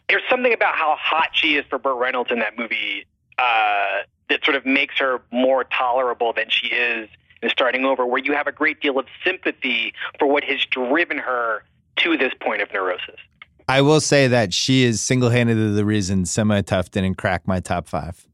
There's 0.10 0.24
something 0.30 0.54
about 0.54 0.76
how 0.76 0.96
hot 1.00 1.30
she 1.34 1.56
is 1.56 1.66
for 1.70 1.78
Burt 1.78 1.98
Reynolds 1.98 2.32
in 2.32 2.40
that 2.40 2.58
movie 2.58 3.06
uh, 3.38 4.04
that 4.30 4.44
sort 4.44 4.58
of 4.58 4.66
makes 4.66 4.98
her 4.98 5.22
more 5.32 5.64
tolerable 5.64 6.34
than 6.34 6.50
she 6.50 6.68
is 6.68 7.10
in 7.42 7.50
starting 7.50 7.86
over, 7.86 8.06
where 8.06 8.22
you 8.22 8.34
have 8.34 8.48
a 8.48 8.52
great 8.52 8.82
deal 8.82 9.00
of 9.00 9.06
sympathy 9.24 9.94
for 10.18 10.28
what 10.28 10.44
has 10.44 10.66
driven 10.66 11.18
her 11.18 11.64
to 11.98 12.18
this 12.18 12.34
point 12.42 12.62
of 12.62 12.72
neurosis. 12.74 13.20
I 13.68 13.82
will 13.82 14.02
say 14.02 14.28
that 14.28 14.54
she 14.54 14.84
is 14.84 15.00
single 15.02 15.30
handedly 15.30 15.74
the 15.74 15.86
reason 15.86 16.26
Semi 16.26 16.62
Tough 16.62 16.90
didn't 16.90 17.16
crack 17.16 17.48
my 17.48 17.60
top 17.60 17.88
five. 17.88 18.26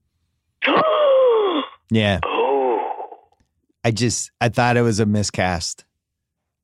Yeah. 1.91 2.19
oh. 2.25 3.19
I 3.83 3.91
just 3.91 4.31
I 4.41 4.49
thought 4.49 4.75
it 4.75 4.81
was 4.81 4.99
a 4.99 5.05
miscast. 5.05 5.84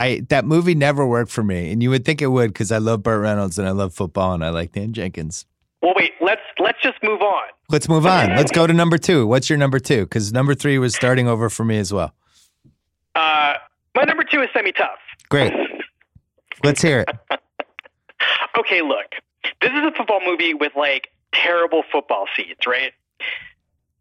I 0.01 0.21
that 0.29 0.45
movie 0.45 0.73
never 0.73 1.05
worked 1.05 1.31
for 1.31 1.43
me, 1.43 1.71
and 1.71 1.83
you 1.83 1.91
would 1.91 2.03
think 2.05 2.23
it 2.23 2.27
would 2.27 2.51
because 2.51 2.71
I 2.71 2.79
love 2.79 3.03
Burt 3.03 3.21
Reynolds 3.21 3.59
and 3.59 3.67
I 3.67 3.71
love 3.71 3.93
football 3.93 4.33
and 4.33 4.43
I 4.43 4.49
like 4.49 4.71
Dan 4.71 4.93
Jenkins. 4.93 5.45
Well, 5.81 5.93
wait. 5.95 6.13
Let's 6.19 6.41
let's 6.59 6.81
just 6.81 6.97
move 7.03 7.21
on. 7.21 7.43
Let's 7.69 7.87
move 7.87 8.05
on. 8.05 8.29
Let's 8.35 8.51
go 8.51 8.65
to 8.65 8.73
number 8.73 8.97
two. 8.97 9.27
What's 9.27 9.49
your 9.49 9.59
number 9.59 9.79
two? 9.79 10.01
Because 10.01 10.33
number 10.33 10.55
three 10.55 10.79
was 10.79 10.95
starting 10.95 11.27
over 11.27 11.49
for 11.49 11.63
me 11.63 11.77
as 11.77 11.93
well. 11.93 12.13
Uh, 13.13 13.55
my 13.95 14.03
number 14.03 14.23
two 14.23 14.41
is 14.41 14.49
semi 14.53 14.71
tough. 14.71 14.99
Great. 15.29 15.53
Let's 16.63 16.81
hear 16.81 17.01
it. 17.01 17.09
okay, 18.59 18.81
look, 18.81 19.15
this 19.61 19.71
is 19.71 19.83
a 19.83 19.91
football 19.95 20.21
movie 20.25 20.53
with 20.53 20.71
like 20.75 21.09
terrible 21.33 21.83
football 21.91 22.25
scenes, 22.35 22.65
right? 22.65 22.91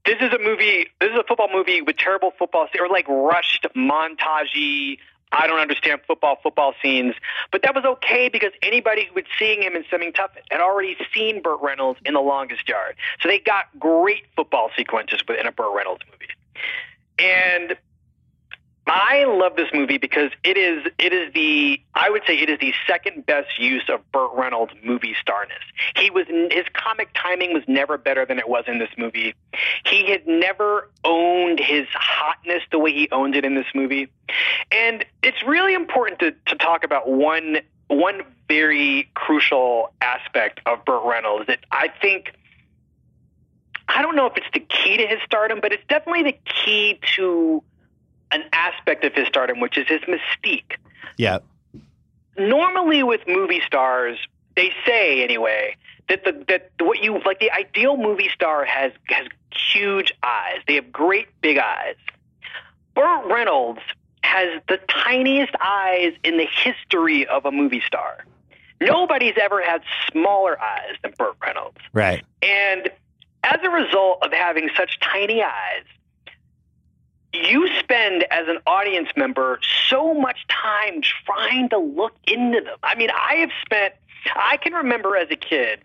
This 0.07 0.17
is 0.21 0.33
a 0.33 0.39
movie. 0.39 0.87
This 1.01 1.11
is 1.11 1.19
a 1.19 1.25
football 1.27 1.49
movie 1.53 1.83
with 1.83 1.97
terrible 1.97 2.33
football 2.39 2.67
scenes, 2.73 2.81
or 2.81 2.89
like 2.89 3.07
rushed 3.09 3.67
montagey. 3.77 4.97
I 5.33 5.47
don't 5.47 5.61
understand 5.61 6.01
football 6.07 6.39
football 6.43 6.74
scenes, 6.83 7.14
but 7.53 7.62
that 7.62 7.74
was 7.74 7.85
okay 7.85 8.28
because 8.28 8.53
anybody 8.62 9.07
who 9.07 9.14
was 9.14 9.24
seeing 9.39 9.62
him 9.62 9.76
in 9.76 9.85
Semi 9.91 10.11
Tough 10.11 10.33
had 10.51 10.61
already 10.61 10.97
seen 11.14 11.41
Burt 11.41 11.61
Reynolds 11.61 12.01
in 12.05 12.14
The 12.14 12.20
Longest 12.20 12.68
Yard, 12.68 12.97
so 13.20 13.28
they 13.28 13.39
got 13.39 13.66
great 13.78 14.24
football 14.35 14.70
sequences 14.76 15.22
within 15.26 15.47
a 15.47 15.53
Burt 15.53 15.74
Reynolds 15.74 16.03
movie. 16.11 16.33
And 17.18 17.76
I 18.93 19.24
love 19.24 19.55
this 19.55 19.68
movie 19.72 19.99
because 19.99 20.32
it 20.43 20.57
is 20.57 20.84
it 20.99 21.12
is 21.12 21.32
the 21.32 21.80
I 21.95 22.11
would 22.11 22.22
say 22.26 22.36
it 22.36 22.51
is 22.51 22.59
the 22.59 22.74
second 22.88 23.24
best 23.24 23.57
use 23.57 23.84
of 23.88 24.01
Burt 24.11 24.32
Reynolds' 24.34 24.72
movie 24.82 25.14
starness. 25.20 25.62
He 25.95 26.11
was 26.11 26.26
his 26.26 26.64
comic 26.72 27.11
timing 27.14 27.55
was 27.55 27.62
never 27.68 27.97
better 27.97 28.26
than 28.26 28.41
it 28.41 28.49
was 28.49 28.64
in 28.66 28.80
this 28.80 28.88
movie. 28.99 29.36
He 29.86 30.11
had 30.11 30.26
never 30.26 30.91
owned 31.05 31.61
his 31.61 31.86
hotness 31.93 32.64
the 32.72 32.80
way 32.80 32.93
he 32.93 33.09
owned 33.12 33.36
it 33.36 33.45
in 33.45 33.55
this 33.55 33.68
movie, 33.76 34.09
and 34.72 35.05
it's 35.22 35.41
really 35.45 35.74
important 35.74 36.18
to 36.18 36.32
to 36.47 36.57
talk 36.57 36.82
about 36.82 37.09
one 37.09 37.59
one 37.86 38.22
very 38.49 39.09
crucial 39.14 39.93
aspect 40.01 40.62
of 40.66 40.84
Burt 40.84 41.05
Reynolds 41.05 41.47
that 41.47 41.61
I 41.70 41.93
think. 42.03 42.34
I 43.93 44.03
don't 44.03 44.14
know 44.14 44.26
if 44.26 44.36
it's 44.36 44.47
the 44.55 44.61
key 44.61 44.99
to 44.99 45.07
his 45.07 45.18
stardom, 45.24 45.59
but 45.61 45.72
it's 45.72 45.82
definitely 45.88 46.22
the 46.22 46.38
key 46.45 47.01
to 47.16 47.61
an 48.33 48.45
aspect 48.53 49.05
of 49.05 49.14
his 49.14 49.26
stardom, 49.28 49.61
which 49.61 49.76
is 49.76 49.87
his 49.89 50.01
mystique. 50.03 50.76
Yeah. 51.16 51.39
Normally, 52.39 53.03
with 53.03 53.20
movie 53.26 53.61
stars, 53.66 54.18
they 54.57 54.72
say 54.87 55.22
anyway 55.22 55.76
that 56.09 56.24
the 56.24 56.45
that 56.49 56.70
what 56.81 57.03
you 57.03 57.20
like 57.24 57.41
the 57.41 57.51
ideal 57.51 57.97
movie 57.97 58.31
star 58.35 58.64
has 58.64 58.93
has 59.07 59.26
huge 59.55 60.12
eyes. 60.22 60.59
They 60.66 60.74
have 60.74 60.93
great 60.93 61.28
big 61.41 61.59
eyes. 61.59 61.97
Burt 62.95 63.26
Reynolds 63.26 63.81
has 64.22 64.61
the 64.68 64.78
tiniest 64.89 65.55
eyes 65.61 66.12
in 66.22 66.37
the 66.37 66.47
history 66.47 67.26
of 67.26 67.45
a 67.47 67.51
movie 67.51 67.83
star. 67.87 68.24
Nobody's 68.81 69.35
ever 69.41 69.62
had 69.62 69.83
smaller 70.11 70.61
eyes 70.61 70.97
than 71.03 71.12
Burt 71.18 71.37
Reynolds. 71.43 71.78
Right. 71.93 72.24
And 72.43 72.91
as 73.45 73.61
a 73.62 73.70
result 73.70 74.18
of 74.22 74.33
having 74.33 74.70
such 74.76 74.99
tiny 75.01 75.43
eyes, 75.43 75.85
you 77.33 77.68
spend 77.78 78.24
as 78.31 78.49
an 78.49 78.59
audience 78.66 79.09
member 79.16 79.61
so 79.89 80.14
much 80.14 80.47
time 80.49 81.01
trying 81.24 81.68
to 81.70 81.78
look 81.78 82.14
into 82.26 82.61
them. 82.61 82.76
I 82.83 82.95
mean, 82.97 83.11
I 83.11 83.35
have 83.37 83.51
spent, 83.64 83.95
I 84.35 84.57
can 84.57 84.72
remember 84.72 85.16
as 85.16 85.28
a 85.31 85.37
kid 85.37 85.81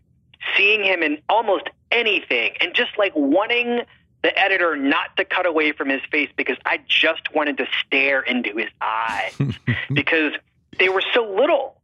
seeing 0.56 0.84
him 0.84 1.04
in 1.04 1.20
almost 1.30 1.70
anything 1.92 2.54
and 2.60 2.74
just 2.74 2.98
like 2.98 3.14
wanting 3.16 3.82
the 4.22 4.40
editor 4.40 4.76
not 4.76 5.16
to 5.18 5.26
cut 5.26 5.46
away 5.46 5.72
from 5.72 5.90
his 5.90 6.02
face 6.12 6.30
because 6.36 6.58
I 6.66 6.80
just 6.88 7.34
wanted 7.34 7.58
to 7.58 7.68
stare 7.86 8.22
into 8.22 8.58
his 8.58 8.70
eyes 8.82 9.38
because 9.94 10.34
they 10.80 10.90
were 10.90 11.04
so 11.14 11.32
little. 11.32 11.80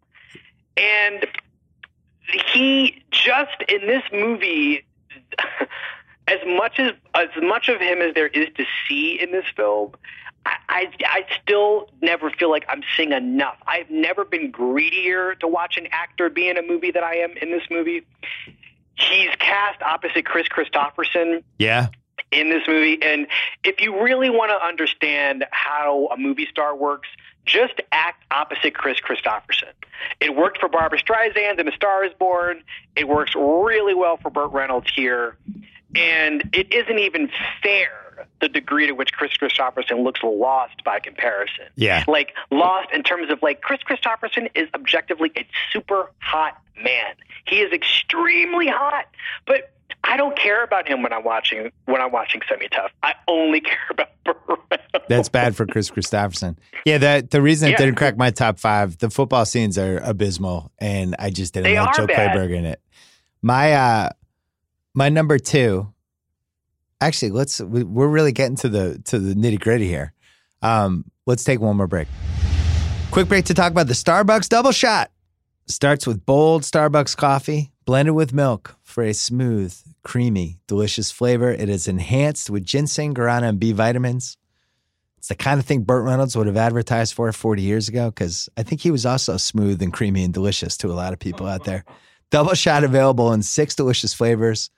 And 0.76 1.26
he 2.54 3.04
just 3.12 3.62
in 3.68 3.86
this 3.86 4.04
movie 4.12 4.86
as 6.28 6.40
much 6.46 6.80
as 6.80 6.92
as 7.16 7.30
much 7.42 7.68
of 7.70 7.80
him 7.82 8.00
as 8.02 8.14
there 8.14 8.28
is 8.28 8.48
to 8.58 8.66
see 8.88 9.20
in 9.22 9.32
this 9.32 9.46
film, 9.56 9.94
I, 10.46 10.56
I 10.70 10.92
I 11.06 11.26
still 11.42 11.90
never 12.02 12.30
feel 12.30 12.50
like 12.50 12.66
I'm 12.70 12.84
seeing 12.96 13.12
enough. 13.12 13.58
I've 13.68 13.90
never 13.90 14.24
been 14.26 14.52
greedier 14.52 15.36
to 15.36 15.48
watch 15.48 15.78
an 15.78 15.88
actor 15.92 16.30
be 16.30 16.48
in 16.50 16.58
a 16.58 16.62
movie 16.62 16.92
than 16.92 17.04
I 17.04 17.16
am 17.16 17.32
in 17.42 17.52
this 17.52 17.64
movie. 17.70 18.06
He's 18.96 19.30
cast 19.40 19.82
opposite 19.82 20.26
Kris 20.26 20.48
Kristofferson 20.48 21.44
Yeah. 21.58 21.88
in 22.32 22.50
this 22.50 22.62
movie. 22.68 23.02
And 23.02 23.28
if 23.64 23.82
you 23.82 24.04
really 24.04 24.30
want 24.30 24.52
to 24.52 24.64
understand 24.66 25.46
how 25.52 26.08
a 26.14 26.18
movie 26.18 26.46
star 26.50 26.76
works, 26.76 27.08
just 27.46 27.82
act 27.92 28.24
opposite 28.30 28.76
Kris 28.76 29.00
Kristofferson. 29.00 29.72
It 30.20 30.36
worked 30.36 30.60
for 30.60 30.70
Barbra 30.70 31.00
Streisand 31.00 31.60
in 31.60 31.68
A 31.68 31.72
Star 31.72 32.04
is 32.06 32.14
Born. 32.20 32.62
It 32.96 33.08
works 33.08 33.34
really 33.36 33.96
well 33.96 34.18
for 34.18 34.30
Burt 34.30 34.52
Reynolds 34.52 34.92
here. 34.96 35.38
And 35.96 36.50
it 36.54 36.72
isn't 36.74 37.00
even 37.00 37.30
fair 37.62 37.90
the 38.40 38.48
degree 38.50 38.88
to 38.88 38.94
which 38.94 39.14
Kris 39.14 39.32
Kristofferson 39.42 40.04
looks 40.04 40.22
lost 40.24 40.84
by 40.84 41.00
comparison. 41.00 41.66
Yeah. 41.76 42.04
Like 42.08 42.34
lost 42.52 42.90
in 42.94 43.04
terms 43.04 43.32
of 43.32 43.40
like 43.42 43.62
Kris 43.62 43.80
Kristofferson 43.88 44.50
is 44.56 44.68
objectively 44.76 45.32
a 45.38 45.46
super 45.72 46.12
hot 46.20 46.62
man. 46.82 47.16
He 47.48 47.58
is 47.62 47.72
extremely 47.74 48.68
hot, 48.68 49.06
but 49.48 49.74
I 50.04 50.18
don't 50.18 50.38
care 50.38 50.64
about 50.64 50.88
him 50.88 51.02
when 51.04 51.14
I'm 51.14 51.24
watching 51.24 51.72
when 51.86 52.02
I'm 52.02 52.12
watching 52.12 52.42
Semi 52.48 52.68
Tough. 52.70 52.92
I 53.04 53.14
only 53.28 53.62
care 53.62 53.78
about 53.90 54.10
Burt 54.24 54.38
Reynolds. 54.48 55.08
That's 55.10 55.30
bad 55.30 55.56
for 55.56 55.66
Kris 55.66 55.90
Kristofferson. 55.90 56.58
Yeah, 56.86 56.98
the 57.00 57.28
the 57.30 57.42
reason 57.42 57.70
it 57.70 57.72
Yeah. 57.74 57.78
didn't 57.78 57.96
crack 57.96 58.18
my 58.18 58.30
top 58.32 58.60
five, 58.60 58.98
the 59.00 59.10
football 59.10 59.46
scenes 59.46 59.78
are 59.78 59.98
abysmal, 59.98 60.72
and 60.80 61.16
I 61.20 61.30
just 61.32 61.54
didn't 61.54 61.66
They 61.66 61.80
like 61.80 61.96
Jill 61.96 62.08
bad. 62.08 62.36
Clayburgh 62.36 62.54
in 62.56 62.66
it. 62.66 62.82
My 63.42 63.74
uh, 63.74 64.10
my 64.94 65.10
number 65.10 65.40
two. 65.40 65.92
Actually, 67.00 67.32
let's 67.32 67.60
we- 67.60 67.84
we're 67.84 68.08
really 68.08 68.32
getting 68.32 68.58
to 68.58 68.70
the 68.70 69.00
to 69.06 69.20
the 69.20 69.34
nitty 69.34 69.60
gritty 69.60 69.88
here. 69.88 70.14
Um, 70.62 71.06
let's 71.26 71.44
take 71.44 71.60
one 71.60 71.78
more 71.78 71.88
break. 71.88 72.08
Quick 73.10 73.28
break 73.28 73.46
to 73.46 73.54
talk 73.54 73.72
about 73.72 73.88
the 73.88 73.94
Starbucks 73.94 74.48
double 74.50 74.72
shot. 74.72 75.12
Starts 75.68 76.06
with 76.06 76.26
bold 76.26 76.64
Starbucks 76.64 77.16
coffee 77.18 77.72
blended 77.86 78.14
with 78.16 78.34
milk 78.34 78.76
for 78.84 79.04
a 79.04 79.14
smooth, 79.14 79.76
creamy, 80.04 80.60
delicious 80.68 81.12
flavor. 81.12 81.50
It 81.52 81.70
is 81.70 81.88
enhanced 81.88 82.50
with 82.50 82.64
ginseng, 82.64 83.14
guarana, 83.14 83.50
and 83.50 83.60
B 83.60 83.72
vitamins. 83.72 84.38
It's 85.18 85.28
the 85.28 85.36
kind 85.36 85.60
of 85.60 85.66
thing 85.66 85.84
Burt 85.84 86.04
Reynolds 86.04 86.36
would 86.36 86.48
have 86.48 86.58
advertised 86.58 87.14
for 87.14 87.32
40 87.32 87.62
years 87.62 87.88
ago 87.90 88.10
because 88.10 88.50
I 88.58 88.64
think 88.64 88.82
he 88.82 88.92
was 88.92 89.06
also 89.06 89.38
smooth 89.38 89.82
and 89.82 89.94
creamy 89.94 90.24
and 90.24 90.34
delicious 90.34 90.78
to 90.78 90.88
a 90.92 90.94
lot 90.94 91.14
of 91.14 91.20
people 91.20 91.48
out 91.48 91.64
there. 91.64 91.86
Double 92.32 92.54
shot 92.54 92.84
available 92.84 93.32
in 93.34 93.44
six 93.44 93.76
delicious 93.76 94.14
flavors 94.14 94.70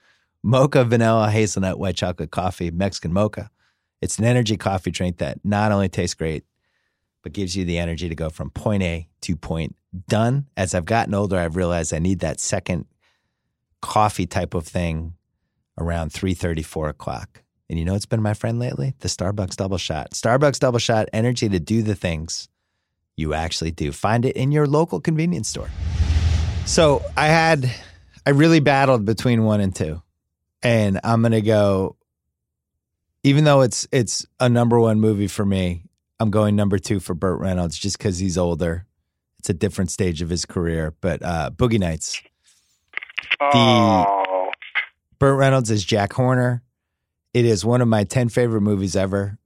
mocha, 0.43 0.83
vanilla, 0.83 1.31
hazelnut, 1.31 1.79
white 1.79 1.95
chocolate 1.95 2.31
coffee, 2.31 2.69
Mexican 2.69 3.13
mocha. 3.13 3.49
It's 4.01 4.19
an 4.19 4.25
energy 4.25 4.57
coffee 4.57 4.91
drink 4.91 5.17
that 5.17 5.39
not 5.43 5.71
only 5.71 5.87
tastes 5.87 6.13
great, 6.13 6.43
but 7.23 7.31
gives 7.31 7.55
you 7.55 7.63
the 7.63 7.77
energy 7.77 8.09
to 8.09 8.15
go 8.15 8.29
from 8.29 8.49
point 8.49 8.83
A 8.83 9.07
to 9.21 9.35
point 9.37 9.75
done. 10.09 10.47
As 10.57 10.75
I've 10.75 10.85
gotten 10.85 11.13
older, 11.13 11.37
I've 11.37 11.55
realized 11.55 11.93
I 11.93 11.99
need 11.99 12.19
that 12.19 12.41
second 12.41 12.85
coffee 13.81 14.27
type 14.27 14.53
of 14.53 14.67
thing 14.67 15.13
around 15.79 16.11
3.30, 16.11 16.65
4 16.65 16.89
o'clock. 16.89 17.43
And 17.69 17.79
you 17.79 17.85
know 17.85 17.93
what's 17.93 18.05
been 18.05 18.21
my 18.21 18.33
friend 18.33 18.59
lately? 18.59 18.93
The 18.99 19.07
Starbucks 19.07 19.55
Double 19.55 19.77
Shot. 19.77 20.11
Starbucks 20.11 20.59
Double 20.59 20.79
Shot, 20.79 21.07
energy 21.13 21.49
to 21.49 21.59
do 21.59 21.81
the 21.81 21.95
things 21.95 22.49
you 23.15 23.33
actually 23.33 23.71
do. 23.71 23.91
Find 23.91 24.25
it 24.25 24.35
in 24.35 24.51
your 24.51 24.67
local 24.67 24.99
convenience 24.99 25.47
store. 25.47 25.69
So 26.65 27.01
I 27.15 27.27
had, 27.27 27.73
I 28.25 28.31
really 28.31 28.59
battled 28.59 29.05
between 29.05 29.43
one 29.43 29.61
and 29.61 29.73
two. 29.73 30.02
And 30.63 30.99
I'm 31.03 31.21
going 31.21 31.33
to 31.33 31.41
go, 31.41 31.97
even 33.23 33.43
though 33.43 33.61
it's 33.61 33.87
it's 33.91 34.25
a 34.39 34.47
number 34.49 34.79
one 34.79 34.99
movie 34.99 35.27
for 35.27 35.45
me, 35.45 35.83
I'm 36.19 36.31
going 36.31 36.55
number 36.55 36.79
two 36.79 36.99
for 36.99 37.13
Burt 37.13 37.39
Reynolds 37.39 37.77
just 37.77 37.97
because 37.97 38.17
he's 38.17 38.37
older. 38.37 38.85
It's 39.39 39.49
a 39.49 39.53
different 39.53 39.91
stage 39.91 40.21
of 40.21 40.29
his 40.29 40.45
career. 40.45 40.95
But 41.01 41.21
uh, 41.21 41.51
Boogie 41.53 41.79
Nights. 41.79 42.21
Oh, 43.41 44.49
Burt 45.19 45.37
Reynolds 45.37 45.69
is 45.69 45.83
Jack 45.83 46.13
Horner. 46.13 46.63
It 47.33 47.45
is 47.45 47.65
one 47.65 47.81
of 47.81 47.87
my 47.87 48.03
10 48.03 48.29
favorite 48.29 48.61
movies 48.61 48.95
ever. 48.95 49.37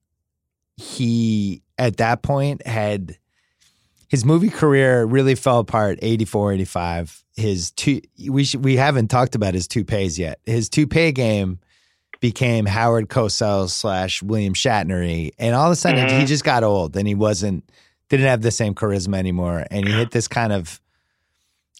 He, 0.75 1.63
at 1.77 1.97
that 1.97 2.21
point, 2.21 2.65
had 2.67 3.17
his 4.07 4.23
movie 4.23 4.49
career 4.49 5.03
really 5.05 5.35
fell 5.35 5.59
apart 5.59 5.97
84, 6.01 6.53
85. 6.53 7.23
His 7.37 7.71
two, 7.71 8.01
we, 8.27 8.43
sh- 8.43 8.55
we 8.55 8.75
haven't 8.75 9.07
talked 9.07 9.35
about 9.35 9.53
his 9.53 9.67
toupees 9.67 10.19
yet. 10.19 10.39
His 10.45 10.67
toupee 10.67 11.13
game 11.13 11.59
became 12.19 12.65
Howard 12.65 13.07
Cosell 13.07 13.69
slash 13.69 14.21
William 14.21 14.53
Shatnery. 14.53 15.31
And 15.37 15.55
all 15.55 15.67
of 15.67 15.71
a 15.71 15.75
sudden, 15.75 16.09
he 16.19 16.25
just 16.25 16.43
got 16.43 16.63
old 16.63 16.97
and 16.97 17.07
he 17.07 17.15
wasn't, 17.15 17.63
didn't 18.09 18.25
have 18.25 18.41
the 18.41 18.51
same 18.51 18.73
charisma 18.73 19.17
anymore. 19.17 19.65
And 19.71 19.87
he 19.87 19.93
hit 19.93 20.11
this 20.11 20.27
kind 20.27 20.51
of, 20.51 20.81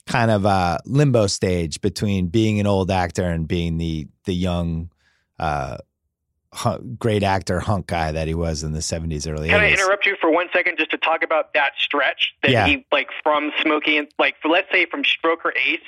kind 0.06 0.32
of 0.32 0.46
uh, 0.46 0.78
limbo 0.86 1.28
stage 1.28 1.82
between 1.82 2.28
being 2.28 2.62
an 2.62 2.68
old 2.68 2.90
actor 2.90 3.26
and 3.26 3.46
being 3.48 3.78
the 3.78 4.08
the 4.24 4.34
young, 4.34 4.90
uh, 5.40 5.78
great 7.00 7.24
actor 7.24 7.60
hunk 7.60 7.88
guy 7.88 8.12
that 8.12 8.28
he 8.28 8.34
was 8.34 8.64
in 8.64 8.72
the 8.74 8.82
seventies, 8.82 9.28
early 9.28 9.50
Can 9.50 9.60
I 9.60 9.66
eighties. 9.68 9.80
interrupt 9.80 10.06
you 10.06 10.16
for 10.20 10.32
one 10.32 10.48
second 10.54 10.78
just 10.78 10.92
to 10.92 10.98
talk 10.98 11.24
about 11.24 11.54
that 11.54 11.74
stretch 11.80 12.34
that 12.44 12.52
Yeah. 12.52 12.66
he 12.66 12.86
like 12.92 13.10
from 13.24 13.52
Smokey 13.62 13.98
and 13.98 14.08
like 14.20 14.36
for, 14.42 14.50
let's 14.50 14.72
say 14.72 14.86
from 14.86 15.04
Stroker 15.04 15.52
Ace 15.56 15.80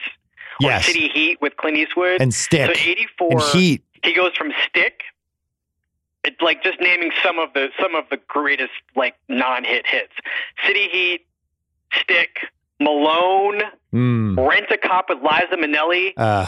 or 0.61 0.69
Yes, 0.69 0.85
City 0.85 1.07
Heat 1.07 1.39
with 1.41 1.55
Clint 1.57 1.77
Eastwood. 1.77 2.21
and 2.21 2.33
stick 2.33 2.75
so 2.75 2.81
eighty 2.81 3.07
four 3.17 3.31
and 3.33 3.41
Heat. 3.41 3.83
he 4.03 4.13
goes 4.13 4.35
from 4.37 4.51
Stick 4.67 5.01
it's 6.25 6.41
like 6.41 6.61
just 6.63 6.79
naming 6.81 7.11
some 7.23 7.39
of 7.39 7.53
the 7.53 7.69
some 7.81 7.95
of 7.95 8.03
the 8.11 8.17
greatest 8.27 8.71
like 8.95 9.15
non 9.29 9.63
hit 9.63 9.87
hits. 9.87 10.11
City 10.67 10.89
Heat, 10.91 11.25
Stick, 12.01 12.39
Malone, 12.79 13.61
Mm, 13.93 14.37
Rent 14.47 14.67
a 14.69 14.77
Cop 14.77 15.09
with 15.09 15.19
Liza 15.23 15.55
Minnelli. 15.57 16.13
uh, 16.17 16.47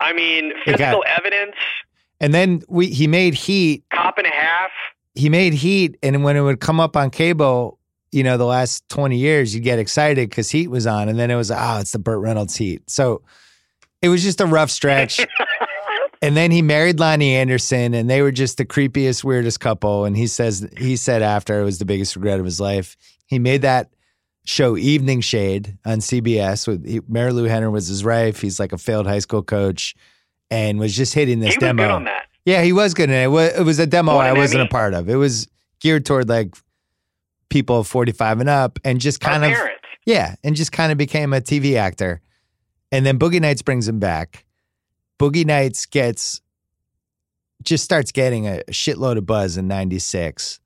I 0.00 0.12
mean, 0.12 0.52
It 0.52 0.54
got- 0.66 0.78
physical 0.78 1.04
evidence, 1.06 1.56
and 2.20 2.34
then 2.34 2.62
we 2.68 2.86
he 2.86 3.06
made 3.06 3.34
Heat. 3.34 3.84
Cop 3.92 4.18
and 4.18 4.26
a 4.26 4.30
Half. 4.30 4.70
He 5.14 5.28
made 5.28 5.54
Heat, 5.54 5.96
and 6.02 6.22
when 6.22 6.36
it 6.36 6.42
would 6.42 6.60
come 6.60 6.80
up 6.80 6.96
on 6.96 7.10
cable, 7.10 7.78
you 8.12 8.22
know, 8.22 8.36
the 8.36 8.44
last 8.44 8.88
twenty 8.88 9.18
years, 9.18 9.54
you'd 9.54 9.64
get 9.64 9.78
excited 9.78 10.28
because 10.28 10.50
Heat 10.50 10.68
was 10.68 10.86
on, 10.86 11.08
and 11.08 11.18
then 11.18 11.30
it 11.30 11.36
was 11.36 11.50
oh, 11.50 11.78
it's 11.80 11.92
the 11.92 11.98
Burt 11.98 12.20
Reynolds 12.20 12.56
Heat. 12.56 12.88
So 12.88 13.22
it 14.02 14.08
was 14.08 14.22
just 14.22 14.40
a 14.40 14.46
rough 14.46 14.70
stretch. 14.70 15.26
And 16.20 16.36
then 16.36 16.50
he 16.50 16.62
married 16.62 16.96
Loni 16.96 17.30
Anderson, 17.30 17.94
and 17.94 18.10
they 18.10 18.22
were 18.22 18.32
just 18.32 18.58
the 18.58 18.64
creepiest, 18.64 19.22
weirdest 19.22 19.60
couple. 19.60 20.04
And 20.04 20.16
he 20.16 20.26
says 20.26 20.68
he 20.76 20.96
said 20.96 21.22
after 21.22 21.60
it 21.60 21.64
was 21.64 21.78
the 21.78 21.84
biggest 21.84 22.16
regret 22.16 22.40
of 22.40 22.44
his 22.44 22.60
life. 22.60 22.96
He 23.26 23.38
made 23.38 23.62
that 23.62 23.90
show 24.44 24.76
Evening 24.76 25.20
Shade 25.20 25.78
on 25.84 25.98
CBS 25.98 26.66
with 26.66 26.86
he, 26.86 27.00
Marilu 27.02 27.48
Henner 27.48 27.70
was 27.70 27.86
his 27.86 28.04
wife. 28.04 28.40
He's 28.40 28.58
like 28.58 28.72
a 28.72 28.78
failed 28.78 29.06
high 29.06 29.18
school 29.20 29.42
coach, 29.42 29.94
and 30.50 30.78
was 30.78 30.94
just 30.96 31.14
hitting 31.14 31.40
this 31.40 31.50
he 31.54 31.56
was 31.56 31.60
demo. 31.60 31.82
good 31.82 31.90
on 31.90 32.04
that. 32.04 32.26
Yeah, 32.44 32.62
he 32.62 32.72
was 32.72 32.94
good 32.94 33.10
in 33.10 33.14
it. 33.16 33.24
It 33.24 33.28
was, 33.28 33.52
it 33.58 33.62
was 33.62 33.78
a 33.78 33.86
demo 33.86 34.16
I 34.16 34.32
wasn't 34.32 34.62
a 34.62 34.68
part 34.68 34.94
of. 34.94 35.08
It 35.10 35.16
was 35.16 35.48
geared 35.80 36.06
toward 36.06 36.28
like 36.28 36.54
people 37.50 37.84
45 37.84 38.40
and 38.40 38.48
up, 38.48 38.78
and 38.84 39.00
just 39.00 39.20
kind 39.20 39.44
Our 39.44 39.50
of 39.50 39.56
parents. 39.56 39.84
yeah, 40.06 40.34
and 40.42 40.56
just 40.56 40.72
kind 40.72 40.90
of 40.92 40.98
became 40.98 41.32
a 41.32 41.40
TV 41.40 41.74
actor. 41.76 42.20
And 42.90 43.04
then 43.04 43.18
Boogie 43.18 43.40
Nights 43.40 43.60
brings 43.62 43.86
him 43.86 43.98
back. 43.98 44.46
Boogie 45.18 45.44
Nights 45.44 45.84
gets 45.86 46.40
just 47.62 47.84
starts 47.84 48.12
getting 48.12 48.46
a 48.46 48.62
shitload 48.70 49.18
of 49.18 49.26
buzz 49.26 49.56
in 49.56 49.66
96 49.66 50.60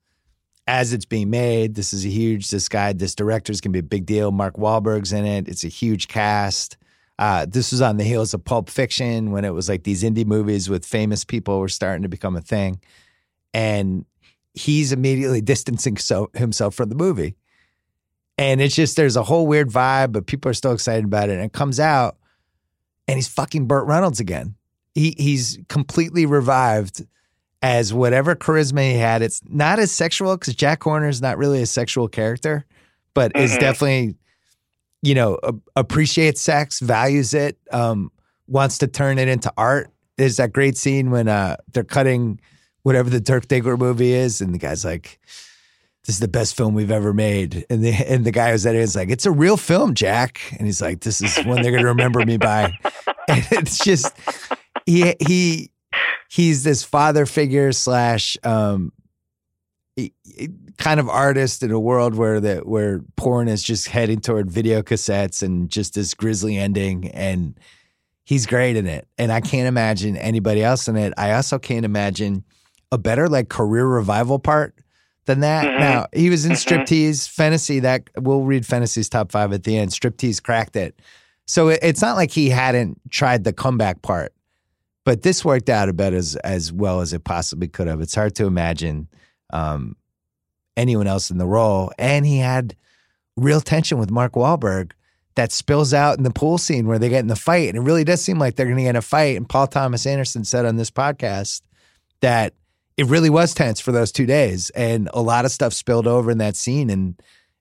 as 0.67 0.93
it's 0.93 1.05
being 1.05 1.29
made. 1.29 1.73
This 1.75 1.91
is 1.91 2.05
a 2.05 2.09
huge, 2.09 2.49
this 2.49 2.69
guy, 2.69 2.93
this 2.93 3.15
director's 3.15 3.59
gonna 3.59 3.73
be 3.73 3.79
a 3.79 3.83
big 3.83 4.05
deal. 4.05 4.31
Mark 4.31 4.55
Wahlberg's 4.55 5.11
in 5.11 5.25
it. 5.25 5.47
It's 5.49 5.63
a 5.63 5.69
huge 5.69 6.07
cast. 6.07 6.77
Uh, 7.19 7.45
this 7.47 7.71
was 7.71 7.81
on 7.81 7.97
the 7.97 8.03
heels 8.03 8.33
of 8.33 8.43
Pulp 8.43 8.69
Fiction 8.69 9.31
when 9.31 9.45
it 9.45 9.53
was 9.53 9.69
like 9.69 9.83
these 9.83 10.03
indie 10.03 10.25
movies 10.25 10.69
with 10.69 10.85
famous 10.85 11.23
people 11.23 11.59
were 11.59 11.69
starting 11.69 12.01
to 12.03 12.09
become 12.09 12.35
a 12.35 12.41
thing. 12.41 12.81
And 13.53 14.05
he's 14.55 14.91
immediately 14.91 15.41
distancing 15.41 15.97
so, 15.97 16.31
himself 16.33 16.73
from 16.75 16.89
the 16.89 16.95
movie. 16.95 17.35
And 18.37 18.61
it's 18.61 18.75
just 18.75 18.95
there's 18.97 19.15
a 19.15 19.23
whole 19.23 19.45
weird 19.45 19.69
vibe, 19.69 20.11
but 20.11 20.25
people 20.25 20.49
are 20.49 20.55
still 20.55 20.71
excited 20.73 21.05
about 21.05 21.29
it. 21.29 21.33
And 21.33 21.43
it 21.45 21.53
comes 21.53 21.79
out, 21.79 22.17
and 23.07 23.15
he's 23.15 23.27
fucking 23.27 23.67
Burt 23.67 23.85
Reynolds 23.85 24.19
again. 24.19 24.55
He 24.95 25.13
he's 25.17 25.59
completely 25.69 26.25
revived 26.25 27.05
as 27.61 27.93
whatever 27.93 28.35
charisma 28.35 28.91
he 28.91 28.97
had. 28.97 29.21
It's 29.21 29.39
not 29.47 29.77
as 29.77 29.91
sexual 29.91 30.35
because 30.35 30.55
Jack 30.55 30.81
Horner 30.83 31.07
is 31.09 31.21
not 31.21 31.37
really 31.37 31.61
a 31.61 31.65
sexual 31.67 32.07
character, 32.07 32.65
but 33.13 33.31
is 33.37 33.51
Mhm. 33.53 33.59
definitely, 33.59 34.15
you 35.03 35.13
know, 35.13 35.37
a- 35.43 35.53
appreciates 35.75 36.41
sex, 36.41 36.79
values 36.79 37.33
it, 37.33 37.57
um, 37.71 38.09
wants 38.47 38.77
to 38.79 38.87
turn 38.87 39.19
it 39.19 39.27
into 39.27 39.51
art. 39.57 39.91
There's 40.17 40.37
that 40.37 40.53
great 40.53 40.77
scene 40.77 41.11
when 41.11 41.27
uh, 41.27 41.57
they're 41.73 41.83
cutting 41.83 42.39
whatever 42.83 43.09
the 43.09 43.19
Dirk 43.19 43.47
Diggler 43.47 43.77
movie 43.77 44.13
is, 44.13 44.39
and 44.41 44.53
the 44.53 44.57
guy's 44.57 44.85
like, 44.85 45.19
"This 46.05 46.15
is 46.15 46.19
the 46.19 46.27
best 46.29 46.55
film 46.55 46.73
we've 46.73 46.91
ever 46.91 47.13
made," 47.13 47.65
and 47.69 47.83
the 47.83 47.91
and 47.91 48.23
the 48.25 48.31
guy 48.31 48.51
who's 48.51 48.65
editing 48.65 48.83
is 48.83 48.95
like, 48.95 49.09
"It's 49.09 49.25
a 49.25 49.31
real 49.31 49.57
film, 49.57 49.93
Jack," 49.93 50.39
and 50.57 50.65
he's 50.65 50.81
like, 50.81 51.01
"This 51.01 51.21
is 51.21 51.35
one 51.45 51.61
they're 51.61 51.71
gonna 51.71 51.85
remember 51.85 52.25
me 52.25 52.37
by," 52.37 52.65
and 53.27 53.45
it's 53.51 53.77
just 53.83 54.13
he 54.85 55.15
he 55.19 55.71
he's 56.29 56.63
this 56.63 56.83
father 56.83 57.25
figure 57.25 57.73
slash 57.73 58.37
um 58.43 58.93
kind 60.77 60.99
of 60.99 61.07
artist 61.09 61.63
in 61.63 61.71
a 61.71 61.79
world 61.79 62.15
where 62.15 62.39
the 62.39 62.57
where 62.59 63.01
porn 63.15 63.47
is 63.47 63.63
just 63.63 63.87
heading 63.87 64.19
toward 64.19 64.49
video 64.51 64.81
cassettes 64.81 65.41
and 65.43 65.69
just 65.69 65.93
this 65.95 66.13
grisly 66.13 66.57
ending 66.57 67.09
and 67.11 67.59
he's 68.23 68.45
great 68.45 68.75
in 68.75 68.87
it 68.87 69.07
and 69.17 69.31
i 69.31 69.39
can't 69.41 69.67
imagine 69.67 70.15
anybody 70.17 70.63
else 70.63 70.87
in 70.87 70.95
it 70.95 71.13
i 71.17 71.31
also 71.33 71.59
can't 71.59 71.85
imagine 71.85 72.43
a 72.91 72.97
better 72.97 73.27
like 73.29 73.49
career 73.49 73.85
revival 73.85 74.39
part 74.39 74.75
than 75.25 75.41
that 75.41 75.65
Mhm. 75.65 75.79
now 75.79 76.05
he 76.13 76.29
was 76.29 76.45
in 76.45 76.53
Mhm. 76.53 76.65
striptease 76.65 77.29
fantasy 77.29 77.79
that 77.79 78.09
we'll 78.17 78.41
read 78.43 78.65
fantasy's 78.65 79.09
top 79.09 79.31
five 79.31 79.53
at 79.53 79.63
the 79.63 79.77
end 79.77 79.91
striptease 79.91 80.41
cracked 80.41 80.75
it 80.75 80.99
so 81.45 81.67
it, 81.69 81.79
it's 81.81 82.01
not 82.01 82.15
like 82.15 82.31
he 82.31 82.49
hadn't 82.49 82.99
tried 83.09 83.43
the 83.43 83.53
comeback 83.53 84.01
part 84.01 84.33
but 85.05 85.21
this 85.23 85.43
worked 85.43 85.69
out 85.69 85.89
about 85.89 86.13
as 86.13 86.35
as 86.37 86.71
well 86.71 87.01
as 87.01 87.11
it 87.11 87.25
possibly 87.25 87.67
could 87.67 87.87
have. 87.87 87.99
It's 87.99 88.15
hard 88.15 88.35
to 88.35 88.45
imagine 88.45 89.09
um, 89.51 89.97
anyone 90.75 91.07
else 91.07 91.31
in 91.31 91.37
the 91.37 91.45
role, 91.45 91.91
and 91.97 92.25
he 92.25 92.37
had 92.37 92.75
real 93.35 93.61
tension 93.61 93.97
with 93.97 94.11
Mark 94.11 94.33
Wahlberg 94.33 94.91
that 95.35 95.51
spills 95.51 95.93
out 95.93 96.17
in 96.17 96.23
the 96.23 96.31
pool 96.31 96.57
scene 96.57 96.85
where 96.85 96.99
they 96.99 97.09
get 97.09 97.19
in 97.19 97.27
the 97.27 97.35
fight, 97.35 97.69
and 97.69 97.77
it 97.77 97.81
really 97.81 98.03
does 98.03 98.21
seem 98.21 98.39
like 98.39 98.55
they're 98.55 98.65
going 98.65 98.77
to 98.77 98.83
get 98.83 98.91
in 98.91 98.95
a 98.95 99.01
fight. 99.01 99.35
And 99.35 99.47
Paul 99.47 99.67
Thomas 99.67 100.05
Anderson 100.05 100.43
said 100.43 100.65
on 100.65 100.75
this 100.75 100.91
podcast 100.91 101.61
that 102.21 102.53
it 102.97 103.07
really 103.07 103.29
was 103.29 103.53
tense 103.53 103.79
for 103.79 103.91
those 103.91 104.11
two 104.11 104.25
days, 104.25 104.69
and 104.71 105.09
a 105.13 105.21
lot 105.21 105.45
of 105.45 105.51
stuff 105.51 105.73
spilled 105.73 106.07
over 106.07 106.29
in 106.29 106.37
that 106.39 106.55
scene, 106.55 106.89
and 106.89 107.19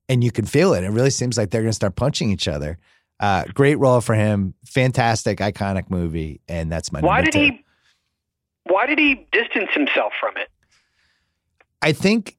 and 0.08 0.22
you 0.22 0.30
can 0.30 0.44
feel 0.44 0.74
it. 0.74 0.84
It 0.84 0.90
really 0.90 1.10
seems 1.10 1.38
like 1.38 1.50
they're 1.50 1.62
going 1.62 1.70
to 1.70 1.76
start 1.76 1.96
punching 1.96 2.30
each 2.30 2.48
other. 2.48 2.78
Uh, 3.18 3.44
great 3.54 3.78
role 3.78 4.00
for 4.00 4.14
him. 4.14 4.52
Fantastic, 4.66 5.38
iconic 5.38 5.88
movie, 5.88 6.40
and 6.48 6.70
that's 6.70 6.92
my. 6.92 7.00
Why 7.00 7.22
did 7.22 7.32
two. 7.32 7.38
he? 7.38 7.64
Why 8.64 8.86
did 8.86 8.98
he 8.98 9.26
distance 9.32 9.70
himself 9.72 10.12
from 10.20 10.36
it? 10.36 10.48
I 11.80 11.92
think 11.92 12.36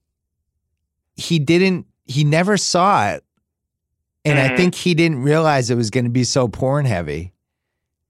he 1.16 1.40
didn't. 1.40 1.86
He 2.06 2.24
never 2.24 2.58
saw 2.58 3.12
it, 3.12 3.24
and 4.26 4.38
I 4.40 4.50
Mhm. 4.50 4.58
think 4.58 4.76
he 4.76 4.94
didn't 4.94 5.20
realize 5.24 5.70
it 5.70 5.76
was 5.76 5.90
going 5.90 6.04
to 6.06 6.10
be 6.10 6.24
so 6.24 6.48
porn 6.48 6.86
heavy, 6.86 7.34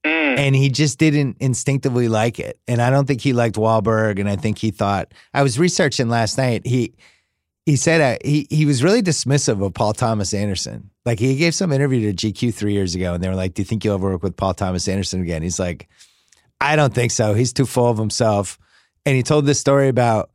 Mm. 0.05 0.37
and 0.37 0.55
he 0.55 0.69
just 0.69 0.97
didn't 0.97 1.37
instinctively 1.39 2.07
like 2.07 2.39
it. 2.39 2.59
And 2.67 2.81
I 2.81 2.89
don't 2.89 3.05
think 3.07 3.21
he 3.21 3.33
liked 3.33 3.55
Wahlberg, 3.55 4.19
and 4.19 4.27
I 4.29 4.35
think 4.35 4.57
he 4.57 4.71
thought. 4.71 5.13
I 5.33 5.43
was 5.43 5.57
researching 5.59 6.09
last 6.09 6.37
night. 6.37 6.65
He 6.65 6.93
he 7.65 7.75
said 7.77 8.01
uh, 8.01 8.17
he 8.27 8.45
he 8.49 8.65
was 8.65 8.83
really 8.83 9.01
dismissive 9.01 9.65
of 9.65 9.73
Paul 9.73 9.93
Thomas 9.93 10.33
Anderson. 10.33 10.89
Like 11.05 11.19
he 11.19 11.35
gave 11.37 11.55
some 11.55 11.71
interview 11.71 12.11
to 12.11 12.13
GQ 12.13 12.51
three 12.53 12.73
years 12.73 12.95
ago, 12.95 13.13
and 13.13 13.23
they 13.23 13.29
were 13.29 13.35
like, 13.35 13.53
"Do 13.53 13.61
you 13.61 13.65
think 13.65 13.85
you'll 13.85 13.93
ever 13.95 14.11
work 14.11 14.23
with 14.23 14.35
Paul 14.35 14.53
Thomas 14.53 14.87
Anderson 14.87 15.21
again?" 15.21 15.43
He's 15.43 15.59
like, 15.59 15.87
"I 16.59 16.75
don't 16.75 16.93
think 16.93 17.11
so. 17.11 17.33
He's 17.35 17.53
too 17.53 17.65
full 17.65 17.87
of 17.89 17.97
himself." 17.97 18.57
And 19.05 19.15
he 19.15 19.23
told 19.23 19.45
this 19.45 19.59
story 19.59 19.87
about 19.87 20.29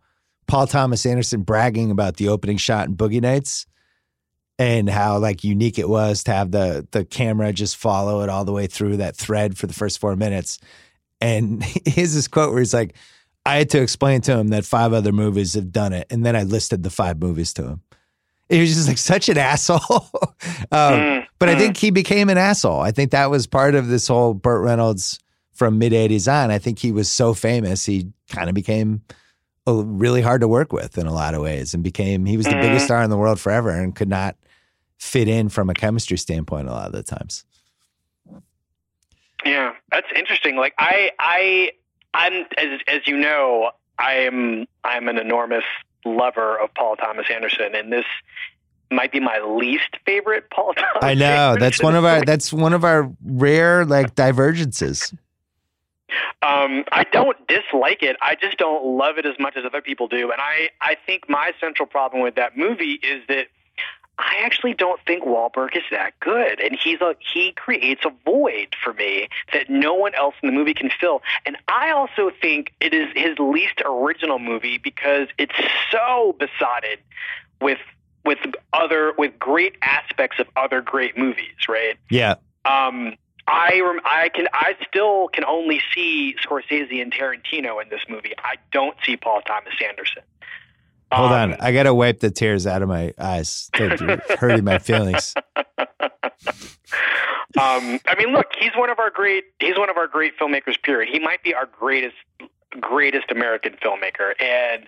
Paul 0.49 0.67
Thomas 0.67 1.07
Anderson 1.07 1.43
bragging 1.43 1.91
about 1.91 2.17
the 2.17 2.29
opening 2.31 2.57
shot 2.57 2.89
in 2.89 2.97
Boogie 2.97 3.21
Nights 3.21 3.67
and 4.59 4.89
how 4.89 5.19
like 5.19 5.45
unique 5.45 5.79
it 5.79 5.89
was 5.89 6.25
to 6.25 6.33
have 6.33 6.51
the 6.51 6.87
the 6.91 7.05
camera 7.05 7.53
just 7.53 7.77
follow 7.77 8.23
it 8.23 8.29
all 8.29 8.45
the 8.45 8.53
way 8.53 8.67
through 8.67 8.97
that 8.97 9.17
thread 9.17 9.57
for 9.57 9.67
the 9.67 9.75
first 9.75 10.01
four 10.01 10.17
minutes. 10.17 10.59
And 11.21 11.63
here's 11.87 12.15
this 12.15 12.27
quote 12.27 12.51
where 12.51 12.61
he's 12.61 12.75
like, 12.75 12.95
I 13.47 13.57
had 13.57 13.71
to 13.71 13.83
explain 13.83 14.21
to 14.23 14.37
him 14.37 14.49
that 14.49 14.65
five 14.65 14.93
other 14.93 15.13
movies 15.13 15.55
have 15.55 15.71
done 15.71 15.93
it, 15.93 16.07
and 16.11 16.27
then 16.27 16.35
I 16.35 16.43
listed 16.43 16.83
the 16.83 16.91
five 16.91 17.21
movies 17.21 17.53
to 17.55 17.63
him. 17.63 17.83
He 18.49 18.61
was 18.61 18.75
just 18.75 18.89
like 18.89 18.99
such 18.99 19.29
an 19.29 19.39
asshole. 19.39 20.09
um, 20.73 20.95
Mm, 20.99 21.27
but 21.39 21.49
I 21.49 21.55
mm. 21.55 21.59
think 21.59 21.77
he 21.77 21.91
became 21.91 22.31
an 22.31 22.39
asshole. 22.39 22.81
I 22.81 22.91
think 22.91 23.11
that 23.11 23.31
was 23.31 23.47
part 23.47 23.75
of 23.75 23.89
this 23.89 24.09
whole 24.09 24.35
Burt 24.35 24.65
Reynolds 24.65 25.19
from 25.53 25.79
mid 25.79 25.93
80s 25.93 26.33
on. 26.33 26.51
I 26.51 26.59
think 26.59 26.79
he 26.79 26.93
was 26.93 27.11
so 27.11 27.35
famous, 27.35 27.85
he 27.85 28.11
kind 28.31 28.49
of 28.49 28.55
became 28.55 29.03
really 29.75 30.23
hard 30.23 30.41
to 30.43 30.49
work 30.49 30.73
with 30.73 30.99
in 30.99 31.07
a 31.07 31.13
lot 31.13 31.35
of 31.35 31.43
ways 31.43 31.75
and 31.75 31.83
became, 31.83 32.25
he 32.27 32.37
was 32.37 32.47
the 32.47 32.55
Mhm. 32.55 32.61
biggest 32.63 32.87
star 32.87 33.03
in 33.03 33.11
the 33.11 33.17
world 33.17 33.41
forever 33.41 33.71
and 33.71 33.95
could 33.95 34.09
not 34.09 34.37
fit 34.99 35.29
in 35.29 35.49
from 35.49 35.71
a 35.71 35.75
chemistry 35.75 36.17
standpoint 36.19 36.69
a 36.69 36.73
lot 36.73 36.87
of 36.87 36.93
the 36.93 37.03
times. 37.03 37.45
Yeah, 39.45 39.73
that's 39.91 40.09
interesting. 40.17 40.57
Like 40.57 40.75
I, 40.79 41.13
I, 41.19 41.71
I'm 42.15 42.45
as 42.57 42.81
as 42.89 43.03
you 43.07 43.17
know, 43.17 43.71
I 43.99 44.15
am 44.15 44.67
I'm 44.85 45.09
an 45.09 45.19
enormous 45.19 45.65
lover 46.05 46.59
of 46.59 46.73
Paul 46.75 46.97
Thomas 46.97 47.27
Anderson, 47.33 47.75
and 47.75 47.93
this 47.93 48.05
might 48.91 49.13
be 49.13 49.21
my 49.21 49.39
least 49.41 49.97
favorite 50.05 50.51
Paul 50.51 50.75
Thomas. 50.77 51.03
I 51.03 51.15
know 51.15 51.57
that's 51.59 51.83
one 51.83 51.95
of 51.95 52.05
our, 52.05 52.23
that's 52.25 52.53
one 52.53 52.73
of 52.73 52.85
our 52.85 53.11
rare 53.25 53.85
like 53.85 54.15
divergences. 54.15 55.13
Um, 56.43 56.85
I 56.91 57.05
don't 57.11 57.37
dislike 57.47 58.03
it. 58.03 58.17
I 58.23 58.35
just 58.35 58.59
don't 58.59 58.97
love 58.97 59.19
it 59.19 59.27
as 59.27 59.39
much 59.39 59.57
as 59.57 59.65
other 59.65 59.83
people 59.83 60.09
do. 60.09 60.31
And 60.31 60.41
I, 60.41 60.71
I 60.81 60.97
think 61.07 61.29
my 61.29 61.53
central 61.61 61.87
problem 61.87 62.23
with 62.23 62.37
that 62.37 62.57
movie 62.57 62.95
is 62.95 63.23
that 63.29 63.49
I 64.19 64.43
actually 64.43 64.75
don't 64.75 65.01
think 65.07 65.25
Wahlberg 65.25 65.77
is 65.77 65.85
that 65.91 66.19
good. 66.21 66.61
And 66.61 66.77
he's 66.83 67.01
a 67.01 67.15
he 67.33 67.53
creates 67.53 68.05
a 68.05 68.11
void 68.25 68.75
for 68.83 68.93
me 68.93 69.29
that 69.53 69.71
no 69.71 69.95
one 69.95 70.15
else 70.15 70.35
in 70.43 70.49
the 70.49 70.55
movie 70.55 70.75
can 70.75 70.91
fill. 71.01 71.23
And 71.47 71.57
I 71.69 71.91
also 71.91 72.31
think 72.41 72.73
it 72.81 72.93
is 72.93 73.09
his 73.15 73.39
least 73.39 73.81
original 73.85 74.39
movie 74.39 74.79
because 74.79 75.29
it's 75.39 75.55
so 75.93 76.35
besotted 76.39 76.99
with 77.61 77.79
with 78.25 78.39
other 78.73 79.15
with 79.17 79.39
great 79.39 79.77
aspects 79.83 80.41
of 80.41 80.49
other 80.57 80.81
great 80.81 81.17
movies, 81.17 81.69
right? 81.69 81.97
Yeah. 82.11 82.35
Um, 82.65 83.15
I 83.51 83.81
rem- 83.81 84.01
I 84.05 84.29
can 84.29 84.47
I 84.53 84.75
still 84.87 85.29
can 85.29 85.45
only 85.45 85.81
see 85.95 86.35
Scorsese 86.45 87.01
and 87.01 87.13
Tarantino 87.13 87.83
in 87.83 87.89
this 87.89 88.03
movie. 88.09 88.33
I 88.39 88.55
don't 88.73 88.97
see 89.05 89.17
Paul 89.17 89.41
Thomas 89.43 89.75
Anderson. 89.87 90.23
Hold 91.11 91.33
Um, 91.33 91.53
on. 91.53 91.57
I 91.61 91.73
got 91.73 91.85
to 91.85 91.95
wipe 91.95 92.21
the 92.21 92.31
tears 92.31 92.67
out 92.67 92.83
of 92.83 92.89
my 92.91 93.15
eyes. 93.19 93.71
They're 93.77 93.97
hurting 94.39 94.65
my 94.65 94.79
feelings. 94.79 95.33
um, 97.59 97.99
I 98.07 98.15
mean, 98.19 98.33
look, 98.33 98.47
he's 98.61 98.73
one 98.77 98.91
of 98.91 98.99
our 98.99 99.11
great 99.11 99.45
he's 99.59 99.79
one 99.79 99.89
of 99.91 99.97
our 99.97 100.07
great 100.07 100.39
filmmakers. 100.39 100.81
Period. 100.83 101.09
He 101.11 101.19
might 101.19 101.43
be 101.43 101.55
our 101.55 101.67
greatest 101.67 102.17
greatest 102.81 103.31
American 103.31 103.73
filmmaker, 103.83 104.33
and 104.43 104.85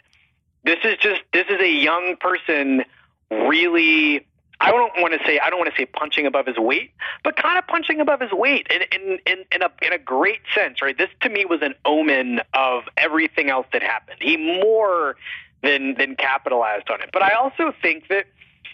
this 0.65 0.79
is 0.85 0.97
just 0.99 1.23
this 1.33 1.47
is 1.49 1.61
a 1.61 1.71
young 1.73 2.17
person 2.21 2.85
really. 3.31 4.27
I 4.61 4.71
don't 4.71 4.93
want 4.99 5.15
to 5.15 5.27
say 5.27 5.39
I 5.39 5.49
don't 5.49 5.59
want 5.59 5.71
to 5.75 5.77
say 5.77 5.87
punching 5.87 6.27
above 6.27 6.47
his 6.47 6.59
weight, 6.59 6.93
but 7.25 7.37
kind 7.37 7.59
of 7.59 7.67
punching 7.67 8.01
above 8.01 8.21
his 8.21 8.33
weight 8.33 8.67
in 8.71 8.83
in 8.93 9.19
in, 9.27 9.45
in 9.53 9.63
a 9.63 9.71
in 9.83 9.93
a 9.93 9.99
great 9.99 10.41
sense, 10.55 10.83
right? 10.83 10.97
This 10.97 11.09
to 11.23 11.31
me 11.31 11.45
was 11.47 11.61
an 11.63 11.75
omen 11.85 12.41
of 12.53 12.85
everything 12.97 13.49
else 13.49 13.67
that 13.73 13.83
happened. 13.83 14.19
He 14.21 14.37
more 14.37 15.17
than 15.63 15.95
than 15.95 16.17
capitalized 16.17 16.91
on 16.91 17.01
it. 17.01 17.11
But 17.13 17.23
I 17.23 17.35
also 17.35 17.73
think 17.83 18.09
that 18.09 18.27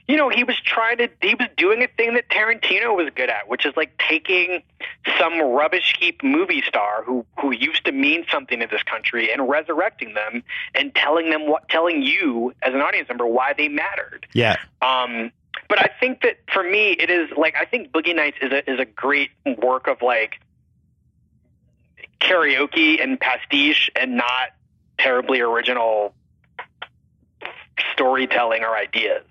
you 0.09 0.17
know, 0.17 0.29
he 0.29 0.45
was 0.45 0.57
trying 0.61 0.99
to, 0.99 1.09
he 1.21 1.35
was 1.35 1.49
doing 1.57 1.83
a 1.83 1.89
thing 1.89 2.15
that 2.15 2.29
Tarantino 2.29 2.97
was 2.97 3.11
good 3.15 3.29
at, 3.29 3.49
which 3.49 3.67
is 3.67 3.77
like 3.77 4.01
taking 4.09 4.63
some 5.19 5.41
rubbish 5.41 5.97
heap 5.99 6.23
movie 6.23 6.63
star 6.63 7.03
who, 7.03 7.27
who 7.41 7.53
used 7.53 7.85
to 7.87 7.93
mean 7.93 8.25
something 8.31 8.61
to 8.61 8.69
this 8.69 8.85
country 8.85 9.33
and 9.33 9.49
resurrecting 9.49 10.15
them 10.15 10.45
and 10.75 10.95
telling 10.95 11.31
them 11.31 11.49
what, 11.49 11.69
telling 11.69 12.03
you 12.03 12.53
as 12.63 12.73
an 12.73 12.81
audience 12.81 13.09
member 13.09 13.27
why 13.27 13.53
they 13.53 13.69
mattered. 13.69 14.27
Yeah. 14.33 14.57
Um, 14.81 15.33
but 15.69 15.79
I 15.81 15.91
think 16.01 16.23
that 16.23 16.37
for 16.53 16.63
me, 16.63 16.93
it 16.93 17.11
is 17.11 17.31
like, 17.37 17.55
I 17.57 17.65
think 17.65 17.93
Boogie 17.93 18.15
Nights 18.15 18.37
is 18.41 18.53
a, 18.53 18.71
is 18.71 18.81
a 18.81 18.85
great 18.85 19.31
work 19.63 19.87
of 19.89 20.03
like 20.03 20.41
karaoke 22.21 23.03
and 23.03 23.19
pastiche 23.21 23.91
and 23.95 24.17
not 24.17 24.51
terribly 24.99 25.41
original 25.41 26.15
storytelling 27.93 28.63
or 28.63 28.75
ideas. 28.77 29.23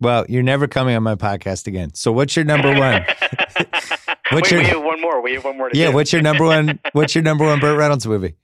Well, 0.00 0.26
you're 0.28 0.42
never 0.42 0.66
coming 0.68 0.94
on 0.94 1.02
my 1.02 1.14
podcast 1.14 1.66
again. 1.66 1.94
So 1.94 2.12
what's 2.12 2.36
your 2.36 2.44
number 2.44 2.68
one? 2.74 3.04
What's 4.32 4.50
Wait, 4.50 4.56
your- 4.56 4.60
we 4.60 4.66
have 4.66 4.82
one 4.82 5.00
more. 5.00 5.22
We 5.22 5.34
have 5.34 5.44
one 5.44 5.56
more 5.56 5.68
to 5.70 5.78
yeah, 5.78 5.90
do. 5.90 5.94
what's 5.94 6.12
your 6.12 6.20
number 6.20 6.44
one 6.44 6.80
what's 6.92 7.14
your 7.14 7.22
number 7.22 7.44
one 7.44 7.60
Burt 7.60 7.78
Reynolds 7.78 8.06
movie? 8.08 8.34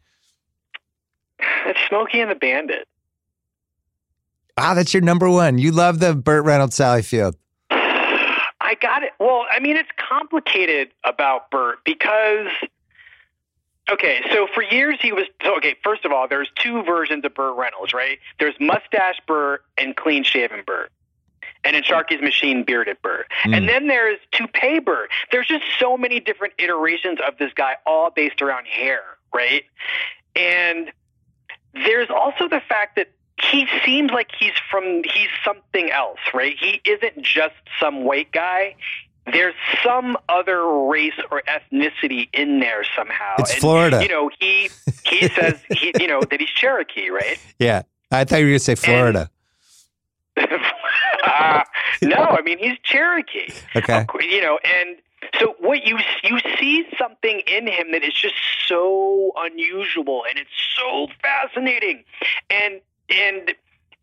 It's 1.40 1.78
Smokey 1.88 2.20
and 2.20 2.30
the 2.30 2.36
Bandit. 2.36 2.86
Ah, 4.56 4.74
that's 4.74 4.92
your 4.92 5.02
number 5.02 5.28
one. 5.30 5.58
You 5.58 5.72
love 5.72 5.98
the 5.98 6.14
Burt 6.14 6.44
Reynolds 6.44 6.76
Sally 6.76 7.02
Field. 7.02 7.36
I 7.70 8.76
got 8.80 9.02
it. 9.02 9.12
Well, 9.18 9.44
I 9.50 9.60
mean, 9.60 9.76
it's 9.76 9.88
complicated 9.96 10.90
about 11.04 11.50
Burt 11.50 11.78
because, 11.84 12.48
okay, 13.90 14.20
so 14.30 14.46
for 14.54 14.62
years 14.62 14.98
he 15.00 15.12
was, 15.12 15.24
so, 15.42 15.56
okay, 15.56 15.76
first 15.82 16.04
of 16.04 16.12
all, 16.12 16.28
there's 16.28 16.50
two 16.56 16.82
versions 16.82 17.24
of 17.24 17.34
Burt 17.34 17.56
Reynolds, 17.56 17.92
right? 17.94 18.18
There's 18.38 18.54
mustache 18.60 19.20
Burt 19.26 19.64
and 19.78 19.96
clean 19.96 20.22
shaven 20.22 20.62
Burt. 20.66 20.90
And 21.64 21.76
in 21.76 21.82
Sharky's 21.84 22.20
Machine, 22.20 22.64
bearded 22.64 23.00
Burt. 23.02 23.26
Mm. 23.44 23.56
And 23.56 23.68
then 23.68 23.86
there's 23.86 24.18
Toupee 24.32 24.80
Burt. 24.80 25.10
There's 25.30 25.46
just 25.46 25.64
so 25.78 25.96
many 25.96 26.18
different 26.18 26.54
iterations 26.58 27.18
of 27.26 27.38
this 27.38 27.52
guy, 27.54 27.76
all 27.86 28.10
based 28.10 28.42
around 28.42 28.66
hair, 28.66 29.02
right? 29.32 29.64
And 30.34 30.90
there's 31.72 32.10
also 32.10 32.48
the 32.48 32.60
fact 32.68 32.96
that 32.96 33.12
he 33.50 33.66
seems 33.84 34.10
like 34.10 34.30
he's 34.38 34.52
from 34.70 35.02
he's 35.04 35.28
something 35.44 35.90
else, 35.90 36.18
right? 36.32 36.54
He 36.58 36.80
isn't 36.84 37.22
just 37.22 37.54
some 37.80 38.04
white 38.04 38.32
guy. 38.32 38.76
There's 39.32 39.54
some 39.84 40.16
other 40.28 40.66
race 40.86 41.12
or 41.30 41.42
ethnicity 41.42 42.28
in 42.32 42.58
there 42.60 42.84
somehow. 42.96 43.34
It's 43.38 43.52
And, 43.52 43.60
Florida. 43.60 44.02
You 44.02 44.08
know, 44.08 44.30
he 44.40 44.70
he 45.04 45.28
says 45.36 45.60
he 45.74 45.92
you 46.00 46.06
know 46.08 46.20
that 46.22 46.40
he's 46.40 46.50
Cherokee, 46.50 47.08
right? 47.10 47.38
Yeah. 47.58 47.82
I 48.10 48.24
thought 48.24 48.40
you 48.40 48.46
were 48.46 48.50
gonna 48.50 48.58
say 48.58 48.74
Florida. 48.74 49.30
uh, 50.36 51.62
no, 52.02 52.16
I 52.16 52.42
mean 52.42 52.58
he's 52.58 52.78
Cherokee. 52.82 53.52
Okay. 53.76 54.06
You 54.20 54.40
know, 54.42 54.58
and 54.64 54.96
so 55.38 55.54
what 55.60 55.84
you 55.86 55.98
you 56.22 56.38
see 56.58 56.84
something 56.98 57.40
in 57.46 57.66
him 57.66 57.92
that 57.92 58.02
is 58.02 58.14
just 58.14 58.34
so 58.66 59.32
unusual 59.38 60.24
and 60.28 60.38
it's 60.38 60.50
so 60.76 61.06
fascinating, 61.22 62.04
and 62.50 62.80
and 63.12 63.54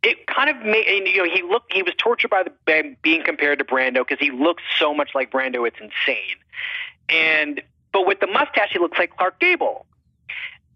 it 0.01 0.28
kind 0.28 0.49
of 0.49 0.66
made 0.66 0.86
and, 0.88 1.07
you 1.07 1.18
know 1.18 1.30
he 1.30 1.41
looked 1.41 1.74
he 1.74 1.84
was 1.84 1.93
tortured 1.97 2.30
by 2.30 2.43
the 2.43 2.51
by 2.66 2.95
being 3.01 3.24
compared 3.24 3.60
to 3.60 3.66
Brando 3.66 4.07
because 4.07 4.20
he 4.20 4.32
looks 4.32 4.64
so 4.78 4.93
much 4.93 5.12
like 5.14 5.32
Brando 5.32 5.68
it's 5.68 5.80
insane, 5.80 6.38
and 7.10 7.62
but 7.91 8.07
with 8.07 8.20
the 8.20 8.28
mustache 8.28 8.70
he 8.72 8.80
looks 8.80 8.97
like 8.97 9.16
Clark 9.16 9.39
Gable. 9.39 9.86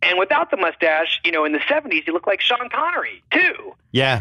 And 0.01 0.19
without 0.19 0.51
the 0.51 0.57
mustache, 0.57 1.21
you 1.23 1.31
know, 1.31 1.45
in 1.45 1.53
the 1.53 1.59
70s, 1.59 2.03
he 2.03 2.11
looked 2.11 2.27
like 2.27 2.41
Sean 2.41 2.67
Connery, 2.67 3.23
too. 3.31 3.73
Yeah. 3.93 4.19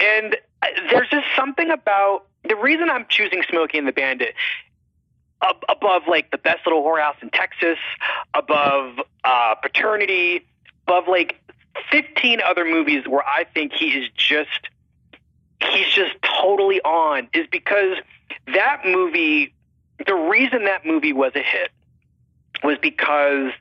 And 0.00 0.36
uh, 0.62 0.66
there's 0.90 1.08
just 1.10 1.26
something 1.36 1.70
about 1.70 2.26
the 2.42 2.56
reason 2.56 2.90
I'm 2.90 3.06
choosing 3.08 3.44
Smokey 3.48 3.78
and 3.78 3.86
the 3.86 3.92
Bandit 3.92 4.34
above 5.68 6.02
like 6.08 6.30
the 6.30 6.38
best 6.38 6.66
little 6.66 6.82
whorehouse 6.82 7.22
in 7.22 7.30
Texas, 7.30 7.78
above 8.34 8.98
uh, 9.24 9.54
Paternity, 9.56 10.46
above 10.86 11.04
like 11.08 11.40
15 11.90 12.40
other 12.40 12.64
movies 12.64 13.06
where 13.06 13.22
I 13.24 13.44
think 13.44 13.72
he 13.72 13.88
is 13.90 14.10
just 14.16 14.68
he's 15.60 15.86
just 15.92 16.12
totally 16.22 16.80
on 16.82 17.28
is 17.34 17.46
because 17.50 17.96
that 18.54 18.82
movie 18.84 19.52
the 20.06 20.14
reason 20.14 20.64
that 20.64 20.86
movie 20.86 21.12
was 21.12 21.32
a 21.34 21.42
hit 21.42 21.70
was 22.62 22.78
because 22.80 23.52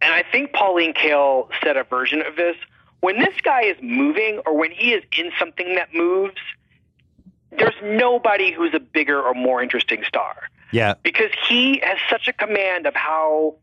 and 0.00 0.12
I 0.12 0.24
think 0.30 0.52
Pauline 0.52 0.94
Kael 0.94 1.48
said 1.62 1.76
a 1.76 1.84
version 1.84 2.22
of 2.22 2.34
this 2.36 2.56
when 3.00 3.18
this 3.18 3.34
guy 3.42 3.62
is 3.62 3.76
moving 3.80 4.40
or 4.46 4.56
when 4.56 4.70
he 4.72 4.92
is 4.92 5.04
in 5.16 5.30
something 5.38 5.74
that 5.76 5.94
moves 5.94 6.36
there's 7.50 7.74
nobody 7.82 8.50
who's 8.52 8.74
a 8.74 8.80
bigger 8.80 9.20
or 9.20 9.34
more 9.34 9.62
interesting 9.62 10.02
star 10.06 10.34
Yeah. 10.72 10.94
because 11.02 11.30
he 11.48 11.80
has 11.84 11.98
such 12.10 12.26
a 12.26 12.32
command 12.32 12.86
of 12.86 12.94
how 12.94 13.56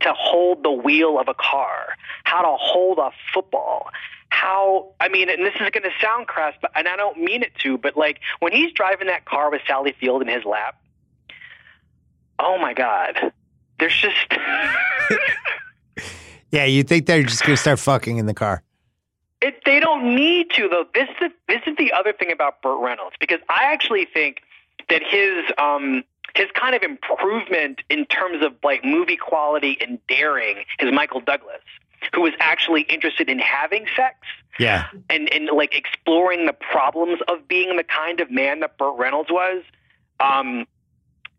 to 0.00 0.12
hold 0.16 0.62
the 0.62 0.70
wheel 0.70 1.18
of 1.18 1.28
a 1.28 1.34
car, 1.34 1.89
how 2.30 2.42
to 2.42 2.56
hold 2.56 2.98
a 2.98 3.10
football, 3.34 3.90
how 4.28 4.92
I 5.00 5.08
mean, 5.08 5.28
and 5.28 5.44
this 5.44 5.54
is 5.54 5.70
going 5.70 5.82
to 5.82 5.90
sound 6.00 6.28
crass, 6.28 6.54
but 6.62 6.70
and 6.76 6.86
I 6.86 6.96
don't 6.96 7.18
mean 7.18 7.42
it 7.42 7.52
to, 7.62 7.76
but 7.76 7.96
like 7.96 8.20
when 8.38 8.52
he's 8.52 8.72
driving 8.72 9.08
that 9.08 9.24
car 9.24 9.50
with 9.50 9.62
Sally 9.66 9.94
Field 9.98 10.22
in 10.22 10.28
his 10.28 10.44
lap, 10.44 10.80
oh 12.38 12.56
my 12.58 12.72
god, 12.72 13.32
there's 13.78 13.96
just 13.96 14.32
Yeah. 16.52 16.64
You 16.64 16.82
think 16.82 17.06
they're 17.06 17.22
just 17.22 17.42
going 17.42 17.54
to 17.56 17.60
start 17.60 17.78
fucking 17.78 18.18
in 18.18 18.26
the 18.26 18.34
car? 18.34 18.62
It, 19.40 19.62
they 19.64 19.80
don't 19.80 20.14
need 20.14 20.50
to 20.56 20.68
though. 20.68 20.84
This 20.94 21.08
is 21.22 21.30
this 21.48 21.62
is 21.66 21.76
the 21.78 21.92
other 21.92 22.12
thing 22.12 22.30
about 22.30 22.60
Burt 22.60 22.78
Reynolds 22.80 23.16
because 23.18 23.40
I 23.48 23.72
actually 23.72 24.06
think 24.12 24.38
that 24.90 25.02
his 25.02 25.44
um 25.56 26.04
his 26.34 26.46
kind 26.54 26.74
of 26.74 26.82
improvement 26.82 27.80
in 27.88 28.04
terms 28.06 28.44
of 28.44 28.52
like 28.62 28.84
movie 28.84 29.16
quality 29.16 29.78
and 29.80 29.98
daring 30.08 30.58
is 30.78 30.92
Michael 30.92 31.20
Douglas, 31.20 31.62
who 32.14 32.22
was 32.22 32.32
actually 32.40 32.82
interested 32.82 33.28
in 33.28 33.38
having 33.38 33.86
sex 33.96 34.16
Yeah. 34.58 34.86
and 35.08 35.32
and 35.32 35.48
like 35.54 35.74
exploring 35.74 36.46
the 36.46 36.52
problems 36.52 37.20
of 37.28 37.46
being 37.48 37.76
the 37.76 37.84
kind 37.84 38.20
of 38.20 38.30
man 38.30 38.60
that 38.60 38.76
Burt 38.78 38.98
Reynolds 38.98 39.30
was. 39.30 39.62
Um, 40.18 40.66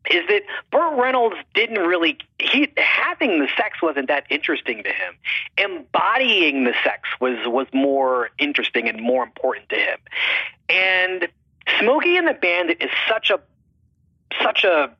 is 0.09 0.23
that 0.29 0.41
Burt 0.71 0.97
Reynolds 0.99 1.35
didn't 1.53 1.77
really 1.77 2.17
he 2.39 2.71
having 2.77 3.39
the 3.39 3.47
sex 3.55 3.81
wasn't 3.81 4.07
that 4.07 4.25
interesting 4.31 4.81
to 4.83 4.89
him. 4.89 5.13
Embodying 5.57 6.63
the 6.63 6.73
sex 6.83 7.07
was 7.19 7.37
was 7.45 7.67
more 7.71 8.31
interesting 8.39 8.87
and 8.89 8.99
more 9.01 9.23
important 9.23 9.69
to 9.69 9.75
him. 9.75 9.99
And 10.69 11.27
Smokey 11.79 12.17
and 12.17 12.27
the 12.27 12.33
Bandit 12.33 12.81
is 12.81 12.89
such 13.07 13.29
a 13.29 13.39
such 14.41 14.63
a 14.63 14.91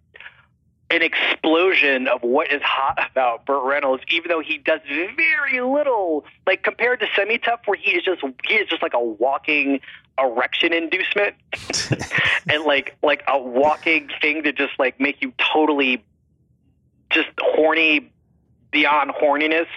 an 0.92 1.02
explosion 1.02 2.08
of 2.08 2.22
what 2.22 2.52
is 2.52 2.62
hot 2.62 3.00
about 3.12 3.46
Burt 3.46 3.64
Reynolds, 3.64 4.04
even 4.10 4.30
though 4.30 4.42
he 4.42 4.58
does 4.58 4.82
very 4.88 5.62
little, 5.62 6.26
like 6.46 6.64
compared 6.64 7.00
to 7.00 7.08
Semi 7.16 7.38
Tough, 7.38 7.62
where 7.66 7.78
he 7.78 7.92
is 7.92 8.04
just 8.04 8.22
he 8.46 8.56
is 8.56 8.68
just 8.68 8.82
like 8.82 8.94
a 8.94 9.04
walking 9.04 9.80
erection 10.20 10.74
inducement, 10.74 11.36
and 12.50 12.64
like 12.64 12.98
like 13.02 13.24
a 13.28 13.40
walking 13.40 14.10
thing 14.22 14.44
to 14.44 14.52
just 14.52 14.74
like 14.78 15.00
make 15.00 15.22
you 15.22 15.34
totally 15.54 16.04
just 17.10 17.30
horny 17.40 18.12
beyond 18.72 19.12
horniness. 19.12 19.68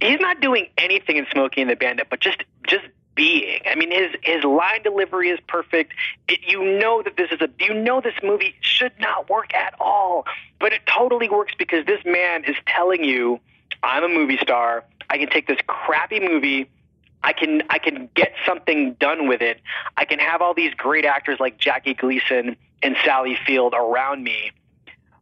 He's 0.00 0.20
not 0.20 0.40
doing 0.40 0.68
anything 0.76 1.16
in 1.16 1.26
Smokey 1.32 1.62
and 1.62 1.70
the 1.70 1.76
Bandit, 1.76 2.08
but 2.10 2.20
just 2.20 2.42
just 2.66 2.84
being. 3.14 3.60
I 3.66 3.74
mean, 3.74 3.90
his 3.90 4.10
his 4.22 4.44
line 4.44 4.82
delivery 4.82 5.30
is 5.30 5.38
perfect. 5.46 5.92
It, 6.28 6.40
you 6.46 6.62
know 6.78 7.02
that 7.02 7.16
this 7.16 7.30
is 7.30 7.40
a 7.40 7.48
you 7.60 7.74
know 7.74 8.00
this 8.00 8.14
movie 8.22 8.54
should 8.60 8.92
not 8.98 9.28
work 9.28 9.54
at 9.54 9.74
all, 9.80 10.24
but 10.58 10.72
it 10.72 10.82
totally 10.86 11.28
works 11.28 11.54
because 11.58 11.84
this 11.86 12.04
man 12.04 12.44
is 12.44 12.56
telling 12.66 13.04
you, 13.04 13.40
I'm 13.82 14.04
a 14.04 14.08
movie 14.08 14.38
star. 14.38 14.84
I 15.10 15.18
can 15.18 15.28
take 15.28 15.46
this 15.46 15.58
crappy 15.66 16.20
movie. 16.20 16.68
I 17.22 17.32
can 17.32 17.62
I 17.70 17.78
can 17.78 18.08
get 18.14 18.32
something 18.46 18.94
done 18.94 19.28
with 19.28 19.42
it. 19.42 19.60
I 19.96 20.04
can 20.04 20.18
have 20.18 20.42
all 20.42 20.54
these 20.54 20.74
great 20.74 21.04
actors 21.04 21.38
like 21.38 21.58
Jackie 21.58 21.94
Gleason 21.94 22.56
and 22.82 22.96
Sally 23.04 23.38
Field 23.46 23.74
around 23.76 24.24
me. 24.24 24.50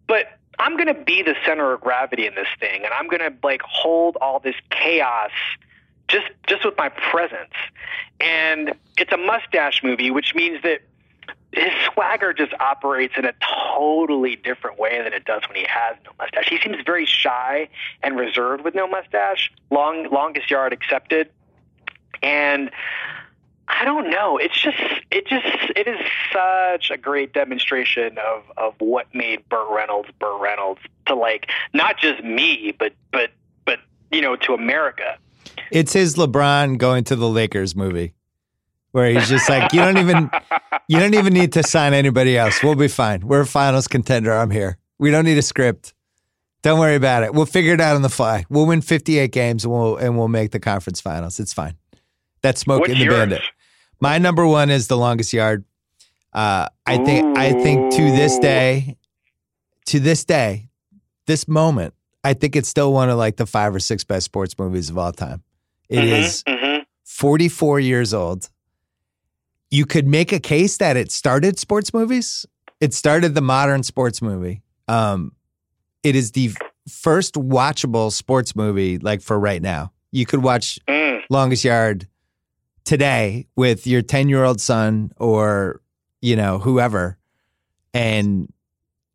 But 0.06 0.26
I'm 0.58 0.76
going 0.76 0.88
to 0.88 0.94
be 0.94 1.22
the 1.22 1.34
center 1.46 1.72
of 1.72 1.80
gravity 1.80 2.26
in 2.26 2.34
this 2.34 2.48
thing 2.58 2.84
and 2.84 2.92
I'm 2.92 3.08
going 3.08 3.20
to 3.20 3.32
like 3.42 3.62
hold 3.62 4.16
all 4.20 4.40
this 4.40 4.56
chaos 4.70 5.30
just 6.10 6.26
just 6.46 6.64
with 6.64 6.76
my 6.76 6.88
presence. 6.88 7.54
And 8.20 8.74
it's 8.98 9.12
a 9.12 9.16
mustache 9.16 9.82
movie, 9.82 10.10
which 10.10 10.34
means 10.34 10.62
that 10.62 10.82
his 11.52 11.72
swagger 11.92 12.32
just 12.32 12.52
operates 12.60 13.14
in 13.16 13.24
a 13.24 13.32
totally 13.74 14.36
different 14.36 14.78
way 14.78 15.02
than 15.02 15.12
it 15.12 15.24
does 15.24 15.42
when 15.48 15.56
he 15.56 15.66
has 15.68 15.96
no 16.04 16.12
mustache. 16.18 16.48
He 16.48 16.58
seems 16.60 16.76
very 16.84 17.06
shy 17.06 17.68
and 18.02 18.16
reserved 18.16 18.64
with 18.64 18.74
no 18.74 18.86
mustache. 18.86 19.50
Long 19.70 20.08
longest 20.10 20.50
yard 20.50 20.72
accepted. 20.72 21.30
And 22.22 22.70
I 23.66 23.84
don't 23.84 24.10
know. 24.10 24.36
It's 24.36 24.60
just 24.60 24.78
it 25.10 25.26
just 25.26 25.46
it 25.76 25.88
is 25.88 25.98
such 26.32 26.90
a 26.90 26.96
great 26.96 27.32
demonstration 27.32 28.18
of 28.18 28.42
of 28.56 28.74
what 28.78 29.06
made 29.14 29.48
Burt 29.48 29.70
Reynolds 29.70 30.10
Burt 30.18 30.40
Reynolds 30.40 30.80
to 31.06 31.14
like 31.14 31.50
not 31.72 31.98
just 31.98 32.22
me, 32.22 32.74
but 32.78 32.92
but 33.12 33.30
but 33.64 33.78
you 34.10 34.20
know 34.20 34.36
to 34.36 34.54
America. 34.54 35.18
It's 35.70 35.92
his 35.92 36.16
LeBron 36.16 36.78
going 36.78 37.04
to 37.04 37.16
the 37.16 37.28
Lakers 37.28 37.76
movie, 37.76 38.14
where 38.92 39.10
he's 39.10 39.28
just 39.28 39.48
like, 39.48 39.72
you 39.72 39.80
don't 39.80 39.98
even, 39.98 40.30
you 40.88 40.98
don't 40.98 41.14
even 41.14 41.32
need 41.32 41.52
to 41.52 41.62
sign 41.62 41.94
anybody 41.94 42.36
else. 42.36 42.62
We'll 42.62 42.74
be 42.74 42.88
fine. 42.88 43.26
We're 43.26 43.42
a 43.42 43.46
finals 43.46 43.86
contender. 43.88 44.32
I'm 44.32 44.50
here. 44.50 44.78
We 44.98 45.10
don't 45.10 45.24
need 45.24 45.38
a 45.38 45.42
script. 45.42 45.94
Don't 46.62 46.78
worry 46.78 46.96
about 46.96 47.22
it. 47.22 47.32
We'll 47.32 47.46
figure 47.46 47.72
it 47.72 47.80
out 47.80 47.96
on 47.96 48.02
the 48.02 48.10
fly. 48.10 48.44
We'll 48.50 48.66
win 48.66 48.82
58 48.82 49.32
games 49.32 49.64
and 49.64 49.72
we'll 49.72 49.96
and 49.96 50.18
we'll 50.18 50.28
make 50.28 50.50
the 50.50 50.60
conference 50.60 51.00
finals. 51.00 51.40
It's 51.40 51.54
fine. 51.54 51.76
That's 52.42 52.60
Smokey 52.60 52.80
What's 52.80 52.92
and 52.92 53.00
the 53.00 53.04
yours? 53.04 53.16
Bandit. 53.16 53.42
My 54.00 54.18
number 54.18 54.46
one 54.46 54.68
is 54.70 54.88
the 54.88 54.96
longest 54.96 55.32
yard. 55.32 55.64
Uh, 56.32 56.68
I 56.86 56.98
think 56.98 57.38
I 57.38 57.52
think 57.52 57.92
to 57.94 58.02
this 58.10 58.38
day, 58.38 58.96
to 59.86 60.00
this 60.00 60.24
day, 60.24 60.68
this 61.26 61.48
moment, 61.48 61.94
I 62.24 62.34
think 62.34 62.56
it's 62.56 62.68
still 62.68 62.92
one 62.92 63.08
of 63.08 63.18
like 63.18 63.36
the 63.36 63.46
five 63.46 63.74
or 63.74 63.80
six 63.80 64.04
best 64.04 64.24
sports 64.26 64.54
movies 64.58 64.90
of 64.90 64.98
all 64.98 65.12
time. 65.12 65.42
It 65.88 66.04
is 66.04 66.42
Mhm, 66.44 66.58
mhm. 66.62 66.84
44 67.04 67.80
years 67.80 68.12
old. 68.14 68.48
You 69.70 69.86
could 69.86 70.06
make 70.06 70.32
a 70.32 70.40
case 70.40 70.76
that 70.78 70.96
it 70.96 71.10
started 71.12 71.58
sports 71.58 71.94
movies. 71.94 72.44
It 72.80 72.92
started 72.94 73.34
the 73.34 73.40
modern 73.40 73.82
sports 73.82 74.20
movie. 74.20 74.62
Um, 74.88 75.32
it 76.02 76.16
is 76.16 76.32
the 76.32 76.52
first 76.88 77.34
watchable 77.34 78.10
sports 78.10 78.56
movie 78.56 78.98
like 78.98 79.20
for 79.22 79.38
right 79.38 79.62
now. 79.62 79.92
You 80.12 80.26
could 80.26 80.42
watch 80.42 80.78
Mm. 80.88 81.22
Longest 81.30 81.64
Yard 81.64 82.08
today 82.84 83.46
with 83.56 83.86
your 83.86 84.02
10 84.02 84.28
year 84.28 84.42
old 84.44 84.60
son 84.60 85.12
or, 85.18 85.80
you 86.20 86.34
know, 86.36 86.58
whoever. 86.58 87.16
And 87.94 88.52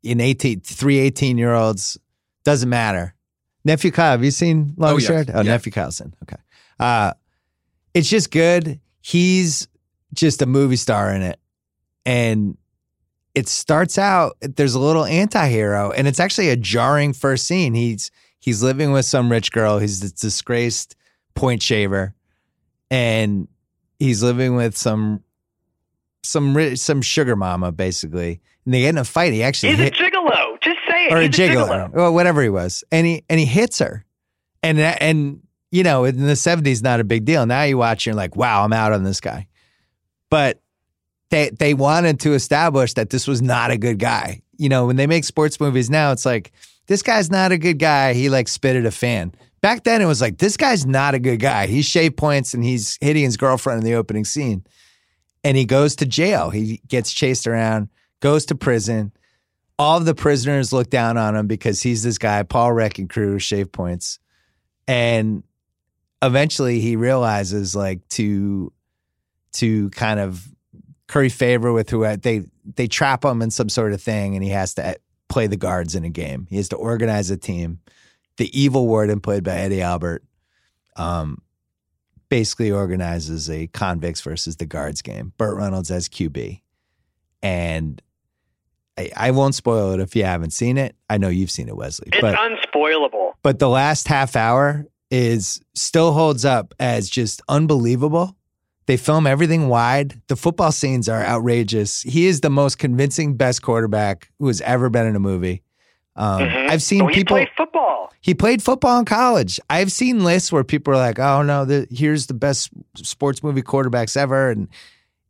in 0.04 0.22
18, 0.22 0.62
three 0.62 1.00
18 1.00 1.38
year 1.38 1.54
olds, 1.54 1.98
doesn't 2.46 2.70
matter. 2.70 3.14
Nephew 3.66 3.92
Kyle, 3.92 4.12
have 4.12 4.24
you 4.24 4.32
seen 4.32 4.74
Longest 4.78 5.10
yes. 5.10 5.28
Yard? 5.28 5.32
Oh, 5.34 5.42
Yeah. 5.42 5.52
Nephew 5.52 5.72
Kyle's 5.72 6.00
in. 6.00 6.14
Okay. 6.24 6.38
Uh, 6.80 7.12
it's 7.94 8.10
just 8.10 8.32
good. 8.32 8.80
He's 9.02 9.68
just 10.14 10.42
a 10.42 10.46
movie 10.46 10.76
star 10.76 11.14
in 11.14 11.22
it. 11.24 11.40
And 12.06 12.58
it 13.34 13.48
starts 13.48 13.98
out, 13.98 14.38
there's 14.40 14.76
a 14.76 14.80
little 14.80 15.04
anti 15.04 15.50
hero, 15.50 15.92
and 15.92 16.08
it's 16.08 16.20
actually 16.20 16.50
a 16.50 16.56
jarring 16.56 17.12
first 17.12 17.46
scene. 17.46 17.74
He's 17.74 18.12
he's 18.40 18.62
living 18.64 18.92
with 18.92 19.06
some 19.06 19.30
rich 19.30 19.52
girl. 19.52 19.80
He's 19.80 20.04
a 20.04 20.14
disgraced 20.14 20.96
point 21.34 21.62
shaver, 21.62 22.14
and 22.92 23.48
he's 24.00 24.22
living 24.24 24.56
with 24.56 24.78
some 24.78 25.24
some 26.24 26.56
ri- 26.56 26.76
some 26.76 27.02
sugar 27.02 27.36
mama 27.36 27.72
basically. 27.72 28.40
And 28.64 28.74
they 28.74 28.82
get 28.82 28.90
in 28.90 28.98
a 28.98 29.04
fight. 29.04 29.34
He 29.34 29.44
actually 29.44 29.76
He's 29.76 29.88
a 29.88 29.92
gigolo. 29.92 30.45
It. 31.06 31.14
or 31.14 31.18
a 31.18 31.30
gigolo, 31.30 31.92
well, 31.92 32.14
whatever 32.14 32.42
he 32.42 32.50
was, 32.50 32.84
and 32.92 33.06
he 33.06 33.24
and 33.30 33.40
he 33.40 33.46
hits 33.46 33.80
her, 33.80 34.06
and 34.64 34.80
and 34.80 35.42
you 35.72 35.84
know 35.84 36.06
in 36.06 36.26
the 36.26 36.36
seventies 36.36 36.82
not 36.82 37.00
a 37.00 37.04
big 37.04 37.26
deal. 37.26 37.46
Now 37.46 37.64
you 37.64 37.78
watch, 37.78 38.06
you're 38.06 38.16
like, 38.16 38.36
wow, 38.36 38.64
I'm 38.64 38.74
out 38.74 38.92
on 38.92 39.04
this 39.04 39.20
guy, 39.20 39.48
but 40.30 40.62
they 41.30 41.50
they 41.50 41.74
wanted 41.74 42.20
to 42.22 42.34
establish 42.34 42.94
that 42.96 43.10
this 43.10 43.28
was 43.28 43.42
not 43.42 43.72
a 43.72 43.78
good 43.78 44.00
guy. 44.00 44.42
You 44.58 44.70
know, 44.70 44.88
when 44.88 44.96
they 44.96 45.08
make 45.08 45.26
sports 45.26 45.60
movies 45.60 45.90
now, 45.90 46.12
it's 46.12 46.26
like 46.26 46.52
this 46.88 47.02
guy's 47.02 47.30
not 47.30 47.52
a 47.52 47.58
good 47.58 47.80
guy. 47.80 48.14
He 48.14 48.30
like 48.30 48.48
spit 48.48 48.76
at 48.76 48.86
a 48.86 48.92
fan. 48.92 49.34
Back 49.62 49.84
then, 49.84 50.02
it 50.02 50.06
was 50.06 50.22
like 50.22 50.38
this 50.38 50.58
guy's 50.58 50.86
not 50.86 51.14
a 51.16 51.20
good 51.20 51.40
guy. 51.40 51.68
He's 51.68 51.86
shaved 51.86 52.18
points 52.18 52.54
and 52.54 52.64
he's 52.64 52.98
hitting 53.02 53.24
his 53.24 53.38
girlfriend 53.38 53.82
in 53.82 53.86
the 53.86 53.96
opening 53.96 54.26
scene, 54.26 54.66
and 55.44 55.58
he 55.58 55.66
goes 55.66 55.96
to 55.98 56.06
jail. 56.06 56.50
He 56.50 56.82
gets 56.88 57.12
chased 57.12 57.48
around, 57.48 57.90
goes 58.22 58.46
to 58.48 58.56
prison 58.56 59.12
all 59.78 60.00
the 60.00 60.16
prisoners 60.16 60.72
look 60.72 60.90
down 60.90 61.18
on 61.18 61.36
him 61.36 61.48
because 61.48 61.82
he's 61.82 62.04
this 62.04 62.18
guy, 62.18 62.44
Paul 62.44 62.74
Wrecking 62.74 63.08
Crew, 63.08 63.40
shave 63.40 63.72
points. 63.72 64.20
and 64.88 65.44
eventually 66.22 66.80
he 66.80 66.96
realizes 66.96 67.76
like 67.76 68.08
to 68.10 68.72
to 69.54 69.90
kind 69.92 70.20
of 70.20 70.48
curry 71.08 71.30
favor 71.30 71.72
with 71.72 71.90
who 71.90 72.18
they 72.18 72.44
they 72.76 72.88
trap 72.88 73.24
him 73.24 73.42
in 73.42 73.52
some 73.52 73.70
sort 73.70 73.94
of 73.94 74.02
thing, 74.02 74.36
and 74.36 74.44
he 74.44 74.50
has 74.50 74.74
to 74.76 74.98
play 75.30 75.48
the 75.48 75.58
guards 75.58 75.96
in 75.96 76.04
a 76.04 76.10
game. 76.10 76.48
He 76.50 76.58
has 76.58 76.70
to 76.70 76.76
organize 76.76 77.30
a 77.30 77.38
team. 77.38 77.80
The 78.38 78.60
evil 78.60 78.88
warden, 78.88 79.22
played 79.22 79.44
by 79.44 79.56
Eddie 79.56 79.82
Albert, 79.82 80.24
um, 80.98 81.42
basically 82.28 82.72
organizes 82.72 83.50
a 83.50 83.68
convicts 83.68 84.22
versus 84.22 84.58
the 84.58 84.66
guards 84.66 85.02
game. 85.02 85.32
Burt 85.38 85.56
Reynolds 85.56 85.92
as 85.92 86.10
QB, 86.10 86.62
and 87.42 88.02
I, 88.98 89.12
I, 89.16 89.32
won't 89.32 89.56
spoil 89.56 89.92
it 89.92 90.00
if 90.00 90.16
you 90.16 90.24
haven't 90.24 90.52
seen 90.52 90.78
it. 90.78 90.96
I 91.10 91.18
know 91.18 91.28
you've 91.28 91.52
seen 91.52 91.68
it, 91.68 91.76
Wesley. 91.76 92.10
It's 92.14 92.22
but, 92.22 92.36
unspoilable. 92.36 93.34
But 93.44 93.60
the 93.60 93.70
last 93.70 94.08
half 94.08 94.36
hour 94.36 94.86
is 95.12 95.62
still 95.74 96.14
holds 96.14 96.46
up 96.46 96.74
as 96.80 97.10
just 97.10 97.42
unbelievable. 97.50 98.36
They 98.86 98.98
film 98.98 99.26
everything 99.26 99.68
wide. 99.68 100.22
The 100.28 100.36
football 100.36 100.72
scenes 100.72 101.10
are 101.10 101.24
outrageous. 101.24 102.04
He 102.04 102.28
is 102.28 102.42
the 102.42 102.50
most 102.50 102.78
convincing 102.78 103.36
best 103.36 103.62
quarterback 103.62 104.32
who 104.40 104.48
has 104.48 104.62
ever 104.62 104.90
been 104.90 105.08
in 105.08 105.16
a 105.16 105.20
movie. 105.20 105.64
Um, 106.16 106.42
mm-hmm. 106.42 106.72
I've 106.72 106.84
seen 106.84 107.02
oh, 107.02 107.08
people. 107.08 107.38
He 107.38 107.46
played 107.46 107.56
football. 107.58 108.14
He 108.22 108.34
played 108.34 108.64
football 108.64 109.00
in 109.00 109.06
college. 109.06 109.60
I've 109.70 109.92
seen 109.92 110.24
lists 110.24 110.52
where 110.52 110.64
people 110.64 110.94
are 110.94 110.98
like, 110.98 111.20
"Oh 111.20 111.42
no, 111.42 111.66
the, 111.66 111.88
here's 111.92 112.28
the 112.28 112.34
best 112.34 112.70
sports 112.96 113.44
movie 113.44 113.62
quarterbacks 113.62 114.16
ever," 114.16 114.50
and 114.50 114.70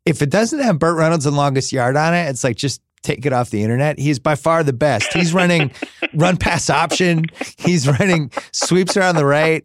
if 0.06 0.22
it 0.22 0.30
doesn't 0.30 0.60
have 0.60 0.78
Burt 0.78 0.96
Reynolds 0.96 1.26
and 1.26 1.36
longest 1.36 1.72
yard 1.72 1.98
on 1.98 2.14
it, 2.14 2.30
it's 2.30 2.44
like 2.44 2.58
just 2.58 2.82
take 3.06 3.26
it 3.26 3.34
off 3.34 3.50
the 3.50 3.64
internet. 3.64 4.00
He's 4.00 4.20
by 4.20 4.36
far 4.36 4.64
the 4.64 4.74
best. 4.74 5.14
He's 5.14 5.34
running 5.34 5.72
run 6.14 6.38
pass 6.38 6.70
option. 6.70 7.26
He's 7.58 7.88
running 7.88 8.32
sweeps 8.52 8.98
around 8.98 9.16
the 9.16 9.26
right. 9.26 9.64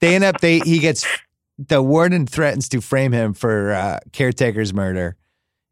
They 0.00 0.14
end 0.14 0.24
up 0.24 0.40
they 0.40 0.60
he 0.60 0.78
gets 0.78 1.06
the 1.58 1.82
warden 1.82 2.26
threatens 2.26 2.68
to 2.70 2.80
frame 2.80 3.12
him 3.12 3.34
for 3.34 3.72
uh, 3.72 3.98
caretaker's 4.12 4.72
murder, 4.72 5.16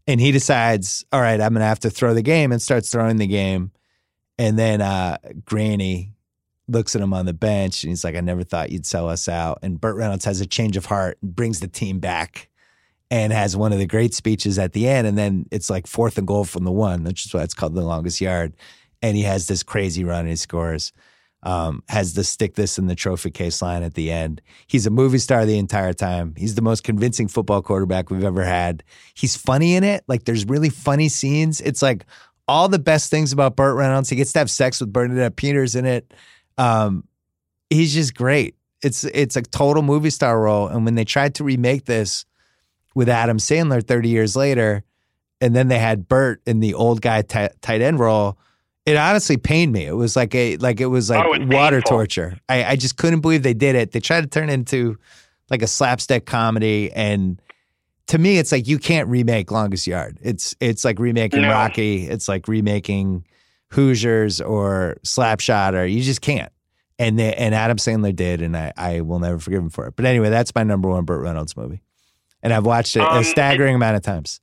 and 0.06 0.20
he 0.20 0.32
decides, 0.32 1.04
all 1.12 1.20
right, 1.20 1.40
I'm 1.40 1.52
gonna 1.52 1.64
have 1.64 1.80
to 1.80 1.90
throw 1.90 2.14
the 2.14 2.22
game, 2.22 2.52
and 2.52 2.60
starts 2.60 2.90
throwing 2.90 3.16
the 3.16 3.26
game, 3.26 3.70
and 4.38 4.58
then 4.58 4.80
uh, 4.80 5.18
Granny 5.44 6.12
looks 6.68 6.96
at 6.96 7.02
him 7.02 7.14
on 7.14 7.26
the 7.26 7.32
bench, 7.32 7.84
and 7.84 7.90
he's 7.90 8.02
like, 8.04 8.16
I 8.16 8.20
never 8.20 8.42
thought 8.42 8.70
you'd 8.70 8.86
sell 8.86 9.08
us 9.08 9.28
out, 9.28 9.60
and 9.62 9.80
Burt 9.80 9.96
Reynolds 9.96 10.24
has 10.24 10.40
a 10.40 10.46
change 10.46 10.76
of 10.76 10.86
heart 10.86 11.18
and 11.22 11.34
brings 11.34 11.60
the 11.60 11.68
team 11.68 12.00
back 12.00 12.48
and 13.10 13.32
has 13.32 13.56
one 13.56 13.72
of 13.72 13.78
the 13.78 13.86
great 13.86 14.14
speeches 14.14 14.58
at 14.58 14.72
the 14.72 14.88
end. 14.88 15.06
And 15.06 15.16
then 15.16 15.46
it's 15.50 15.70
like 15.70 15.86
fourth 15.86 16.18
and 16.18 16.26
goal 16.26 16.44
from 16.44 16.64
the 16.64 16.72
one, 16.72 17.04
which 17.04 17.26
is 17.26 17.34
why 17.34 17.42
it's 17.42 17.54
called 17.54 17.74
the 17.74 17.82
longest 17.82 18.20
yard. 18.20 18.54
And 19.02 19.16
he 19.16 19.22
has 19.22 19.46
this 19.46 19.62
crazy 19.62 20.04
run 20.04 20.20
and 20.20 20.30
he 20.30 20.36
scores. 20.36 20.92
Um, 21.42 21.84
has 21.88 22.14
the 22.14 22.24
stick 22.24 22.54
this 22.54 22.76
in 22.76 22.88
the 22.88 22.96
trophy 22.96 23.30
case 23.30 23.62
line 23.62 23.84
at 23.84 23.94
the 23.94 24.10
end. 24.10 24.42
He's 24.66 24.86
a 24.86 24.90
movie 24.90 25.18
star 25.18 25.46
the 25.46 25.58
entire 25.58 25.92
time. 25.92 26.34
He's 26.36 26.56
the 26.56 26.62
most 26.62 26.82
convincing 26.82 27.28
football 27.28 27.62
quarterback 27.62 28.10
we've 28.10 28.24
ever 28.24 28.42
had. 28.42 28.82
He's 29.14 29.36
funny 29.36 29.76
in 29.76 29.84
it. 29.84 30.02
Like 30.08 30.24
there's 30.24 30.44
really 30.46 30.70
funny 30.70 31.08
scenes. 31.08 31.60
It's 31.60 31.82
like 31.82 32.04
all 32.48 32.68
the 32.68 32.80
best 32.80 33.10
things 33.10 33.32
about 33.32 33.54
Burt 33.54 33.76
Reynolds. 33.76 34.08
He 34.08 34.16
gets 34.16 34.32
to 34.32 34.40
have 34.40 34.50
sex 34.50 34.80
with 34.80 34.92
Bernadette 34.92 35.36
Peters 35.36 35.76
in 35.76 35.84
it. 35.84 36.12
Um, 36.58 37.04
he's 37.70 37.94
just 37.94 38.14
great. 38.14 38.56
It's 38.82 39.04
it's 39.04 39.36
a 39.36 39.42
total 39.42 39.82
movie 39.82 40.10
star 40.10 40.40
role. 40.40 40.66
And 40.66 40.84
when 40.84 40.96
they 40.96 41.04
tried 41.04 41.36
to 41.36 41.44
remake 41.44 41.84
this, 41.84 42.24
with 42.96 43.10
Adam 43.10 43.36
Sandler 43.36 43.86
30 43.86 44.08
years 44.08 44.34
later, 44.34 44.82
and 45.42 45.54
then 45.54 45.68
they 45.68 45.78
had 45.78 46.08
Burt 46.08 46.40
in 46.46 46.60
the 46.60 46.72
old 46.72 47.02
guy 47.02 47.20
t- 47.20 47.48
tight 47.60 47.82
end 47.82 48.00
role. 48.00 48.38
It 48.86 48.96
honestly 48.96 49.36
pained 49.36 49.72
me. 49.72 49.84
It 49.84 49.92
was 49.92 50.16
like 50.16 50.34
a 50.34 50.56
like 50.56 50.80
it 50.80 50.86
was 50.86 51.10
oh, 51.10 51.14
like 51.14 51.42
oh, 51.42 51.46
water 51.54 51.76
painful. 51.76 51.90
torture. 51.90 52.38
I, 52.48 52.64
I 52.64 52.76
just 52.76 52.96
couldn't 52.96 53.20
believe 53.20 53.42
they 53.42 53.52
did 53.52 53.74
it. 53.76 53.92
They 53.92 54.00
tried 54.00 54.22
to 54.22 54.26
turn 54.26 54.48
it 54.48 54.54
into 54.54 54.96
like 55.50 55.60
a 55.60 55.66
slapstick 55.66 56.24
comedy, 56.24 56.90
and 56.92 57.40
to 58.06 58.16
me, 58.16 58.38
it's 58.38 58.50
like 58.50 58.66
you 58.66 58.78
can't 58.78 59.08
remake 59.10 59.50
Longest 59.50 59.86
Yard. 59.86 60.18
It's 60.22 60.56
it's 60.58 60.82
like 60.82 60.98
remaking 60.98 61.42
no. 61.42 61.50
Rocky. 61.50 62.08
It's 62.08 62.30
like 62.30 62.48
remaking 62.48 63.26
Hoosiers 63.72 64.40
or 64.40 64.96
Slapshot, 65.04 65.74
or 65.74 65.84
you 65.84 66.02
just 66.02 66.22
can't. 66.22 66.50
And 66.98 67.18
they, 67.18 67.34
and 67.34 67.54
Adam 67.54 67.76
Sandler 67.76 68.16
did, 68.16 68.40
and 68.40 68.56
I, 68.56 68.72
I 68.74 69.00
will 69.02 69.18
never 69.18 69.38
forgive 69.38 69.60
him 69.60 69.68
for 69.68 69.86
it. 69.86 69.96
But 69.96 70.06
anyway, 70.06 70.30
that's 70.30 70.54
my 70.54 70.62
number 70.62 70.88
one 70.88 71.04
Burt 71.04 71.20
Reynolds 71.20 71.54
movie 71.54 71.82
and 72.46 72.54
I've 72.54 72.64
watched 72.64 72.94
it 72.94 73.02
um, 73.02 73.18
a 73.18 73.24
staggering 73.24 73.72
it, 73.72 73.76
amount 73.76 73.96
of 73.96 74.02
times. 74.02 74.40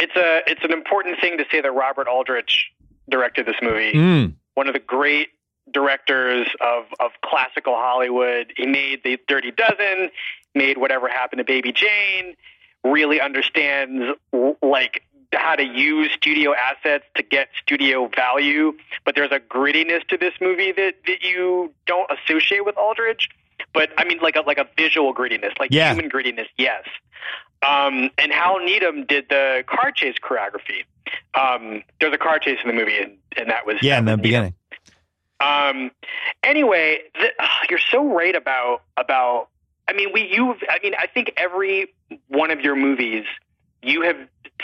It's 0.00 0.16
a 0.16 0.42
it's 0.50 0.64
an 0.64 0.72
important 0.72 1.20
thing 1.20 1.38
to 1.38 1.44
say 1.50 1.60
that 1.60 1.70
Robert 1.70 2.08
Aldrich 2.08 2.72
directed 3.08 3.46
this 3.46 3.54
movie. 3.62 3.92
Mm. 3.92 4.34
One 4.54 4.66
of 4.66 4.74
the 4.74 4.80
great 4.80 5.28
directors 5.72 6.48
of 6.60 6.86
of 6.98 7.12
classical 7.24 7.74
Hollywood. 7.76 8.52
He 8.56 8.66
made 8.66 9.02
the 9.04 9.18
Dirty 9.28 9.52
Dozen, 9.52 10.10
made 10.56 10.76
Whatever 10.76 11.08
Happened 11.08 11.38
to 11.38 11.44
Baby 11.44 11.72
Jane. 11.72 12.34
Really 12.82 13.20
understands 13.20 14.18
like 14.60 15.04
how 15.32 15.54
to 15.54 15.64
use 15.64 16.10
studio 16.12 16.52
assets 16.52 17.04
to 17.16 17.22
get 17.22 17.48
studio 17.62 18.10
value, 18.14 18.72
but 19.04 19.14
there's 19.14 19.32
a 19.32 19.40
grittiness 19.40 20.06
to 20.08 20.16
this 20.16 20.34
movie 20.40 20.72
that, 20.72 20.94
that 21.06 21.22
you 21.22 21.72
don't 21.86 22.10
associate 22.10 22.64
with 22.64 22.76
Aldrich 22.76 23.28
but 23.72 23.90
I 23.98 24.04
mean 24.04 24.18
like 24.20 24.36
a 24.36 24.40
like 24.40 24.58
a 24.58 24.66
visual 24.76 25.14
grittiness, 25.14 25.58
like 25.58 25.70
yeah. 25.72 25.92
human 25.94 26.10
grittiness, 26.10 26.46
yes. 26.56 26.84
Um, 27.66 28.10
and 28.18 28.30
Hal 28.32 28.58
Needham 28.58 29.06
did 29.06 29.26
the 29.30 29.64
car 29.66 29.90
chase 29.90 30.16
choreography. 30.22 30.84
Um, 31.34 31.82
there's 32.00 32.12
a 32.12 32.18
car 32.18 32.38
chase 32.38 32.58
in 32.62 32.68
the 32.68 32.74
movie, 32.74 32.98
and, 32.98 33.16
and 33.36 33.48
that 33.50 33.66
was 33.66 33.76
yeah 33.82 33.98
in 33.98 34.04
the 34.04 34.16
beginning. 34.16 34.54
Um, 35.40 35.90
anyway, 36.42 37.00
the, 37.14 37.28
uh, 37.38 37.48
you're 37.68 37.78
so 37.78 38.12
right 38.12 38.34
about 38.34 38.82
about. 38.96 39.48
I 39.86 39.92
mean, 39.92 40.10
we 40.12 40.30
you've. 40.32 40.58
I 40.68 40.78
mean, 40.82 40.94
I 40.98 41.06
think 41.06 41.32
every 41.36 41.94
one 42.28 42.50
of 42.50 42.60
your 42.60 42.76
movies, 42.76 43.24
you 43.82 44.02
have 44.02 44.16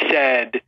said 0.09 0.62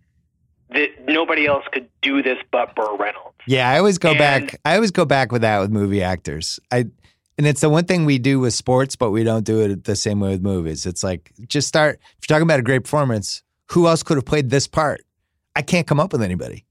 that 0.70 1.07
nobody 1.07 1.47
else 1.47 1.64
could 1.73 1.89
do 2.01 2.23
this 2.23 2.39
but 2.51 2.75
Burt 2.75 2.99
Reynolds. 2.99 3.37
Yeah, 3.47 3.68
I 3.68 3.79
always 3.79 3.99
go 3.99 4.11
and, 4.11 4.18
back. 4.18 4.61
I 4.64 4.75
always 4.75 4.91
go 4.91 5.05
back 5.05 5.33
with 5.33 5.43
that 5.43 5.61
with 5.61 5.70
movie 5.70 6.03
actors. 6.03 6.61
I 6.70 6.87
and 7.43 7.49
it's 7.49 7.61
the 7.61 7.68
one 7.68 7.86
thing 7.86 8.05
we 8.05 8.18
do 8.18 8.38
with 8.38 8.55
sports, 8.55 8.95
but 8.95 9.11
we 9.11 9.24
don't 9.24 9.43
do 9.43 9.62
it 9.62 9.82
the 9.82 9.97
same 9.97 10.20
way 10.20 10.28
with 10.28 10.43
movies. 10.43 10.86
It's 10.86 11.03
like 11.03 11.32
just 11.49 11.66
start. 11.66 11.99
If 12.16 12.28
you're 12.30 12.36
talking 12.36 12.45
about 12.45 12.61
a 12.61 12.62
great 12.62 12.84
performance, 12.84 13.43
who 13.72 13.88
else 13.88 14.05
could 14.05 14.16
have 14.16 14.24
played 14.24 14.49
this 14.49 14.68
part? 14.68 15.01
I 15.57 15.62
can't 15.62 15.84
come 15.84 15.99
up 15.99 16.12
with 16.12 16.22
anybody. 16.22 16.64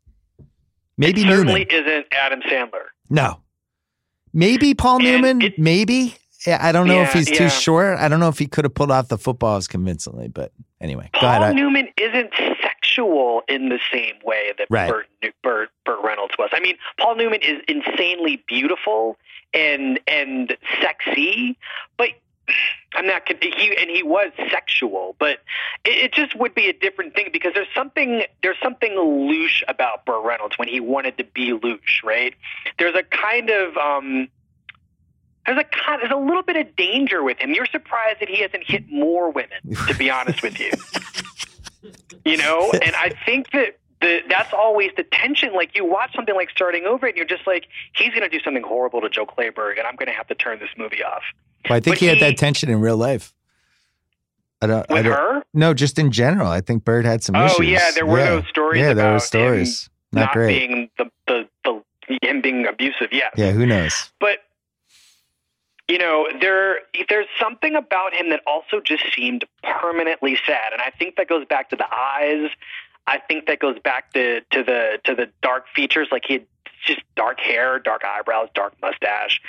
Maybe 0.97 1.24
it 1.24 1.26
certainly 1.26 1.67
Newman. 1.69 1.86
isn't 1.89 2.05
Adam 2.13 2.39
Sandler. 2.43 2.86
No. 3.09 3.41
Maybe 4.32 4.74
Paul 4.74 4.99
and 4.99 5.03
Newman. 5.03 5.41
It, 5.41 5.59
maybe. 5.59 6.15
I 6.47 6.72
don't 6.72 6.88
know 6.88 7.01
yeah, 7.01 7.07
if 7.07 7.11
he's 7.11 7.30
yeah. 7.30 7.38
too 7.38 7.49
short. 7.49 7.99
I 7.99 8.07
don't 8.07 8.22
know 8.22 8.30
if 8.30 8.39
he 8.39 8.47
could 8.47 8.63
have 8.63 8.74
pulled 8.74 8.91
off 8.91 9.09
the 9.09 9.17
football 9.17 9.57
as 9.57 9.67
convincingly, 9.67 10.30
but 10.30 10.53
anyway. 10.80 11.09
Paul. 11.13 11.53
Newman 11.53 11.89
isn't 11.97 12.32
sexual 12.63 13.41
in 13.49 13.67
the 13.67 13.80
same 13.91 14.15
way 14.24 14.53
that 14.57 14.67
right. 14.69 14.89
Burt, 14.89 15.07
Burt, 15.43 15.69
Burt 15.86 15.99
Reynolds 16.01 16.36
was. 16.39 16.49
I 16.53 16.61
mean, 16.61 16.78
Paul 16.97 17.17
Newman 17.17 17.41
is 17.41 17.61
insanely 17.67 18.41
beautiful 18.47 19.17
and 19.54 19.99
and 20.08 20.56
sexy, 20.82 21.58
but 21.97 22.10
I'm 22.93 23.08
not 23.08 23.24
he 23.41 23.78
and 23.80 23.89
he 23.89 24.04
was 24.04 24.32
sexual, 24.52 25.16
but 25.20 25.39
it, 25.86 26.06
it, 26.06 26.14
just 26.14 26.38
would 26.38 26.54
be 26.54 26.68
a 26.68 26.74
different 26.74 27.14
thing 27.14 27.30
because 27.32 27.54
there's 27.54 27.74
something 27.74 28.24
there's 28.43 28.58
something 28.62 28.91
louche 28.91 29.64
about 29.68 30.06
Burt 30.06 30.24
Reynolds 30.26 30.58
when 30.58 30.68
he 30.68 30.80
wanted 30.80 31.18
to 31.18 31.24
be 31.24 31.52
louche, 31.52 32.04
right? 32.04 32.34
There's 32.78 32.95
a 32.95 33.04
kind 33.04 33.49
of 33.49 33.78
um, 33.78 34.28
there's 35.45 35.60
a 35.60 35.64
kind, 35.64 36.02
there's 36.02 36.12
a 36.12 36.18
little 36.18 36.43
bit 36.43 36.58
of 36.58 36.76
danger 36.76 37.24
with 37.24 37.39
him. 37.39 37.54
You're 37.54 37.66
surprised 37.66 38.20
that 38.20 38.30
he 38.30 38.41
hasn't 38.41 38.64
hit 38.66 38.89
more 38.89 39.32
women, 39.32 39.76
to 39.88 39.95
be 39.95 40.10
honest 40.10 40.43
with 40.43 40.60
you. 40.60 40.72
you 42.26 42.38
know, 42.38 42.72
and 42.74 42.95
I 42.95 43.14
think 43.26 43.52
that 43.52 43.78
the, 44.02 44.22
that's 44.30 44.54
always 44.54 44.91
the 44.97 45.04
tension. 45.04 45.54
Like 45.54 45.76
you 45.76 45.86
watch 45.86 46.14
something 46.16 46.36
like 46.36 46.49
Starting 46.49 46.86
Over, 46.86 47.08
and 47.08 47.16
you're 47.16 47.26
just 47.26 47.47
like, 47.47 47.68
he's 47.95 48.10
going 48.10 48.22
to 48.22 48.30
do 48.30 48.39
something 48.43 48.64
horrible 48.64 49.02
to 49.02 49.10
Jill 49.10 49.26
Clayburgh, 49.26 49.78
and 49.78 49.88
I'm 49.88 49.95
going 49.95 50.08
to 50.08 50.14
have 50.14 50.28
to 50.28 50.36
turn 50.36 50.60
this 50.60 50.70
movie 50.78 51.04
off. 51.04 51.24
Well, 51.70 51.78
I 51.78 51.80
think 51.80 51.97
he, 51.97 52.08
he, 52.08 52.10
had 52.10 52.20
that 52.20 52.38
tension 52.38 52.70
in 52.70 52.82
real 52.82 52.97
life. 52.97 53.34
I 54.62 54.68
don't, 54.68 54.89
with 54.89 54.99
I 54.99 55.02
don't, 55.02 55.14
her? 55.14 55.43
No, 55.54 55.74
just 55.74 55.97
in 55.97 56.12
general. 56.12 56.47
I 56.47 56.62
think 56.62 56.84
Burt 56.84 57.06
had 57.06 57.24
some 57.24 57.36
oh, 57.36 57.45
issues. 57.45 57.60
Oh 57.60 57.64
yeah, 57.64 57.91
there 57.91 58.06
were 58.06 58.20
yeah. 58.20 58.30
those 58.30 58.47
stories. 58.47 58.82
Yeah, 58.82 58.93
there 58.93 59.14
were 59.14 59.20
stories. 59.20 59.89
Not, 60.12 60.22
not 60.22 60.34
great. 60.34 60.47
being 60.47 60.89
the, 60.97 61.06
the 61.28 61.49
the 61.64 61.84
him 62.22 62.41
being 62.41 62.68
abusive. 62.68 63.10
Yeah. 63.12 63.30
Yeah. 63.36 63.52
Who 63.52 63.66
knows? 63.66 64.12
But 64.20 64.39
you 65.88 65.97
know, 65.97 66.28
there 66.39 66.80
there's 67.10 67.28
something 67.39 67.76
about 67.76 68.14
him 68.14 68.30
that 68.30 68.41
also 68.45 68.80
just 68.80 69.04
seemed 69.14 69.45
permanently 69.64 70.38
sad, 70.45 70.74
and 70.74 70.82
I 70.82 70.91
think 70.91 71.16
that 71.18 71.28
goes 71.28 71.45
back 71.45 71.70
to 71.72 71.76
the 71.76 71.88
eyes. 71.93 72.49
I 73.12 73.20
think 73.20 73.47
that 73.47 73.59
goes 73.59 73.78
back 73.78 74.14
to 74.14 74.39
to 74.39 74.64
the 74.64 74.99
to 75.03 75.16
the 75.16 75.30
dark 75.41 75.66
features, 75.76 76.07
like 76.14 76.24
he 76.26 76.34
had 76.36 76.45
just 76.86 77.01
dark 77.18 77.41
hair, 77.41 77.78
dark 77.78 78.03
eyebrows, 78.05 78.47
dark 78.55 78.74
mustache. 78.82 79.41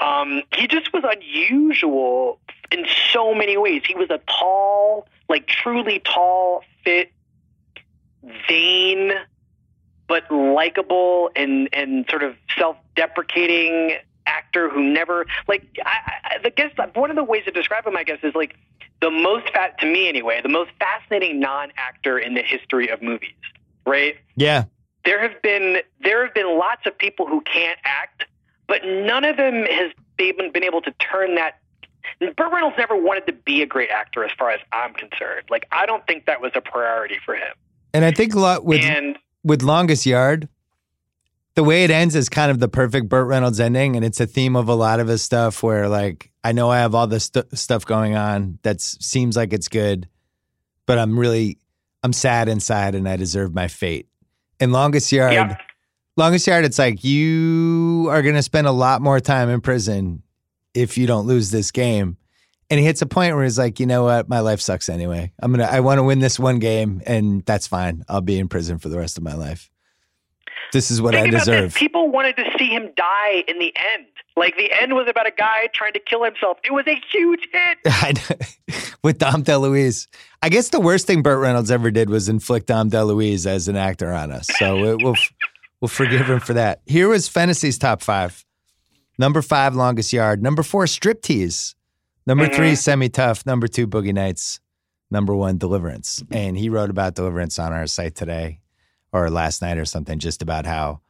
Um, 0.00 0.42
he 0.52 0.66
just 0.66 0.92
was 0.92 1.04
unusual 1.06 2.40
in 2.72 2.84
so 3.12 3.32
many 3.32 3.56
ways. 3.56 3.82
He 3.86 3.94
was 3.94 4.10
a 4.10 4.18
tall, 4.28 5.06
like 5.28 5.46
truly 5.46 6.00
tall, 6.00 6.64
fit, 6.82 7.12
vain, 8.48 9.12
but 10.08 10.28
likable 10.32 11.30
and 11.36 11.68
and 11.72 12.06
sort 12.10 12.24
of 12.24 12.34
self-deprecating 12.58 13.92
actor 13.92 14.00
actor 14.26 14.68
who 14.70 14.82
never 14.82 15.26
like. 15.48 15.66
I, 15.84 16.12
I, 16.24 16.38
the 16.42 16.50
guess 16.50 16.72
one 16.94 17.10
of 17.10 17.16
the 17.16 17.24
ways 17.24 17.44
to 17.44 17.50
describe 17.50 17.86
him, 17.86 17.96
I 17.96 18.04
guess, 18.04 18.18
is 18.22 18.34
like 18.34 18.56
the 19.00 19.10
most 19.10 19.50
fat 19.50 19.78
to 19.80 19.86
me 19.86 20.08
anyway, 20.08 20.40
the 20.42 20.48
most 20.48 20.70
fascinating 20.78 21.40
non-actor 21.40 22.18
in 22.18 22.34
the 22.34 22.42
history 22.42 22.88
of 22.88 23.02
movies. 23.02 23.34
Right? 23.86 24.16
Yeah. 24.36 24.64
There 25.04 25.20
have 25.20 25.42
been 25.42 25.78
there 26.00 26.24
have 26.24 26.34
been 26.34 26.58
lots 26.58 26.86
of 26.86 26.96
people 26.96 27.26
who 27.26 27.40
can't 27.42 27.78
act, 27.84 28.24
but 28.66 28.82
none 28.84 29.24
of 29.24 29.36
them 29.36 29.64
has 29.64 29.92
been 30.16 30.52
been 30.52 30.64
able 30.64 30.80
to 30.82 30.92
turn 30.92 31.34
that 31.34 31.58
Burt 32.20 32.52
Reynolds 32.52 32.76
never 32.78 32.96
wanted 32.96 33.26
to 33.26 33.32
be 33.32 33.62
a 33.62 33.66
great 33.66 33.90
actor, 33.90 34.24
as 34.24 34.30
far 34.38 34.50
as 34.50 34.60
I'm 34.72 34.94
concerned. 34.94 35.46
Like, 35.50 35.66
I 35.72 35.86
don't 35.86 36.06
think 36.06 36.26
that 36.26 36.40
was 36.40 36.52
a 36.54 36.60
priority 36.60 37.16
for 37.24 37.34
him. 37.34 37.54
And 37.92 38.04
I 38.04 38.10
think 38.10 38.34
a 38.34 38.40
lot 38.40 38.64
with 38.64 38.82
and 38.82 39.18
with 39.42 39.62
Longest 39.62 40.06
Yard, 40.06 40.48
the 41.54 41.64
way 41.64 41.84
it 41.84 41.90
ends 41.90 42.14
is 42.14 42.28
kind 42.28 42.50
of 42.50 42.58
the 42.58 42.68
perfect 42.68 43.08
Burt 43.08 43.26
Reynolds 43.26 43.60
ending, 43.60 43.96
and 43.96 44.04
it's 44.04 44.20
a 44.20 44.26
theme 44.26 44.56
of 44.56 44.68
a 44.68 44.74
lot 44.74 45.00
of 45.00 45.08
his 45.08 45.22
stuff. 45.22 45.62
Where 45.62 45.88
like, 45.88 46.30
I 46.42 46.52
know 46.52 46.70
I 46.70 46.78
have 46.78 46.94
all 46.94 47.06
this 47.06 47.24
st- 47.24 47.56
stuff 47.56 47.84
going 47.84 48.16
on 48.16 48.58
that 48.62 48.80
seems 48.80 49.36
like 49.36 49.52
it's 49.52 49.68
good, 49.68 50.08
but 50.86 50.98
I'm 50.98 51.18
really 51.18 51.58
I'm 52.02 52.12
sad 52.12 52.48
inside, 52.48 52.94
and 52.94 53.08
I 53.08 53.16
deserve 53.16 53.54
my 53.54 53.68
fate. 53.68 54.08
In 54.60 54.72
Longest 54.72 55.10
Yard. 55.10 55.32
yeah, 55.32 55.56
Longest 56.16 56.46
Yard, 56.46 56.64
it's 56.64 56.78
like 56.78 57.02
you 57.02 58.06
are 58.10 58.22
going 58.22 58.36
to 58.36 58.42
spend 58.42 58.66
a 58.66 58.72
lot 58.72 59.02
more 59.02 59.18
time 59.18 59.48
in 59.48 59.60
prison 59.60 60.22
if 60.72 60.96
you 60.96 61.06
don't 61.06 61.26
lose 61.26 61.50
this 61.50 61.70
game. 61.70 62.16
And 62.70 62.80
he 62.80 62.86
hits 62.86 63.02
a 63.02 63.06
point 63.06 63.34
where 63.34 63.44
he's 63.44 63.58
like, 63.58 63.78
you 63.78 63.86
know 63.86 64.04
what, 64.04 64.28
my 64.28 64.40
life 64.40 64.60
sucks 64.60 64.88
anyway. 64.88 65.32
I'm 65.40 65.52
gonna, 65.52 65.64
I 65.64 65.80
want 65.80 65.98
to 65.98 66.02
win 66.02 66.20
this 66.20 66.38
one 66.38 66.58
game, 66.58 67.02
and 67.06 67.44
that's 67.44 67.66
fine. 67.66 68.04
I'll 68.08 68.20
be 68.20 68.38
in 68.38 68.48
prison 68.48 68.78
for 68.78 68.88
the 68.88 68.98
rest 68.98 69.18
of 69.18 69.24
my 69.24 69.34
life. 69.34 69.70
This 70.74 70.90
is 70.90 71.00
what 71.00 71.14
think 71.14 71.28
I 71.28 71.30
deserve. 71.30 71.72
People 71.74 72.10
wanted 72.10 72.36
to 72.36 72.44
see 72.58 72.68
him 72.68 72.90
die 72.96 73.44
in 73.48 73.58
the 73.58 73.72
end. 73.94 74.06
Like 74.36 74.56
the 74.56 74.70
end 74.72 74.92
was 74.94 75.06
about 75.08 75.26
a 75.26 75.30
guy 75.30 75.68
trying 75.72 75.92
to 75.94 76.00
kill 76.00 76.24
himself. 76.24 76.58
It 76.64 76.72
was 76.72 76.84
a 76.86 77.00
huge 77.10 77.48
hit. 77.52 78.96
With 79.04 79.18
Dom 79.18 79.44
DeLuise. 79.44 80.08
I 80.42 80.48
guess 80.48 80.70
the 80.70 80.80
worst 80.80 81.06
thing 81.06 81.22
Burt 81.22 81.38
Reynolds 81.40 81.70
ever 81.70 81.90
did 81.90 82.10
was 82.10 82.28
inflict 82.28 82.66
Dom 82.66 82.90
DeLuise 82.90 83.46
as 83.46 83.68
an 83.68 83.76
actor 83.76 84.12
on 84.12 84.32
us. 84.32 84.48
So 84.58 84.84
it, 84.84 85.02
we'll 85.02 85.14
we'll 85.80 85.88
forgive 85.88 86.28
him 86.28 86.40
for 86.40 86.54
that. 86.54 86.82
Here 86.86 87.08
was 87.08 87.28
Fennessey's 87.28 87.78
top 87.78 88.02
five. 88.02 88.44
Number 89.18 89.40
five, 89.42 89.76
Longest 89.76 90.12
Yard. 90.12 90.42
Number 90.42 90.64
four, 90.64 90.86
Striptease. 90.86 91.76
Number 92.26 92.48
Mhm. 92.48 92.54
three, 92.56 92.74
Semi 92.74 93.08
Tough. 93.08 93.46
Number 93.46 93.68
two, 93.68 93.86
Boogie 93.86 94.12
Nights. 94.12 94.58
Number 95.10 95.36
one, 95.36 95.58
Deliverance. 95.58 96.24
And 96.32 96.58
he 96.58 96.68
wrote 96.68 96.90
about 96.90 97.14
Deliverance 97.14 97.60
on 97.60 97.72
our 97.72 97.86
site 97.86 98.16
today 98.16 98.58
or 99.14 99.30
last 99.30 99.62
night 99.62 99.78
or 99.78 99.84
something, 99.86 100.18
just 100.18 100.42
about 100.42 100.66
how 100.66 101.00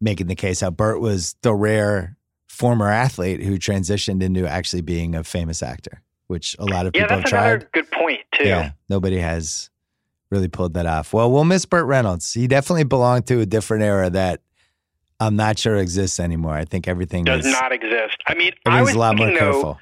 making 0.00 0.26
the 0.26 0.34
case 0.34 0.60
how 0.60 0.70
Burt 0.70 1.00
was 1.00 1.36
the 1.42 1.54
rare 1.54 2.16
former 2.48 2.88
athlete 2.88 3.42
who 3.42 3.58
transitioned 3.58 4.22
into 4.22 4.46
actually 4.48 4.80
being 4.82 5.14
a 5.14 5.22
famous 5.22 5.62
actor, 5.62 6.02
which 6.26 6.56
a 6.58 6.64
lot 6.64 6.86
of 6.86 6.96
Yeah, 6.96 7.02
people 7.02 7.16
have 7.16 7.20
that's 7.24 7.30
tried. 7.30 7.46
another 7.50 7.68
good 7.72 7.90
point 7.90 8.20
too. 8.32 8.44
Yeah, 8.48 8.72
nobody 8.88 9.18
has 9.18 9.70
really 10.30 10.48
pulled 10.48 10.74
that 10.74 10.86
off. 10.86 11.12
Well, 11.12 11.30
we'll 11.30 11.44
miss 11.44 11.64
Burt 11.66 11.86
Reynolds. 11.86 12.32
He 12.32 12.46
definitely 12.46 12.84
belonged 12.84 13.26
to 13.26 13.40
a 13.40 13.46
different 13.46 13.82
era 13.84 14.08
that 14.10 14.40
I'm 15.20 15.36
not 15.36 15.58
sure 15.58 15.76
exists 15.76 16.18
anymore. 16.18 16.54
I 16.54 16.64
think 16.64 16.88
everything 16.88 17.24
Does 17.24 17.44
is 17.44 17.52
not 17.52 17.70
exist. 17.72 18.16
I 18.26 18.34
mean, 18.34 18.52
I 18.64 18.80
was 18.80 18.94
a 18.94 18.98
lot 18.98 19.16
more 19.16 19.26
though, 19.30 19.36
careful. 19.38 19.80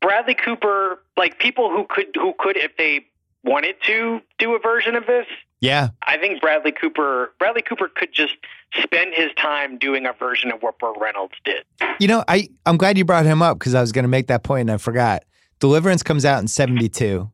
Bradley 0.00 0.34
Cooper, 0.34 1.02
like 1.18 1.38
people 1.38 1.70
who 1.70 1.84
could 1.88 2.06
who 2.14 2.32
could 2.38 2.56
if 2.56 2.76
they 2.78 3.04
wanted 3.44 3.76
to 3.86 4.20
do 4.38 4.54
a 4.54 4.58
version 4.58 4.94
of 4.94 5.06
this. 5.06 5.26
Yeah, 5.60 5.88
I 6.06 6.16
think 6.16 6.40
Bradley 6.40 6.72
Cooper 6.72 7.32
Bradley 7.38 7.62
Cooper 7.62 7.88
could 7.94 8.12
just 8.12 8.34
spend 8.82 9.12
his 9.14 9.30
time 9.36 9.76
doing 9.78 10.06
a 10.06 10.12
version 10.14 10.50
of 10.50 10.62
what 10.62 10.78
Burt 10.78 10.96
Reynolds 10.98 11.34
did. 11.44 11.64
you 11.98 12.08
know, 12.08 12.24
I 12.28 12.48
I'm 12.66 12.76
glad 12.78 12.96
you 12.96 13.04
brought 13.04 13.26
him 13.26 13.42
up 13.42 13.58
because 13.58 13.74
I 13.74 13.80
was 13.80 13.92
going 13.92 14.04
to 14.04 14.08
make 14.08 14.28
that 14.28 14.42
point 14.42 14.62
and 14.62 14.72
I 14.72 14.76
forgot. 14.78 15.24
Deliverance 15.58 16.02
comes 16.02 16.24
out 16.24 16.40
in 16.40 16.48
'72, 16.48 17.30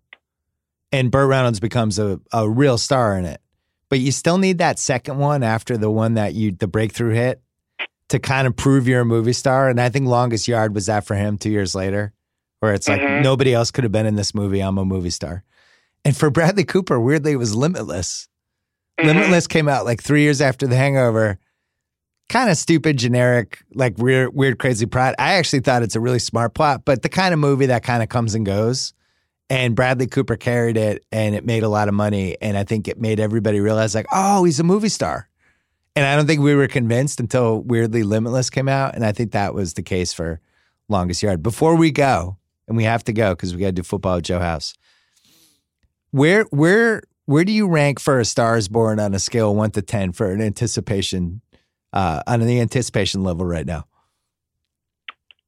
and 0.92 1.10
Burt 1.10 1.28
Reynolds 1.28 1.60
becomes 1.60 1.98
a 1.98 2.20
a 2.32 2.48
real 2.48 2.78
star 2.78 3.16
in 3.16 3.24
it. 3.24 3.40
But 3.88 4.00
you 4.00 4.10
still 4.10 4.38
need 4.38 4.58
that 4.58 4.80
second 4.80 5.18
one 5.18 5.44
after 5.44 5.76
the 5.76 5.90
one 5.90 6.14
that 6.14 6.34
you 6.34 6.50
the 6.50 6.66
breakthrough 6.66 7.14
hit 7.14 7.40
to 8.08 8.18
kind 8.18 8.48
of 8.48 8.56
prove 8.56 8.88
you're 8.88 9.02
a 9.02 9.04
movie 9.04 9.32
star. 9.32 9.68
And 9.68 9.80
I 9.80 9.88
think 9.88 10.06
Longest 10.08 10.48
Yard 10.48 10.74
was 10.74 10.86
that 10.86 11.04
for 11.06 11.14
him 11.14 11.38
two 11.38 11.50
years 11.50 11.74
later, 11.76 12.12
where 12.60 12.74
it's 12.74 12.88
like 12.88 13.00
Mhm. 13.00 13.22
nobody 13.22 13.54
else 13.54 13.70
could 13.70 13.84
have 13.84 13.92
been 13.92 14.06
in 14.06 14.16
this 14.16 14.34
movie. 14.34 14.60
I'm 14.60 14.78
a 14.78 14.84
movie 14.84 15.10
star. 15.10 15.44
And 16.06 16.16
for 16.16 16.30
Bradley 16.30 16.62
Cooper, 16.62 17.00
weirdly, 17.00 17.32
it 17.32 17.36
was 17.36 17.56
Limitless. 17.56 18.28
Mhm. 19.00 19.06
Limitless 19.06 19.48
came 19.48 19.66
out 19.68 19.84
like 19.84 20.00
three 20.00 20.22
years 20.22 20.40
after 20.40 20.64
The 20.68 20.76
Hangover. 20.76 21.40
Kind 22.28 22.48
of 22.48 22.56
stupid, 22.56 22.96
generic, 22.96 23.58
like 23.74 23.98
weird, 23.98 24.32
weird, 24.32 24.60
crazy 24.60 24.86
plot. 24.86 25.16
I 25.18 25.34
actually 25.34 25.60
thought 25.60 25.82
it's 25.82 25.96
a 25.96 26.00
really 26.00 26.20
smart 26.20 26.54
plot, 26.54 26.82
but 26.84 27.02
the 27.02 27.08
kind 27.08 27.34
of 27.34 27.40
movie 27.40 27.66
that 27.66 27.82
kind 27.82 28.04
of 28.04 28.08
comes 28.08 28.36
and 28.36 28.46
goes. 28.46 28.94
And 29.50 29.74
Bradley 29.74 30.06
Cooper 30.06 30.36
carried 30.36 30.76
it, 30.76 31.04
and 31.10 31.34
it 31.34 31.44
made 31.44 31.64
a 31.64 31.68
lot 31.68 31.88
of 31.88 31.94
money. 31.94 32.36
And 32.40 32.56
I 32.56 32.62
think 32.62 32.86
it 32.86 33.00
made 33.00 33.18
everybody 33.18 33.58
realize, 33.58 33.92
like, 33.96 34.06
oh, 34.12 34.44
he's 34.44 34.60
a 34.60 34.64
movie 34.64 34.88
star. 34.88 35.28
And 35.96 36.06
I 36.06 36.14
don't 36.14 36.28
think 36.28 36.40
we 36.40 36.54
were 36.54 36.68
convinced 36.68 37.18
until 37.18 37.62
weirdly 37.62 38.04
Limitless 38.04 38.50
came 38.50 38.68
out. 38.68 38.94
And 38.94 39.04
I 39.04 39.10
think 39.10 39.32
that 39.32 39.54
was 39.54 39.74
the 39.74 39.82
case 39.82 40.12
for 40.12 40.40
Longest 40.88 41.20
Yard. 41.20 41.42
Before 41.42 41.74
we 41.74 41.90
go, 41.90 42.36
and 42.68 42.76
we 42.76 42.84
have 42.84 43.02
to 43.04 43.12
go 43.12 43.30
because 43.34 43.54
we 43.54 43.60
got 43.60 43.66
to 43.66 43.72
do 43.72 43.82
football 43.82 44.16
with 44.16 44.24
Joe 44.24 44.38
House. 44.38 44.72
Where 46.16 46.44
where 46.44 47.02
where 47.26 47.44
do 47.44 47.52
you 47.52 47.68
rank 47.68 48.00
for 48.00 48.18
a 48.18 48.24
stars 48.24 48.68
Born 48.68 48.98
on 48.98 49.12
a 49.12 49.18
scale 49.18 49.50
of 49.50 49.56
one 49.58 49.70
to 49.72 49.82
ten 49.82 50.12
for 50.12 50.30
an 50.30 50.40
anticipation 50.40 51.42
uh, 51.92 52.22
on 52.26 52.40
the 52.40 52.58
anticipation 52.58 53.22
level 53.22 53.44
right 53.44 53.66
now? 53.66 53.84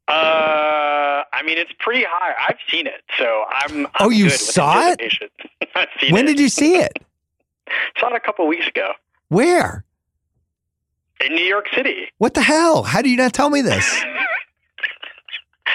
Uh, 0.09 1.23
I 1.33 1.43
mean, 1.43 1.57
it's 1.57 1.73
pretty 1.79 2.05
high. 2.07 2.35
I've 2.39 2.59
seen 2.71 2.87
it, 2.87 3.01
so 3.16 3.45
I'm. 3.51 3.87
I'm 3.87 3.93
Oh, 4.01 4.11
you 4.11 4.29
saw 4.29 4.91
it? 4.91 5.01
I've 5.75 5.89
seen 5.99 6.12
When 6.12 6.25
it. 6.27 6.33
did 6.33 6.41
you 6.41 6.51
see 6.51 6.77
it? 6.77 6.99
Saw 7.99 8.09
it 8.09 8.16
a 8.16 8.21
couple 8.21 8.47
weeks 8.47 8.66
ago 8.66 8.93
Where? 9.29 9.85
in 11.25 11.35
New 11.35 11.45
York 11.45 11.66
City 11.75 12.09
What 12.19 12.35
the 12.35 12.43
hell? 12.43 12.83
How 12.83 13.01
do 13.03 13.09
you 13.09 13.16
not 13.16 13.33
tell 13.33 13.49
me 13.51 13.62
this? 13.62 14.05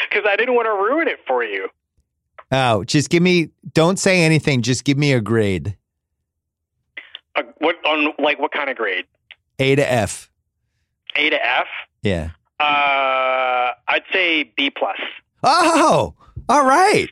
because 0.09 0.25
I 0.27 0.35
didn't 0.35 0.53
want 0.53 0.65
to 0.67 0.71
ruin 0.71 1.07
it 1.07 1.17
for 1.27 1.43
you. 1.43 1.69
Oh, 2.53 2.83
just 2.83 3.09
give 3.09 3.23
me. 3.23 3.49
Don't 3.73 3.97
say 3.97 4.21
anything. 4.21 4.61
Just 4.61 4.83
give 4.83 4.97
me 4.97 5.11
a 5.11 5.19
grade. 5.19 5.75
Uh, 7.35 7.41
what 7.57 7.75
on 7.85 8.13
like 8.19 8.39
what 8.39 8.51
kind 8.51 8.69
of 8.69 8.77
grade? 8.77 9.05
A 9.57 9.75
to 9.75 9.91
F. 9.91 10.29
A 11.15 11.31
to 11.31 11.45
F. 11.45 11.65
Yeah. 12.03 12.29
Uh, 12.59 13.71
I'd 13.87 14.03
say 14.11 14.53
B 14.55 14.69
plus. 14.69 14.99
Oh, 15.43 16.13
all 16.47 16.65
right. 16.65 17.09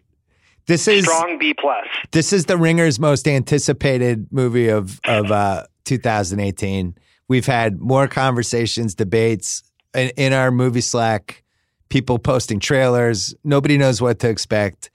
This 0.67 0.87
is 0.87 1.05
Strong 1.05 1.39
B 1.39 1.53
plus. 1.53 1.87
this 2.11 2.31
is 2.31 2.45
the 2.45 2.55
Ringer's 2.55 2.99
most 2.99 3.27
anticipated 3.27 4.27
movie 4.31 4.69
of 4.69 5.01
of 5.05 5.31
uh, 5.31 5.65
2018. 5.85 6.95
We've 7.27 7.45
had 7.47 7.79
more 7.79 8.07
conversations, 8.07 8.93
debates 8.93 9.63
in, 9.95 10.09
in 10.17 10.33
our 10.33 10.51
movie 10.51 10.81
Slack. 10.81 11.43
People 11.89 12.19
posting 12.19 12.59
trailers. 12.59 13.33
Nobody 13.43 13.77
knows 13.77 14.01
what 14.01 14.19
to 14.19 14.29
expect. 14.29 14.91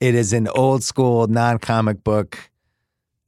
It 0.00 0.14
is 0.14 0.32
an 0.32 0.48
old 0.48 0.82
school 0.82 1.26
non 1.26 1.58
comic 1.58 2.02
book, 2.02 2.38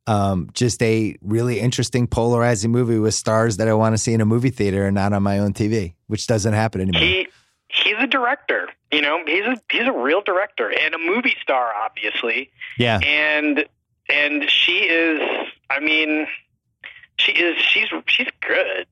um, 0.06 0.48
just 0.54 0.82
a 0.82 1.16
really 1.20 1.60
interesting, 1.60 2.06
polarizing 2.06 2.70
movie 2.70 2.98
with 2.98 3.14
stars 3.14 3.58
that 3.58 3.68
I 3.68 3.74
want 3.74 3.92
to 3.94 3.98
see 3.98 4.14
in 4.14 4.20
a 4.20 4.26
movie 4.26 4.50
theater 4.50 4.86
and 4.86 4.94
not 4.94 5.12
on 5.12 5.22
my 5.22 5.38
own 5.38 5.52
TV, 5.52 5.94
which 6.06 6.26
doesn't 6.26 6.54
happen 6.54 6.80
anymore. 6.80 7.00
He 7.00 7.28
he's 7.68 7.96
a 7.98 8.06
director. 8.06 8.68
You 8.90 9.02
know, 9.02 9.22
he's 9.26 9.44
a 9.44 9.60
he's 9.70 9.86
a 9.86 9.92
real 9.92 10.22
director 10.22 10.72
and 10.72 10.94
a 10.94 10.98
movie 10.98 11.36
star, 11.42 11.72
obviously. 11.74 12.50
yeah. 12.78 12.98
And 12.98 13.66
and 14.08 14.50
she 14.50 14.78
is. 14.80 15.20
I 15.70 15.80
mean, 15.80 16.26
she 17.16 17.32
is. 17.32 17.60
She's 17.62 17.88
she's 18.06 18.28
good. 18.40 18.86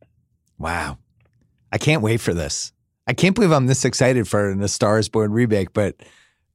Wow. 0.58 0.98
I 1.72 1.78
can't 1.78 2.02
wait 2.02 2.20
for 2.20 2.34
this. 2.34 2.72
I 3.06 3.12
can't 3.12 3.34
believe 3.34 3.52
I'm 3.52 3.66
this 3.66 3.84
excited 3.84 4.28
for 4.28 4.50
an 4.50 4.62
A 4.62 4.68
Star 4.68 4.98
is 4.98 5.08
Born 5.08 5.32
remake, 5.32 5.72
but 5.72 5.96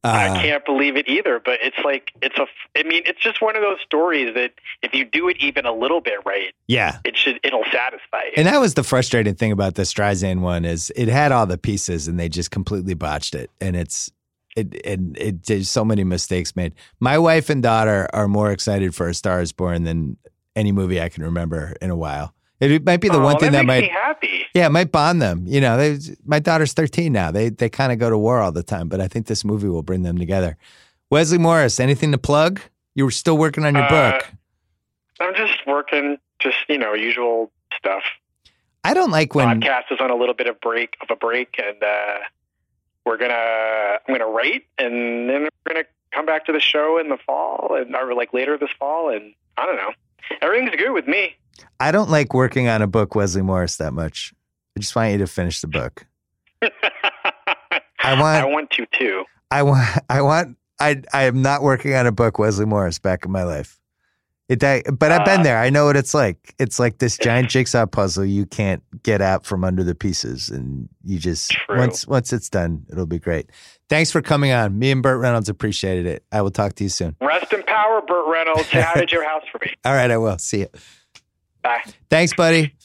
uh, 0.05 0.11
I 0.11 0.41
can't 0.41 0.65
believe 0.65 0.95
it 0.95 1.07
either. 1.07 1.41
But 1.43 1.59
it's 1.61 1.77
like 1.83 2.11
it's 2.21 2.37
a. 2.37 2.45
I 2.77 2.83
mean, 2.83 3.03
it's 3.05 3.19
just 3.19 3.41
one 3.41 3.55
of 3.55 3.61
those 3.61 3.79
stories 3.81 4.33
that 4.35 4.53
if 4.81 4.93
you 4.93 5.05
do 5.05 5.27
it 5.29 5.37
even 5.39 5.65
a 5.65 5.73
little 5.73 6.01
bit 6.01 6.19
right, 6.25 6.53
yeah. 6.67 6.99
it 7.03 7.17
should 7.17 7.39
it'll 7.43 7.65
satisfy 7.71 8.23
you. 8.25 8.33
And 8.37 8.47
that 8.47 8.59
was 8.59 8.73
the 8.75 8.83
frustrating 8.83 9.35
thing 9.35 9.51
about 9.51 9.75
the 9.75 9.83
Streisand 9.83 10.41
one 10.41 10.65
is 10.65 10.91
it 10.95 11.07
had 11.07 11.31
all 11.31 11.45
the 11.45 11.57
pieces 11.57 12.07
and 12.07 12.19
they 12.19 12.29
just 12.29 12.51
completely 12.51 12.93
botched 12.93 13.35
it. 13.35 13.49
And 13.59 13.75
it's 13.75 14.11
it 14.55 14.85
and 14.85 15.17
it 15.17 15.45
there's 15.45 15.69
so 15.69 15.83
many 15.83 16.03
mistakes 16.03 16.55
made. 16.55 16.73
My 16.99 17.17
wife 17.17 17.49
and 17.49 17.61
daughter 17.61 18.07
are 18.13 18.27
more 18.27 18.51
excited 18.51 18.95
for 18.95 19.07
A 19.07 19.13
Star 19.13 19.41
is 19.41 19.51
Born 19.51 19.83
than 19.83 20.17
any 20.55 20.71
movie 20.71 21.01
I 21.01 21.09
can 21.09 21.23
remember 21.23 21.75
in 21.81 21.89
a 21.89 21.95
while. 21.95 22.33
It, 22.59 22.85
might 22.85 23.01
be 23.01 23.09
the 23.09 23.17
oh, 23.17 23.23
one 23.23 23.37
thing 23.37 23.51
that, 23.51 23.65
makes 23.65 23.67
might 23.67 23.81
me 23.81 23.89
happy. 23.89 24.45
Yeah, 24.53 24.67
it 24.67 24.71
might 24.71 24.91
bond 24.91 25.21
them. 25.21 25.45
You 25.45 25.59
know, 25.59 25.77
they, 25.77 25.99
my 26.25 26.39
daughter's 26.39 26.73
13 26.73 27.11
now. 27.11 27.31
They 27.31 27.49
they 27.49 27.69
kind 27.69 27.91
of 27.91 27.99
go 27.99 28.09
to 28.09 28.17
war 28.17 28.39
all 28.39 28.51
the 28.51 28.63
time, 28.63 28.87
but 28.87 29.01
I 29.01 29.07
think 29.07 29.27
this 29.27 29.43
movie 29.43 29.67
will 29.67 29.83
bring 29.83 30.03
them 30.03 30.17
together. 30.17 30.57
Wesley 31.09 31.37
Morris, 31.37 31.79
anything 31.79 32.11
to 32.13 32.17
plug? 32.17 32.61
You 32.95 33.03
were 33.03 33.11
still 33.11 33.37
working 33.37 33.65
on 33.65 33.75
your 33.75 33.83
Uh, 33.83 33.89
book. 33.89 34.31
I'm 35.19 35.35
just 35.35 35.65
working, 35.67 36.17
just 36.39 36.57
you 36.69 36.77
know, 36.77 36.93
usual 36.93 37.51
stuff. 37.77 38.03
I 38.83 38.93
don't 38.93 39.11
like 39.11 39.35
when 39.35 39.61
podcast 39.61 39.91
is 39.91 39.99
on 39.99 40.11
a 40.11 40.15
little 40.15 40.35
bit 40.35 40.47
of 40.47 40.59
break 40.61 40.95
of 41.01 41.09
a 41.09 41.15
break, 41.15 41.59
and 41.59 41.83
uh, 41.83 42.19
we're 43.05 43.17
gonna 43.17 43.97
I'm 44.07 44.13
gonna 44.13 44.27
write, 44.29 44.65
and 44.77 45.29
then 45.29 45.41
we're 45.43 45.73
gonna 45.73 45.85
come 46.11 46.25
back 46.25 46.45
to 46.45 46.53
the 46.53 46.59
show 46.59 46.97
in 46.99 47.09
the 47.09 47.17
fall, 47.17 47.75
and 47.77 47.95
or 47.95 48.13
like 48.13 48.33
later 48.33 48.57
this 48.57 48.69
fall, 48.79 49.09
and 49.09 49.33
I 49.57 49.65
don't 49.65 49.75
know. 49.75 49.91
Everything's 50.41 50.75
good 50.75 50.91
with 50.93 51.07
me. 51.07 51.35
I 51.79 51.91
don't 51.91 52.09
like 52.09 52.33
working 52.33 52.67
on 52.67 52.81
a 52.81 52.87
book, 52.87 53.15
Wesley 53.15 53.41
Morris, 53.41 53.77
that 53.77 53.93
much. 53.93 54.33
I 54.75 54.79
just 54.81 54.95
want 54.95 55.11
you 55.11 55.17
to 55.19 55.27
finish 55.27 55.61
the 55.61 55.67
book. 55.67 56.05
I 56.61 56.69
want. 58.19 58.23
I 58.43 58.45
want 58.45 58.71
to 58.71 58.85
too. 58.93 59.23
I 59.51 59.63
want. 59.63 59.87
I 60.09 60.21
want. 60.21 60.57
I. 60.79 61.01
I 61.13 61.23
am 61.23 61.41
not 61.41 61.61
working 61.61 61.93
on 61.93 62.07
a 62.07 62.11
book, 62.11 62.39
Wesley 62.39 62.65
Morris, 62.65 62.99
back 62.99 63.25
in 63.25 63.31
my 63.31 63.43
life. 63.43 63.79
It, 64.47 64.63
I, 64.63 64.83
but 64.83 65.11
I've 65.11 65.25
been 65.25 65.39
uh, 65.39 65.43
there. 65.43 65.57
I 65.57 65.71
know 65.71 65.85
what 65.85 65.97
it's 65.97 66.13
like. 66.13 66.53
It's 66.59 66.77
like 66.77 66.99
this 66.99 67.17
giant 67.21 67.49
jigsaw 67.49 67.87
puzzle 67.87 68.25
you 68.25 68.45
can't 68.45 68.83
get 69.01 69.19
out 69.19 69.43
from 69.43 69.63
under 69.63 69.83
the 69.83 69.95
pieces, 69.95 70.49
and 70.49 70.87
you 71.03 71.17
just 71.17 71.51
true. 71.51 71.77
once 71.77 72.05
once 72.07 72.31
it's 72.31 72.49
done, 72.49 72.85
it'll 72.91 73.07
be 73.07 73.17
great. 73.17 73.49
Thanks 73.89 74.11
for 74.11 74.21
coming 74.21 74.51
on. 74.51 74.77
Me 74.77 74.91
and 74.91 75.01
Burt 75.01 75.19
Reynolds 75.19 75.49
appreciated 75.49 76.05
it. 76.05 76.23
I 76.31 76.41
will 76.41 76.51
talk 76.51 76.75
to 76.75 76.83
you 76.83 76.89
soon. 76.89 77.15
Rest 77.21 77.53
in 77.53 77.63
power, 77.63 78.01
Burt 78.07 78.27
Reynolds. 78.27 78.69
Hi 78.69 79.05
to 79.05 79.11
your 79.11 79.27
house 79.27 79.43
for 79.51 79.59
me. 79.61 79.73
All 79.85 79.93
right, 79.93 80.11
I 80.11 80.17
will. 80.17 80.37
See 80.37 80.59
you. 80.59 80.67
Bye. 81.65 81.81
Thanks, 82.11 82.31
buddy. 82.35 82.75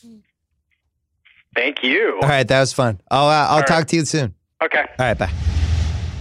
Thank 1.54 1.82
you. 1.82 2.18
All 2.22 2.28
right, 2.30 2.48
that 2.48 2.60
was 2.60 2.72
fun. 2.72 2.98
I'll 3.10 3.26
uh, 3.26 3.46
I'll 3.48 3.56
All 3.56 3.62
talk 3.62 3.70
right. 3.70 3.88
to 3.88 3.96
you 3.96 4.04
soon. 4.06 4.34
Okay. 4.62 4.80
All 4.98 5.06
right, 5.06 5.18
bye. 5.18 5.30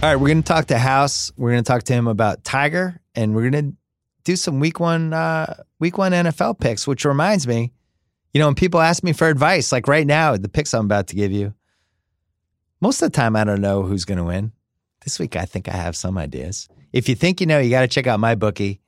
All 0.02 0.10
right, 0.10 0.16
we're 0.16 0.28
gonna 0.28 0.42
talk 0.42 0.66
to 0.66 0.76
House. 0.76 1.32
We're 1.38 1.52
gonna 1.52 1.62
talk 1.62 1.84
to 1.84 1.94
him 1.94 2.06
about 2.06 2.44
Tiger, 2.44 3.00
and 3.14 3.34
we're 3.34 3.48
gonna 3.48 3.72
do 4.24 4.36
some 4.36 4.60
week 4.60 4.78
one 4.78 5.14
uh, 5.14 5.62
week 5.78 5.96
one 5.96 6.12
NFL 6.12 6.60
picks. 6.60 6.86
Which 6.86 7.06
reminds 7.06 7.46
me, 7.46 7.72
you 8.34 8.40
know, 8.40 8.46
when 8.46 8.54
people 8.54 8.80
ask 8.80 9.02
me 9.02 9.14
for 9.14 9.28
advice, 9.28 9.72
like 9.72 9.88
right 9.88 10.06
now, 10.06 10.36
the 10.36 10.50
picks 10.50 10.74
I'm 10.74 10.84
about 10.84 11.06
to 11.08 11.16
give 11.16 11.32
you, 11.32 11.54
most 12.82 13.00
of 13.00 13.10
the 13.10 13.16
time 13.16 13.36
I 13.36 13.44
don't 13.44 13.62
know 13.62 13.84
who's 13.84 14.04
gonna 14.04 14.24
win. 14.24 14.52
This 15.02 15.18
week, 15.18 15.34
I 15.34 15.46
think 15.46 15.66
I 15.66 15.72
have 15.72 15.96
some 15.96 16.18
ideas. 16.18 16.68
If 16.92 17.08
you 17.08 17.14
think 17.14 17.40
you 17.40 17.46
know, 17.46 17.58
you 17.58 17.70
got 17.70 17.80
to 17.80 17.88
check 17.88 18.06
out 18.06 18.20
MyBookie. 18.20 18.80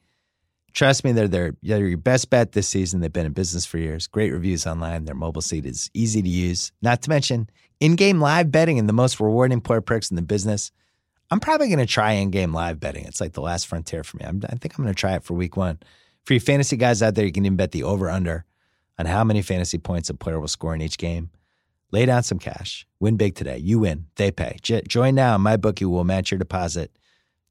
Trust 0.73 1.05
me, 1.05 1.12
they're, 1.12 1.29
they're, 1.29 1.55
they're 1.62 1.87
your 1.87 1.99
best 1.99 2.31
bet 2.31 2.53
this 2.53 2.68
season. 2.68 3.01
They've 3.01 3.12
been 3.12 3.27
in 3.27 3.33
business 3.33 3.66
for 3.66 3.79
years. 3.79 4.07
Great 4.07 4.33
reviews 4.33 4.66
online. 4.66 5.05
Their 5.05 5.14
mobile 5.14 5.43
seat 5.43 5.66
is 5.66 5.91
easy 5.93 6.23
to 6.23 6.29
use. 6.29 6.73
Not 6.81 7.03
to 7.03 7.11
mention 7.11 7.49
in 7.81 7.97
game 7.97 8.20
live 8.20 8.51
betting 8.51 8.79
and 8.79 8.89
the 8.89 8.93
most 8.95 9.20
rewarding 9.20 9.61
player 9.61 9.81
perks 9.81 10.11
in 10.11 10.16
the 10.16 10.23
business. 10.23 10.73
I'm 11.31 11.41
probably 11.41 11.68
going 11.68 11.79
to 11.79 11.87
try 11.87 12.12
in 12.12 12.31
game 12.31 12.53
live 12.53 12.81
betting. 12.81 13.05
It's 13.05 13.20
like 13.20 13.33
the 13.33 13.41
last 13.41 13.66
frontier 13.66 14.05
for 14.05 14.18
me. 14.18 14.25
I'm, 14.25 14.43
i 14.49 14.55
think 14.55 14.79
I'm 14.79 14.85
going 14.85 14.95
to 14.95 14.99
try 14.99 15.14
it 15.14 15.25
for 15.25 15.35
week 15.35 15.57
one. 15.57 15.79
For 16.25 16.35
you 16.35 16.41
fantasy 16.41 16.77
guys 16.77 17.03
out 17.03 17.14
there, 17.14 17.27
you 17.27 17.33
can 17.33 17.45
even 17.45 17.57
bet 17.57 17.73
the 17.73 17.83
over 17.83 18.09
under 18.09 18.45
on 18.99 19.07
how 19.07 19.25
many 19.25 19.43
fantasy 19.43 19.79
points 19.79 20.11
a 20.11 20.14
player 20.14 20.39
will 20.39 20.49
score 20.49 20.75
in 20.75 20.81
each 20.81 20.99
game. 20.99 21.31
Lay 21.91 22.07
down 22.07 22.23
some 22.23 22.39
cash. 22.39 22.87
Win 23.01 23.16
big 23.16 23.35
today. 23.35 23.59
You 23.59 23.81
win. 23.81 24.07
They 24.16 24.31
pay. 24.31 24.57
J- 24.62 24.83
join 24.89 25.14
now. 25.14 25.37
MyBookie 25.37 25.87
will 25.87 26.05
match 26.05 26.31
your 26.31 26.39
deposit 26.39 26.91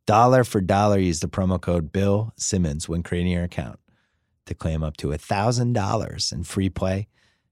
Dollar 0.07 0.43
for 0.43 0.61
dollar, 0.61 0.97
use 0.97 1.19
the 1.19 1.27
promo 1.27 1.61
code 1.61 1.91
Bill 1.91 2.33
Simmons 2.35 2.89
when 2.89 3.03
creating 3.03 3.31
your 3.31 3.43
account 3.43 3.79
to 4.47 4.55
claim 4.55 4.83
up 4.83 4.97
to 4.97 5.07
$1,000 5.07 6.33
in 6.33 6.43
free 6.43 6.69
play. 6.69 7.07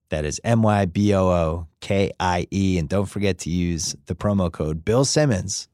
That 0.10 0.26
is 0.26 0.42
M 0.44 0.64
Y 0.64 0.86
B 0.86 1.14
O 1.14 1.28
O 1.28 1.68
K 1.82 2.12
I 2.20 2.48
E. 2.52 2.80
And 2.80 2.90
don't 2.90 3.06
forget 3.06 3.38
to 3.40 3.52
use 3.52 3.96
the 4.08 4.16
promo 4.16 4.52
code 4.52 4.84
Bill 4.84 5.06
Simmons 5.06 5.68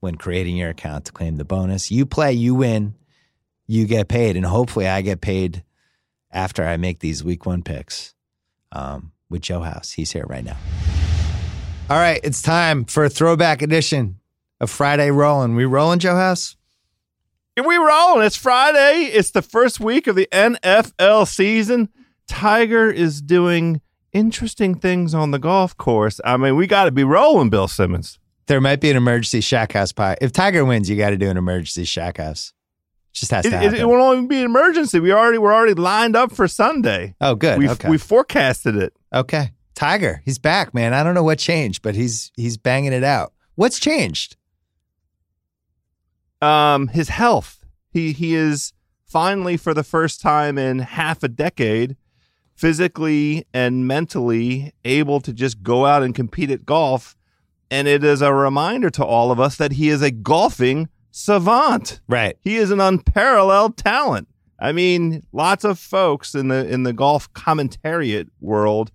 when 0.00 0.16
creating 0.16 0.56
your 0.58 0.68
account 0.68 1.06
to 1.06 1.12
claim 1.12 1.36
the 1.36 1.46
bonus. 1.46 1.90
You 1.90 2.04
play, 2.04 2.34
you 2.34 2.54
win, 2.54 2.94
you 3.66 3.86
get 3.86 4.08
paid. 4.08 4.36
And 4.36 4.44
hopefully, 4.44 4.86
I 4.86 5.00
get 5.00 5.22
paid 5.22 5.64
after 6.30 6.62
I 6.62 6.76
make 6.76 6.98
these 6.98 7.24
week 7.24 7.46
one 7.46 7.62
picks 7.62 8.14
um, 8.70 9.12
with 9.30 9.40
Joe 9.40 9.60
House. 9.60 9.92
He's 9.92 10.12
here 10.12 10.26
right 10.28 10.44
now. 10.44 10.58
All 11.88 11.96
right, 11.96 12.20
it's 12.22 12.42
time 12.42 12.84
for 12.84 13.04
a 13.04 13.10
throwback 13.10 13.62
edition 13.62 14.20
a 14.64 14.66
Friday 14.66 15.10
rolling. 15.10 15.54
We 15.54 15.66
rolling, 15.66 16.00
Joe 16.00 16.16
House? 16.16 16.56
We 17.56 17.76
rolling. 17.76 18.26
It's 18.26 18.34
Friday. 18.34 19.04
It's 19.04 19.30
the 19.30 19.42
first 19.42 19.78
week 19.78 20.06
of 20.06 20.16
the 20.16 20.26
NFL 20.32 21.28
season. 21.28 21.90
Tiger 22.26 22.90
is 22.90 23.20
doing 23.22 23.80
interesting 24.12 24.74
things 24.74 25.14
on 25.14 25.30
the 25.30 25.38
golf 25.38 25.76
course. 25.76 26.20
I 26.24 26.36
mean, 26.36 26.56
we 26.56 26.66
got 26.66 26.86
to 26.86 26.90
be 26.90 27.04
rolling, 27.04 27.50
Bill 27.50 27.68
Simmons. 27.68 28.18
There 28.46 28.60
might 28.60 28.80
be 28.80 28.90
an 28.90 28.96
emergency 28.96 29.40
shack 29.40 29.72
house 29.72 29.92
pie. 29.92 30.16
If 30.20 30.32
Tiger 30.32 30.64
wins, 30.64 30.90
you 30.90 30.96
got 30.96 31.10
to 31.10 31.16
do 31.16 31.28
an 31.28 31.36
emergency 31.36 31.84
shack 31.84 32.16
house. 32.16 32.52
Just 33.12 33.30
has 33.30 33.46
it, 33.46 33.50
to 33.50 33.56
happen. 33.58 33.74
It, 33.74 33.80
it 33.82 33.86
won't 33.86 34.16
even 34.16 34.28
be 34.28 34.38
an 34.38 34.46
emergency. 34.46 34.98
We 34.98 35.12
already 35.12 35.38
we're 35.38 35.54
already 35.54 35.74
lined 35.74 36.16
up 36.16 36.32
for 36.32 36.48
Sunday. 36.48 37.14
Oh, 37.20 37.36
good. 37.36 37.58
We 37.58 37.68
okay. 37.68 37.88
we 37.88 37.98
forecasted 37.98 38.76
it. 38.76 38.92
Okay, 39.14 39.52
Tiger, 39.74 40.20
he's 40.24 40.38
back, 40.38 40.74
man. 40.74 40.92
I 40.92 41.04
don't 41.04 41.14
know 41.14 41.22
what 41.22 41.38
changed, 41.38 41.82
but 41.82 41.94
he's 41.94 42.32
he's 42.34 42.56
banging 42.56 42.92
it 42.92 43.04
out. 43.04 43.32
What's 43.54 43.78
changed? 43.78 44.36
Um, 46.44 46.88
his 46.88 47.08
health. 47.08 47.64
He 47.90 48.12
he 48.12 48.34
is 48.34 48.72
finally, 49.06 49.56
for 49.56 49.72
the 49.74 49.84
first 49.84 50.20
time 50.20 50.58
in 50.58 50.80
half 50.80 51.22
a 51.22 51.28
decade, 51.28 51.96
physically 52.54 53.46
and 53.54 53.86
mentally 53.86 54.72
able 54.84 55.20
to 55.20 55.32
just 55.32 55.62
go 55.62 55.86
out 55.86 56.02
and 56.02 56.14
compete 56.14 56.50
at 56.50 56.66
golf. 56.66 57.16
And 57.70 57.88
it 57.88 58.04
is 58.04 58.22
a 58.22 58.32
reminder 58.32 58.90
to 58.90 59.04
all 59.04 59.32
of 59.32 59.40
us 59.40 59.56
that 59.56 59.72
he 59.72 59.88
is 59.88 60.02
a 60.02 60.10
golfing 60.10 60.88
savant. 61.10 62.00
Right. 62.08 62.36
He 62.40 62.56
is 62.56 62.70
an 62.70 62.80
unparalleled 62.80 63.76
talent. 63.76 64.28
I 64.58 64.72
mean, 64.72 65.22
lots 65.32 65.64
of 65.64 65.78
folks 65.78 66.34
in 66.34 66.48
the 66.48 66.66
in 66.68 66.84
the 66.84 66.92
golf 66.92 67.32
commentariat 67.32 68.28
world 68.40 68.92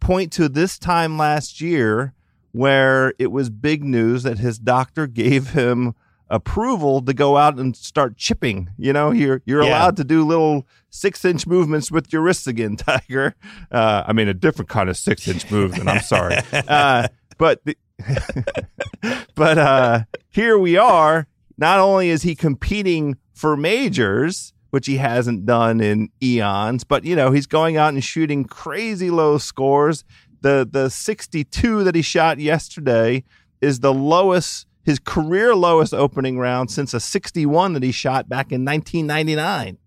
point 0.00 0.32
to 0.32 0.48
this 0.48 0.78
time 0.78 1.16
last 1.16 1.60
year 1.60 2.14
where 2.52 3.14
it 3.18 3.32
was 3.32 3.48
big 3.48 3.82
news 3.82 4.22
that 4.24 4.38
his 4.38 4.58
doctor 4.58 5.06
gave 5.22 5.50
him 5.50 5.94
approval 6.32 7.02
to 7.02 7.12
go 7.12 7.36
out 7.36 7.58
and 7.58 7.76
start 7.76 8.16
chipping. 8.16 8.70
You 8.78 8.92
know, 8.92 9.12
you're 9.12 9.42
you're 9.44 9.62
yeah. 9.62 9.68
allowed 9.68 9.96
to 9.98 10.04
do 10.04 10.26
little 10.26 10.66
six 10.90 11.24
inch 11.24 11.46
movements 11.46 11.92
with 11.92 12.12
your 12.12 12.22
wrists 12.22 12.46
again, 12.48 12.76
Tiger. 12.76 13.36
Uh, 13.70 14.02
I 14.04 14.12
mean, 14.12 14.26
a 14.26 14.34
different 14.34 14.68
kind 14.68 14.88
of 14.88 14.96
six 14.96 15.28
inch 15.28 15.48
movement. 15.50 15.88
I'm 15.88 16.00
sorry, 16.00 16.38
uh, 16.52 17.08
but 17.38 17.60
the, 17.64 17.76
but 19.36 19.58
uh, 19.58 20.04
here 20.30 20.58
we 20.58 20.76
are. 20.76 21.28
Not 21.58 21.78
only 21.78 22.08
is 22.08 22.22
he 22.22 22.34
competing 22.34 23.18
for 23.34 23.56
majors, 23.56 24.54
which 24.70 24.86
he 24.86 24.96
hasn't 24.96 25.44
done 25.44 25.80
in 25.80 26.08
eons, 26.22 26.82
but 26.82 27.04
you 27.04 27.14
know 27.14 27.30
he's 27.30 27.46
going 27.46 27.76
out 27.76 27.92
and 27.92 28.02
shooting 28.02 28.44
crazy 28.44 29.10
low 29.10 29.38
scores. 29.38 30.02
The 30.40 30.66
the 30.68 30.88
62 30.88 31.84
that 31.84 31.94
he 31.94 32.02
shot 32.02 32.40
yesterday 32.40 33.22
is 33.60 33.78
the 33.78 33.94
lowest 33.94 34.66
his 34.82 34.98
career 34.98 35.54
lowest 35.54 35.94
opening 35.94 36.38
round 36.38 36.70
since 36.70 36.94
a 36.94 37.00
61 37.00 37.74
that 37.74 37.82
he 37.82 37.92
shot 37.92 38.28
back 38.28 38.52
in 38.52 38.64
1999. 38.64 39.78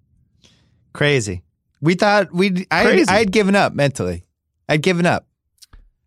Crazy. 0.94 1.44
We 1.82 1.96
thought 1.96 2.34
we 2.34 2.66
I 2.72 3.06
I 3.08 3.18
had 3.18 3.32
given 3.32 3.56
up 3.56 3.74
mentally. 3.74 4.26
I'd 4.68 4.82
given 4.82 5.06
up. 5.06 5.28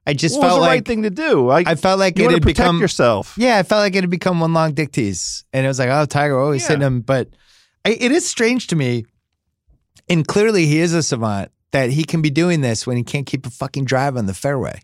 I 0.06 0.14
just 0.14 0.38
well, 0.38 0.48
felt 0.48 0.56
the 0.56 0.60
like 0.62 0.70
right 0.70 0.84
thing 0.86 1.02
to 1.02 1.10
do. 1.10 1.50
I, 1.50 1.64
I 1.66 1.74
felt 1.74 1.98
like 1.98 2.18
you 2.18 2.24
it 2.24 2.30
had 2.30 2.42
protect 2.42 2.56
become 2.56 2.80
yourself. 2.80 3.34
Yeah, 3.36 3.58
I 3.58 3.62
felt 3.62 3.80
like 3.80 3.94
it 3.94 4.02
had 4.02 4.10
become 4.10 4.40
one 4.40 4.54
long 4.54 4.72
dick 4.72 4.90
tease, 4.90 5.44
and 5.52 5.66
it 5.66 5.68
was 5.68 5.78
like, 5.78 5.90
oh, 5.90 6.06
Tiger 6.06 6.40
always 6.40 6.62
yeah. 6.62 6.68
hitting 6.68 6.82
him. 6.82 7.00
But 7.02 7.28
I, 7.84 7.90
it 7.90 8.10
is 8.10 8.26
strange 8.26 8.68
to 8.68 8.76
me, 8.76 9.04
and 10.08 10.26
clearly 10.26 10.64
he 10.64 10.78
is 10.78 10.94
a 10.94 11.02
savant 11.02 11.50
that 11.72 11.90
he 11.90 12.04
can 12.04 12.22
be 12.22 12.30
doing 12.30 12.62
this 12.62 12.86
when 12.86 12.96
he 12.96 13.02
can't 13.02 13.26
keep 13.26 13.44
a 13.44 13.50
fucking 13.50 13.84
drive 13.84 14.16
on 14.16 14.24
the 14.24 14.32
fairway. 14.32 14.80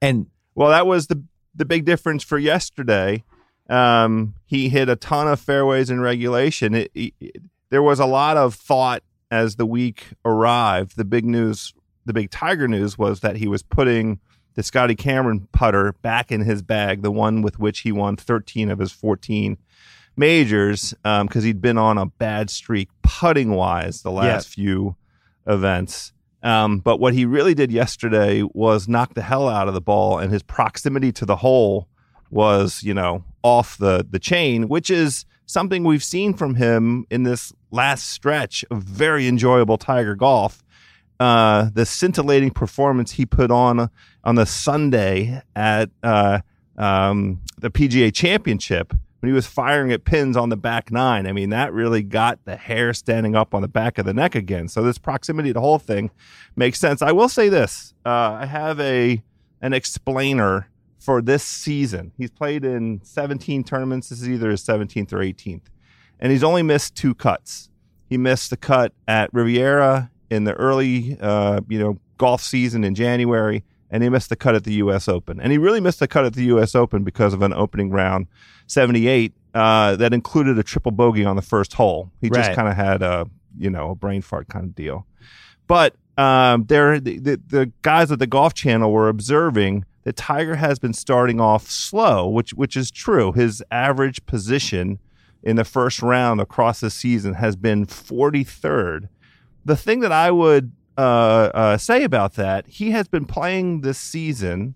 And 0.00 0.28
well, 0.54 0.70
that 0.70 0.86
was 0.86 1.08
the 1.08 1.22
the 1.56 1.64
big 1.64 1.84
difference 1.84 2.22
for 2.22 2.38
yesterday. 2.38 3.24
Um, 3.68 4.34
he 4.44 4.68
hit 4.68 4.88
a 4.88 4.96
ton 4.96 5.26
of 5.26 5.40
fairways 5.40 5.90
in 5.90 6.00
regulation. 6.00 6.74
It, 6.74 6.90
it, 6.94 7.14
it, 7.20 7.42
there 7.70 7.82
was 7.82 7.98
a 7.98 8.06
lot 8.06 8.36
of 8.36 8.54
thought 8.54 9.02
as 9.30 9.56
the 9.56 9.66
week 9.66 10.08
arrived. 10.24 10.96
The 10.96 11.04
big 11.04 11.24
news, 11.24 11.74
the 12.04 12.12
big 12.12 12.30
Tiger 12.30 12.68
news, 12.68 12.96
was 12.96 13.20
that 13.20 13.36
he 13.36 13.48
was 13.48 13.62
putting 13.62 14.20
the 14.54 14.62
Scotty 14.62 14.94
Cameron 14.94 15.48
putter 15.52 15.94
back 16.02 16.30
in 16.32 16.42
his 16.42 16.62
bag, 16.62 17.02
the 17.02 17.10
one 17.10 17.42
with 17.42 17.58
which 17.58 17.80
he 17.80 17.92
won 17.92 18.16
13 18.16 18.70
of 18.70 18.78
his 18.78 18.92
14 18.92 19.58
majors, 20.16 20.94
because 21.02 21.36
um, 21.36 21.42
he'd 21.42 21.60
been 21.60 21.76
on 21.76 21.98
a 21.98 22.06
bad 22.06 22.48
streak 22.48 22.88
putting 23.02 23.50
wise 23.50 24.02
the 24.02 24.10
last 24.10 24.48
yeah. 24.48 24.54
few 24.54 24.96
events. 25.46 26.12
Um, 26.46 26.78
but 26.78 27.00
what 27.00 27.12
he 27.12 27.24
really 27.24 27.54
did 27.54 27.72
yesterday 27.72 28.44
was 28.54 28.86
knock 28.86 29.14
the 29.14 29.22
hell 29.22 29.48
out 29.48 29.66
of 29.66 29.74
the 29.74 29.80
ball, 29.80 30.20
and 30.20 30.32
his 30.32 30.44
proximity 30.44 31.10
to 31.10 31.26
the 31.26 31.34
hole 31.34 31.88
was, 32.30 32.84
you 32.84 32.94
know, 32.94 33.24
off 33.42 33.76
the 33.78 34.06
the 34.08 34.20
chain, 34.20 34.68
which 34.68 34.88
is 34.88 35.26
something 35.46 35.82
we've 35.82 36.04
seen 36.04 36.34
from 36.34 36.54
him 36.54 37.04
in 37.10 37.24
this 37.24 37.52
last 37.72 38.10
stretch 38.10 38.64
of 38.70 38.84
very 38.84 39.26
enjoyable 39.26 39.76
Tiger 39.76 40.14
golf. 40.14 40.62
Uh, 41.18 41.70
the 41.74 41.84
scintillating 41.84 42.52
performance 42.52 43.10
he 43.10 43.26
put 43.26 43.50
on 43.50 43.90
on 44.22 44.36
the 44.36 44.46
Sunday 44.46 45.42
at 45.56 45.90
uh, 46.04 46.38
um, 46.78 47.40
the 47.58 47.70
PGA 47.70 48.14
Championship 48.14 48.94
when 49.20 49.30
he 49.30 49.34
was 49.34 49.46
firing 49.46 49.92
at 49.92 50.04
pins 50.04 50.36
on 50.36 50.50
the 50.50 50.56
back 50.56 50.92
nine. 50.92 51.26
I 51.26 51.32
mean, 51.32 51.50
that 51.50 51.72
really 51.72 52.02
got 52.02 52.44
the 52.44 52.56
hair 52.56 52.92
standing 52.92 53.34
up 53.34 53.54
on 53.54 53.62
the 53.62 53.68
back 53.68 53.98
of 53.98 54.04
the 54.04 54.14
neck 54.14 54.34
again. 54.34 54.68
So 54.68 54.82
this 54.82 54.98
proximity 54.98 55.50
to 55.50 55.54
the 55.54 55.60
whole 55.60 55.78
thing 55.78 56.10
makes 56.54 56.78
sense. 56.78 57.02
I 57.02 57.12
will 57.12 57.28
say 57.28 57.48
this: 57.48 57.94
uh, 58.04 58.38
I 58.40 58.46
have 58.46 58.78
a 58.80 59.22
an 59.60 59.72
explainer 59.72 60.68
for 60.98 61.22
this 61.22 61.42
season. 61.42 62.12
He's 62.18 62.30
played 62.30 62.64
in 62.64 63.00
17 63.02 63.64
tournaments. 63.64 64.08
This 64.08 64.22
is 64.22 64.28
either 64.28 64.50
his 64.50 64.62
17th 64.62 65.12
or 65.12 65.18
18th, 65.18 65.62
and 66.20 66.32
he's 66.32 66.44
only 66.44 66.62
missed 66.62 66.94
two 66.94 67.14
cuts. 67.14 67.70
He 68.08 68.18
missed 68.18 68.50
the 68.50 68.56
cut 68.56 68.92
at 69.08 69.32
Riviera 69.32 70.10
in 70.30 70.44
the 70.44 70.54
early, 70.54 71.16
uh, 71.20 71.60
you 71.68 71.78
know, 71.78 71.98
golf 72.18 72.42
season 72.42 72.84
in 72.84 72.94
January, 72.94 73.64
and 73.90 74.02
he 74.02 74.08
missed 74.08 74.28
the 74.28 74.36
cut 74.36 74.54
at 74.54 74.64
the 74.64 74.74
U.S. 74.74 75.08
Open. 75.08 75.40
And 75.40 75.52
he 75.52 75.58
really 75.58 75.80
missed 75.80 76.00
the 76.00 76.08
cut 76.08 76.24
at 76.24 76.34
the 76.34 76.44
U.S. 76.44 76.74
Open 76.74 77.04
because 77.04 77.34
of 77.34 77.42
an 77.42 77.52
opening 77.52 77.90
round 77.90 78.26
78 78.66 79.32
uh, 79.54 79.96
that 79.96 80.12
included 80.12 80.58
a 80.58 80.62
triple 80.62 80.92
bogey 80.92 81.24
on 81.24 81.36
the 81.36 81.42
first 81.42 81.74
hole. 81.74 82.10
He 82.20 82.28
just 82.28 82.52
kind 82.52 82.68
of 82.68 82.74
had 82.74 83.02
a, 83.02 83.26
you 83.56 83.70
know, 83.70 83.90
a 83.90 83.94
brain 83.94 84.22
fart 84.22 84.48
kind 84.48 84.64
of 84.64 84.74
deal. 84.74 85.06
But 85.66 85.94
um, 86.18 86.64
there, 86.64 87.00
the, 87.00 87.18
the, 87.18 87.40
the 87.46 87.72
guys 87.82 88.10
at 88.10 88.18
the 88.18 88.26
Golf 88.26 88.54
Channel 88.54 88.92
were 88.92 89.08
observing 89.08 89.84
that 90.04 90.16
Tiger 90.16 90.56
has 90.56 90.78
been 90.78 90.92
starting 90.92 91.40
off 91.40 91.68
slow, 91.68 92.28
which 92.28 92.54
which 92.54 92.76
is 92.76 92.90
true. 92.90 93.32
His 93.32 93.62
average 93.70 94.24
position 94.26 95.00
in 95.42 95.56
the 95.56 95.64
first 95.64 96.02
round 96.02 96.40
across 96.40 96.80
the 96.80 96.90
season 96.90 97.34
has 97.34 97.56
been 97.56 97.86
43rd. 97.86 99.08
The 99.64 99.76
thing 99.76 100.00
that 100.00 100.12
I 100.12 100.30
would 100.30 100.72
uh, 100.96 101.50
uh, 101.54 101.76
say 101.76 102.04
about 102.04 102.34
that, 102.34 102.66
he 102.66 102.92
has 102.92 103.08
been 103.08 103.24
playing 103.24 103.80
this 103.80 103.98
season 103.98 104.74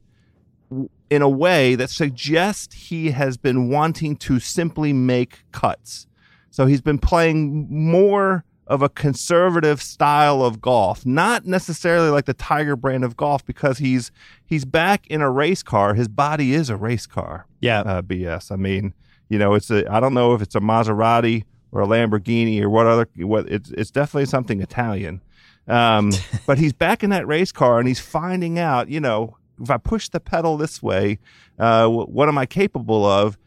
in 1.10 1.22
a 1.22 1.28
way 1.28 1.74
that 1.74 1.90
suggests 1.90 2.74
he 2.74 3.10
has 3.10 3.36
been 3.36 3.68
wanting 3.68 4.16
to 4.16 4.38
simply 4.38 4.92
make 4.92 5.44
cuts. 5.52 6.06
So 6.50 6.66
he's 6.66 6.80
been 6.80 6.98
playing 6.98 7.66
more 7.68 8.44
of 8.70 8.82
a 8.82 8.88
conservative 8.88 9.82
style 9.82 10.42
of 10.42 10.60
golf, 10.60 11.04
not 11.04 11.44
necessarily 11.44 12.08
like 12.08 12.26
the 12.26 12.34
Tiger 12.34 12.76
brand 12.76 13.04
of 13.04 13.16
golf, 13.16 13.44
because 13.44 13.78
he's 13.78 14.12
he's 14.46 14.64
back 14.64 15.06
in 15.08 15.20
a 15.20 15.30
race 15.30 15.62
car. 15.64 15.94
His 15.94 16.06
body 16.06 16.54
is 16.54 16.70
a 16.70 16.76
race 16.76 17.06
car. 17.06 17.46
Yeah. 17.60 17.80
Uh, 17.80 18.02
BS. 18.02 18.52
I 18.52 18.56
mean, 18.56 18.94
you 19.28 19.38
know, 19.38 19.54
it's 19.54 19.70
a. 19.70 19.90
I 19.92 19.98
don't 19.98 20.14
know 20.14 20.34
if 20.34 20.40
it's 20.40 20.54
a 20.54 20.60
Maserati 20.60 21.44
or 21.72 21.82
a 21.82 21.86
Lamborghini 21.86 22.60
or 22.62 22.70
what 22.70 22.86
other. 22.86 23.08
What 23.16 23.48
it's 23.48 23.70
it's 23.72 23.90
definitely 23.90 24.26
something 24.26 24.60
Italian. 24.60 25.20
Um, 25.66 26.12
but 26.46 26.58
he's 26.58 26.72
back 26.72 27.02
in 27.02 27.10
that 27.10 27.26
race 27.26 27.50
car 27.50 27.80
and 27.80 27.88
he's 27.88 28.00
finding 28.00 28.56
out. 28.60 28.88
You 28.88 29.00
know, 29.00 29.36
if 29.60 29.70
I 29.70 29.76
push 29.76 30.08
the 30.08 30.20
pedal 30.20 30.56
this 30.56 30.82
way, 30.82 31.18
uh, 31.58 31.88
what 31.88 32.28
am 32.28 32.38
I 32.38 32.46
capable 32.46 33.04
of? 33.04 33.38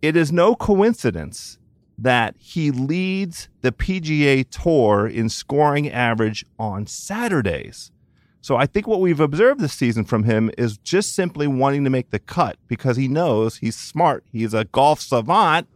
It 0.00 0.16
is 0.16 0.32
no 0.32 0.54
coincidence 0.54 1.58
that 1.98 2.36
he 2.38 2.70
leads 2.70 3.48
the 3.60 3.72
PGA 3.72 4.48
Tour 4.48 5.06
in 5.06 5.28
scoring 5.28 5.90
average 5.90 6.44
on 6.58 6.86
Saturdays. 6.86 7.90
So 8.40 8.56
I 8.56 8.66
think 8.66 8.86
what 8.86 9.00
we've 9.00 9.20
observed 9.20 9.60
this 9.60 9.72
season 9.72 10.04
from 10.04 10.22
him 10.22 10.50
is 10.56 10.78
just 10.78 11.14
simply 11.14 11.48
wanting 11.48 11.84
to 11.84 11.90
make 11.90 12.10
the 12.10 12.20
cut 12.20 12.56
because 12.68 12.96
he 12.96 13.08
knows 13.08 13.56
he's 13.56 13.76
smart. 13.76 14.24
He's 14.32 14.54
a 14.54 14.64
golf 14.64 15.00
savant. 15.00 15.66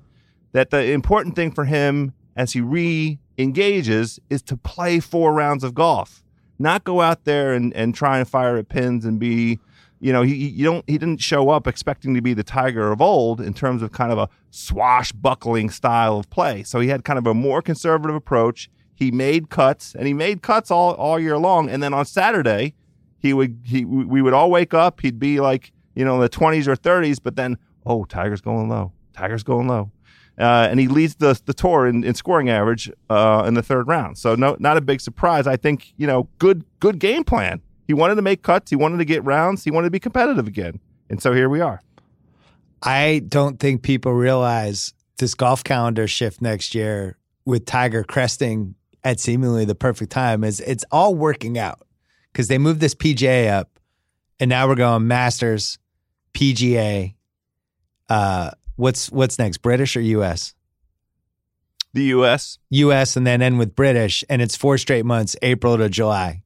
That 0.52 0.70
the 0.70 0.92
important 0.92 1.34
thing 1.34 1.50
for 1.50 1.64
him 1.64 2.12
as 2.36 2.52
he 2.52 2.60
re 2.60 3.18
engages 3.38 4.20
is 4.30 4.42
to 4.42 4.56
play 4.56 5.00
four 5.00 5.32
rounds 5.32 5.64
of 5.64 5.74
golf, 5.74 6.22
not 6.58 6.84
go 6.84 7.00
out 7.00 7.24
there 7.24 7.54
and, 7.54 7.74
and 7.74 7.94
try 7.94 8.18
and 8.18 8.28
fire 8.28 8.56
at 8.58 8.68
pins 8.68 9.04
and 9.04 9.18
be, 9.18 9.58
you 10.02 10.12
know, 10.12 10.22
he 10.22 10.34
you 10.34 10.64
don't 10.64 10.84
he 10.88 10.98
didn't 10.98 11.20
show 11.20 11.48
up 11.50 11.68
expecting 11.68 12.12
to 12.14 12.20
be 12.20 12.34
the 12.34 12.42
Tiger 12.42 12.90
of 12.90 13.00
old 13.00 13.40
in 13.40 13.54
terms 13.54 13.82
of 13.82 13.92
kind 13.92 14.10
of 14.10 14.18
a 14.18 14.28
swashbuckling 14.50 15.70
style 15.70 16.18
of 16.18 16.28
play. 16.28 16.64
So 16.64 16.80
he 16.80 16.88
had 16.88 17.04
kind 17.04 17.20
of 17.20 17.26
a 17.28 17.34
more 17.34 17.62
conservative 17.62 18.16
approach. 18.16 18.68
He 18.92 19.12
made 19.12 19.48
cuts 19.48 19.94
and 19.94 20.08
he 20.08 20.12
made 20.12 20.42
cuts 20.42 20.72
all, 20.72 20.94
all 20.94 21.20
year 21.20 21.38
long. 21.38 21.70
And 21.70 21.80
then 21.80 21.94
on 21.94 22.04
Saturday, 22.04 22.74
he 23.16 23.32
would 23.32 23.60
he 23.64 23.84
we 23.84 24.20
would 24.20 24.34
all 24.34 24.50
wake 24.50 24.74
up. 24.74 25.02
He'd 25.02 25.20
be 25.20 25.38
like 25.38 25.70
you 25.94 26.04
know 26.04 26.16
in 26.16 26.20
the 26.20 26.28
twenties 26.28 26.66
or 26.66 26.74
thirties, 26.74 27.20
but 27.20 27.36
then 27.36 27.56
oh 27.86 28.04
Tiger's 28.04 28.40
going 28.40 28.68
low. 28.68 28.90
Tiger's 29.12 29.44
going 29.44 29.68
low. 29.68 29.92
Uh, 30.36 30.66
and 30.68 30.80
he 30.80 30.88
leads 30.88 31.14
the 31.16 31.40
the 31.44 31.54
tour 31.54 31.86
in, 31.86 32.02
in 32.02 32.14
scoring 32.14 32.50
average 32.50 32.90
uh, 33.08 33.44
in 33.46 33.54
the 33.54 33.62
third 33.62 33.86
round. 33.86 34.18
So 34.18 34.34
no, 34.34 34.56
not 34.58 34.76
a 34.76 34.80
big 34.80 35.00
surprise. 35.00 35.46
I 35.46 35.56
think 35.56 35.94
you 35.96 36.08
know 36.08 36.28
good 36.40 36.64
good 36.80 36.98
game 36.98 37.22
plan. 37.22 37.62
He 37.86 37.94
wanted 37.94 38.16
to 38.16 38.22
make 38.22 38.42
cuts. 38.42 38.70
He 38.70 38.76
wanted 38.76 38.98
to 38.98 39.04
get 39.04 39.24
rounds. 39.24 39.64
He 39.64 39.70
wanted 39.70 39.88
to 39.88 39.90
be 39.90 40.00
competitive 40.00 40.46
again. 40.46 40.80
And 41.10 41.20
so 41.22 41.32
here 41.32 41.48
we 41.48 41.60
are. 41.60 41.80
I 42.82 43.22
don't 43.28 43.60
think 43.60 43.82
people 43.82 44.12
realize 44.12 44.92
this 45.18 45.34
golf 45.34 45.62
calendar 45.62 46.08
shift 46.08 46.40
next 46.42 46.74
year 46.74 47.16
with 47.44 47.66
Tiger 47.66 48.02
cresting 48.02 48.74
at 49.04 49.20
seemingly 49.20 49.64
the 49.64 49.74
perfect 49.74 50.12
time 50.12 50.44
is 50.44 50.60
it's 50.60 50.84
all 50.90 51.14
working 51.14 51.58
out 51.58 51.86
because 52.32 52.48
they 52.48 52.58
moved 52.58 52.80
this 52.80 52.94
PGA 52.94 53.50
up 53.50 53.78
and 54.40 54.48
now 54.48 54.66
we're 54.66 54.74
going 54.74 55.06
Masters, 55.06 55.78
PGA. 56.34 57.14
Uh, 58.08 58.50
what's 58.76 59.10
what's 59.10 59.38
next? 59.38 59.58
British 59.58 59.96
or 59.96 60.00
US? 60.00 60.54
The 61.94 62.04
U.S. 62.04 62.58
US 62.70 63.16
and 63.16 63.26
then 63.26 63.42
end 63.42 63.58
with 63.58 63.76
British, 63.76 64.24
and 64.30 64.40
it's 64.40 64.56
four 64.56 64.78
straight 64.78 65.04
months, 65.04 65.36
April 65.42 65.76
to 65.76 65.88
July. 65.88 66.41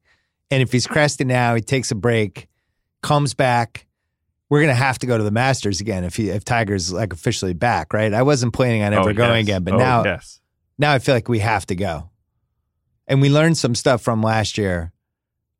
And 0.51 0.62
if 0.62 0.70
he's 0.73 0.86
cresting 0.86 1.28
now, 1.28 1.55
he 1.55 1.60
takes 1.60 1.90
a 1.90 1.94
break, 1.94 2.47
comes 3.02 3.35
back. 3.35 3.86
We're 4.48 4.60
gonna 4.60 4.74
have 4.74 4.98
to 5.01 5.06
go 5.06 5.18
to 5.18 5.24
the 5.24 5.31
Masters 5.32 5.81
again 5.81 6.05
if 6.05 6.14
he 6.16 6.31
if 6.31 6.44
Tiger's 6.44 6.93
like 6.93 7.12
officially 7.12 7.52
back, 7.52 7.93
right? 7.93 8.14
I 8.14 8.23
wasn't 8.23 8.52
planning 8.52 8.82
on 8.82 8.94
ever 8.94 9.10
Oh, 9.10 9.12
going 9.12 9.39
yes. 9.39 9.44
again, 9.44 9.64
but 9.64 9.74
Oh, 9.74 9.78
now 9.78 10.05
yes. 10.05 10.40
now 10.78 10.93
I 10.93 11.01
feel 11.01 11.14
like 11.16 11.28
we 11.28 11.40
have 11.40 11.66
to 11.66 11.74
go. 11.74 12.10
And 13.09 13.20
we 13.20 13.28
learned 13.28 13.59
some 13.59 13.74
stuff 13.74 14.02
from 14.02 14.23
last 14.23 14.56
year 14.56 14.93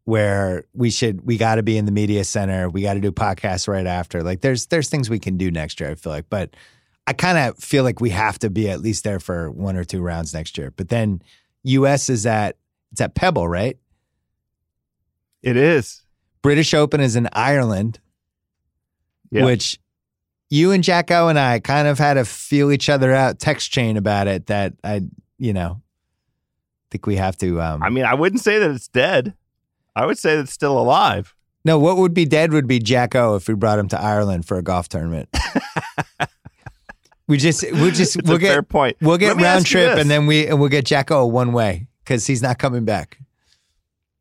where 0.05 0.65
we 0.73 0.91
should 0.91 1.27
we 1.27 1.37
got 1.37 1.57
to 1.57 1.65
be 1.65 1.77
in 1.77 1.85
the 1.85 1.91
media 1.93 2.23
center, 2.23 2.69
we 2.71 2.83
got 2.83 2.95
to 2.95 3.01
do 3.01 3.11
podcasts 3.11 3.67
right 3.67 3.87
after. 3.87 4.23
Like 4.23 4.41
there's 4.41 4.67
there's 4.67 4.89
things 4.89 5.11
we 5.11 5.19
can 5.19 5.37
do 5.37 5.51
next 5.51 5.81
year, 5.81 5.91
I 5.91 5.95
feel 5.97 6.13
like. 6.13 6.27
But 6.31 6.55
I 7.09 7.13
kind 7.13 7.39
of 7.39 7.59
feel 7.59 7.83
like 7.83 8.01
we 8.01 8.11
have 8.11 8.39
to 8.41 8.51
be 8.51 8.69
at 8.71 8.81
least 8.81 9.03
there 9.05 9.19
for 9.21 9.51
one 9.51 9.77
or 9.77 9.83
two 9.85 10.01
rounds 10.01 10.33
next 10.33 10.57
year. 10.59 10.71
But 10.77 10.89
then 10.91 11.23
US 11.65 12.09
is 12.09 12.25
at 12.25 12.57
it's 12.93 13.01
at 13.01 13.17
Pebble, 13.17 13.49
right? 13.49 13.77
It 15.47 15.57
is. 15.57 16.03
British 16.43 16.75
Open 16.75 17.01
is 17.01 17.15
in 17.15 17.29
Ireland, 17.33 18.01
Yeah. 19.31 19.45
which 19.45 19.79
you 20.51 20.73
and 20.73 20.83
Jacko 20.83 21.29
and 21.29 21.39
I 21.39 21.61
kind 21.61 21.87
of 21.89 21.99
had 21.99 22.15
to 22.15 22.25
feel 22.25 22.73
each 22.73 22.89
other 22.89 23.13
out 23.15 23.39
text 23.39 23.71
chain 23.71 23.97
about 23.97 24.27
it 24.27 24.47
that 24.47 24.75
I, 24.83 25.03
you 25.39 25.53
know, 25.53 25.81
think 26.91 27.07
we 27.07 27.15
have 27.17 27.37
to 27.39 27.61
um 27.63 27.81
I 27.83 27.91
mean, 27.91 28.05
I 28.05 28.15
wouldn't 28.15 28.43
say 28.43 28.59
that 28.59 28.71
it's 28.73 28.89
dead. 28.89 29.35
I 29.95 30.05
would 30.05 30.19
say 30.19 30.35
that 30.35 30.43
it's 30.43 30.53
still 30.53 30.79
alive. 30.79 31.33
No, 31.65 31.79
what 31.79 31.97
would 31.97 32.13
be 32.15 32.25
dead 32.25 32.53
would 32.53 32.67
be 32.67 32.79
Jacko 32.81 33.37
if 33.37 33.47
we 33.49 33.55
brought 33.55 33.79
him 33.79 33.89
to 33.89 34.01
Ireland 34.01 34.47
for 34.47 34.57
a 34.59 34.63
golf 34.63 34.89
tournament. 34.89 35.29
we 37.29 37.37
just 37.39 37.65
we'll 37.73 37.91
just 37.93 38.17
It's 38.17 38.29
we'll 38.29 38.37
a 38.37 38.41
fair 38.41 38.63
get 38.63 38.69
point. 38.69 38.97
we'll 39.01 39.17
get 39.19 39.37
round 39.37 39.65
trip 39.67 39.97
and 39.97 40.11
then 40.11 40.27
we 40.27 40.47
and 40.49 40.59
we'll 40.61 40.69
get 40.71 40.85
Jacko 40.87 41.25
one 41.27 41.53
way 41.53 41.87
because 42.05 42.27
he's 42.27 42.43
not 42.43 42.59
coming 42.59 42.85
back. 42.85 43.19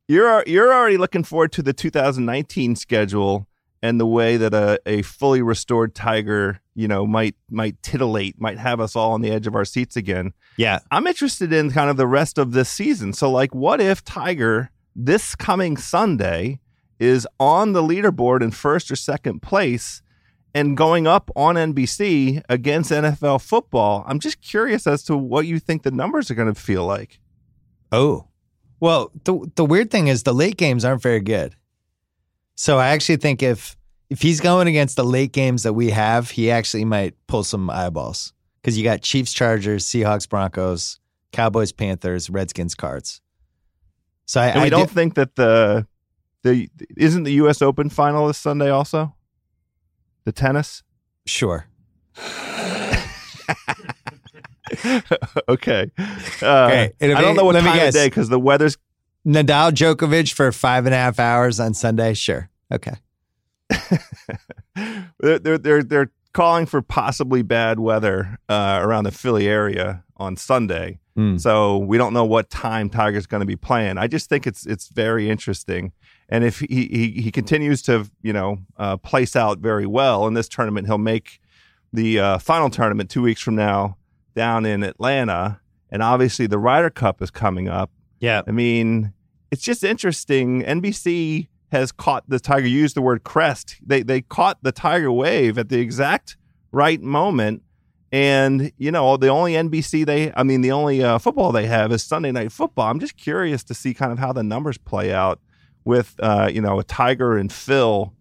You're 0.07 0.43
you're 0.45 0.73
already 0.73 0.97
looking 0.97 1.23
forward 1.23 1.51
to 1.53 1.63
the 1.63 1.73
2019 1.73 2.75
schedule 2.75 3.47
and 3.81 3.99
the 3.99 4.05
way 4.05 4.35
that 4.37 4.53
a, 4.53 4.79
a 4.87 5.03
fully 5.03 5.43
restored 5.43 5.93
Tiger, 5.93 6.59
you 6.73 6.87
know, 6.87 7.05
might 7.05 7.35
might 7.49 7.81
titillate, 7.83 8.39
might 8.41 8.57
have 8.57 8.79
us 8.79 8.95
all 8.95 9.11
on 9.11 9.21
the 9.21 9.31
edge 9.31 9.45
of 9.45 9.55
our 9.55 9.65
seats 9.65 9.95
again. 9.95 10.33
Yeah. 10.57 10.79
I'm 10.89 11.05
interested 11.05 11.53
in 11.53 11.71
kind 11.71 11.89
of 11.89 11.97
the 11.97 12.07
rest 12.07 12.37
of 12.37 12.51
this 12.51 12.69
season. 12.69 13.13
So, 13.13 13.29
like, 13.29 13.53
what 13.53 13.79
if 13.81 14.03
Tiger 14.03 14.71
this 14.95 15.35
coming 15.35 15.77
Sunday 15.77 16.59
is 16.97 17.27
on 17.39 17.73
the 17.73 17.83
leaderboard 17.83 18.41
in 18.41 18.51
first 18.51 18.89
or 18.89 18.95
second 18.95 19.41
place 19.41 20.01
and 20.53 20.77
going 20.77 21.05
up 21.05 21.29
on 21.35 21.55
NBC 21.55 22.41
against 22.49 22.91
NFL 22.91 23.41
football? 23.41 24.03
I'm 24.07 24.19
just 24.19 24.41
curious 24.41 24.87
as 24.87 25.03
to 25.03 25.15
what 25.15 25.45
you 25.45 25.59
think 25.59 25.83
the 25.83 25.91
numbers 25.91 26.31
are 26.31 26.35
going 26.35 26.53
to 26.53 26.59
feel 26.59 26.85
like. 26.85 27.19
Oh. 27.91 28.29
Well, 28.79 29.11
the 29.23 29.49
the 29.55 29.65
weird 29.65 29.89
thing 29.91 30.07
is 30.07 30.23
the 30.23 30.33
late 30.33 30.57
games 30.57 30.83
aren't 30.85 31.01
very 31.01 31.21
good. 31.21 31.55
So 32.55 32.77
I 32.77 32.87
actually 32.89 33.17
think 33.17 33.41
if 33.43 33.75
if 34.09 34.21
he's 34.21 34.39
going 34.39 34.67
against 34.67 34.95
the 34.95 35.03
late 35.03 35.31
games 35.31 35.63
that 35.63 35.73
we 35.73 35.89
have, 35.89 36.31
he 36.31 36.51
actually 36.51 36.85
might 36.85 37.15
pull 37.27 37.43
some 37.43 37.69
eyeballs 37.69 38.33
because 38.61 38.77
you 38.77 38.83
got 38.83 39.01
Chiefs, 39.01 39.33
Chargers, 39.33 39.85
Seahawks, 39.85 40.27
Broncos, 40.29 40.99
Cowboys, 41.31 41.71
Panthers, 41.71 42.29
Redskins, 42.29 42.75
Cards. 42.75 43.21
So 44.25 44.41
I, 44.41 44.63
I 44.63 44.69
don't 44.69 44.87
do- 44.87 44.93
think 44.93 45.15
that 45.15 45.35
the 45.35 45.87
the 46.43 46.69
isn't 46.97 47.23
the 47.23 47.33
U.S. 47.33 47.61
Open 47.61 47.89
final 47.89 48.27
this 48.27 48.37
Sunday 48.37 48.69
also 48.69 49.15
the 50.25 50.31
tennis. 50.31 50.83
sure. 51.25 51.65
okay. 55.49 55.91
Uh, 56.41 56.65
Okay, 56.65 56.93
I 57.01 57.21
don't 57.21 57.35
know 57.35 57.45
what 57.45 57.53
time 57.53 57.63
guess. 57.75 57.89
of 57.89 57.93
day 57.93 58.07
because 58.07 58.29
the 58.29 58.39
weather's 58.39 58.77
Nadal 59.25 59.71
Djokovic 59.71 60.33
for 60.33 60.51
five 60.51 60.85
and 60.85 60.93
a 60.93 60.97
half 60.97 61.19
hours 61.19 61.59
on 61.59 61.73
Sunday. 61.73 62.13
Sure. 62.13 62.49
Okay. 62.71 62.93
they're 65.19 65.39
they're 65.39 65.57
they're, 65.57 65.83
they're 65.83 66.11
calling 66.33 66.65
for 66.65 66.81
possibly 66.81 67.41
bad 67.41 67.79
weather 67.79 68.37
uh, 68.49 68.79
around 68.81 69.05
the 69.05 69.11
Philly 69.11 69.47
area 69.47 70.03
on 70.17 70.35
Sunday. 70.35 70.99
Mm. 71.17 71.39
So 71.39 71.77
we 71.77 71.97
don't 71.97 72.13
know 72.13 72.25
what 72.25 72.49
time 72.49 72.89
Tiger's 72.89 73.25
going 73.25 73.39
to 73.39 73.47
be 73.47 73.55
playing. 73.55 73.97
I 73.97 74.07
just 74.07 74.29
think 74.29 74.45
it's 74.45 74.65
it's 74.65 74.89
very 74.89 75.29
interesting. 75.29 75.93
And 76.29 76.43
if 76.43 76.59
he 76.59 76.87
he, 76.87 77.21
he 77.21 77.31
continues 77.31 77.81
to 77.83 78.09
you 78.21 78.33
know 78.33 78.59
uh, 78.77 78.97
place 78.97 79.35
out 79.35 79.59
very 79.59 79.85
well 79.85 80.27
in 80.27 80.33
this 80.33 80.49
tournament, 80.49 80.87
he'll 80.87 80.97
make 80.97 81.39
the 81.93 82.19
uh, 82.19 82.37
final 82.37 82.69
tournament 82.69 83.09
two 83.09 83.21
weeks 83.21 83.41
from 83.41 83.55
now 83.55 83.97
down 84.35 84.65
in 84.65 84.83
Atlanta. 84.83 85.59
And 85.89 86.03
obviously 86.03 86.47
the 86.47 86.59
Ryder 86.59 86.89
Cup 86.89 87.21
is 87.21 87.31
coming 87.31 87.67
up. 87.67 87.89
Yeah. 88.19 88.41
I 88.47 88.51
mean, 88.51 89.13
it's 89.51 89.63
just 89.63 89.83
interesting. 89.83 90.61
NBC 90.63 91.47
has 91.71 91.91
caught 91.91 92.23
the 92.27 92.39
Tiger. 92.39 92.67
Used 92.67 92.95
the 92.95 93.01
word 93.01 93.23
crest. 93.23 93.77
They 93.85 94.03
they 94.03 94.21
caught 94.21 94.61
the 94.63 94.71
Tiger 94.71 95.11
wave 95.11 95.57
at 95.57 95.69
the 95.69 95.79
exact 95.79 96.37
right 96.71 97.01
moment. 97.01 97.63
And 98.11 98.71
you 98.77 98.91
know, 98.91 99.17
the 99.17 99.29
only 99.29 99.53
NBC 99.53 100.05
they, 100.05 100.31
I 100.35 100.43
mean, 100.43 100.61
the 100.61 100.71
only 100.71 101.03
uh, 101.03 101.17
football 101.17 101.51
they 101.51 101.67
have 101.67 101.91
is 101.91 102.03
Sunday 102.03 102.31
Night 102.31 102.51
Football. 102.51 102.89
I'm 102.89 102.99
just 102.99 103.17
curious 103.17 103.63
to 103.65 103.73
see 103.73 103.93
kind 103.93 104.11
of 104.11 104.19
how 104.19 104.31
the 104.31 104.43
numbers 104.43 104.77
play 104.77 105.13
out 105.13 105.39
with, 105.83 106.15
uh, 106.19 106.49
you 106.51 106.61
know, 106.61 106.79
a 106.79 106.83
Tiger 106.83 107.37
and 107.37 107.51
Phil, 107.51 108.13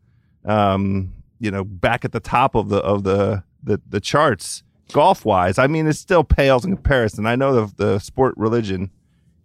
um, 0.44 1.12
you 1.38 1.50
know, 1.50 1.64
back 1.64 2.04
at 2.04 2.12
the 2.12 2.20
top 2.20 2.54
of 2.54 2.68
the 2.68 2.78
of 2.78 3.04
the 3.04 3.44
the, 3.62 3.80
the 3.88 4.00
charts 4.00 4.62
golf 4.94 5.24
wise. 5.26 5.58
I 5.58 5.66
mean, 5.66 5.86
it 5.86 5.92
still 5.94 6.24
pales 6.24 6.64
in 6.64 6.74
comparison. 6.74 7.26
I 7.26 7.36
know 7.36 7.66
the 7.66 7.74
the 7.76 7.98
sport 7.98 8.34
religion 8.38 8.90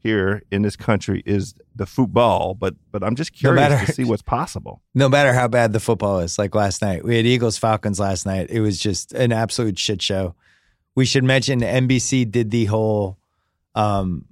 here 0.02 0.42
in 0.50 0.62
this 0.62 0.78
country 0.78 1.22
is 1.26 1.54
the 1.76 1.86
football, 1.86 2.54
but 2.54 2.76
but 2.92 3.04
I'm 3.04 3.16
just 3.16 3.34
No 3.34 3.50
curious 3.50 3.70
matter- 3.70 3.86
to 3.86 3.92
see 3.92 4.06
what's 4.06 4.22
possible. 4.22 4.82
No 4.96 5.10
matter 5.10 5.34
how 5.34 5.50
bad 5.50 5.74
the 5.74 5.80
football 5.82 6.20
is, 6.20 6.38
like 6.40 6.56
last 6.56 6.82
night, 6.82 7.04
we 7.04 7.18
had 7.18 7.26
Eagles 7.26 7.58
Falcons 7.58 8.00
last 8.00 8.26
night. 8.26 8.50
It 8.50 8.62
was 8.62 8.80
just 8.80 9.12
an 9.14 9.34
absolute 9.34 9.78
shit 9.78 10.02
show. 10.02 10.36
We 10.96 11.06
should 11.06 11.24
mention 11.26 11.60
NBC 11.62 12.30
did 12.32 12.52
the 12.52 12.66
whole, 12.66 13.18
um, 13.76 14.26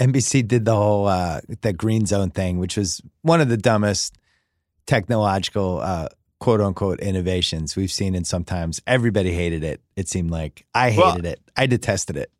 NBC 0.00 0.46
did 0.46 0.64
the 0.64 0.74
whole 0.74 1.06
uh, 1.06 1.40
that 1.62 1.76
green 1.76 2.06
zone 2.06 2.30
thing, 2.30 2.58
which 2.58 2.76
was 2.76 3.00
one 3.22 3.40
of 3.40 3.48
the 3.48 3.56
dumbest 3.56 4.16
technological 4.86 5.80
uh, 5.80 6.08
quote 6.38 6.60
unquote 6.60 7.00
innovations 7.00 7.76
we've 7.76 7.90
seen. 7.90 8.14
And 8.14 8.26
sometimes 8.26 8.80
everybody 8.86 9.32
hated 9.32 9.64
it. 9.64 9.80
It 9.96 10.08
seemed 10.08 10.30
like 10.30 10.66
I 10.74 10.90
hated 10.90 11.24
Well- 11.24 11.32
it. 11.32 11.40
I 11.56 11.66
detested 11.66 12.16
it. 12.16 12.30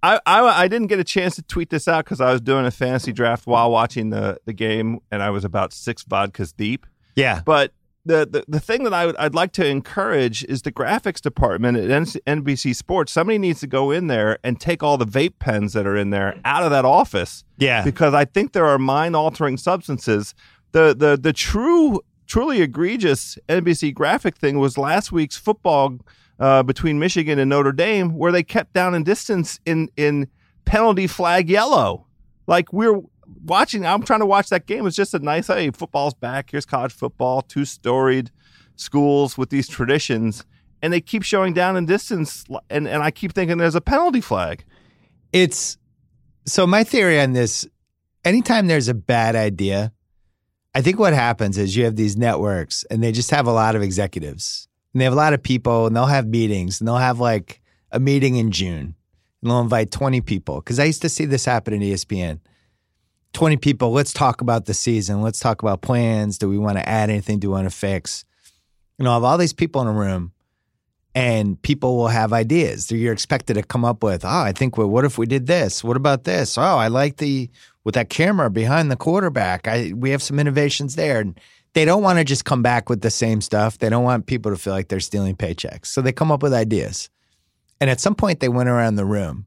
I, 0.00 0.20
I 0.26 0.40
I 0.64 0.68
didn't 0.68 0.86
get 0.86 1.00
a 1.00 1.04
chance 1.04 1.34
to 1.36 1.42
tweet 1.42 1.70
this 1.70 1.88
out 1.88 2.04
because 2.04 2.20
I 2.20 2.30
was 2.32 2.40
doing 2.40 2.64
a 2.64 2.70
fantasy 2.70 3.12
draft 3.12 3.48
while 3.48 3.68
watching 3.70 4.10
the 4.10 4.38
the 4.44 4.52
game, 4.52 5.00
and 5.10 5.24
I 5.24 5.30
was 5.30 5.44
about 5.44 5.72
six 5.72 6.04
vodkas 6.04 6.54
deep. 6.56 6.86
Yeah, 7.16 7.40
But 7.44 7.72
the 8.04 8.24
the, 8.24 8.44
the 8.46 8.60
thing 8.60 8.84
that 8.84 8.94
I 8.94 9.06
would, 9.06 9.16
I'd 9.16 9.34
like 9.34 9.50
to 9.54 9.66
encourage 9.66 10.44
is 10.44 10.62
the 10.62 10.70
graphics 10.70 11.20
department 11.20 11.76
at 11.78 11.90
NBC 11.90 12.76
Sports. 12.76 13.10
Somebody 13.10 13.38
needs 13.38 13.58
to 13.58 13.66
go 13.66 13.90
in 13.90 14.06
there 14.06 14.38
and 14.44 14.60
take 14.60 14.84
all 14.84 14.98
the 14.98 15.04
vape 15.04 15.40
pens 15.40 15.72
that 15.72 15.84
are 15.84 15.96
in 15.96 16.10
there 16.10 16.38
out 16.44 16.62
of 16.62 16.70
that 16.70 16.84
office 16.84 17.42
yeah. 17.58 17.82
because 17.82 18.14
I 18.14 18.24
think 18.24 18.52
there 18.52 18.66
are 18.66 18.78
mind 18.78 19.16
altering 19.16 19.56
substances. 19.56 20.32
The 20.70 20.94
the 20.96 21.18
the 21.20 21.32
true 21.32 22.00
truly 22.28 22.60
egregious 22.60 23.36
NBC 23.48 23.92
graphic 23.92 24.36
thing 24.36 24.60
was 24.60 24.78
last 24.78 25.10
week's 25.10 25.36
football 25.36 25.98
uh, 26.38 26.62
between 26.62 27.00
Michigan 27.00 27.38
and 27.38 27.48
Notre 27.48 27.72
Dame, 27.72 28.14
where 28.16 28.30
they 28.30 28.44
kept 28.44 28.74
down 28.74 28.94
in 28.94 29.02
distance 29.02 29.58
in 29.66 29.90
in 29.96 30.28
penalty 30.64 31.08
flag 31.08 31.50
yellow. 31.50 32.06
Like 32.46 32.72
we're 32.72 33.00
watching, 33.44 33.84
I'm 33.84 34.02
trying 34.02 34.20
to 34.20 34.26
watch 34.26 34.48
that 34.50 34.66
game. 34.66 34.86
It's 34.86 34.96
just 34.96 35.14
a 35.14 35.18
nice, 35.18 35.48
hey, 35.48 35.70
football's 35.70 36.14
back. 36.14 36.50
Here's 36.50 36.64
college 36.64 36.92
football, 36.92 37.42
two 37.42 37.64
storied 37.64 38.30
schools 38.76 39.36
with 39.36 39.50
these 39.50 39.66
traditions, 39.66 40.44
and 40.80 40.92
they 40.92 41.00
keep 41.00 41.24
showing 41.24 41.54
down 41.54 41.76
in 41.76 41.86
distance, 41.86 42.44
and 42.70 42.86
and 42.86 43.02
I 43.02 43.10
keep 43.10 43.32
thinking 43.32 43.58
there's 43.58 43.74
a 43.74 43.80
penalty 43.80 44.20
flag. 44.20 44.64
It's 45.32 45.76
so 46.46 46.66
my 46.66 46.84
theory 46.84 47.20
on 47.20 47.32
this 47.32 47.66
anytime 48.24 48.66
there's 48.66 48.88
a 48.88 48.94
bad 48.94 49.34
idea, 49.34 49.92
I 50.78 50.80
think 50.80 51.00
what 51.00 51.12
happens 51.12 51.58
is 51.58 51.74
you 51.74 51.82
have 51.86 51.96
these 51.96 52.16
networks 52.16 52.84
and 52.84 53.02
they 53.02 53.10
just 53.10 53.32
have 53.32 53.48
a 53.48 53.52
lot 53.52 53.74
of 53.74 53.82
executives 53.82 54.68
and 54.94 55.00
they 55.00 55.04
have 55.04 55.12
a 55.12 55.16
lot 55.16 55.32
of 55.32 55.42
people 55.42 55.88
and 55.88 55.96
they'll 55.96 56.06
have 56.06 56.28
meetings 56.28 56.80
and 56.80 56.86
they'll 56.86 56.98
have 56.98 57.18
like 57.18 57.60
a 57.90 57.98
meeting 57.98 58.36
in 58.36 58.52
June 58.52 58.94
and 59.42 59.50
they'll 59.50 59.58
invite 59.58 59.90
20 59.90 60.20
people. 60.20 60.62
Cause 60.62 60.78
I 60.78 60.84
used 60.84 61.02
to 61.02 61.08
see 61.08 61.24
this 61.24 61.44
happen 61.44 61.74
in 61.74 61.82
E 61.82 61.92
ESPN. 61.92 62.38
20 63.32 63.56
people, 63.56 63.90
let's 63.90 64.12
talk 64.12 64.40
about 64.40 64.66
the 64.66 64.72
season. 64.72 65.20
Let's 65.20 65.40
talk 65.40 65.62
about 65.62 65.82
plans. 65.82 66.38
Do 66.38 66.48
we 66.48 66.58
want 66.58 66.78
to 66.78 66.88
add 66.88 67.10
anything? 67.10 67.40
Do 67.40 67.48
we 67.48 67.54
want 67.54 67.68
to 67.68 67.76
fix? 67.76 68.24
You 68.98 69.04
know, 69.04 69.10
I 69.10 69.14
have 69.14 69.24
all 69.24 69.36
these 69.36 69.52
people 69.52 69.82
in 69.82 69.88
a 69.88 69.92
room 69.92 70.30
and 71.12 71.60
people 71.62 71.96
will 71.96 72.06
have 72.06 72.32
ideas 72.32 72.86
that 72.86 72.98
you're 72.98 73.12
expected 73.12 73.54
to 73.54 73.64
come 73.64 73.84
up 73.84 74.04
with. 74.04 74.24
Oh, 74.24 74.28
I 74.28 74.52
think, 74.52 74.78
well, 74.78 74.88
what 74.88 75.04
if 75.04 75.18
we 75.18 75.26
did 75.26 75.48
this? 75.48 75.82
What 75.82 75.96
about 75.96 76.22
this? 76.22 76.56
Oh, 76.56 76.62
I 76.62 76.86
like 76.86 77.16
the 77.16 77.50
with 77.88 77.94
that 77.94 78.10
camera 78.10 78.50
behind 78.50 78.90
the 78.90 78.96
quarterback. 78.96 79.66
I 79.66 79.94
we 79.96 80.10
have 80.10 80.22
some 80.22 80.38
innovations 80.38 80.94
there. 80.94 81.20
And 81.20 81.40
they 81.72 81.86
don't 81.86 82.02
want 82.02 82.18
to 82.18 82.24
just 82.24 82.44
come 82.44 82.60
back 82.60 82.90
with 82.90 83.00
the 83.00 83.08
same 83.08 83.40
stuff. 83.40 83.78
They 83.78 83.88
don't 83.88 84.04
want 84.04 84.26
people 84.26 84.52
to 84.52 84.58
feel 84.58 84.74
like 84.74 84.88
they're 84.88 85.00
stealing 85.00 85.34
paychecks. 85.34 85.86
So 85.86 86.02
they 86.02 86.12
come 86.12 86.30
up 86.30 86.42
with 86.42 86.52
ideas. 86.52 87.08
And 87.80 87.88
at 87.88 87.98
some 87.98 88.14
point 88.14 88.40
they 88.40 88.50
went 88.50 88.68
around 88.68 88.96
the 88.96 89.06
room 89.06 89.46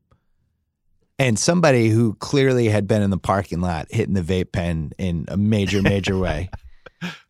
and 1.20 1.38
somebody 1.38 1.90
who 1.90 2.16
clearly 2.16 2.70
had 2.70 2.88
been 2.88 3.04
in 3.04 3.12
the 3.12 3.20
parking 3.20 3.62
lot 3.62 3.86
hitting 3.92 4.16
the 4.16 4.24
vape 4.24 4.52
pen 4.52 4.92
in 4.98 5.26
a 5.28 5.38
major, 5.38 5.84
major 5.84 6.18
way. 6.18 6.50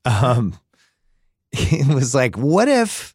Um 0.06 0.58
it 1.52 1.94
was 1.94 2.16
like, 2.16 2.38
what 2.38 2.70
if 2.70 3.14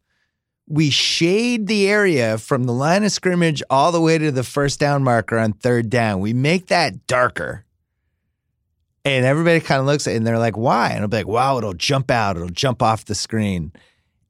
we 0.68 0.90
shade 0.90 1.66
the 1.66 1.89
area 1.89 2.39
from 2.39 2.64
the 2.64 2.73
line 2.73 3.05
of 3.05 3.12
scrimmage 3.12 3.62
all 3.70 3.93
the 3.93 4.01
way 4.01 4.18
to 4.18 4.31
the 4.31 4.43
first 4.43 4.81
down 4.81 5.02
marker 5.02 5.39
on 5.39 5.52
third 5.52 5.89
down. 5.89 6.20
We 6.20 6.32
make 6.32 6.66
that 6.66 7.06
darker. 7.06 7.65
And 9.07 9.24
everybody 9.24 9.61
kind 9.61 9.78
of 9.78 9.87
looks 9.87 10.09
at 10.09 10.15
it 10.15 10.16
and 10.16 10.27
they're 10.27 10.37
like, 10.37 10.57
why? 10.57 10.91
And 10.91 11.03
I'll 11.03 11.09
be 11.09 11.19
like, 11.19 11.28
wow, 11.28 11.59
it'll 11.59 11.74
jump 11.74 12.11
out, 12.11 12.37
it'll 12.37 12.49
jump 12.49 12.83
off 12.83 13.05
the 13.05 13.15
screen. 13.15 13.73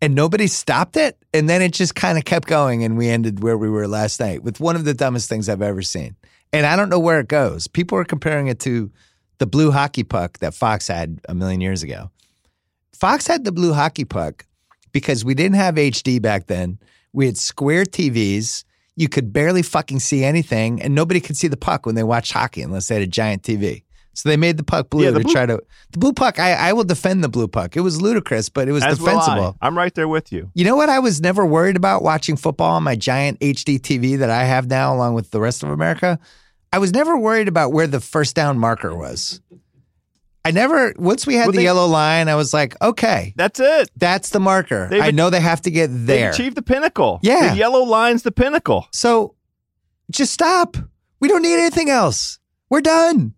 And 0.02 0.14
nobody 0.14 0.46
stopped 0.46 0.98
it. 0.98 1.16
And 1.32 1.48
then 1.48 1.62
it 1.62 1.72
just 1.72 1.94
kind 1.94 2.18
of 2.18 2.26
kept 2.26 2.46
going. 2.46 2.84
And 2.84 2.98
we 2.98 3.08
ended 3.08 3.42
where 3.42 3.56
we 3.56 3.70
were 3.70 3.88
last 3.88 4.20
night 4.20 4.42
with 4.42 4.60
one 4.60 4.76
of 4.76 4.84
the 4.84 4.92
dumbest 4.92 5.30
things 5.30 5.48
I've 5.48 5.62
ever 5.62 5.80
seen. 5.80 6.14
And 6.52 6.66
I 6.66 6.76
don't 6.76 6.90
know 6.90 6.98
where 6.98 7.18
it 7.20 7.28
goes. 7.28 7.66
People 7.66 7.96
are 7.96 8.04
comparing 8.04 8.48
it 8.48 8.60
to 8.60 8.92
the 9.38 9.46
blue 9.46 9.70
hockey 9.70 10.04
puck 10.04 10.40
that 10.40 10.52
Fox 10.52 10.88
had 10.88 11.20
a 11.26 11.34
million 11.34 11.62
years 11.62 11.82
ago. 11.82 12.10
Fox 12.92 13.26
had 13.26 13.44
the 13.44 13.52
blue 13.52 13.72
hockey 13.72 14.04
puck 14.04 14.44
because 14.92 15.24
we 15.24 15.32
didn't 15.32 15.56
have 15.56 15.76
HD 15.76 16.20
back 16.20 16.48
then. 16.48 16.78
We 17.14 17.24
had 17.24 17.38
square 17.38 17.84
TVs. 17.84 18.64
You 18.94 19.08
could 19.08 19.32
barely 19.32 19.62
fucking 19.62 20.00
see 20.00 20.22
anything, 20.22 20.82
and 20.82 20.94
nobody 20.94 21.20
could 21.20 21.38
see 21.38 21.48
the 21.48 21.56
puck 21.56 21.86
when 21.86 21.94
they 21.94 22.02
watched 22.02 22.32
hockey 22.32 22.60
unless 22.60 22.88
they 22.88 22.96
had 22.96 23.04
a 23.04 23.06
giant 23.06 23.42
TV. 23.42 23.82
So 24.16 24.28
they 24.30 24.36
made 24.36 24.56
the 24.56 24.62
puck 24.64 24.88
blue 24.90 25.04
Yeah, 25.04 25.10
the 25.10 25.18
to 25.20 25.24
blue- 25.24 25.32
try 25.32 25.46
to. 25.46 25.62
The 25.92 25.98
blue 25.98 26.12
puck, 26.12 26.38
I, 26.38 26.52
I 26.54 26.72
will 26.72 26.84
defend 26.84 27.22
the 27.22 27.28
blue 27.28 27.48
puck. 27.48 27.76
It 27.76 27.80
was 27.82 28.00
ludicrous, 28.00 28.48
but 28.48 28.66
it 28.68 28.72
was 28.72 28.82
As 28.82 28.98
will 29.00 29.08
I. 29.08 29.12
defensible. 29.12 29.56
I'm 29.60 29.76
right 29.76 29.94
there 29.94 30.08
with 30.08 30.32
you. 30.32 30.50
You 30.54 30.64
know 30.64 30.74
what? 30.76 30.88
I 30.88 30.98
was 31.00 31.20
never 31.20 31.44
worried 31.44 31.76
about 31.76 32.02
watching 32.02 32.36
football 32.36 32.72
on 32.76 32.82
my 32.82 32.96
giant 32.96 33.38
HD 33.40 33.78
TV 33.78 34.18
that 34.18 34.30
I 34.30 34.44
have 34.44 34.68
now, 34.68 34.94
along 34.94 35.14
with 35.14 35.30
the 35.30 35.40
rest 35.40 35.62
of 35.62 35.68
America. 35.70 36.18
I 36.72 36.78
was 36.78 36.92
never 36.92 37.16
worried 37.16 37.46
about 37.48 37.72
where 37.72 37.86
the 37.86 38.00
first 38.00 38.34
down 38.34 38.58
marker 38.58 38.94
was. 38.96 39.40
I 40.44 40.52
never, 40.52 40.94
once 40.96 41.26
we 41.26 41.34
had 41.34 41.46
Well, 41.46 41.52
the 41.52 41.58
they- 41.58 41.64
yellow 41.64 41.86
line, 41.86 42.28
I 42.28 42.36
was 42.36 42.54
like, 42.54 42.80
okay, 42.80 43.34
That's 43.36 43.58
it. 43.58 43.90
that's 43.96 44.30
the 44.30 44.38
marker. 44.40 44.86
They've 44.88 45.02
I 45.02 45.10
know 45.10 45.28
they 45.28 45.40
have 45.40 45.60
to 45.62 45.70
get 45.70 45.88
there. 45.90 46.30
Achieved 46.30 46.56
the 46.56 46.62
pinnacle. 46.62 47.18
Yeah. 47.22 47.50
The 47.50 47.56
yellow 47.56 47.82
line's 47.82 48.22
the 48.22 48.30
pinnacle. 48.32 48.86
So 48.92 49.34
just 50.10 50.32
stop. 50.32 50.76
We 51.18 51.28
don't 51.28 51.42
need 51.42 51.58
anything 51.58 51.90
else. 51.90 52.38
We're 52.70 52.80
done. 52.80 53.34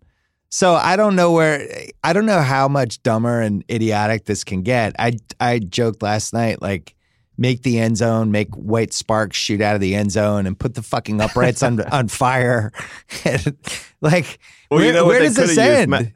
So 0.51 0.75
I 0.75 0.97
don't 0.97 1.15
know 1.15 1.33
where 1.33 1.69
I 2.03 2.13
don't 2.13 2.27
know 2.27 2.41
how 2.41 2.69
much 2.69 3.03
dumber 3.03 3.41
and 3.41 3.65
idiotic 3.71 4.25
this 4.25 4.45
can 4.45 4.63
get. 4.63 4.95
I 4.99 5.13
I 5.41 5.59
joked 5.59 6.03
last 6.03 6.33
night 6.33 6.63
like 6.63 6.95
make 7.37 7.63
the 7.63 7.79
end 7.79 7.97
zone, 7.97 8.31
make 8.31 8.53
white 8.55 8.93
sparks 8.93 9.37
shoot 9.37 9.61
out 9.61 9.75
of 9.75 9.81
the 9.81 9.95
end 9.95 10.11
zone 10.11 10.47
and 10.47 10.59
put 10.59 10.75
the 10.75 10.83
fucking 10.83 11.21
uprights 11.21 11.63
on 11.63 11.81
on 11.93 12.09
fire. 12.09 12.73
like 14.01 14.39
Well, 14.71 14.79
where, 14.81 14.87
you 14.87 14.93
know 14.93 15.07
where 15.07 15.21
does 15.21 15.37
this 15.37 15.57
end? 15.57 15.91
Matt- 15.91 16.13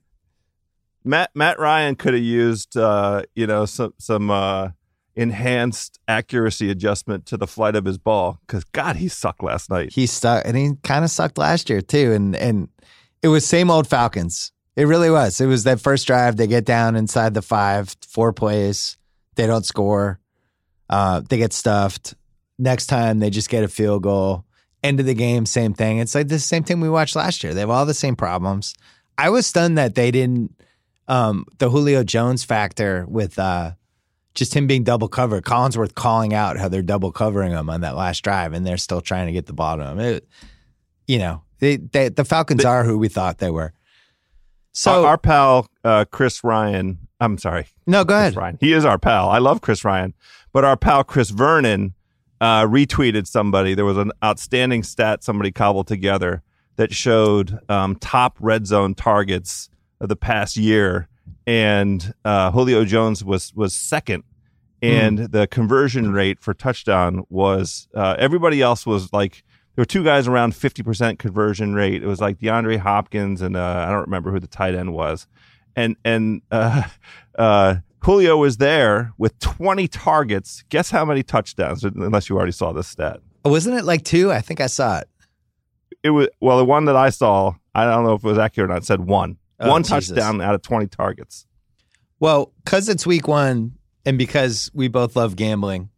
Matt 1.05 1.31
Matt 1.35 1.59
Ryan 1.59 1.95
could 1.95 2.15
have 2.15 2.23
used 2.23 2.77
uh, 2.77 3.23
you 3.35 3.47
know 3.47 3.67
some 3.67 3.93
some 3.99 4.31
uh, 4.31 4.71
enhanced 5.15 5.99
accuracy 6.09 6.71
adjustment 6.71 7.27
to 7.27 7.37
the 7.37 7.47
flight 7.47 7.77
of 7.77 7.85
his 7.85 7.99
ball 7.99 8.39
because 8.47 8.65
God 8.65 8.97
he 8.97 9.09
sucked 9.09 9.43
last 9.43 9.69
night. 9.69 9.93
he 9.93 10.07
stuck 10.07 10.43
and 10.47 10.57
he 10.57 10.73
kind 10.83 11.05
of 11.05 11.11
sucked 11.11 11.39
last 11.39 11.69
year 11.69 11.81
too 11.81 12.13
and 12.13 12.35
and 12.37 12.69
it 13.23 13.29
was 13.29 13.47
same 13.47 13.71
old 13.71 13.87
falcons. 13.87 14.53
It 14.75 14.85
really 14.85 15.11
was. 15.11 15.41
It 15.41 15.47
was 15.47 15.65
that 15.65 15.81
first 15.81 16.07
drive 16.07 16.37
they 16.37 16.47
get 16.47 16.65
down 16.65 16.97
inside 16.97 17.35
the 17.35 17.43
five 17.43 17.95
four 18.09 18.33
plays 18.33 18.97
they 19.35 19.47
don't 19.47 19.67
score 19.67 20.21
uh, 20.93 21.23
they 21.29 21.39
get 21.39 21.55
stuffed. 21.55 22.15
Next 22.59 22.87
time 22.87 23.19
they 23.19 23.31
just 23.31 23.49
get 23.49 23.65
a 23.65 23.69
field 23.69 24.03
goal. 24.03 24.45
End 24.83 25.01
of 25.01 25.07
the 25.07 25.15
game 25.15 25.47
same 25.47 25.73
thing. 25.73 25.99
It's 25.99 26.15
like 26.15 26.29
the 26.29 26.39
same 26.39 26.65
thing 26.65 26.81
we 26.81 26.91
watched 26.91 27.17
last 27.17 27.43
year. 27.43 27.55
They 27.55 27.61
have 27.61 27.71
all 27.71 27.87
the 27.87 27.95
same 27.95 28.15
problems. 28.15 28.75
I 29.17 29.31
was 29.31 29.47
stunned 29.47 29.79
that 29.79 29.95
they 29.95 30.11
didn't 30.11 30.55
um, 31.09 31.47
the 31.59 31.71
julio 31.71 32.05
jones 32.05 32.45
factor 32.45 33.07
with 33.09 33.39
uh, 33.39 33.73
just 34.35 34.55
him 34.55 34.67
being 34.67 34.85
double 34.85 35.09
covered. 35.09 35.45
Collinsworth 35.45 35.95
calling 35.95 36.35
out 36.35 36.59
how 36.59 36.69
they're 36.69 36.83
double 36.83 37.11
covering 37.11 37.53
him 37.53 37.71
on 37.71 37.81
that 37.81 37.97
last 37.97 38.23
drive, 38.23 38.53
and 38.53 38.67
they're 38.67 38.77
still 38.77 39.01
trying 39.01 39.27
to 39.27 39.33
get 39.33 39.47
the 39.47 39.55
him. 39.55 39.99
It, 39.99 40.29
you 41.07 41.19
know, 41.19 41.43
they, 41.63 41.77
they, 41.77 42.09
the 42.09 42.25
Falcons 42.25 42.65
are 42.65 42.83
who 42.83 42.99
we 42.99 43.09
thought 43.09 43.39
they 43.39 43.51
were. 43.51 43.73
So 44.73 45.05
our, 45.05 45.11
our 45.11 45.19
pal 45.19 45.69
uh, 45.85 46.05
Chris 46.11 46.43
Ryan. 46.43 46.99
I'm 47.21 47.39
sorry. 47.39 47.69
No, 47.87 48.05
go 48.05 48.17
ahead. 48.19 48.35
Ryan. 48.35 48.59
He 48.61 48.73
is 48.73 48.85
our 48.85 48.99
pal. 48.99 49.29
I 49.29 49.39
love 49.39 49.61
Chris 49.61 49.85
Ryan, 49.85 50.13
but 50.53 50.65
our 50.65 50.77
pal 50.77 51.05
Chris 51.05 51.31
Vernon 51.31 51.95
uh, 52.41 52.63
retweeted 52.63 53.29
somebody. 53.29 53.75
There 53.75 53.85
was 53.85 53.97
an 53.97 54.11
outstanding 54.25 54.83
stat 54.83 55.23
somebody 55.23 55.53
cobbled 55.53 55.87
together 55.87 56.43
that 56.77 56.93
showed 56.93 57.61
um, 57.71 57.95
top 57.95 58.37
red 58.41 58.67
zone 58.67 58.97
targets 58.97 59.71
of 60.01 60.09
the 60.09 60.17
past 60.17 60.57
year, 60.57 61.07
and 61.47 62.13
uh, 62.25 62.51
Julio 62.51 62.85
Jones 62.85 63.23
was 63.23 63.55
was 63.55 63.73
second, 63.73 64.25
and 64.81 65.17
mm. 65.17 65.31
the 65.31 65.47
conversion 65.47 66.13
rate 66.13 66.41
for 66.41 66.55
touchdown 66.55 67.23
was 67.29 67.87
uh, 67.95 68.17
everybody 68.19 68.61
else 68.61 68.85
was 68.85 69.13
like 69.13 69.45
there 69.75 69.83
were 69.83 69.87
two 69.87 70.05
guys 70.05 70.29
around 70.29 70.53
50% 70.53 71.19
conversion 71.19 71.75
rate. 71.75 72.03
It 72.03 72.07
was 72.07 72.21
like 72.21 72.39
DeAndre 72.39 72.79
Hopkins 72.79 73.41
and 73.41 73.57
uh, 73.57 73.85
I 73.87 73.91
don't 73.91 74.03
remember 74.03 74.31
who 74.31 74.41
the 74.41 74.47
tight 74.47 74.75
end 74.75 74.93
was. 74.93 75.27
And 75.75 75.97
and 76.05 76.43
uh, 76.51 76.83
uh, 77.39 77.77
Julio 78.01 78.37
was 78.37 78.59
there 78.59 79.13
with 79.17 79.39
20 79.39 79.89
targets. 79.89 80.65
Guess 80.69 80.91
how 80.91 81.05
many 81.05 81.23
touchdowns? 81.23 81.85
Unless 81.85 82.29
you 82.29 82.37
already 82.37 82.53
saw 82.53 82.73
this 82.73 82.89
stat. 82.89 83.21
Wasn't 83.45 83.77
it 83.77 83.85
like 83.85 84.05
two? 84.05 84.31
I 84.31 84.41
think 84.41 84.61
I 84.61 84.67
saw 84.67 84.99
it. 84.99 85.09
It 86.03 86.11
was 86.11 86.29
well, 86.41 86.59
the 86.59 86.65
one 86.65 86.85
that 86.87 86.97
I 86.97 87.11
saw. 87.11 87.55
I 87.75 87.85
don't 87.85 88.05
know 88.05 88.15
if 88.15 88.25
it 88.25 88.29
was 88.29 88.39
accurate 88.39 88.71
or 88.71 88.75
not. 88.75 88.85
Said 88.85 89.01
one, 89.01 89.39
oh, 89.61 89.71
one 89.71 89.83
Jesus. 89.83 90.09
touchdown 90.09 90.41
out 90.41 90.55
of 90.55 90.63
20 90.63 90.89
targets. 90.89 91.47
Well, 92.21 92.53
because 92.65 92.89
it's 92.89 93.07
week 93.07 93.27
one, 93.27 93.79
and 94.05 94.19
because 94.19 94.71
we 94.75 94.89
both 94.89 95.17
love 95.17 95.37
gambling, 95.37 95.91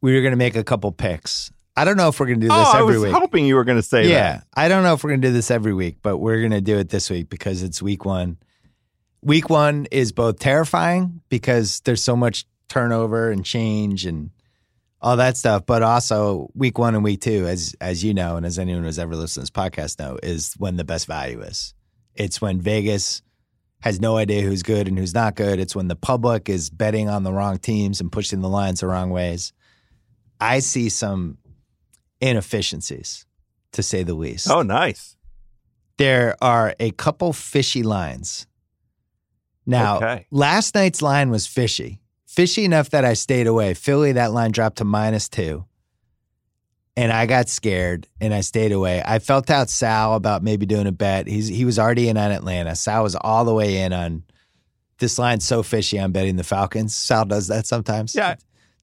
we 0.00 0.14
were 0.14 0.20
going 0.20 0.32
to 0.32 0.38
make 0.38 0.56
a 0.56 0.64
couple 0.64 0.90
picks. 0.92 1.52
I 1.76 1.84
don't 1.84 1.96
know 1.96 2.08
if 2.08 2.18
we're 2.18 2.26
going 2.26 2.40
to 2.40 2.46
do 2.46 2.52
oh, 2.52 2.58
this 2.58 2.68
oh, 2.72 2.78
every 2.78 2.98
week. 2.98 3.08
I 3.08 3.12
was 3.12 3.20
hoping 3.20 3.46
you 3.46 3.54
were 3.54 3.64
going 3.64 3.78
to 3.78 3.82
say 3.82 4.08
yeah, 4.08 4.38
that. 4.38 4.46
I 4.54 4.68
don't 4.68 4.82
know 4.82 4.94
if 4.94 5.04
we're 5.04 5.10
going 5.10 5.20
to 5.22 5.28
do 5.28 5.32
this 5.32 5.50
every 5.50 5.74
week, 5.74 5.98
but 6.02 6.18
we're 6.18 6.38
going 6.38 6.52
to 6.52 6.60
do 6.60 6.78
it 6.78 6.88
this 6.88 7.10
week 7.10 7.28
because 7.28 7.62
it's 7.62 7.82
week 7.82 8.04
one. 8.04 8.38
Week 9.22 9.50
one 9.50 9.86
is 9.90 10.12
both 10.12 10.38
terrifying 10.38 11.20
because 11.28 11.80
there's 11.80 12.02
so 12.02 12.16
much 12.16 12.46
turnover 12.68 13.30
and 13.30 13.44
change 13.44 14.06
and 14.06 14.30
all 15.00 15.18
that 15.18 15.36
stuff, 15.36 15.66
but 15.66 15.82
also 15.82 16.50
week 16.54 16.78
one 16.78 16.94
and 16.94 17.04
week 17.04 17.20
two, 17.20 17.46
as 17.46 17.76
as 17.80 18.02
you 18.02 18.14
know, 18.14 18.36
and 18.36 18.46
as 18.46 18.58
anyone 18.58 18.84
who's 18.84 18.98
ever 18.98 19.14
listened 19.14 19.46
to 19.46 19.52
this 19.52 19.70
podcast 19.70 19.98
know, 19.98 20.18
is 20.22 20.54
when 20.54 20.76
the 20.76 20.84
best 20.84 21.06
value 21.06 21.42
is. 21.42 21.74
It's 22.14 22.40
when 22.40 22.60
Vegas 22.60 23.22
has 23.80 24.00
no 24.00 24.16
idea 24.16 24.42
who's 24.42 24.62
good 24.62 24.88
and 24.88 24.98
who's 24.98 25.14
not 25.14 25.36
good. 25.36 25.60
It's 25.60 25.76
when 25.76 25.88
the 25.88 25.96
public 25.96 26.48
is 26.48 26.70
betting 26.70 27.10
on 27.10 27.22
the 27.22 27.32
wrong 27.32 27.58
teams 27.58 28.00
and 28.00 28.10
pushing 28.10 28.40
the 28.40 28.48
lines 28.48 28.80
the 28.80 28.86
wrong 28.86 29.10
ways. 29.10 29.52
I 30.40 30.60
see 30.60 30.88
some 30.88 31.38
inefficiencies, 32.20 33.26
to 33.72 33.82
say 33.82 34.02
the 34.02 34.14
least. 34.14 34.50
Oh, 34.50 34.62
nice. 34.62 35.16
There 35.98 36.36
are 36.42 36.74
a 36.78 36.90
couple 36.92 37.32
fishy 37.32 37.82
lines. 37.82 38.46
Now, 39.64 39.96
okay. 39.96 40.26
last 40.30 40.74
night's 40.74 41.02
line 41.02 41.30
was 41.30 41.46
fishy. 41.46 42.00
Fishy 42.26 42.64
enough 42.64 42.90
that 42.90 43.04
I 43.04 43.14
stayed 43.14 43.46
away. 43.46 43.74
Philly, 43.74 44.12
that 44.12 44.32
line 44.32 44.52
dropped 44.52 44.78
to 44.78 44.84
minus 44.84 45.28
two. 45.28 45.64
And 46.98 47.12
I 47.12 47.26
got 47.26 47.48
scared 47.48 48.06
and 48.20 48.32
I 48.32 48.40
stayed 48.40 48.72
away. 48.72 49.02
I 49.04 49.18
felt 49.18 49.50
out 49.50 49.68
Sal 49.68 50.14
about 50.14 50.42
maybe 50.42 50.64
doing 50.64 50.86
a 50.86 50.92
bet. 50.92 51.26
He's 51.26 51.46
he 51.46 51.66
was 51.66 51.78
already 51.78 52.08
in 52.08 52.16
on 52.16 52.30
Atlanta. 52.30 52.74
Sal 52.74 53.02
was 53.02 53.14
all 53.14 53.44
the 53.44 53.52
way 53.52 53.78
in 53.78 53.92
on 53.92 54.22
this 54.98 55.18
line's 55.18 55.44
so 55.44 55.62
fishy. 55.62 56.00
I'm 56.00 56.12
betting 56.12 56.36
the 56.36 56.44
Falcons. 56.44 56.96
Sal 56.96 57.26
does 57.26 57.48
that 57.48 57.66
sometimes. 57.66 58.14
Yeah, 58.14 58.36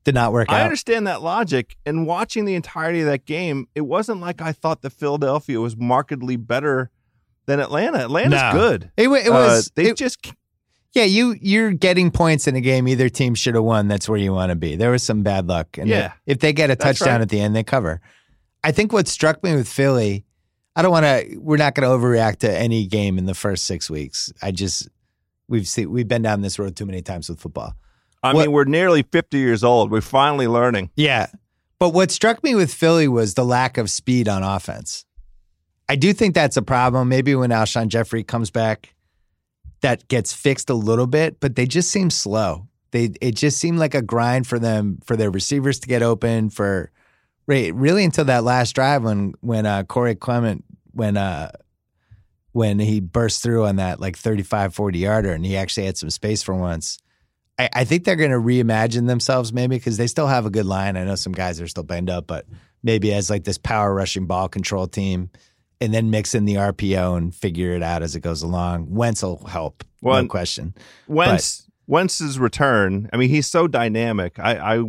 did 0.03 0.15
not 0.15 0.33
work 0.33 0.49
I 0.49 0.55
out. 0.55 0.61
I 0.61 0.63
understand 0.63 1.07
that 1.07 1.21
logic. 1.21 1.77
And 1.85 2.05
watching 2.05 2.45
the 2.45 2.55
entirety 2.55 3.01
of 3.01 3.07
that 3.07 3.25
game, 3.25 3.67
it 3.75 3.81
wasn't 3.81 4.21
like 4.21 4.41
I 4.41 4.51
thought 4.51 4.81
the 4.81 4.89
Philadelphia 4.89 5.59
was 5.59 5.77
markedly 5.77 6.35
better 6.35 6.91
than 7.45 7.59
Atlanta. 7.59 7.99
Atlanta's 7.99 8.41
no. 8.41 8.51
good. 8.51 8.91
It, 8.97 9.07
it 9.09 9.29
was. 9.31 9.67
Uh, 9.67 9.69
they 9.75 9.89
it, 9.89 9.97
just. 9.97 10.33
Yeah, 10.93 11.05
you 11.05 11.35
you're 11.41 11.71
getting 11.71 12.11
points 12.11 12.47
in 12.47 12.55
a 12.55 12.61
game. 12.61 12.87
Either 12.87 13.09
team 13.09 13.33
should 13.33 13.55
have 13.55 13.63
won. 13.63 13.87
That's 13.87 14.07
where 14.07 14.19
you 14.19 14.31
want 14.31 14.51
to 14.51 14.55
be. 14.55 14.75
There 14.75 14.91
was 14.91 15.01
some 15.01 15.23
bad 15.23 15.47
luck, 15.47 15.79
and 15.79 15.89
yeah, 15.89 16.13
if 16.27 16.39
they 16.39 16.53
get 16.53 16.69
a 16.69 16.75
touchdown 16.75 17.15
right. 17.15 17.21
at 17.21 17.29
the 17.29 17.39
end, 17.39 17.55
they 17.55 17.63
cover. 17.63 17.99
I 18.63 18.71
think 18.71 18.93
what 18.93 19.07
struck 19.07 19.43
me 19.43 19.55
with 19.55 19.67
Philly, 19.67 20.23
I 20.75 20.83
don't 20.83 20.91
want 20.91 21.05
to. 21.05 21.37
We're 21.39 21.57
not 21.57 21.73
going 21.73 21.89
to 21.89 21.95
overreact 21.95 22.37
to 22.39 22.55
any 22.57 22.85
game 22.85 23.17
in 23.17 23.25
the 23.25 23.33
first 23.33 23.65
six 23.65 23.89
weeks. 23.89 24.31
I 24.43 24.51
just 24.51 24.87
we've 25.47 25.67
seen 25.67 25.89
we've 25.89 26.07
been 26.07 26.21
down 26.21 26.41
this 26.41 26.59
road 26.59 26.75
too 26.75 26.85
many 26.85 27.01
times 27.01 27.27
with 27.27 27.39
football. 27.39 27.75
I 28.23 28.33
what, 28.33 28.43
mean, 28.45 28.51
we're 28.51 28.63
nearly 28.63 29.03
50 29.03 29.37
years 29.37 29.63
old. 29.63 29.91
We're 29.91 30.01
finally 30.01 30.47
learning. 30.47 30.89
Yeah. 30.95 31.27
But 31.77 31.89
what 31.89 32.11
struck 32.11 32.43
me 32.43 32.55
with 32.55 32.73
Philly 32.73 33.07
was 33.07 33.33
the 33.33 33.43
lack 33.43 33.77
of 33.77 33.89
speed 33.89 34.29
on 34.29 34.41
offense. 34.41 35.05
I 35.89 35.97
do 35.97 36.13
think 36.13 36.33
that's 36.33 36.55
a 36.55 36.61
problem. 36.61 37.09
Maybe 37.09 37.35
when 37.35 37.49
Alshon 37.49 37.89
Jeffery 37.89 38.23
comes 38.23 38.49
back, 38.49 38.95
that 39.81 40.07
gets 40.07 40.31
fixed 40.31 40.69
a 40.69 40.73
little 40.73 41.07
bit, 41.07 41.41
but 41.41 41.55
they 41.55 41.65
just 41.65 41.91
seem 41.91 42.09
slow. 42.09 42.67
They 42.91 43.11
it 43.21 43.35
just 43.35 43.57
seemed 43.57 43.79
like 43.79 43.95
a 43.95 44.01
grind 44.01 44.47
for 44.47 44.59
them 44.59 44.99
for 45.03 45.17
their 45.17 45.29
receivers 45.29 45.79
to 45.81 45.87
get 45.87 46.01
open 46.01 46.49
for 46.49 46.91
really 47.47 48.05
until 48.05 48.25
that 48.25 48.43
last 48.43 48.73
drive 48.73 49.03
when 49.03 49.33
when 49.41 49.65
uh, 49.65 49.83
Corey 49.83 50.15
Clement 50.15 50.63
when 50.91 51.17
uh 51.17 51.51
when 52.51 52.79
he 52.79 52.99
burst 52.99 53.41
through 53.41 53.65
on 53.65 53.77
that 53.77 53.99
like 53.99 54.15
35 54.15 54.75
40 54.75 54.99
yarder 54.99 55.31
and 55.31 55.43
he 55.43 55.57
actually 55.57 55.87
had 55.87 55.97
some 55.97 56.11
space 56.11 56.43
for 56.43 56.53
once 56.53 56.99
I, 57.59 57.69
I 57.73 57.83
think 57.85 58.03
they're 58.03 58.15
going 58.15 58.31
to 58.31 58.37
reimagine 58.37 59.07
themselves 59.07 59.53
maybe 59.53 59.75
because 59.77 59.97
they 59.97 60.07
still 60.07 60.27
have 60.27 60.45
a 60.45 60.49
good 60.49 60.65
line. 60.65 60.97
I 60.97 61.03
know 61.03 61.15
some 61.15 61.33
guys 61.33 61.61
are 61.61 61.67
still 61.67 61.83
banged 61.83 62.09
up, 62.09 62.27
but 62.27 62.45
maybe 62.81 63.13
as 63.13 63.29
like 63.29 63.43
this 63.43 63.57
power 63.57 63.93
rushing 63.93 64.25
ball 64.25 64.49
control 64.49 64.87
team 64.87 65.29
and 65.79 65.93
then 65.93 66.09
mix 66.09 66.33
in 66.33 66.45
the 66.45 66.55
RPO 66.55 67.17
and 67.17 67.35
figure 67.35 67.73
it 67.73 67.83
out 67.83 68.03
as 68.03 68.15
it 68.15 68.21
goes 68.21 68.41
along. 68.41 68.87
Wentz 68.89 69.21
will 69.21 69.45
help, 69.45 69.83
well, 70.01 70.21
no 70.21 70.27
question. 70.27 70.73
Wentz, 71.07 71.61
but, 71.61 71.93
Wentz's 71.93 72.39
return, 72.39 73.09
I 73.11 73.17
mean, 73.17 73.29
he's 73.29 73.47
so 73.47 73.67
dynamic. 73.67 74.39
I, 74.39 74.77
I, 74.77 74.83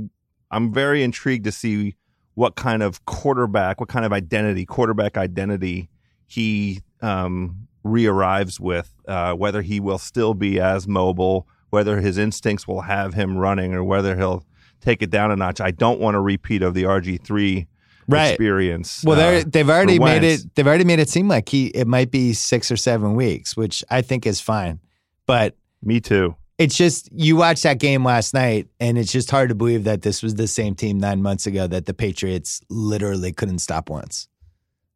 I'm 0.51 0.73
very 0.73 1.03
intrigued 1.03 1.45
to 1.45 1.53
see 1.53 1.97
what 2.35 2.55
kind 2.55 2.83
of 2.83 3.05
quarterback, 3.05 3.81
what 3.81 3.89
kind 3.89 4.05
of 4.05 4.13
identity, 4.13 4.65
quarterback 4.65 5.17
identity 5.17 5.89
he 6.27 6.81
um, 7.01 7.69
re-arrives 7.83 8.59
with, 8.59 8.95
uh, 9.07 9.35
whether 9.35 9.63
he 9.63 9.81
will 9.81 9.99
still 9.99 10.35
be 10.35 10.61
as 10.61 10.89
mobile 10.89 11.47
whether 11.75 12.01
his 12.01 12.19
instincts 12.19 12.69
will 12.69 12.83
have 12.83 13.15
him 13.15 13.37
running 13.37 13.75
or 13.75 13.83
whether 13.83 14.17
he'll 14.17 14.47
take 14.81 15.03
it 15.03 15.11
down 15.11 15.33
a 15.33 15.37
notch. 15.37 15.61
I 15.61 15.73
don't 15.73 15.99
want 15.99 16.17
a 16.17 16.21
repeat 16.21 16.63
of 16.63 16.73
the 16.73 16.85
RG 16.85 17.21
three 17.21 17.67
right. 18.07 18.29
experience. 18.29 19.03
Well, 19.05 19.19
uh, 19.19 19.43
they've 19.45 19.69
already 19.69 19.99
made 19.99 20.23
it. 20.23 20.55
They've 20.55 20.67
already 20.67 20.85
made 20.85 21.01
it 21.01 21.09
seem 21.09 21.27
like 21.27 21.49
he 21.49 21.67
it 21.67 21.89
might 21.89 22.13
be 22.13 22.33
six 22.33 22.71
or 22.71 22.77
seven 22.77 23.17
weeks, 23.17 23.57
which 23.57 23.83
I 23.91 24.03
think 24.03 24.25
is 24.25 24.41
fine. 24.41 24.79
But 25.27 25.57
me 25.83 26.01
too. 26.01 26.37
It's 26.59 26.77
just 26.77 27.09
you 27.11 27.35
watched 27.35 27.65
that 27.65 27.81
game 27.81 28.05
last 28.05 28.35
night, 28.35 28.69
and 28.79 28.97
it's 28.97 29.11
just 29.11 29.33
hard 29.33 29.49
to 29.49 29.57
believe 29.57 29.83
that 29.83 30.03
this 30.03 30.23
was 30.23 30.37
the 30.37 30.47
same 30.47 30.77
team 30.77 31.01
nine 31.01 31.23
months 31.23 31.45
ago 31.45 31.67
that 31.67 31.87
the 31.87 31.95
Patriots 31.95 32.61
literally 32.71 33.33
couldn't 33.33 33.59
stop 33.59 33.91
once. 33.91 34.29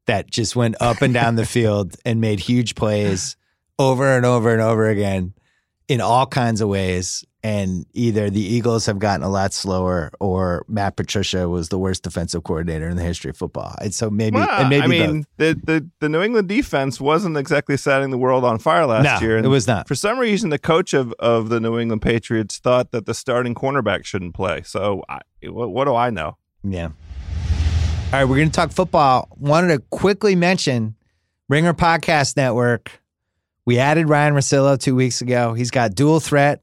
That 0.07 0.31
just 0.31 0.55
went 0.55 0.77
up 0.81 1.03
and 1.03 1.13
down 1.13 1.35
the 1.35 1.45
field 1.45 1.97
and 2.05 2.21
made 2.21 2.39
huge 2.39 2.77
plays 2.77 3.37
over 3.81 4.17
and 4.17 4.25
over 4.25 4.53
and 4.53 4.63
over 4.63 4.89
again 4.89 5.35
in 5.89 6.01
all 6.01 6.27
kinds 6.27 6.61
of 6.61 6.69
ways. 6.69 7.25
And 7.43 7.87
either 7.93 8.31
the 8.31 8.43
Eagles 8.43 8.85
have 8.87 8.99
gotten 8.99 9.23
a 9.25 9.29
lot 9.29 9.55
slower, 9.55 10.11
or 10.19 10.65
Matt 10.69 10.97
Patricia 10.97 11.49
was 11.49 11.69
the 11.69 11.79
worst 11.79 12.03
defensive 12.03 12.43
coordinator 12.43 12.89
in 12.89 12.97
the 12.97 13.03
history 13.03 13.31
of 13.31 13.37
football. 13.37 13.77
And 13.81 13.95
so 13.95 14.11
maybe, 14.11 14.35
well, 14.35 14.49
and 14.51 14.69
maybe 14.69 14.83
I 14.85 15.07
mean, 15.07 15.25
the, 15.37 15.59
the 15.63 15.89
the 16.01 16.09
New 16.09 16.21
England 16.21 16.49
defense 16.49 17.01
wasn't 17.01 17.37
exactly 17.37 17.77
setting 17.77 18.11
the 18.11 18.19
world 18.19 18.45
on 18.45 18.59
fire 18.59 18.87
last 18.87 19.21
no, 19.21 19.27
year. 19.27 19.37
And 19.37 19.47
it 19.47 19.51
was 19.51 19.69
not. 19.69 19.87
For 19.87 19.95
some 19.95 20.19
reason, 20.19 20.51
the 20.51 20.59
coach 20.59 20.93
of, 20.93 21.15
of 21.21 21.49
the 21.49 21.61
New 21.61 21.79
England 21.79 22.03
Patriots 22.03 22.59
thought 22.59 22.91
that 22.91 23.07
the 23.07 23.15
starting 23.15 23.55
cornerback 23.55 24.05
shouldn't 24.05 24.35
play. 24.35 24.63
So 24.65 25.05
I, 25.09 25.21
what, 25.45 25.71
what 25.71 25.85
do 25.85 25.95
I 25.95 26.11
know? 26.11 26.37
Yeah. 26.65 26.87
All 26.87 28.13
right, 28.13 28.25
we're 28.25 28.37
going 28.37 28.51
to 28.51 28.55
talk 28.55 28.73
football. 28.73 29.29
Wanted 29.37 29.69
to 29.69 29.79
quickly 29.91 30.35
mention 30.35 30.97
Ringer 31.49 31.73
Podcast 31.73 32.37
Network 32.37 33.01
we 33.69 33.79
added 33.79 34.09
Ryen 34.09 34.33
Russillo 34.33 34.81
two 34.81 34.95
weeks 34.95 35.21
ago. 35.21 35.53
He's 35.53 35.71
got 35.71 35.95
dual 35.95 36.21
threat, 36.21 36.63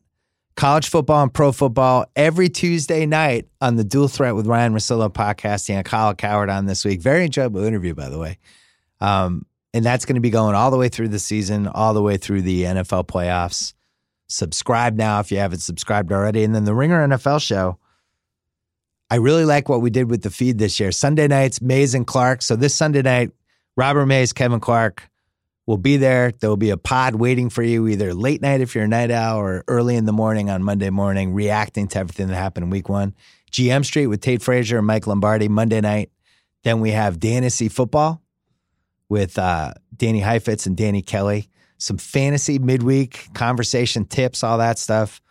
college 0.55 0.89
football 0.89 1.21
and 1.21 1.31
pro 1.31 1.51
football 1.51 2.07
every 2.15 2.49
Tuesday 2.49 3.05
night 3.05 3.47
on 3.61 3.75
the 3.75 3.83
Dual 3.83 4.07
Threat 4.07 4.33
with 4.33 4.47
Ryen 4.47 4.73
Russillo 4.73 5.13
podcast. 5.13 5.67
He 5.67 5.73
had 5.73 5.85
Kyle 5.85 6.15
Coward 6.15 6.49
on 6.49 6.65
this 6.65 6.83
week. 6.83 7.01
Very 7.01 7.25
enjoyable 7.25 7.63
interview, 7.63 7.93
by 7.93 8.09
the 8.09 8.17
way. 8.17 8.39
Um, 9.01 9.45
and 9.71 9.85
that's 9.85 10.05
going 10.05 10.15
to 10.15 10.19
be 10.19 10.31
going 10.31 10.55
all 10.55 10.71
the 10.71 10.79
way 10.79 10.89
through 10.89 11.09
the 11.09 11.19
season, 11.19 11.67
all 11.67 11.93
the 11.93 12.01
way 12.01 12.17
through 12.17 12.41
the 12.41 12.63
NFL 12.63 13.05
playoffs. 13.05 13.75
Subscribe 14.27 14.95
now 14.95 15.19
if 15.19 15.31
you 15.31 15.37
haven't 15.37 15.59
subscribed 15.59 16.11
already. 16.11 16.43
And 16.43 16.55
then 16.55 16.65
the 16.65 16.73
Ringer 16.73 17.07
NFL 17.07 17.39
show. 17.39 17.77
I 19.11 19.17
really 19.17 19.45
like 19.45 19.69
what 19.69 19.83
we 19.83 19.91
did 19.91 20.09
with 20.09 20.23
the 20.23 20.31
feed 20.31 20.57
this 20.57 20.79
year. 20.79 20.91
Sunday 20.91 21.27
nights, 21.27 21.61
Mays 21.61 21.93
and 21.93 22.07
Clark. 22.07 22.41
So 22.41 22.55
this 22.55 22.73
Sunday 22.73 23.03
night, 23.03 23.29
Robert 23.77 24.07
Mays, 24.07 24.33
Kevin 24.33 24.59
Clark 24.59 25.07
We'll 25.67 25.77
be 25.77 25.97
there. 25.97 26.31
There'll 26.31 26.57
be 26.57 26.69
a 26.69 26.77
pod 26.77 27.15
waiting 27.15 27.49
for 27.49 27.63
you, 27.63 27.87
either 27.87 28.13
late 28.13 28.41
night 28.41 28.61
if 28.61 28.75
you're 28.75 28.83
a 28.83 28.87
night 28.87 29.09
owl 29.09 29.39
or 29.39 29.63
early 29.67 29.95
in 29.95 30.05
the 30.05 30.13
morning 30.13 30.49
on 30.49 30.61
Monday 30.61 30.91
morning, 30.91 31.33
reacting 31.33 31.87
to 31.89 31.99
everything 31.99 32.27
that 32.27 32.35
happened 32.35 32.65
in 32.65 32.69
week 32.69 32.87
one. 32.87 33.15
GM 33.51 33.83
Street 33.83 34.07
with 34.07 34.21
Tate 34.21 34.41
Frazier 34.41 34.77
and 34.77 34.87
Mike 34.87 35.07
Lombardi 35.07 35.47
Monday 35.47 35.81
night. 35.81 36.11
Then 36.63 36.81
we 36.81 36.91
have 36.91 37.19
Fantasy 37.19 37.69
Football 37.69 38.21
with 39.09 39.39
uh, 39.39 39.73
Danny 39.95 40.19
Heifetz 40.19 40.65
and 40.65 40.77
Danny 40.77 41.01
Kelly. 41.01 41.49
Some 41.77 41.97
fantasy 41.97 42.59
midweek 42.59 43.27
conversation 43.33 44.05
tips, 44.05 44.43
all 44.43 44.59
that 44.59 44.77
stuff. 44.77 45.21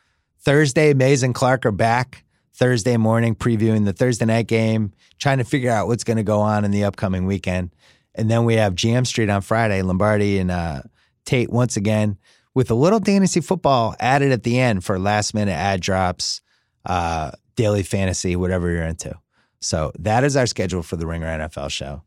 Thursday, 0.40 0.94
Mays 0.94 1.22
and 1.22 1.34
Clark 1.34 1.64
are 1.64 1.72
back. 1.72 2.24
Thursday 2.54 2.96
morning, 2.96 3.34
previewing 3.34 3.84
the 3.84 3.92
Thursday 3.92 4.26
night 4.26 4.46
game, 4.46 4.92
trying 5.18 5.38
to 5.38 5.44
figure 5.44 5.70
out 5.70 5.88
what's 5.88 6.04
going 6.04 6.18
to 6.18 6.22
go 6.22 6.40
on 6.40 6.64
in 6.64 6.70
the 6.70 6.84
upcoming 6.84 7.26
weekend. 7.26 7.70
And 8.14 8.30
then 8.30 8.44
we 8.44 8.54
have 8.54 8.74
GM 8.74 9.06
Street 9.06 9.28
on 9.28 9.42
Friday, 9.42 9.82
Lombardi 9.82 10.38
and 10.38 10.50
uh, 10.50 10.82
Tate 11.24 11.50
once 11.50 11.76
again 11.76 12.18
with 12.54 12.70
a 12.70 12.74
little 12.74 13.00
fantasy 13.00 13.40
football 13.40 13.96
added 13.98 14.32
at 14.32 14.42
the 14.44 14.58
end 14.58 14.84
for 14.84 14.98
last 14.98 15.34
minute 15.34 15.52
ad 15.52 15.80
drops, 15.80 16.40
uh, 16.86 17.32
daily 17.56 17.82
fantasy, 17.82 18.36
whatever 18.36 18.70
you're 18.70 18.84
into. 18.84 19.14
So 19.60 19.92
that 19.98 20.24
is 20.24 20.36
our 20.36 20.46
schedule 20.46 20.82
for 20.82 20.96
the 20.96 21.06
Ringer 21.06 21.26
NFL 21.26 21.70
show. 21.70 22.02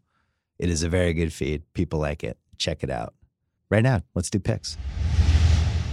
It 0.60 0.70
is 0.70 0.84
a 0.84 0.90
very 0.90 1.14
good 1.14 1.34
feed. 1.34 1.64
People 1.74 2.00
like 2.00 2.24
it. 2.24 2.38
Check 2.58 2.84
it 2.84 2.90
out. 2.90 3.14
Right 3.70 3.84
now, 3.84 4.02
let's 4.16 4.30
do 4.30 4.40
picks. 4.40 4.78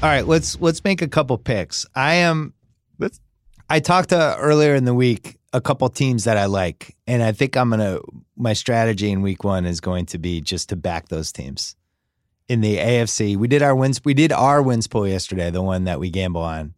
All 0.03 0.11
right, 0.11 0.27
let's 0.27 0.61
let's 0.61 0.85
make 0.85 1.03
a 1.03 1.09
couple 1.09 1.37
picks. 1.39 1.87
I 1.95 2.15
am 2.15 2.55
Let's 2.99 3.21
I 3.69 3.81
talked 3.81 4.11
to 4.11 4.37
earlier 4.39 4.75
in 4.75 4.85
the 4.85 4.95
week 4.95 5.39
a 5.53 5.61
couple 5.61 5.89
teams 5.89 6.25
that 6.25 6.37
I 6.37 6.47
like, 6.47 6.97
and 7.07 7.23
I 7.23 7.33
think 7.33 7.57
I'm 7.57 7.71
gonna 7.71 8.01
my 8.37 8.53
strategy 8.53 9.11
in 9.11 9.23
week 9.23 9.45
one 9.45 9.65
is 9.67 9.81
going 9.81 10.07
to 10.07 10.19
be 10.19 10.41
just 10.41 10.69
to 10.71 10.77
back 10.77 11.09
those 11.09 11.33
teams. 11.33 11.77
In 12.49 12.61
the 12.61 12.77
AFC, 12.77 13.37
we 13.37 13.49
did 13.49 13.63
our 13.63 13.75
wins 13.75 14.01
we 14.05 14.13
did 14.15 14.33
our 14.33 14.61
wins 14.63 14.87
pool 14.87 15.07
yesterday, 15.09 15.51
the 15.51 15.63
one 15.63 15.85
that 15.85 15.99
we 16.01 16.11
gamble 16.11 16.43
on. 16.43 16.75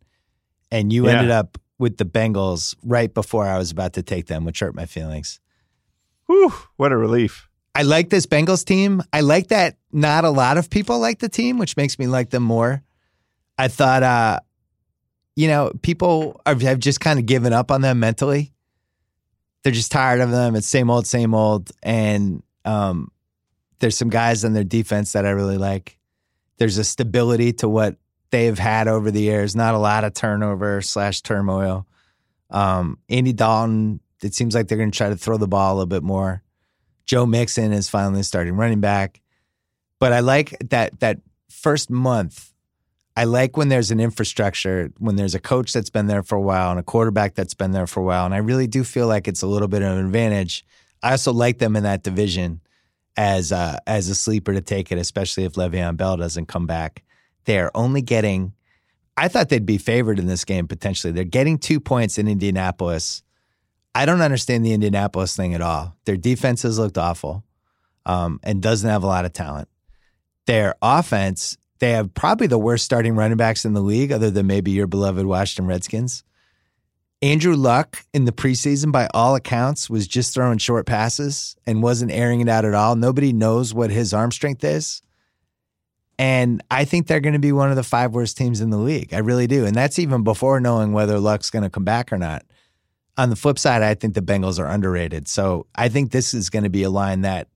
And 0.70 0.92
you 0.92 1.06
Yeah. 1.06 1.12
ended 1.18 1.30
up 1.30 1.58
with 1.78 1.96
the 1.96 2.04
Bengals 2.04 2.74
right 2.82 3.12
before 3.12 3.46
I 3.46 3.58
was 3.58 3.70
about 3.70 3.92
to 3.94 4.02
take 4.02 4.26
them, 4.26 4.44
which 4.44 4.60
hurt 4.60 4.74
my 4.74 4.86
feelings. 4.86 5.40
whew, 6.26 6.52
what 6.76 6.90
a 6.92 6.96
relief. 6.96 7.48
I 7.74 7.82
like 7.82 8.10
this 8.10 8.26
Bengals 8.26 8.64
team. 8.64 9.02
I 9.12 9.20
like 9.20 9.48
that 9.48 9.76
not 9.92 10.24
a 10.24 10.30
lot 10.30 10.58
of 10.58 10.70
people 10.70 10.98
like 10.98 11.18
the 11.20 11.28
team, 11.28 11.58
which 11.58 11.76
makes 11.76 11.98
me 11.98 12.06
like 12.06 12.30
them 12.30 12.42
more. 12.42 12.82
I 13.58 13.68
thought, 13.68 14.02
uh, 14.02 14.40
you 15.36 15.46
know, 15.48 15.70
people 15.82 16.40
are, 16.46 16.54
have 16.60 16.78
just 16.80 17.00
kind 17.00 17.18
of 17.18 17.26
given 17.26 17.52
up 17.52 17.70
on 17.70 17.82
them 17.82 18.00
mentally. 18.00 18.52
They're 19.66 19.72
just 19.72 19.90
tired 19.90 20.20
of 20.20 20.30
them. 20.30 20.54
It's 20.54 20.68
same 20.68 20.90
old, 20.90 21.08
same 21.08 21.34
old. 21.34 21.72
And 21.82 22.44
um, 22.64 23.10
there's 23.80 23.98
some 23.98 24.10
guys 24.10 24.44
on 24.44 24.52
their 24.52 24.62
defense 24.62 25.10
that 25.14 25.26
I 25.26 25.30
really 25.30 25.58
like. 25.58 25.98
There's 26.58 26.78
a 26.78 26.84
stability 26.84 27.52
to 27.54 27.68
what 27.68 27.96
they've 28.30 28.56
had 28.56 28.86
over 28.86 29.10
the 29.10 29.22
years. 29.22 29.56
Not 29.56 29.74
a 29.74 29.78
lot 29.78 30.04
of 30.04 30.14
turnover 30.14 30.82
slash 30.82 31.20
turmoil. 31.22 31.84
Um, 32.48 32.98
Andy 33.08 33.32
Dalton. 33.32 33.98
It 34.22 34.34
seems 34.34 34.54
like 34.54 34.68
they're 34.68 34.78
going 34.78 34.92
to 34.92 34.96
try 34.96 35.08
to 35.08 35.16
throw 35.16 35.36
the 35.36 35.48
ball 35.48 35.72
a 35.72 35.74
little 35.74 35.86
bit 35.86 36.04
more. 36.04 36.44
Joe 37.04 37.26
Mixon 37.26 37.72
is 37.72 37.88
finally 37.88 38.22
starting 38.22 38.54
running 38.54 38.80
back. 38.80 39.20
But 39.98 40.12
I 40.12 40.20
like 40.20 40.56
that 40.70 41.00
that 41.00 41.18
first 41.50 41.90
month. 41.90 42.52
I 43.16 43.24
like 43.24 43.56
when 43.56 43.70
there's 43.70 43.90
an 43.90 43.98
infrastructure, 43.98 44.92
when 44.98 45.16
there's 45.16 45.34
a 45.34 45.40
coach 45.40 45.72
that's 45.72 45.88
been 45.88 46.06
there 46.06 46.22
for 46.22 46.36
a 46.36 46.40
while 46.40 46.70
and 46.70 46.78
a 46.78 46.82
quarterback 46.82 47.34
that's 47.34 47.54
been 47.54 47.70
there 47.70 47.86
for 47.86 48.00
a 48.00 48.02
while. 48.02 48.26
And 48.26 48.34
I 48.34 48.38
really 48.38 48.66
do 48.66 48.84
feel 48.84 49.06
like 49.06 49.26
it's 49.26 49.42
a 49.42 49.46
little 49.46 49.68
bit 49.68 49.82
of 49.82 49.96
an 49.96 50.04
advantage. 50.04 50.64
I 51.02 51.12
also 51.12 51.32
like 51.32 51.58
them 51.58 51.76
in 51.76 51.84
that 51.84 52.02
division 52.02 52.60
as 53.16 53.52
uh, 53.52 53.78
as 53.86 54.08
a 54.08 54.14
sleeper 54.14 54.52
to 54.52 54.60
take 54.60 54.92
it, 54.92 54.98
especially 54.98 55.44
if 55.44 55.54
Le'Veon 55.54 55.96
Bell 55.96 56.18
doesn't 56.18 56.46
come 56.46 56.66
back. 56.66 57.02
They're 57.44 57.74
only 57.74 58.02
getting. 58.02 58.52
I 59.16 59.28
thought 59.28 59.48
they'd 59.48 59.64
be 59.64 59.78
favored 59.78 60.18
in 60.18 60.26
this 60.26 60.44
game 60.44 60.68
potentially. 60.68 61.12
They're 61.12 61.24
getting 61.24 61.56
two 61.56 61.80
points 61.80 62.18
in 62.18 62.28
Indianapolis. 62.28 63.22
I 63.94 64.04
don't 64.04 64.20
understand 64.20 64.66
the 64.66 64.74
Indianapolis 64.74 65.34
thing 65.34 65.54
at 65.54 65.62
all. 65.62 65.96
Their 66.04 66.18
defenses 66.18 66.78
looked 66.78 66.98
awful, 66.98 67.44
um, 68.04 68.40
and 68.42 68.60
doesn't 68.60 68.88
have 68.88 69.02
a 69.02 69.06
lot 69.06 69.24
of 69.24 69.32
talent. 69.32 69.68
Their 70.44 70.74
offense, 70.82 71.56
they 71.78 71.92
have 71.92 72.14
probably 72.14 72.46
the 72.46 72.58
worst 72.58 72.84
starting 72.84 73.16
running 73.16 73.36
backs 73.36 73.64
in 73.64 73.74
the 73.74 73.80
league, 73.80 74.12
other 74.12 74.30
than 74.30 74.46
maybe 74.46 74.70
your 74.70 74.86
beloved 74.86 75.26
Washington 75.26 75.66
Redskins. 75.66 76.24
Andrew 77.22 77.54
Luck 77.54 78.04
in 78.12 78.26
the 78.26 78.32
preseason, 78.32 78.92
by 78.92 79.08
all 79.14 79.34
accounts, 79.34 79.88
was 79.88 80.06
just 80.06 80.34
throwing 80.34 80.58
short 80.58 80.86
passes 80.86 81.56
and 81.66 81.82
wasn't 81.82 82.12
airing 82.12 82.40
it 82.40 82.48
out 82.48 82.64
at 82.64 82.74
all. 82.74 82.94
Nobody 82.94 83.32
knows 83.32 83.72
what 83.72 83.90
his 83.90 84.12
arm 84.12 84.30
strength 84.30 84.62
is. 84.64 85.00
And 86.18 86.62
I 86.70 86.84
think 86.84 87.06
they're 87.06 87.20
going 87.20 87.34
to 87.34 87.38
be 87.38 87.52
one 87.52 87.70
of 87.70 87.76
the 87.76 87.82
five 87.82 88.12
worst 88.12 88.36
teams 88.36 88.60
in 88.60 88.70
the 88.70 88.78
league. 88.78 89.12
I 89.12 89.18
really 89.18 89.46
do. 89.46 89.66
And 89.66 89.74
that's 89.74 89.98
even 89.98 90.24
before 90.24 90.60
knowing 90.60 90.92
whether 90.92 91.18
Luck's 91.18 91.50
going 91.50 91.62
to 91.62 91.70
come 91.70 91.84
back 91.84 92.12
or 92.12 92.18
not. 92.18 92.44
On 93.18 93.30
the 93.30 93.36
flip 93.36 93.58
side, 93.58 93.82
I 93.82 93.94
think 93.94 94.14
the 94.14 94.22
Bengals 94.22 94.58
are 94.58 94.66
underrated. 94.66 95.26
So 95.26 95.66
I 95.74 95.88
think 95.88 96.10
this 96.10 96.34
is 96.34 96.50
going 96.50 96.64
to 96.64 96.70
be 96.70 96.82
a 96.82 96.90
line 96.90 97.22
that 97.22 97.48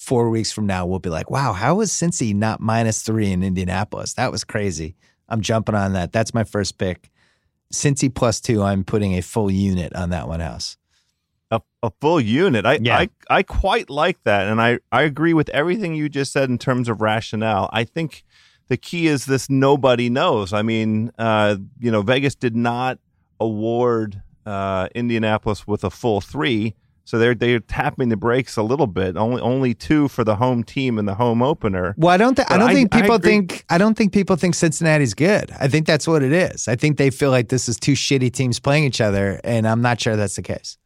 four 0.00 0.30
weeks 0.30 0.50
from 0.50 0.66
now 0.66 0.86
we'll 0.86 0.98
be 0.98 1.10
like, 1.10 1.30
wow, 1.30 1.52
how 1.52 1.76
was 1.76 1.92
Cincy 1.92 2.34
not 2.34 2.58
minus 2.58 3.02
three 3.02 3.30
in 3.30 3.42
Indianapolis? 3.42 4.14
That 4.14 4.32
was 4.32 4.44
crazy. 4.44 4.96
I'm 5.28 5.42
jumping 5.42 5.74
on 5.74 5.92
that. 5.92 6.10
That's 6.10 6.32
my 6.32 6.42
first 6.42 6.78
pick. 6.78 7.10
Cincy 7.72 8.12
plus 8.12 8.40
two, 8.40 8.62
I'm 8.62 8.82
putting 8.82 9.12
a 9.12 9.20
full 9.20 9.50
unit 9.50 9.94
on 9.94 10.10
that 10.10 10.26
one 10.26 10.40
house. 10.40 10.78
A, 11.50 11.60
a 11.82 11.92
full 12.00 12.20
unit. 12.20 12.64
I, 12.64 12.78
Yeah. 12.80 12.96
I 12.96 13.08
I 13.28 13.42
quite 13.42 13.90
like 13.90 14.22
that, 14.24 14.48
and 14.48 14.60
I 14.60 14.78
I 14.90 15.02
agree 15.02 15.34
with 15.34 15.48
everything 15.50 15.94
you 15.94 16.08
just 16.08 16.32
said 16.32 16.48
in 16.48 16.58
terms 16.58 16.88
of 16.88 17.00
rationale. 17.00 17.68
I 17.72 17.84
think 17.84 18.24
the 18.68 18.76
key 18.76 19.06
is 19.06 19.26
this: 19.26 19.50
nobody 19.50 20.08
knows. 20.08 20.52
I 20.52 20.62
mean, 20.62 21.12
uh, 21.18 21.56
you 21.78 21.90
know, 21.90 22.02
Vegas 22.02 22.34
did 22.34 22.56
not 22.56 22.98
award 23.38 24.22
uh, 24.46 24.88
Indianapolis 24.94 25.66
with 25.66 25.84
a 25.84 25.90
full 25.90 26.20
three, 26.20 26.74
so 27.10 27.18
they're 27.18 27.34
they're 27.34 27.58
tapping 27.58 28.08
the 28.08 28.16
brakes 28.16 28.56
a 28.56 28.62
little 28.62 28.86
bit. 28.86 29.16
Only 29.16 29.42
only 29.42 29.74
two 29.74 30.06
for 30.06 30.22
the 30.22 30.36
home 30.36 30.62
team 30.62 30.96
in 30.96 31.06
the 31.06 31.14
home 31.16 31.42
opener. 31.42 31.92
Well, 31.98 32.12
I 32.14 32.16
don't. 32.16 32.36
Th- 32.36 32.46
I 32.48 32.56
don't 32.56 32.70
I- 32.70 32.72
think 32.74 32.92
people 32.92 33.16
agree. 33.16 33.30
think. 33.32 33.64
I 33.68 33.78
don't 33.78 33.96
think 33.96 34.12
people 34.12 34.36
think 34.36 34.54
Cincinnati's 34.54 35.12
good. 35.14 35.50
I 35.58 35.66
think 35.66 35.88
that's 35.88 36.06
what 36.06 36.22
it 36.22 36.30
is. 36.32 36.68
I 36.68 36.76
think 36.76 36.98
they 36.98 37.10
feel 37.10 37.32
like 37.32 37.48
this 37.48 37.68
is 37.68 37.80
two 37.80 37.94
shitty 37.94 38.32
teams 38.32 38.60
playing 38.60 38.84
each 38.84 39.00
other, 39.00 39.40
and 39.42 39.66
I'm 39.66 39.82
not 39.82 40.00
sure 40.00 40.14
that's 40.14 40.36
the 40.36 40.42
case. 40.42 40.78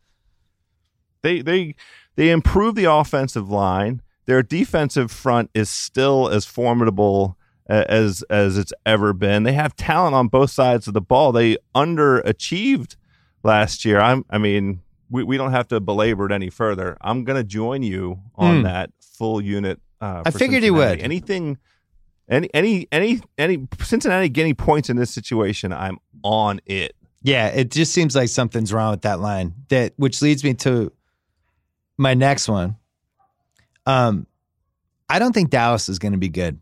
they 1.21 1.43
they 1.43 1.75
they 2.17 2.31
improve 2.31 2.75
the 2.75 2.85
offensive 2.91 3.51
line. 3.51 4.01
Their 4.25 4.43
defensive 4.43 5.11
front 5.11 5.51
is 5.53 5.69
still 5.69 6.31
as 6.31 6.47
formidable 6.47 7.37
as 7.67 8.23
as 8.31 8.57
it's 8.57 8.73
ever 8.87 9.13
been. 9.13 9.43
They 9.43 9.53
have 9.53 9.77
talent 9.77 10.15
on 10.15 10.29
both 10.29 10.51
sides 10.53 10.89
of 10.89 10.95
the 10.95 11.03
ball. 11.03 11.33
They 11.33 11.59
underachieved 11.75 12.97
last 13.43 13.85
year. 13.85 14.01
I'm 14.01 14.25
I 14.31 14.39
mean, 14.39 14.81
we, 15.15 15.23
we 15.23 15.37
don't 15.37 15.53
have 15.53 15.69
to 15.69 15.79
belabor 15.81 16.27
it 16.27 16.33
any 16.33 16.51
further. 16.51 16.97
I'm 17.01 17.23
gonna 17.25 17.45
join 17.45 17.83
you 17.85 18.19
on 18.35 18.57
Hmm. 18.59 18.63
that 18.65 18.91
full 19.01 19.41
unit. 19.41 19.81
Uh, 20.01 20.23
I 20.27 20.31
figured 20.33 20.65
you 20.65 20.75
would. 20.75 21.01
Anything, 21.01 21.57
any 22.29 22.49
any 22.53 22.89
any 22.91 23.21
any 23.39 23.69
Cincinnati 23.81 24.29
getting 24.29 24.55
points 24.57 24.91
in 24.91 24.97
this 24.97 25.11
situation, 25.13 25.73
I'm 25.73 25.99
on 26.25 26.61
it. 26.67 26.97
Yeah, 27.23 27.47
it 27.47 27.71
just 27.71 27.93
seems 27.93 28.15
like 28.17 28.29
something's 28.29 28.73
wrong 28.73 28.91
with 28.91 29.03
that 29.03 29.21
line. 29.21 29.55
That 29.69 29.93
which 29.97 30.21
leads 30.21 30.43
me 30.45 30.55
to 30.55 30.93
my 31.97 32.13
next 32.15 32.49
one. 32.49 32.77
Um, 33.87 34.27
I 35.09 35.19
don't 35.21 35.33
think 35.33 35.51
Dallas 35.51 35.89
is 35.89 35.99
going 35.99 36.13
to 36.13 36.19
be 36.19 36.29
good, 36.29 36.59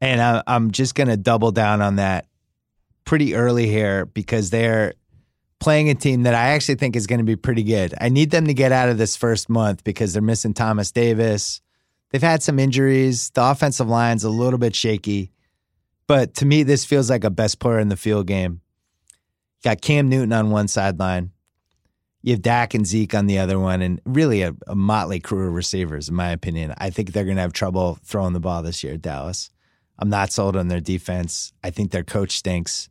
and 0.00 0.22
I, 0.22 0.42
I'm 0.46 0.70
just 0.70 0.94
going 0.94 1.08
to 1.08 1.16
double 1.16 1.50
down 1.50 1.82
on 1.82 1.96
that 1.96 2.26
pretty 3.04 3.34
early 3.34 3.66
here 3.66 4.06
because 4.06 4.50
they're 4.50 4.94
playing 5.66 5.90
a 5.90 5.94
team 5.96 6.22
that 6.22 6.32
I 6.32 6.50
actually 6.50 6.76
think 6.76 6.94
is 6.94 7.08
going 7.08 7.18
to 7.18 7.24
be 7.24 7.34
pretty 7.34 7.64
good. 7.64 7.92
I 8.00 8.08
need 8.08 8.30
them 8.30 8.46
to 8.46 8.54
get 8.54 8.70
out 8.70 8.88
of 8.88 8.98
this 8.98 9.16
first 9.16 9.48
month 9.48 9.82
because 9.82 10.12
they're 10.12 10.22
missing 10.22 10.54
Thomas 10.54 10.92
Davis. 10.92 11.60
They've 12.08 12.22
had 12.22 12.40
some 12.40 12.60
injuries. 12.60 13.30
The 13.30 13.42
offensive 13.50 13.88
line's 13.88 14.22
a 14.22 14.30
little 14.30 14.60
bit 14.60 14.76
shaky, 14.76 15.32
but 16.06 16.34
to 16.34 16.46
me, 16.46 16.62
this 16.62 16.84
feels 16.84 17.10
like 17.10 17.24
a 17.24 17.30
best 17.30 17.58
player 17.58 17.80
in 17.80 17.88
the 17.88 17.96
field 17.96 18.28
game. 18.28 18.60
Got 19.64 19.80
Cam 19.80 20.08
Newton 20.08 20.32
on 20.32 20.50
one 20.50 20.68
sideline. 20.68 21.32
You 22.22 22.34
have 22.34 22.42
Dak 22.42 22.74
and 22.74 22.86
Zeke 22.86 23.16
on 23.16 23.26
the 23.26 23.40
other 23.40 23.58
one, 23.58 23.82
and 23.82 24.00
really 24.06 24.42
a, 24.42 24.54
a 24.68 24.76
motley 24.76 25.18
crew 25.18 25.48
of 25.48 25.54
receivers, 25.54 26.08
in 26.08 26.14
my 26.14 26.30
opinion. 26.30 26.74
I 26.78 26.90
think 26.90 27.10
they're 27.10 27.24
going 27.24 27.38
to 27.38 27.42
have 27.42 27.52
trouble 27.52 27.98
throwing 28.04 28.34
the 28.34 28.40
ball 28.40 28.62
this 28.62 28.84
year, 28.84 28.96
Dallas. 28.96 29.50
I'm 29.98 30.10
not 30.10 30.30
sold 30.30 30.54
on 30.54 30.68
their 30.68 30.78
defense. 30.78 31.52
I 31.64 31.70
think 31.70 31.90
their 31.90 32.04
coach 32.04 32.36
stinks. 32.38 32.88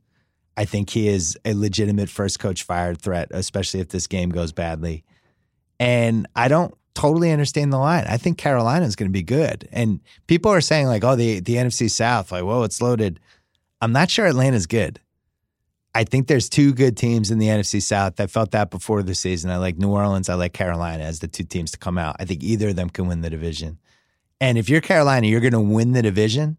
I 0.58 0.66
think 0.66 0.90
he 0.90 1.08
is 1.08 1.38
a 1.44 1.54
legitimate 1.54 2.10
first 2.10 2.40
coach 2.40 2.64
fired 2.64 3.02
threat, 3.02 3.30
especially 3.32 3.82
if 3.82 3.90
this 3.90 4.08
game 4.08 4.30
goes 4.30 4.52
badly. 4.52 5.04
And 5.80 6.28
I 6.36 6.48
don't 6.48 6.74
totally 6.94 7.32
understand 7.32 7.74
the 7.74 7.78
line. 7.78 8.06
I 8.08 8.18
think 8.18 8.38
Carolina 8.38 8.86
is 8.86 8.96
going 8.96 9.10
to 9.10 9.14
be 9.14 9.24
good. 9.24 9.68
And 9.72 10.00
people 10.28 10.52
are 10.52 10.62
saying, 10.62 10.88
like, 10.88 11.04
oh, 11.04 11.16
the, 11.16 11.42
the 11.42 11.56
NFC 11.56 11.92
South, 11.92 12.32
like, 12.32 12.44
whoa, 12.44 12.64
it's 12.64 12.82
loaded. 12.82 13.20
I'm 13.82 13.92
not 13.92 14.10
sure 14.10 14.26
Atlanta's 14.26 14.66
good. 14.66 15.02
I 15.94 16.04
think 16.04 16.28
there's 16.28 16.50
two 16.50 16.74
good 16.74 16.98
teams 16.98 17.32
in 17.32 17.40
the 17.40 17.48
NFC 17.48 17.82
South. 17.82 18.20
I 18.20 18.28
felt 18.28 18.52
that 18.52 18.70
before 18.70 19.04
the 19.04 19.16
season. 19.16 19.50
I 19.50 19.58
like 19.58 19.78
New 19.78 19.90
Orleans. 19.90 20.28
I 20.28 20.34
like 20.34 20.54
Carolina 20.54 21.04
as 21.04 21.20
the 21.20 21.28
two 21.28 21.44
teams 21.44 21.72
to 21.72 21.78
come 21.78 21.98
out. 21.98 22.18
I 22.20 22.26
think 22.26 22.44
either 22.44 22.70
of 22.70 22.76
them 22.76 22.90
can 22.90 23.08
win 23.08 23.22
the 23.22 23.30
division. 23.30 23.80
And 24.42 24.58
if 24.58 24.70
you're 24.70 24.82
Carolina, 24.82 25.28
you're 25.28 25.40
going 25.40 25.54
to 25.54 25.60
win 25.62 25.94
the 25.94 26.02
division 26.02 26.58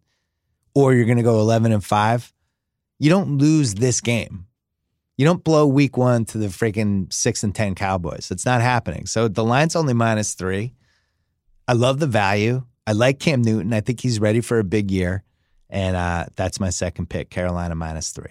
or 0.74 0.94
you're 0.94 1.04
going 1.04 1.18
to 1.18 1.22
go 1.22 1.38
11 1.40 1.72
and 1.72 1.84
5. 1.84 2.32
You 2.98 3.10
don't 3.10 3.38
lose 3.38 3.74
this 3.74 4.00
game. 4.00 4.46
You 5.16 5.24
don't 5.24 5.42
blow 5.42 5.66
week 5.66 5.96
1 5.96 6.26
to 6.26 6.38
the 6.38 6.46
freaking 6.48 7.12
6 7.12 7.42
and 7.42 7.54
10 7.54 7.74
Cowboys. 7.74 8.30
It's 8.30 8.44
not 8.44 8.60
happening. 8.60 9.06
So 9.06 9.28
the 9.28 9.44
line's 9.44 9.76
only 9.76 9.94
minus 9.94 10.34
3. 10.34 10.74
I 11.68 11.72
love 11.72 12.00
the 12.00 12.06
value. 12.06 12.64
I 12.86 12.92
like 12.92 13.18
Cam 13.18 13.42
Newton. 13.42 13.72
I 13.72 13.80
think 13.80 14.00
he's 14.00 14.20
ready 14.20 14.40
for 14.40 14.58
a 14.58 14.64
big 14.64 14.90
year. 14.90 15.24
And 15.68 15.96
uh, 15.96 16.26
that's 16.36 16.60
my 16.60 16.70
second 16.70 17.08
pick, 17.08 17.30
Carolina 17.30 17.74
minus 17.74 18.10
3. 18.12 18.26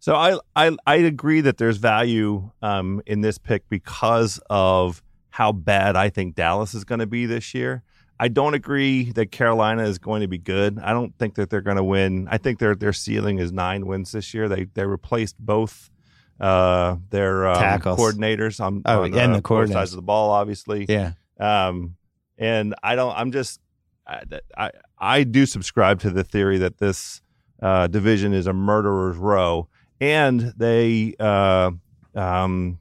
So 0.00 0.14
I 0.14 0.38
I 0.54 0.76
I 0.86 0.96
agree 0.96 1.40
that 1.40 1.56
there's 1.56 1.78
value 1.78 2.50
um, 2.60 3.00
in 3.06 3.22
this 3.22 3.38
pick 3.38 3.66
because 3.70 4.38
of 4.50 5.02
how 5.30 5.50
bad 5.50 5.96
I 5.96 6.10
think 6.10 6.34
Dallas 6.34 6.74
is 6.74 6.84
going 6.84 6.98
to 6.98 7.06
be 7.06 7.24
this 7.24 7.54
year. 7.54 7.82
I 8.18 8.28
don't 8.28 8.54
agree 8.54 9.10
that 9.12 9.32
Carolina 9.32 9.82
is 9.84 9.98
going 9.98 10.20
to 10.22 10.28
be 10.28 10.38
good. 10.38 10.78
I 10.78 10.92
don't 10.92 11.16
think 11.18 11.34
that 11.34 11.50
they're 11.50 11.60
going 11.60 11.76
to 11.78 11.84
win. 11.84 12.28
I 12.30 12.38
think 12.38 12.58
their 12.60 12.74
their 12.74 12.92
ceiling 12.92 13.38
is 13.38 13.50
nine 13.52 13.86
wins 13.86 14.12
this 14.12 14.32
year. 14.34 14.48
They 14.48 14.64
they 14.64 14.86
replaced 14.86 15.36
both 15.38 15.90
uh, 16.40 16.96
their 17.10 17.46
um, 17.48 17.56
coordinators 17.98 18.60
on, 18.64 18.82
Oh, 18.84 19.02
on 19.04 19.14
and 19.18 19.32
uh, 19.32 19.36
the 19.36 19.42
coordinators. 19.42 19.72
sides 19.72 19.92
of 19.92 19.96
the 19.96 20.02
ball, 20.02 20.30
obviously. 20.30 20.86
Yeah. 20.88 21.12
Um, 21.40 21.96
and 22.38 22.74
I 22.82 22.94
don't. 22.96 23.14
I'm 23.16 23.32
just. 23.32 23.60
I, 24.06 24.22
I 24.56 24.70
I 24.98 25.24
do 25.24 25.46
subscribe 25.46 26.00
to 26.00 26.10
the 26.10 26.22
theory 26.24 26.58
that 26.58 26.78
this 26.78 27.20
uh, 27.62 27.86
division 27.88 28.32
is 28.32 28.46
a 28.46 28.52
murderer's 28.52 29.16
row, 29.16 29.68
and 30.00 30.52
they 30.56 31.14
uh, 31.18 31.70
um, 32.14 32.78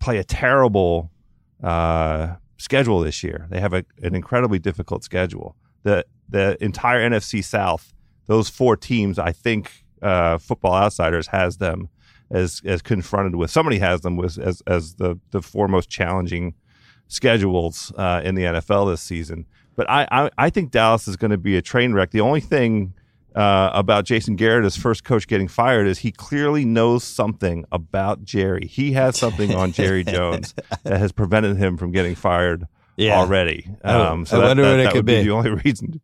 play 0.00 0.18
a 0.18 0.24
terrible 0.24 1.10
uh, 1.62 2.34
schedule 2.58 3.00
this 3.00 3.22
year. 3.22 3.46
They 3.50 3.60
have 3.60 3.72
a, 3.72 3.84
an 4.02 4.14
incredibly 4.14 4.58
difficult 4.58 5.04
schedule. 5.04 5.56
The 5.84 6.04
the 6.28 6.62
entire 6.62 7.08
NFC 7.08 7.42
South, 7.42 7.94
those 8.26 8.48
four 8.48 8.76
teams, 8.76 9.18
I 9.18 9.32
think 9.32 9.84
uh, 10.02 10.38
Football 10.38 10.74
Outsiders 10.74 11.28
has 11.28 11.56
them 11.56 11.88
as 12.30 12.60
as 12.64 12.82
confronted 12.82 13.36
with. 13.36 13.50
Somebody 13.50 13.78
has 13.78 14.02
them 14.02 14.16
with 14.16 14.38
as 14.38 14.60
as 14.66 14.94
the 14.94 15.18
the 15.30 15.40
four 15.40 15.68
most 15.68 15.88
challenging 15.88 16.54
schedules 17.06 17.92
uh, 17.96 18.20
in 18.22 18.34
the 18.34 18.42
NFL 18.42 18.90
this 18.90 19.00
season. 19.00 19.46
But 19.76 19.88
I 19.88 20.06
I, 20.10 20.30
I 20.36 20.50
think 20.50 20.70
Dallas 20.70 21.08
is 21.08 21.16
going 21.16 21.30
to 21.30 21.38
be 21.38 21.56
a 21.56 21.62
train 21.62 21.94
wreck. 21.94 22.10
The 22.10 22.20
only 22.20 22.40
thing 22.40 22.92
uh, 23.34 23.70
about 23.72 24.04
Jason 24.04 24.36
Garrett, 24.36 24.64
his 24.64 24.76
first 24.76 25.04
coach 25.04 25.26
getting 25.26 25.48
fired, 25.48 25.86
is 25.86 25.98
he 25.98 26.10
clearly 26.12 26.64
knows 26.64 27.04
something 27.04 27.64
about 27.70 28.24
Jerry. 28.24 28.66
He 28.66 28.92
has 28.92 29.16
something 29.16 29.54
on 29.54 29.72
Jerry 29.72 30.02
Jones 30.04 30.54
that 30.82 30.98
has 30.98 31.12
prevented 31.12 31.56
him 31.56 31.76
from 31.76 31.92
getting 31.92 32.14
fired 32.14 32.66
already. 33.20 33.70
Oh, 33.84 34.12
Um, 34.12 34.26
so 34.26 34.40
I 34.40 34.46
wonder 34.48 34.62
that, 34.64 34.70
what 34.70 34.80
it 34.80 34.82
that 34.84 34.92
could 34.92 34.98
would 34.98 35.06
be 35.06 35.16
be. 35.18 35.22
the 35.24 35.30
only 35.30 35.50
reason 35.64 36.00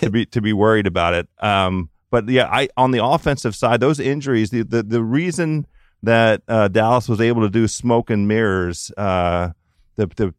to 0.00 0.10
be 0.10 0.26
to 0.26 0.40
be 0.40 0.52
worried 0.52 0.86
about 0.86 1.14
it. 1.14 1.28
Um, 1.40 1.90
but 2.10 2.28
yeah, 2.28 2.46
I 2.50 2.68
on 2.76 2.90
the 2.92 3.04
offensive 3.04 3.56
side, 3.56 3.80
those 3.80 3.98
injuries, 3.98 4.50
the 4.50 4.62
the, 4.62 4.82
the 4.82 5.02
reason 5.02 5.66
that 6.02 6.42
uh, 6.48 6.68
Dallas 6.68 7.08
was 7.08 7.20
able 7.20 7.42
to 7.42 7.50
do 7.50 7.66
smoke 7.68 8.10
and 8.10 8.28
mirrors 8.28 8.92
uh, 8.96 9.50
the 9.96 10.06
the 10.16 10.34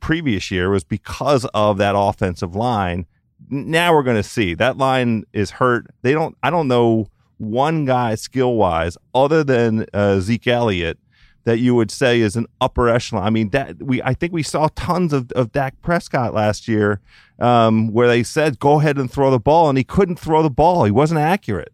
previous 0.00 0.50
year 0.50 0.70
was 0.70 0.84
because 0.84 1.44
of 1.54 1.78
that 1.78 1.94
offensive 1.96 2.54
line. 2.56 3.06
Now 3.48 3.94
we're 3.94 4.02
going 4.02 4.16
to 4.16 4.22
see 4.22 4.54
that 4.54 4.76
line 4.76 5.24
is 5.32 5.50
hurt. 5.50 5.86
They 6.02 6.12
don't. 6.12 6.36
I 6.42 6.50
don't 6.50 6.68
know 6.68 7.08
one 7.38 7.84
guy 7.84 8.14
skill 8.14 8.54
wise 8.54 8.96
other 9.14 9.44
than 9.44 9.86
uh, 9.92 10.20
Zeke 10.20 10.46
Elliott 10.48 10.98
that 11.44 11.58
you 11.58 11.74
would 11.76 11.92
say 11.92 12.20
is 12.20 12.34
an 12.34 12.46
upper 12.60 12.88
echelon. 12.88 13.24
I 13.24 13.30
mean, 13.30 13.50
that 13.50 13.80
we 13.80 14.02
I 14.02 14.14
think 14.14 14.32
we 14.32 14.42
saw 14.42 14.68
tons 14.74 15.12
of 15.12 15.30
of 15.32 15.52
Dak 15.52 15.80
Prescott 15.80 16.34
last 16.34 16.66
year, 16.66 17.00
um, 17.38 17.92
where 17.92 18.08
they 18.08 18.22
said 18.22 18.58
go 18.58 18.80
ahead 18.80 18.98
and 18.98 19.10
throw 19.10 19.30
the 19.30 19.38
ball, 19.38 19.68
and 19.68 19.78
he 19.78 19.84
couldn't 19.84 20.18
throw 20.18 20.42
the 20.42 20.50
ball. 20.50 20.84
He 20.84 20.90
wasn't 20.90 21.20
accurate. 21.20 21.72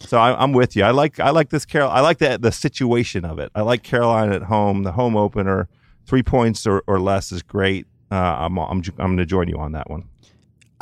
So 0.00 0.18
I, 0.18 0.40
I'm 0.42 0.52
with 0.52 0.74
you. 0.74 0.82
I 0.82 0.90
like 0.90 1.20
I 1.20 1.30
like 1.30 1.50
this 1.50 1.64
Carol. 1.64 1.90
I 1.90 2.00
like 2.00 2.18
the 2.18 2.38
the 2.38 2.52
situation 2.52 3.24
of 3.24 3.38
it. 3.38 3.50
I 3.54 3.62
like 3.62 3.82
Carolina 3.82 4.34
at 4.34 4.42
home. 4.42 4.82
The 4.82 4.92
home 4.92 5.16
opener, 5.16 5.68
three 6.04 6.24
points 6.24 6.66
or, 6.66 6.82
or 6.86 6.98
less 6.98 7.30
is 7.32 7.42
great. 7.42 7.86
Uh, 8.10 8.14
I'm 8.16 8.58
I'm 8.58 8.78
I'm 8.78 8.82
going 8.82 9.16
to 9.18 9.26
join 9.26 9.48
you 9.48 9.58
on 9.58 9.72
that 9.72 9.88
one. 9.88 10.08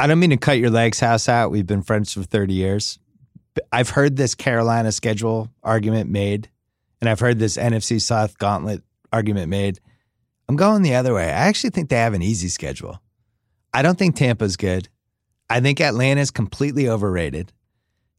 I 0.00 0.06
don't 0.06 0.18
mean 0.18 0.30
to 0.30 0.38
cut 0.38 0.56
your 0.56 0.70
legs 0.70 0.98
house 0.98 1.28
out. 1.28 1.50
We've 1.50 1.66
been 1.66 1.82
friends 1.82 2.14
for 2.14 2.22
30 2.22 2.54
years. 2.54 2.98
I've 3.70 3.90
heard 3.90 4.16
this 4.16 4.34
Carolina 4.34 4.92
schedule 4.92 5.50
argument 5.62 6.08
made, 6.08 6.48
and 7.02 7.10
I've 7.10 7.20
heard 7.20 7.38
this 7.38 7.58
NFC 7.58 8.00
South 8.00 8.38
gauntlet 8.38 8.82
argument 9.12 9.50
made. 9.50 9.78
I'm 10.48 10.56
going 10.56 10.80
the 10.80 10.94
other 10.94 11.12
way. 11.12 11.24
I 11.24 11.48
actually 11.48 11.68
think 11.68 11.90
they 11.90 11.96
have 11.96 12.14
an 12.14 12.22
easy 12.22 12.48
schedule. 12.48 13.02
I 13.74 13.82
don't 13.82 13.98
think 13.98 14.16
Tampa's 14.16 14.56
good. 14.56 14.88
I 15.50 15.60
think 15.60 15.82
Atlanta's 15.82 16.30
completely 16.30 16.88
overrated. 16.88 17.52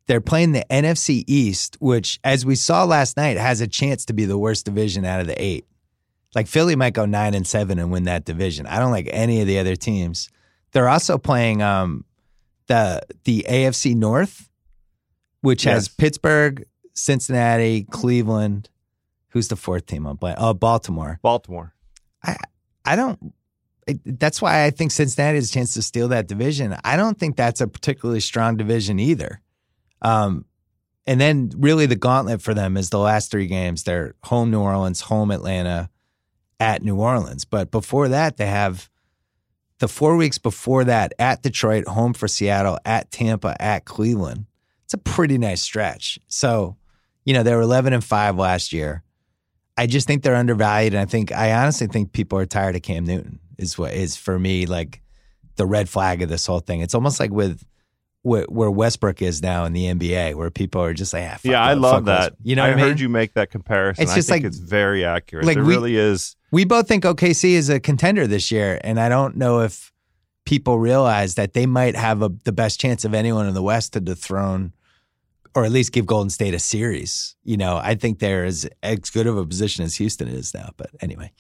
They're 0.05 0.21
playing 0.21 0.51
the 0.51 0.65
NFC 0.69 1.23
East, 1.25 1.77
which, 1.79 2.19
as 2.23 2.45
we 2.45 2.53
saw 2.53 2.83
last 2.83 3.17
night, 3.17 3.37
has 3.37 3.59
a 3.59 3.67
chance 3.67 4.05
to 4.05 4.13
be 4.13 4.25
the 4.25 4.37
worst 4.37 4.65
division 4.65 5.03
out 5.03 5.19
of 5.19 5.25
the 5.25 5.41
eight. 5.41 5.65
Like 6.35 6.45
Philly 6.45 6.75
might 6.75 6.93
go 6.93 7.07
nine 7.07 7.33
and 7.33 7.47
seven 7.47 7.79
and 7.79 7.91
win 7.91 8.03
that 8.03 8.23
division. 8.23 8.67
I 8.67 8.77
don't 8.77 8.91
like 8.91 9.09
any 9.09 9.41
of 9.41 9.47
the 9.47 9.57
other 9.57 9.75
teams. 9.75 10.29
They're 10.73 10.89
also 10.89 11.17
playing 11.17 11.61
um, 11.61 12.05
the 12.67 13.01
the 13.25 13.45
AFC 13.49 13.95
North, 13.95 14.49
which 15.41 15.63
has 15.63 15.87
Pittsburgh, 15.87 16.65
Cincinnati, 16.93 17.83
Cleveland. 17.89 18.69
Who's 19.29 19.47
the 19.47 19.55
fourth 19.55 19.85
team 19.85 20.05
I'm 20.05 20.17
playing? 20.17 20.35
Oh, 20.39 20.53
Baltimore. 20.53 21.19
Baltimore. 21.21 21.73
I 22.85 22.95
don't. 22.95 23.33
it- 23.87 24.19
That's 24.19 24.41
why 24.41 24.65
I 24.65 24.69
think 24.71 24.91
Cincinnati 24.91 25.35
has 25.37 25.49
a 25.49 25.53
chance 25.53 25.73
to 25.75 25.81
steal 25.81 26.09
that 26.09 26.27
division. 26.27 26.75
I 26.83 26.97
don't 26.97 27.17
think 27.17 27.35
that's 27.37 27.61
a 27.61 27.67
particularly 27.67 28.19
strong 28.19 28.57
division 28.57 28.99
either. 28.99 29.41
Um, 30.01 30.45
and 31.07 31.19
then 31.19 31.51
really 31.57 31.85
the 31.87 31.95
gauntlet 31.95 32.41
for 32.41 32.53
them 32.53 32.75
is 32.77 32.89
the 32.89 32.99
last 32.99 33.31
three 33.31 33.47
games. 33.47 33.83
They're 33.83 34.15
home 34.23 34.51
New 34.51 34.59
Orleans, 34.61 35.01
home 35.01 35.31
Atlanta, 35.31 35.89
at 36.59 36.83
New 36.83 36.95
Orleans. 36.97 37.43
But 37.45 37.71
before 37.71 38.09
that, 38.09 38.37
they 38.37 38.45
have 38.47 38.89
the 39.81 39.87
four 39.87 40.15
weeks 40.15 40.37
before 40.37 40.83
that 40.85 41.13
at 41.19 41.41
Detroit, 41.41 41.87
home 41.87 42.13
for 42.13 42.27
Seattle, 42.27 42.77
at 42.85 43.11
Tampa, 43.11 43.55
at 43.59 43.83
Cleveland. 43.85 44.45
It's 44.85 44.93
a 44.93 44.97
pretty 44.99 45.37
nice 45.37 45.61
stretch. 45.61 46.19
So, 46.27 46.77
you 47.25 47.33
know, 47.33 47.43
they 47.43 47.53
were 47.55 47.61
11 47.61 47.91
and 47.93 48.03
5 48.03 48.37
last 48.37 48.71
year. 48.73 49.03
I 49.77 49.87
just 49.87 50.05
think 50.05 50.21
they're 50.21 50.35
undervalued. 50.35 50.93
And 50.93 51.01
I 51.01 51.05
think, 51.05 51.31
I 51.31 51.53
honestly 51.53 51.87
think 51.87 52.11
people 52.13 52.37
are 52.37 52.45
tired 52.45 52.75
of 52.75 52.83
Cam 52.83 53.05
Newton, 53.05 53.39
is 53.57 53.77
what 53.77 53.93
is 53.93 54.15
for 54.15 54.37
me 54.37 54.65
like 54.67 55.01
the 55.55 55.65
red 55.65 55.89
flag 55.89 56.21
of 56.21 56.29
this 56.29 56.45
whole 56.45 56.59
thing. 56.59 56.81
It's 56.81 56.93
almost 56.95 57.19
like 57.19 57.31
with 57.31 57.65
where, 58.21 58.45
Westbrook 58.49 59.21
is 59.23 59.41
now 59.41 59.65
in 59.65 59.73
the 59.73 59.85
NBA, 59.85 60.35
where 60.35 60.51
people 60.51 60.83
are 60.83 60.93
just 60.93 61.11
like, 61.13 61.23
ah, 61.27 61.31
fuck 61.33 61.45
yeah, 61.45 61.65
I 61.65 61.73
fuck 61.73 61.81
love 61.81 62.05
that. 62.05 62.19
Westbrook. 62.19 62.39
You 62.43 62.55
know 62.55 62.63
I 62.65 62.67
what 62.67 62.73
I 62.73 62.75
mean? 62.75 62.85
heard 62.87 62.99
you 62.99 63.09
make 63.09 63.33
that 63.33 63.49
comparison. 63.49 64.03
It's 64.03 64.11
I 64.11 64.15
just 64.15 64.29
think 64.29 64.43
like- 64.43 64.49
it's 64.49 64.59
very 64.59 65.03
accurate. 65.03 65.45
like 65.47 65.57
it 65.57 65.63
we- 65.63 65.73
really 65.73 65.95
is. 65.95 66.35
We 66.51 66.65
both 66.65 66.87
think 66.87 67.03
OKC 67.03 67.51
is 67.51 67.69
a 67.69 67.79
contender 67.79 68.27
this 68.27 68.51
year, 68.51 68.79
and 68.83 68.99
I 68.99 69.09
don't 69.09 69.37
know 69.37 69.61
if 69.61 69.91
people 70.45 70.77
realize 70.77 71.35
that 71.35 71.53
they 71.53 71.65
might 71.65 71.95
have 71.95 72.21
a, 72.21 72.29
the 72.43 72.51
best 72.51 72.79
chance 72.79 73.05
of 73.05 73.13
anyone 73.13 73.47
in 73.47 73.53
the 73.53 73.63
West 73.63 73.93
to 73.93 74.01
dethrone, 74.01 74.73
or 75.55 75.63
at 75.63 75.71
least 75.71 75.93
give 75.93 76.05
Golden 76.05 76.29
State 76.29 76.53
a 76.53 76.59
series. 76.59 77.35
You 77.43 77.57
know, 77.57 77.77
I 77.77 77.95
think 77.95 78.19
they're 78.19 78.45
as 78.45 78.67
as 78.83 78.99
good 79.09 79.27
of 79.27 79.37
a 79.37 79.45
position 79.45 79.85
as 79.85 79.95
Houston 79.95 80.27
is 80.27 80.53
now. 80.53 80.71
But 80.77 80.89
anyway, 80.99 81.31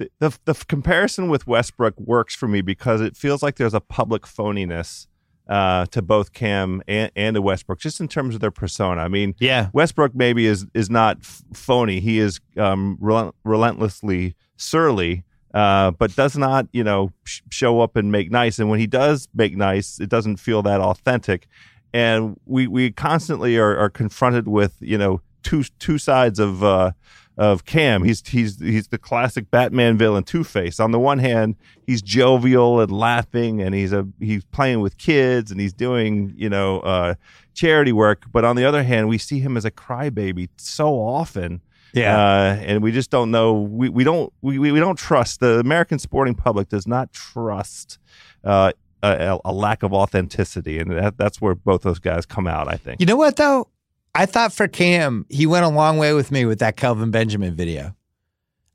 the, 0.00 0.10
the 0.18 0.38
the 0.44 0.54
comparison 0.66 1.28
with 1.28 1.46
Westbrook 1.46 1.98
works 2.00 2.34
for 2.34 2.48
me 2.48 2.62
because 2.62 3.00
it 3.00 3.16
feels 3.16 3.42
like 3.42 3.56
there's 3.56 3.74
a 3.74 3.80
public 3.80 4.22
phoniness 4.22 5.06
uh, 5.50 5.84
to 5.86 6.00
both 6.00 6.32
Cam 6.32 6.80
and, 6.86 7.10
and 7.16 7.34
to 7.34 7.42
Westbrook, 7.42 7.80
just 7.80 8.00
in 8.00 8.06
terms 8.06 8.36
of 8.36 8.40
their 8.40 8.52
persona. 8.52 9.02
I 9.02 9.08
mean, 9.08 9.34
yeah, 9.40 9.68
Westbrook 9.72 10.14
maybe 10.14 10.46
is 10.46 10.64
is 10.74 10.88
not 10.88 11.18
f- 11.18 11.42
phony. 11.52 11.98
He 11.98 12.20
is 12.20 12.40
um, 12.56 12.96
relent- 13.00 13.34
relentlessly 13.44 14.36
surly, 14.56 15.24
uh, 15.52 15.90
but 15.90 16.14
does 16.14 16.36
not 16.38 16.68
you 16.72 16.84
know 16.84 17.12
sh- 17.24 17.40
show 17.50 17.80
up 17.80 17.96
and 17.96 18.12
make 18.12 18.30
nice. 18.30 18.60
And 18.60 18.70
when 18.70 18.78
he 18.78 18.86
does 18.86 19.28
make 19.34 19.56
nice, 19.56 19.98
it 20.00 20.08
doesn't 20.08 20.36
feel 20.36 20.62
that 20.62 20.80
authentic. 20.80 21.48
And 21.92 22.38
we 22.46 22.68
we 22.68 22.92
constantly 22.92 23.58
are, 23.58 23.76
are 23.76 23.90
confronted 23.90 24.46
with 24.46 24.76
you 24.78 24.96
know 24.96 25.20
two 25.42 25.64
two 25.80 25.98
sides 25.98 26.38
of. 26.38 26.62
Uh, 26.62 26.92
of 27.40 27.64
Cam. 27.64 28.04
He's 28.04 28.22
he's 28.28 28.60
he's 28.60 28.88
the 28.88 28.98
classic 28.98 29.50
Batman 29.50 29.96
villain, 29.96 30.24
Two 30.24 30.44
Face. 30.44 30.78
On 30.78 30.90
the 30.92 30.98
one 30.98 31.18
hand, 31.18 31.56
he's 31.86 32.02
jovial 32.02 32.80
and 32.80 32.92
laughing, 32.92 33.62
and 33.62 33.74
he's 33.74 33.94
a 33.94 34.06
he's 34.20 34.44
playing 34.44 34.80
with 34.80 34.98
kids, 34.98 35.50
and 35.50 35.58
he's 35.58 35.72
doing 35.72 36.34
you 36.36 36.50
know 36.50 36.80
uh, 36.80 37.14
charity 37.54 37.92
work. 37.92 38.26
But 38.30 38.44
on 38.44 38.56
the 38.56 38.66
other 38.66 38.82
hand, 38.82 39.08
we 39.08 39.16
see 39.16 39.38
him 39.38 39.56
as 39.56 39.64
a 39.64 39.70
crybaby 39.70 40.50
so 40.58 40.88
often. 40.96 41.62
yeah. 41.94 42.18
Uh, 42.18 42.56
and 42.60 42.82
we 42.82 42.92
just 42.92 43.10
don't 43.10 43.30
know. 43.30 43.54
We, 43.54 43.88
we 43.88 44.04
don't 44.04 44.30
we, 44.42 44.58
we 44.58 44.78
don't 44.78 44.98
trust 44.98 45.40
the 45.40 45.60
American 45.60 45.98
sporting 45.98 46.34
public 46.34 46.68
does 46.68 46.86
not 46.86 47.10
trust 47.14 47.98
uh, 48.44 48.72
a, 49.02 49.38
a 49.46 49.52
lack 49.52 49.82
of 49.82 49.94
authenticity, 49.94 50.78
and 50.78 50.90
that, 50.90 51.16
that's 51.16 51.40
where 51.40 51.54
both 51.54 51.80
those 51.80 52.00
guys 52.00 52.26
come 52.26 52.46
out. 52.46 52.68
I 52.68 52.76
think. 52.76 53.00
you 53.00 53.06
know 53.06 53.16
what 53.16 53.36
though? 53.36 53.66
I 54.14 54.26
thought 54.26 54.52
for 54.52 54.66
Cam, 54.68 55.26
he 55.28 55.46
went 55.46 55.64
a 55.64 55.68
long 55.68 55.98
way 55.98 56.12
with 56.12 56.30
me 56.30 56.44
with 56.44 56.58
that 56.58 56.76
Kelvin 56.76 57.10
Benjamin 57.10 57.54
video. 57.54 57.94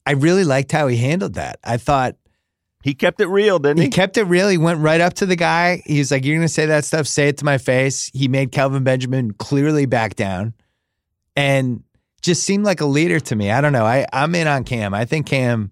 I 0.06 0.12
really 0.12 0.44
liked 0.44 0.72
how 0.72 0.88
he 0.88 0.98
handled 0.98 1.34
that. 1.34 1.60
I 1.64 1.78
thought 1.78 2.16
He 2.84 2.94
kept 2.94 3.20
it 3.20 3.28
real, 3.28 3.58
didn't 3.58 3.80
he? 3.80 3.86
He 3.86 3.90
kept 3.90 4.18
it 4.18 4.24
real. 4.24 4.48
He 4.48 4.58
went 4.60 4.80
right 4.80 5.02
up 5.02 5.16
to 5.16 5.26
the 5.26 5.36
guy. 5.36 5.82
He 5.86 5.98
was 5.98 6.12
like, 6.12 6.24
You're 6.24 6.36
going 6.36 6.48
to 6.48 6.54
say 6.54 6.68
that 6.68 6.86
stuff? 6.86 7.08
Say 7.08 7.28
it 7.28 7.38
to 7.40 7.46
my 7.46 7.58
face. 7.58 8.12
He 8.14 8.28
made 8.28 8.52
Kelvin 8.52 8.84
Benjamin 8.84 9.34
clearly 9.34 9.88
back 9.88 10.16
down 10.16 10.54
and 11.36 11.84
just 12.22 12.44
seemed 12.44 12.64
like 12.64 12.82
a 12.82 12.86
leader 12.86 13.20
to 13.20 13.36
me. 13.36 13.52
I 13.52 13.62
don't 13.62 13.74
know. 13.74 13.86
I, 13.86 14.06
I'm 14.14 14.34
in 14.36 14.48
on 14.48 14.64
Cam. 14.64 14.94
I 14.94 15.06
think 15.06 15.26
Cam 15.26 15.72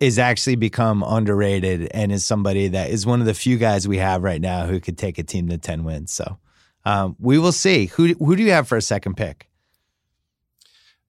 is 0.00 0.18
actually 0.18 0.56
become 0.56 1.04
underrated 1.04 1.88
and 1.94 2.10
is 2.10 2.24
somebody 2.24 2.66
that 2.68 2.90
is 2.90 3.06
one 3.06 3.20
of 3.20 3.26
the 3.26 3.34
few 3.34 3.56
guys 3.56 3.86
we 3.86 3.98
have 3.98 4.22
right 4.22 4.40
now 4.40 4.66
who 4.66 4.80
could 4.80 4.98
take 4.98 5.16
a 5.18 5.22
team 5.22 5.48
to 5.48 5.58
10 5.58 5.84
wins. 5.84 6.12
So 6.12 6.38
um, 6.84 7.16
we 7.18 7.38
will 7.38 7.52
see. 7.52 7.86
Who, 7.86 8.14
who 8.14 8.36
do 8.36 8.42
you 8.42 8.50
have 8.52 8.68
for 8.68 8.76
a 8.76 8.82
second 8.82 9.16
pick? 9.16 9.48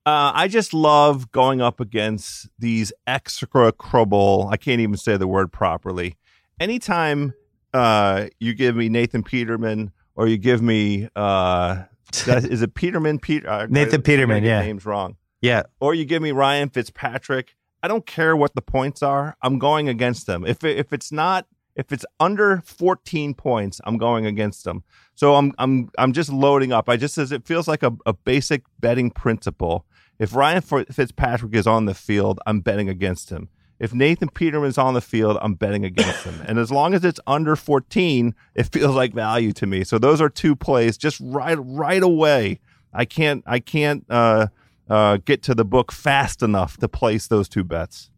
Uh, 0.05 0.31
I 0.35 0.47
just 0.49 0.73
love 0.73 1.31
going 1.31 1.61
up 1.61 1.79
against 1.79 2.49
these 2.59 2.91
execrable. 3.07 4.49
I 4.51 4.57
can't 4.57 4.81
even 4.81 4.97
say 4.97 5.15
the 5.15 5.27
word 5.27 5.51
properly. 5.51 6.17
Anytime 6.59 7.33
uh, 7.73 8.27
you 8.39 8.53
give 8.53 8.75
me 8.75 8.89
Nathan 8.89 9.23
Peterman 9.23 9.91
or 10.15 10.27
you 10.27 10.37
give 10.37 10.61
me 10.61 11.07
uh, 11.15 11.83
is 12.27 12.61
it 12.61 12.75
Peterman? 12.75 13.19
Peter 13.19 13.49
uh, 13.49 13.67
Nathan 13.69 14.01
Peterman. 14.01 14.43
Yeah, 14.43 14.61
name's 14.61 14.85
wrong. 14.85 15.15
Yeah, 15.41 15.63
or 15.79 15.93
you 15.93 16.05
give 16.05 16.21
me 16.21 16.31
Ryan 16.31 16.69
Fitzpatrick. 16.69 17.55
I 17.81 17.87
don't 17.87 18.05
care 18.05 18.35
what 18.35 18.55
the 18.55 18.61
points 18.61 19.01
are. 19.01 19.35
I'm 19.41 19.57
going 19.57 19.89
against 19.89 20.27
them. 20.27 20.45
If 20.45 20.63
if 20.63 20.93
it's 20.93 21.11
not 21.11 21.47
if 21.75 21.91
it's 21.91 22.05
under 22.19 22.61
14 22.65 23.33
points, 23.33 23.81
I'm 23.83 23.97
going 23.97 24.25
against 24.25 24.63
them. 24.63 24.83
So 25.15 25.35
I'm 25.35 25.53
I'm 25.57 25.89
I'm 25.97 26.13
just 26.13 26.31
loading 26.31 26.71
up. 26.71 26.89
I 26.89 26.97
just 26.97 27.13
says 27.13 27.31
it 27.31 27.45
feels 27.45 27.67
like 27.67 27.83
a, 27.83 27.93
a 28.05 28.13
basic 28.13 28.63
betting 28.79 29.11
principle 29.11 29.85
if 30.19 30.35
Ryan 30.35 30.61
Fitzpatrick 30.61 31.55
is 31.55 31.67
on 31.67 31.85
the 31.85 31.93
field, 31.93 32.39
I'm 32.45 32.61
betting 32.61 32.89
against 32.89 33.29
him. 33.29 33.49
If 33.79 33.93
Nathan 33.93 34.29
Peterman 34.29 34.69
is 34.69 34.77
on 34.77 34.93
the 34.93 35.01
field, 35.01 35.37
I'm 35.41 35.55
betting 35.55 35.83
against 35.83 36.23
him. 36.23 36.41
And 36.47 36.57
as 36.57 36.71
long 36.71 36.93
as 36.93 37.03
it's 37.03 37.19
under 37.27 37.55
14, 37.55 38.33
it 38.55 38.71
feels 38.71 38.95
like 38.95 39.13
value 39.13 39.51
to 39.53 39.65
me. 39.65 39.83
So 39.83 39.97
those 39.97 40.21
are 40.21 40.29
two 40.29 40.55
plays 40.55 40.97
just 40.97 41.19
right 41.19 41.57
right 41.59 42.01
away. 42.01 42.59
I 42.93 43.05
can't 43.05 43.43
I 43.47 43.59
can't 43.59 44.05
uh, 44.09 44.47
uh, 44.89 45.17
get 45.25 45.41
to 45.43 45.55
the 45.55 45.65
book 45.65 45.91
fast 45.91 46.43
enough 46.43 46.77
to 46.77 46.87
place 46.87 47.27
those 47.27 47.49
two 47.49 47.63
bets. 47.63 48.09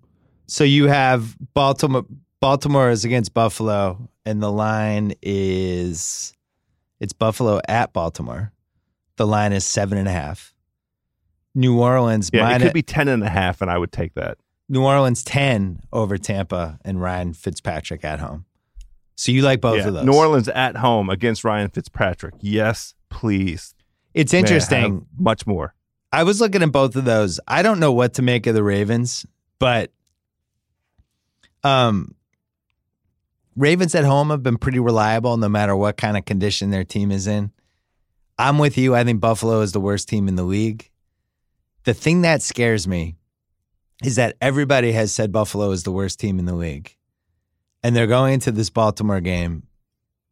So 0.48 0.64
you 0.64 0.88
have 0.88 1.36
Baltimore. 1.54 2.06
Baltimore 2.42 2.92
is 2.92 3.06
against 3.06 3.34
Buffalo, 3.34 4.10
and 4.26 4.44
the 4.44 4.52
line 4.52 5.14
is 5.24 6.34
it's 7.00 7.14
Buffalo 7.14 7.60
at 7.68 7.94
Baltimore. 7.94 8.52
The 9.18 9.28
line 9.28 9.54
is 9.54 9.66
seven 9.66 9.98
and 9.98 10.08
a 10.08 10.12
half. 10.12 10.54
New 11.54 11.80
Orleans. 11.80 12.30
Yeah, 12.34 12.54
it 12.54 12.62
could 12.62 12.74
be 12.74 12.82
ten 12.82 13.08
and 13.08 13.24
a 13.24 13.30
half, 13.30 13.34
and 13.34 13.38
a 13.38 13.42
half, 13.42 13.62
and 13.62 13.72
I 13.72 13.78
would 13.78 13.92
take 13.92 14.14
that. 14.16 14.38
New 14.68 14.84
Orleans 14.84 15.24
10 15.24 15.82
over 15.94 16.18
Tampa 16.18 16.80
and 16.84 17.00
Ryan 17.00 17.34
Fitzpatrick 17.34 18.04
at 18.04 18.20
home. 18.20 18.46
So 19.16 19.32
you 19.32 19.44
like 19.44 19.62
both 19.62 19.78
yeah, 19.78 19.88
of 19.88 19.94
those? 19.94 20.06
New 20.06 20.14
Orleans 20.14 20.50
at 20.50 20.76
home 20.78 21.10
against 21.10 21.44
Ryan 21.44 21.70
Fitzpatrick. 21.70 22.34
Yes, 22.42 22.96
please. 23.10 23.76
It's 24.14 24.34
interesting. 24.34 25.06
Much 25.18 25.46
more. 25.46 25.74
I 26.12 26.24
was 26.24 26.42
looking 26.42 26.64
at 26.64 26.72
both 26.72 26.96
of 26.96 27.06
those. 27.06 27.40
I 27.48 27.62
don't 27.62 27.80
know 27.80 27.92
what 27.92 28.16
to 28.16 28.22
make 28.22 28.48
of 28.48 28.56
the 28.56 28.64
Ravens, 28.64 29.26
but 29.60 29.92
um, 31.64 32.16
Ravens 33.56 33.96
at 33.96 34.04
home 34.04 34.30
have 34.30 34.44
been 34.44 34.58
pretty 34.58 34.80
reliable 34.80 35.38
no 35.38 35.48
matter 35.48 35.76
what 35.76 35.98
kind 35.98 36.18
of 36.18 36.26
condition 36.26 36.72
their 36.72 36.84
team 36.84 37.12
is 37.12 37.26
in. 37.26 37.52
I'm 38.38 38.58
with 38.58 38.78
you. 38.78 38.96
I 38.96 39.04
think 39.04 39.22
Buffalo 39.22 39.62
is 39.62 39.72
the 39.72 39.80
worst 39.80 40.10
team 40.10 40.28
in 40.28 40.36
the 40.36 40.44
league. 40.44 40.90
The 41.86 41.94
thing 41.94 42.22
that 42.24 42.42
scares 42.42 42.88
me 42.88 43.16
is 44.04 44.18
that 44.18 44.36
everybody 44.42 44.92
has 44.92 45.14
said 45.14 45.32
Buffalo 45.32 45.72
is 45.72 45.84
the 45.84 45.92
worst 45.92 46.20
team 46.20 46.38
in 46.38 46.46
the 46.46 46.56
league. 46.56 46.96
And 47.82 47.96
they're 47.96 48.08
going 48.08 48.34
into 48.34 48.52
this 48.52 48.70
Baltimore 48.70 49.22
game, 49.22 49.64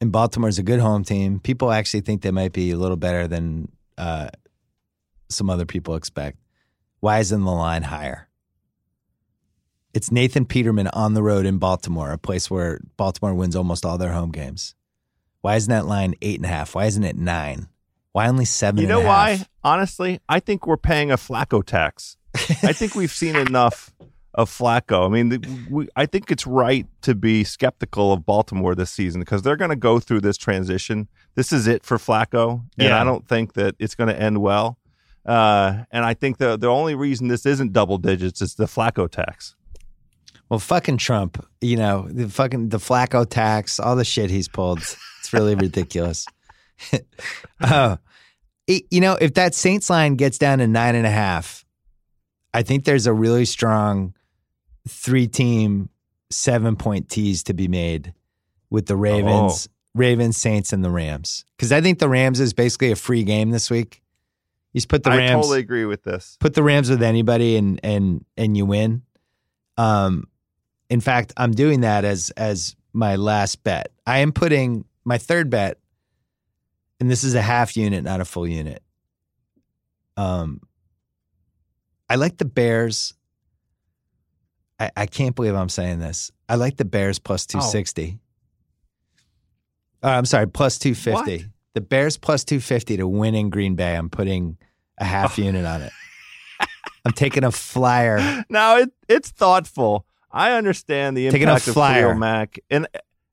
and 0.01 0.11
Baltimore's 0.11 0.59
a 0.59 0.63
good 0.63 0.79
home 0.79 1.03
team. 1.03 1.39
People 1.39 1.71
actually 1.71 2.01
think 2.01 2.23
they 2.23 2.31
might 2.31 2.51
be 2.51 2.71
a 2.71 2.77
little 2.77 2.97
better 2.97 3.27
than 3.27 3.71
uh, 3.97 4.29
some 5.29 5.49
other 5.49 5.65
people 5.65 5.95
expect. 5.95 6.39
Why 6.99 7.19
isn't 7.19 7.43
the 7.43 7.51
line 7.51 7.83
higher? 7.83 8.27
It's 9.93 10.11
Nathan 10.11 10.45
Peterman 10.45 10.87
on 10.87 11.13
the 11.13 11.21
road 11.21 11.45
in 11.45 11.59
Baltimore, 11.59 12.11
a 12.11 12.17
place 12.17 12.49
where 12.49 12.79
Baltimore 12.97 13.35
wins 13.35 13.55
almost 13.55 13.85
all 13.85 13.99
their 13.99 14.13
home 14.13 14.31
games. 14.31 14.73
Why 15.41 15.55
isn't 15.55 15.69
that 15.69 15.85
line 15.85 16.15
eight 16.23 16.37
and 16.37 16.45
a 16.45 16.49
half? 16.49 16.73
Why 16.73 16.85
isn't 16.85 17.03
it 17.03 17.15
nine? 17.15 17.67
Why 18.11 18.27
only 18.27 18.45
seven? 18.45 18.81
You 18.81 18.87
know 18.87 19.01
why? 19.01 19.45
Honestly, 19.63 20.19
I 20.27 20.39
think 20.39 20.65
we're 20.65 20.77
paying 20.77 21.11
a 21.11 21.17
Flacco 21.17 21.63
tax. 21.63 22.17
I 22.63 22.73
think 22.73 22.95
we've 22.95 23.11
seen 23.11 23.35
enough 23.35 23.93
of 24.33 24.49
Flacco. 24.49 25.05
I 25.05 25.09
mean, 25.09 25.67
we, 25.69 25.87
I 25.95 26.07
think 26.07 26.31
it's 26.31 26.47
right 26.47 26.87
to 27.03 27.13
be 27.13 27.43
skeptical 27.43 28.11
of 28.11 28.25
Baltimore 28.25 28.73
this 28.73 28.89
season 28.89 29.21
because 29.21 29.43
they're 29.43 29.57
going 29.57 29.69
to 29.69 29.75
go 29.75 29.99
through 29.99 30.21
this 30.21 30.37
transition. 30.37 31.07
This 31.35 31.51
is 31.51 31.67
it 31.67 31.83
for 31.83 31.97
Flacco, 31.97 32.63
and 32.79 32.89
yeah. 32.89 32.99
I 32.99 33.03
don't 33.03 33.27
think 33.27 33.53
that 33.53 33.75
it's 33.77 33.93
going 33.93 34.09
to 34.09 34.19
end 34.19 34.41
well. 34.41 34.79
Uh, 35.23 35.83
and 35.91 36.03
I 36.03 36.15
think 36.15 36.37
the 36.37 36.57
the 36.57 36.67
only 36.67 36.95
reason 36.95 37.27
this 37.27 37.45
isn't 37.45 37.73
double 37.73 37.99
digits 37.99 38.41
is 38.41 38.55
the 38.55 38.65
Flacco 38.65 39.07
tax. 39.07 39.55
Well, 40.49 40.59
fucking 40.59 40.97
Trump, 40.97 41.43
you 41.61 41.77
know, 41.77 42.07
the 42.09 42.29
fucking 42.29 42.69
the 42.69 42.77
Flacco 42.77 43.27
tax, 43.27 43.79
all 43.79 43.95
the 43.95 44.05
shit 44.05 44.29
he's 44.29 44.47
pulled. 44.47 44.79
It's 44.79 45.33
really 45.33 45.55
ridiculous. 45.55 46.25
uh, 47.61 47.97
it, 48.67 48.83
you 48.91 49.01
know, 49.01 49.17
if 49.19 49.33
that 49.35 49.55
Saints 49.55 49.89
line 49.89 50.15
gets 50.15 50.37
down 50.37 50.59
to 50.59 50.67
nine 50.67 50.95
and 50.95 51.07
a 51.07 51.11
half, 51.11 51.65
I 52.53 52.63
think 52.63 52.85
there's 52.85 53.07
a 53.07 53.13
really 53.13 53.45
strong 53.45 54.13
three 54.87 55.27
team, 55.27 55.89
seven 56.29 56.75
point 56.75 57.09
tease 57.09 57.43
to 57.43 57.53
be 57.53 57.67
made 57.67 58.13
with 58.69 58.85
the 58.85 58.95
Ravens, 58.95 59.67
oh. 59.69 59.73
Ravens, 59.95 60.37
Saints, 60.37 60.73
and 60.73 60.83
the 60.83 60.91
Rams. 60.91 61.45
Because 61.57 61.71
I 61.71 61.81
think 61.81 61.99
the 61.99 62.09
Rams 62.09 62.39
is 62.39 62.53
basically 62.53 62.91
a 62.91 62.95
free 62.95 63.23
game 63.23 63.49
this 63.49 63.69
week. 63.69 64.01
You 64.73 64.79
just 64.79 64.89
put 64.89 65.03
the 65.03 65.11
Rams. 65.11 65.31
I 65.31 65.33
totally 65.35 65.59
agree 65.59 65.85
with 65.85 66.03
this. 66.03 66.37
Put 66.39 66.53
the 66.53 66.63
Rams 66.63 66.89
with 66.89 67.03
anybody, 67.03 67.55
and 67.57 67.79
and 67.83 68.25
and 68.35 68.57
you 68.57 68.65
win. 68.65 69.03
Um, 69.77 70.27
in 70.93 71.01
fact, 71.01 71.33
I'm 71.37 71.51
doing 71.51 71.81
that 71.81 72.05
as 72.05 72.29
as 72.37 72.75
my 72.93 73.15
last 73.15 73.63
bet. 73.63 73.91
I 74.05 74.19
am 74.19 74.31
putting 74.31 74.85
my 75.03 75.17
third 75.17 75.49
bet 75.49 75.79
and 76.99 77.09
this 77.09 77.23
is 77.23 77.33
a 77.33 77.41
half 77.41 77.75
unit, 77.75 78.03
not 78.03 78.21
a 78.21 78.25
full 78.25 78.47
unit. 78.47 78.83
Um, 80.15 80.61
I 82.07 82.15
like 82.15 82.37
the 82.37 82.45
Bears. 82.45 83.15
I, 84.79 84.91
I 84.95 85.05
can't 85.07 85.35
believe 85.35 85.55
I'm 85.55 85.67
saying 85.67 85.97
this. 85.97 86.31
I 86.47 86.55
like 86.55 86.77
the 86.77 86.85
Bears 86.85 87.17
plus 87.17 87.47
260. 87.47 88.19
Oh. 90.03 90.07
Uh, 90.07 90.11
I'm 90.11 90.25
sorry, 90.25 90.47
plus 90.47 90.77
250. 90.77 91.37
What? 91.37 91.51
The 91.73 91.81
Bears 91.81 92.17
plus 92.17 92.43
250 92.43 92.97
to 92.97 93.07
win 93.07 93.33
in 93.33 93.49
Green 93.49 93.73
Bay. 93.73 93.95
I'm 93.95 94.11
putting 94.11 94.57
a 94.99 95.05
half 95.05 95.39
oh. 95.39 95.41
unit 95.41 95.65
on 95.65 95.81
it. 95.81 95.91
I'm 97.03 97.13
taking 97.13 97.43
a 97.43 97.51
flyer. 97.51 98.45
Now 98.49 98.77
it 98.77 98.91
it's 99.09 99.31
thoughtful. 99.31 100.05
I 100.33 100.53
understand 100.53 101.15
the 101.15 101.27
impact 101.27 101.67
of 101.67 101.75
Khalil 101.75 102.15
Mack, 102.15 102.59
and 102.69 102.87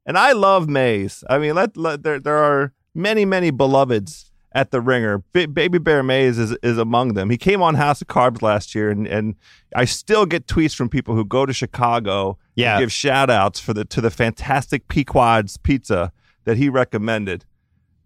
and 0.07 0.19
I 0.19 0.33
love 0.33 0.69
Mays. 0.69 1.25
I 1.29 1.39
mean, 1.39 1.55
let, 1.55 1.77
let 1.77 2.03
there 2.03 2.21
there 2.21 2.37
are 2.37 2.73
many, 2.95 3.25
many 3.25 3.51
beloveds 3.51 4.31
at 4.53 4.71
the 4.71 4.81
ringer. 4.81 5.19
B- 5.33 5.47
Baby 5.47 5.79
Bear 5.79 6.03
Mays 6.03 6.39
is, 6.39 6.57
is 6.63 6.77
among 6.77 7.15
them. 7.15 7.31
He 7.31 7.39
came 7.39 7.63
on 7.63 7.77
House 7.77 8.03
of 8.03 8.09
Carbs 8.09 8.43
last 8.43 8.75
year, 8.75 8.91
and, 8.91 9.07
and 9.07 9.37
I 9.75 9.85
still 9.85 10.27
get 10.27 10.47
tweets 10.47 10.75
from 10.75 10.89
people 10.89 11.15
who 11.15 11.25
go 11.25 11.47
to 11.47 11.53
Chicago 11.53 12.39
yeah. 12.55 12.79
give 12.79 12.93
shout 12.93 13.31
outs 13.31 13.61
for 13.61 13.73
the 13.73 13.85
to 13.87 14.01
the 14.01 14.11
fantastic 14.11 14.89
Pequod's 14.89 15.57
pizza 15.57 16.13
that 16.45 16.57
he 16.57 16.69
recommended. 16.69 17.45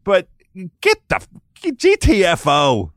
But 0.05 0.29
get 0.81 0.99
the 1.09 1.27
GTFO. 1.63 2.91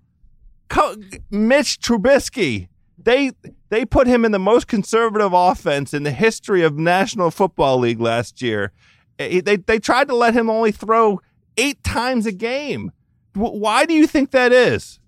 Mitch 1.31 1.79
Trubisky. 1.79 2.67
They 2.97 3.31
they 3.69 3.85
put 3.85 4.07
him 4.07 4.23
in 4.25 4.31
the 4.31 4.39
most 4.39 4.67
conservative 4.67 5.33
offense 5.33 5.93
in 5.93 6.03
the 6.03 6.11
history 6.11 6.63
of 6.63 6.77
National 6.77 7.31
Football 7.31 7.79
League 7.79 7.99
last 7.99 8.41
year. 8.41 8.71
Eh, 9.19 9.37
eh, 9.37 9.41
they 9.43 9.57
they 9.57 9.79
tried 9.79 10.07
to 10.07 10.15
let 10.15 10.33
him 10.33 10.49
only 10.49 10.71
throw 10.71 11.21
eight 11.57 11.83
times 11.83 12.25
a 12.25 12.31
game. 12.31 12.91
Why 13.33 13.85
do 13.85 13.93
you 13.93 14.07
think 14.07 14.31
that 14.31 14.51
is? 14.51 14.99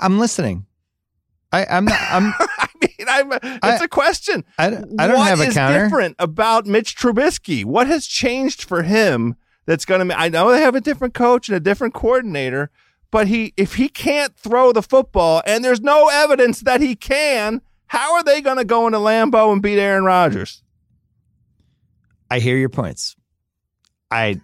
I'm 0.00 0.18
listening. 0.18 0.66
I, 1.52 1.66
I'm 1.70 1.84
not. 1.84 2.00
I'm. 2.10 2.34
I 2.40 2.68
mean, 2.80 3.06
I'm. 3.08 3.32
It's 3.32 3.82
I, 3.82 3.84
a 3.84 3.88
question. 3.88 4.44
I, 4.58 4.66
I 4.66 4.70
don't 4.70 5.18
what 5.18 5.28
have 5.28 5.40
a 5.40 5.50
counter. 5.50 5.74
What 5.74 5.84
is 5.84 5.88
different 5.90 6.16
about 6.18 6.66
Mitch 6.66 6.96
Trubisky? 6.96 7.64
What 7.64 7.86
has 7.86 8.06
changed 8.06 8.64
for 8.64 8.82
him 8.82 9.36
that's 9.66 9.84
going 9.84 10.08
to? 10.08 10.18
I 10.18 10.28
know 10.28 10.50
they 10.50 10.60
have 10.60 10.74
a 10.74 10.80
different 10.80 11.14
coach 11.14 11.48
and 11.48 11.56
a 11.56 11.60
different 11.60 11.94
coordinator, 11.94 12.70
but 13.14 13.28
he, 13.28 13.54
if 13.56 13.76
he 13.76 13.88
can't 13.88 14.36
throw 14.36 14.72
the 14.72 14.82
football, 14.82 15.40
and 15.46 15.64
there's 15.64 15.80
no 15.80 16.08
evidence 16.08 16.62
that 16.62 16.80
he 16.80 16.96
can, 16.96 17.62
how 17.86 18.14
are 18.14 18.24
they 18.24 18.40
going 18.40 18.56
to 18.56 18.64
go 18.64 18.88
into 18.88 18.98
Lambeau 18.98 19.52
and 19.52 19.62
beat 19.62 19.78
Aaron 19.78 20.02
Rodgers? 20.02 20.64
I 22.28 22.40
hear 22.40 22.56
your 22.56 22.70
points. 22.70 23.14
I 24.10 24.40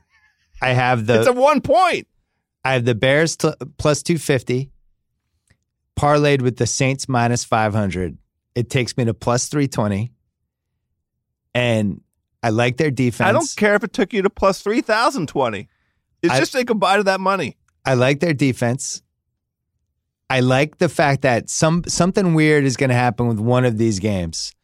I 0.63 0.69
have 0.69 1.07
the. 1.07 1.19
It's 1.19 1.27
a 1.27 1.33
one 1.33 1.61
point. 1.63 2.07
I 2.65 2.75
have 2.75 2.85
the 2.85 2.95
Bears 2.95 3.37
t- 3.37 3.51
plus 3.77 4.05
250, 4.05 4.71
parlayed 5.99 6.41
with 6.41 6.57
the 6.57 6.67
Saints 6.69 7.09
minus 7.09 7.43
500. 7.43 8.19
It 8.55 8.71
takes 8.71 8.97
me 8.97 9.05
to 9.07 9.15
plus 9.15 9.49
320. 9.49 10.13
and 11.57 12.03
I 12.41 12.51
like 12.51 12.77
their 12.77 12.93
defense. 12.93 13.29
I 13.29 13.33
don't 13.33 13.53
care 13.57 13.75
if 13.75 13.83
it 13.83 13.93
took 13.93 14.13
you 14.13 14.23
to 14.23 14.31
plus 14.31 14.63
3,020. 14.63 15.69
It's 16.23 16.33
I- 16.33 16.39
just 16.39 16.53
say 16.53 16.63
goodbye 16.63 16.99
to 16.99 17.03
that 17.03 17.19
money. 17.19 17.57
I 17.85 17.95
like 17.95 18.21
their 18.21 18.35
defense. 18.35 19.03
I 20.29 20.41
like 20.41 20.79
the 20.79 20.89
fact 20.89 21.23
that 21.23 21.51
some 21.51 21.83
something 21.89 22.35
weird 22.35 22.65
is 22.65 22.77
going 22.77 22.91
to 22.91 22.97
happen 22.97 23.27
with 23.27 23.41
one 23.41 23.65
of 23.65 23.79
these 23.79 23.99
games. 23.99 24.55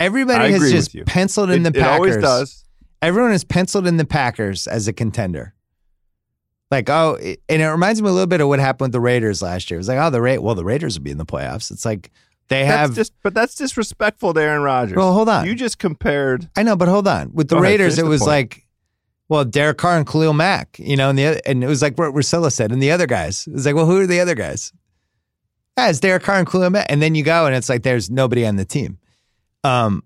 Everybody 0.00 0.44
I 0.46 0.50
has 0.58 0.70
just 0.72 0.96
penciled 1.06 1.50
in 1.50 1.64
it, 1.64 1.72
the 1.72 1.78
it 1.78 1.82
Packers. 1.82 1.94
always 1.98 2.16
does. 2.16 2.64
Everyone 3.00 3.30
has 3.30 3.44
penciled 3.44 3.86
in 3.86 3.96
the 3.98 4.04
Packers 4.04 4.66
as 4.66 4.88
a 4.88 4.92
contender. 4.92 5.54
Like, 6.72 6.88
oh, 6.90 7.14
it- 7.20 7.40
and 7.48 7.62
it 7.62 7.68
reminds 7.68 8.00
me 8.02 8.08
a 8.08 8.12
little 8.12 8.26
bit 8.26 8.40
of 8.40 8.48
what 8.48 8.58
happened 8.58 8.86
with 8.86 8.92
the 8.92 9.00
Raiders 9.00 9.42
last 9.42 9.70
year. 9.70 9.76
It 9.76 9.80
was 9.80 9.88
like, 9.88 9.98
oh, 9.98 10.10
the 10.10 10.20
Ra- 10.20 10.38
well, 10.40 10.54
the 10.54 10.64
Raiders 10.64 10.98
will 10.98 11.04
be 11.04 11.10
in 11.10 11.18
the 11.18 11.26
playoffs. 11.26 11.70
It's 11.70 11.84
like 11.84 12.10
they 12.48 12.62
That's 12.64 12.76
have. 12.88 12.94
just, 12.94 13.12
but 13.22 13.34
that's 13.34 13.54
disrespectful 13.54 14.34
to 14.34 14.40
Aaron 14.40 14.62
Rodgers. 14.62 14.96
well, 14.96 15.12
hold 15.12 15.28
on. 15.28 15.46
You 15.46 15.54
just 15.54 15.78
compared. 15.78 16.48
I 16.56 16.62
know, 16.64 16.74
but 16.74 16.88
hold 16.88 17.06
on. 17.06 17.32
With 17.32 17.48
the 17.48 17.56
ahead, 17.56 17.62
Raiders, 17.64 17.96
finish 17.96 18.06
it 18.06 18.08
was 18.08 18.22
like, 18.22 18.66
well, 19.32 19.46
Derek 19.46 19.78
Carr 19.78 19.96
and 19.96 20.06
Khalil 20.06 20.34
Mack, 20.34 20.78
you 20.78 20.94
know, 20.94 21.08
and 21.08 21.18
the 21.18 21.24
other, 21.24 21.40
and 21.46 21.64
it 21.64 21.66
was 21.66 21.80
like 21.80 21.96
what 21.96 22.12
Russillo 22.12 22.52
said, 22.52 22.70
and 22.70 22.82
the 22.82 22.90
other 22.90 23.06
guys. 23.06 23.46
It 23.46 23.54
was 23.54 23.64
like, 23.64 23.74
well, 23.74 23.86
who 23.86 23.98
are 23.98 24.06
the 24.06 24.20
other 24.20 24.34
guys? 24.34 24.74
Yeah, 25.78 25.88
it's 25.88 26.00
Derek 26.00 26.22
Carr 26.22 26.40
and 26.40 26.46
Khalil 26.46 26.68
Mack, 26.68 26.84
and 26.90 27.00
then 27.00 27.14
you 27.14 27.24
go, 27.24 27.46
and 27.46 27.56
it's 27.56 27.70
like 27.70 27.82
there's 27.82 28.10
nobody 28.10 28.44
on 28.44 28.56
the 28.56 28.66
team. 28.66 28.98
Um, 29.64 30.02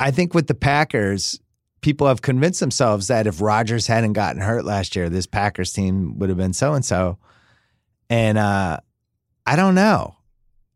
I 0.00 0.12
think 0.12 0.32
with 0.32 0.46
the 0.46 0.54
Packers, 0.54 1.38
people 1.82 2.06
have 2.06 2.22
convinced 2.22 2.60
themselves 2.60 3.08
that 3.08 3.26
if 3.26 3.42
Rodgers 3.42 3.86
hadn't 3.86 4.14
gotten 4.14 4.40
hurt 4.40 4.64
last 4.64 4.96
year, 4.96 5.10
this 5.10 5.26
Packers 5.26 5.74
team 5.74 6.18
would 6.18 6.30
have 6.30 6.38
been 6.38 6.54
so 6.54 6.72
and 6.72 6.82
so. 6.82 7.18
And 8.08 8.38
uh, 8.38 8.78
I 9.44 9.56
don't 9.56 9.74
know. 9.74 10.16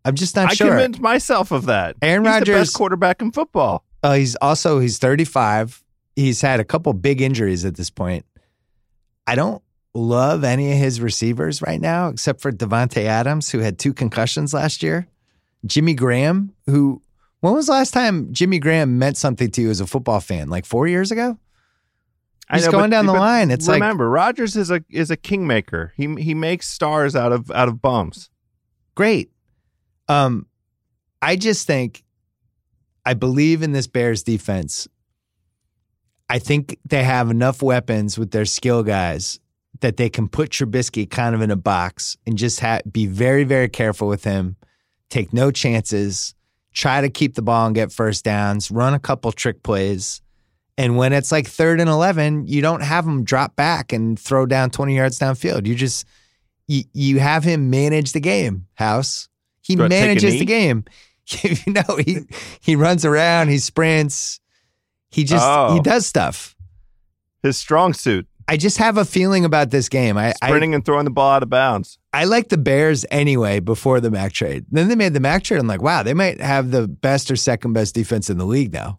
I'm 0.05 0.15
just 0.15 0.37
not 0.37 0.51
I 0.51 0.53
sure. 0.53 0.67
I 0.67 0.71
convinced 0.73 1.01
myself 1.01 1.53
of 1.53 1.65
that. 1.67 1.97
Aaron 2.03 2.25
Rodgers- 2.25 2.55
best 2.55 2.75
quarterback 2.75 3.23
in 3.23 3.33
football. 3.33 3.83
Uh, 4.03 4.13
he's 4.13 4.37
also 4.37 4.79
he's 4.79 4.99
35. 4.99 5.83
He's 6.19 6.41
had 6.41 6.59
a 6.59 6.65
couple 6.65 6.93
big 6.95 7.21
injuries 7.21 7.65
at 7.65 7.77
this 7.77 7.91
point. 7.91 8.25
I 9.27 9.37
don't 9.37 9.63
love 9.95 10.43
any 10.43 10.73
of 10.73 10.79
his 10.79 11.01
receivers 11.01 11.63
right 11.63 11.81
now, 11.81 12.09
except 12.09 12.41
for 12.41 12.51
Davante 12.51 13.05
Adams, 13.05 13.51
who 13.51 13.61
had 13.61 13.79
two 13.79 13.93
concussions 13.95 14.53
last 14.53 14.83
year. 14.83 15.07
Jimmy 15.65 15.95
Graham, 15.95 16.53
who 16.67 17.03
when 17.41 17.55
was 17.55 17.67
the 17.67 17.73
last 17.73 17.93
time 17.93 18.33
Jimmy 18.33 18.59
Graham 18.59 18.99
meant 18.99 19.17
something 19.17 19.51
to 19.53 19.63
you 19.63 19.71
as 19.71 19.81
a 19.81 19.87
football 19.87 20.19
fan? 20.21 20.49
Like 20.49 20.65
four 20.67 20.89
years 20.89 21.13
ago? 21.13 21.39
I 22.51 22.57
He's 22.57 22.67
know, 22.67 22.73
going 22.73 22.85
but- 22.85 22.97
down 22.97 23.07
the 23.07 23.13
line. 23.13 23.51
It's 23.53 23.69
like 23.69 23.81
remember, 23.81 24.09
Rodgers 24.11 24.57
is 24.57 24.71
a 24.73 24.83
is 24.91 25.11
a 25.13 25.17
kingmaker. 25.17 25.93
He 25.97 26.13
he 26.17 26.35
makes 26.35 26.67
stars 26.69 27.15
out 27.15 27.31
of 27.33 27.51
out 27.53 27.69
of 27.69 27.81
bums. 27.81 28.29
great. 28.97 29.31
Um, 30.09 30.47
I 31.23 31.37
just 31.37 31.67
think 31.67 32.03
I 33.05 33.15
believe 33.15 33.63
in 33.63 33.73
this 33.73 33.87
Bears 33.87 34.23
defense. 34.23 34.89
I 36.29 36.39
think 36.39 36.79
they 36.85 37.05
have 37.05 37.31
enough 37.31 37.63
weapons 37.63 38.19
with 38.19 38.31
their 38.31 38.45
skill 38.45 38.83
guys 38.83 39.41
that 39.81 39.97
they 39.97 40.11
can 40.11 40.29
put 40.29 40.51
Trubisky 40.51 41.09
kind 41.09 41.35
of 41.35 41.41
in 41.41 41.51
a 41.51 41.57
box 41.57 42.17
and 42.27 42.37
just 42.37 42.61
ha- 42.61 42.81
be 42.91 43.07
very, 43.07 43.45
very 43.45 43.69
careful 43.69 44.09
with 44.09 44.25
him. 44.25 44.57
Take 45.09 45.33
no 45.33 45.51
chances. 45.51 46.35
Try 46.75 47.01
to 47.01 47.09
keep 47.09 47.35
the 47.35 47.43
ball 47.43 47.67
and 47.67 47.75
get 47.75 47.93
first 47.93 48.25
downs. 48.25 48.71
Run 48.71 48.95
a 48.95 48.99
couple 48.99 49.33
trick 49.33 49.63
plays. 49.63 50.21
And 50.77 50.97
when 50.97 51.13
it's 51.13 51.33
like 51.33 51.47
third 51.47 51.81
and 51.81 51.91
eleven, 51.91 52.47
you 52.47 52.63
don't 52.63 52.83
have 52.83 53.05
him 53.05 53.25
drop 53.25 53.57
back 53.57 53.93
and 53.93 54.19
throw 54.19 54.47
down 54.47 54.71
twenty 54.71 54.95
yards 54.95 55.19
downfield. 55.19 55.67
You 55.67 55.75
just 55.75 56.07
you, 56.69 56.85
you 56.93 57.19
have 57.19 57.43
him 57.43 57.69
manage 57.69 58.13
the 58.13 58.21
game. 58.21 58.67
House 58.75 59.29
he 59.63 59.75
a 59.75 59.89
manages 59.89 60.39
the 60.39 60.45
game. 60.45 60.85
you 61.43 61.73
know 61.73 61.97
he 62.05 62.21
he 62.61 62.77
runs 62.77 63.05
around. 63.05 63.49
He 63.49 63.59
sprints. 63.59 64.41
He 65.11 65.25
just 65.25 65.45
Oh. 65.47 65.75
he 65.75 65.81
does 65.81 66.07
stuff. 66.07 66.55
His 67.43 67.57
strong 67.57 67.93
suit, 67.95 68.27
I 68.49 68.57
just 68.57 68.79
have 68.79 68.97
a 68.99 69.05
feeling 69.05 69.45
about 69.45 69.71
this 69.71 69.89
game. 69.89 70.17
I, 70.19 70.35
I 70.43 70.49
sprinting 70.49 70.75
and 70.75 70.85
throwing 70.85 71.05
the 71.05 71.11
ball 71.11 71.31
out 71.33 71.43
of 71.43 71.51
bounds. 71.51 71.99
I 72.13 72.25
like 72.25 72.49
the 72.49 72.59
Bears 72.59 73.05
anyway 73.11 73.61
before 73.61 74.01
the 74.01 74.11
Mack 74.11 74.33
trade. 74.33 74.65
Then 74.71 74.89
they 74.89 74.97
made 74.97 75.15
the 75.15 75.21
Mack 75.21 75.45
trade. 75.45 75.61
I'm 75.61 75.67
like, 75.67 75.83
wow, 75.83 76.03
they 76.03 76.15
might 76.15 76.41
have 76.41 76.71
the 76.71 76.89
best 76.89 77.31
or 77.31 77.37
second 77.37 77.75
best 77.75 77.95
defense 77.95 78.29
in 78.31 78.39
the 78.39 78.45
league 78.47 78.73
now. 78.73 78.99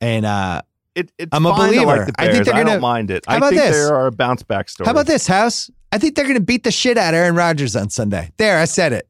And 0.00 0.26
uh, 0.26 0.62
It, 0.94 1.10
it's 1.18 1.30
I'm 1.32 1.46
a 1.46 1.54
believer. 1.54 1.84
like 2.06 2.10
I 2.18 2.30
think 2.30 2.44
they're 2.44 2.52
gonna- 2.54 2.64
don't 2.72 2.80
mind 2.80 3.10
it. 3.10 3.24
How 3.26 3.36
I 3.36 3.40
think 3.40 3.54
this? 3.54 3.70
there 3.74 3.94
are 3.94 4.06
a 4.08 4.12
bounce 4.12 4.42
back 4.42 4.68
story. 4.68 4.84
how 4.86 4.90
about 4.92 5.06
this, 5.06 5.26
House? 5.26 5.70
I 5.90 5.98
think 5.98 6.16
they're 6.16 6.24
going 6.24 6.34
to 6.36 6.40
beat 6.42 6.64
the 6.64 6.72
shit 6.72 6.98
out 6.98 7.14
of 7.14 7.18
Aaron 7.18 7.36
Rodgers 7.36 7.76
on 7.76 7.88
Sunday. 7.88 8.32
There, 8.36 8.58
I 8.58 8.64
said 8.64 8.92
it. 8.92 9.08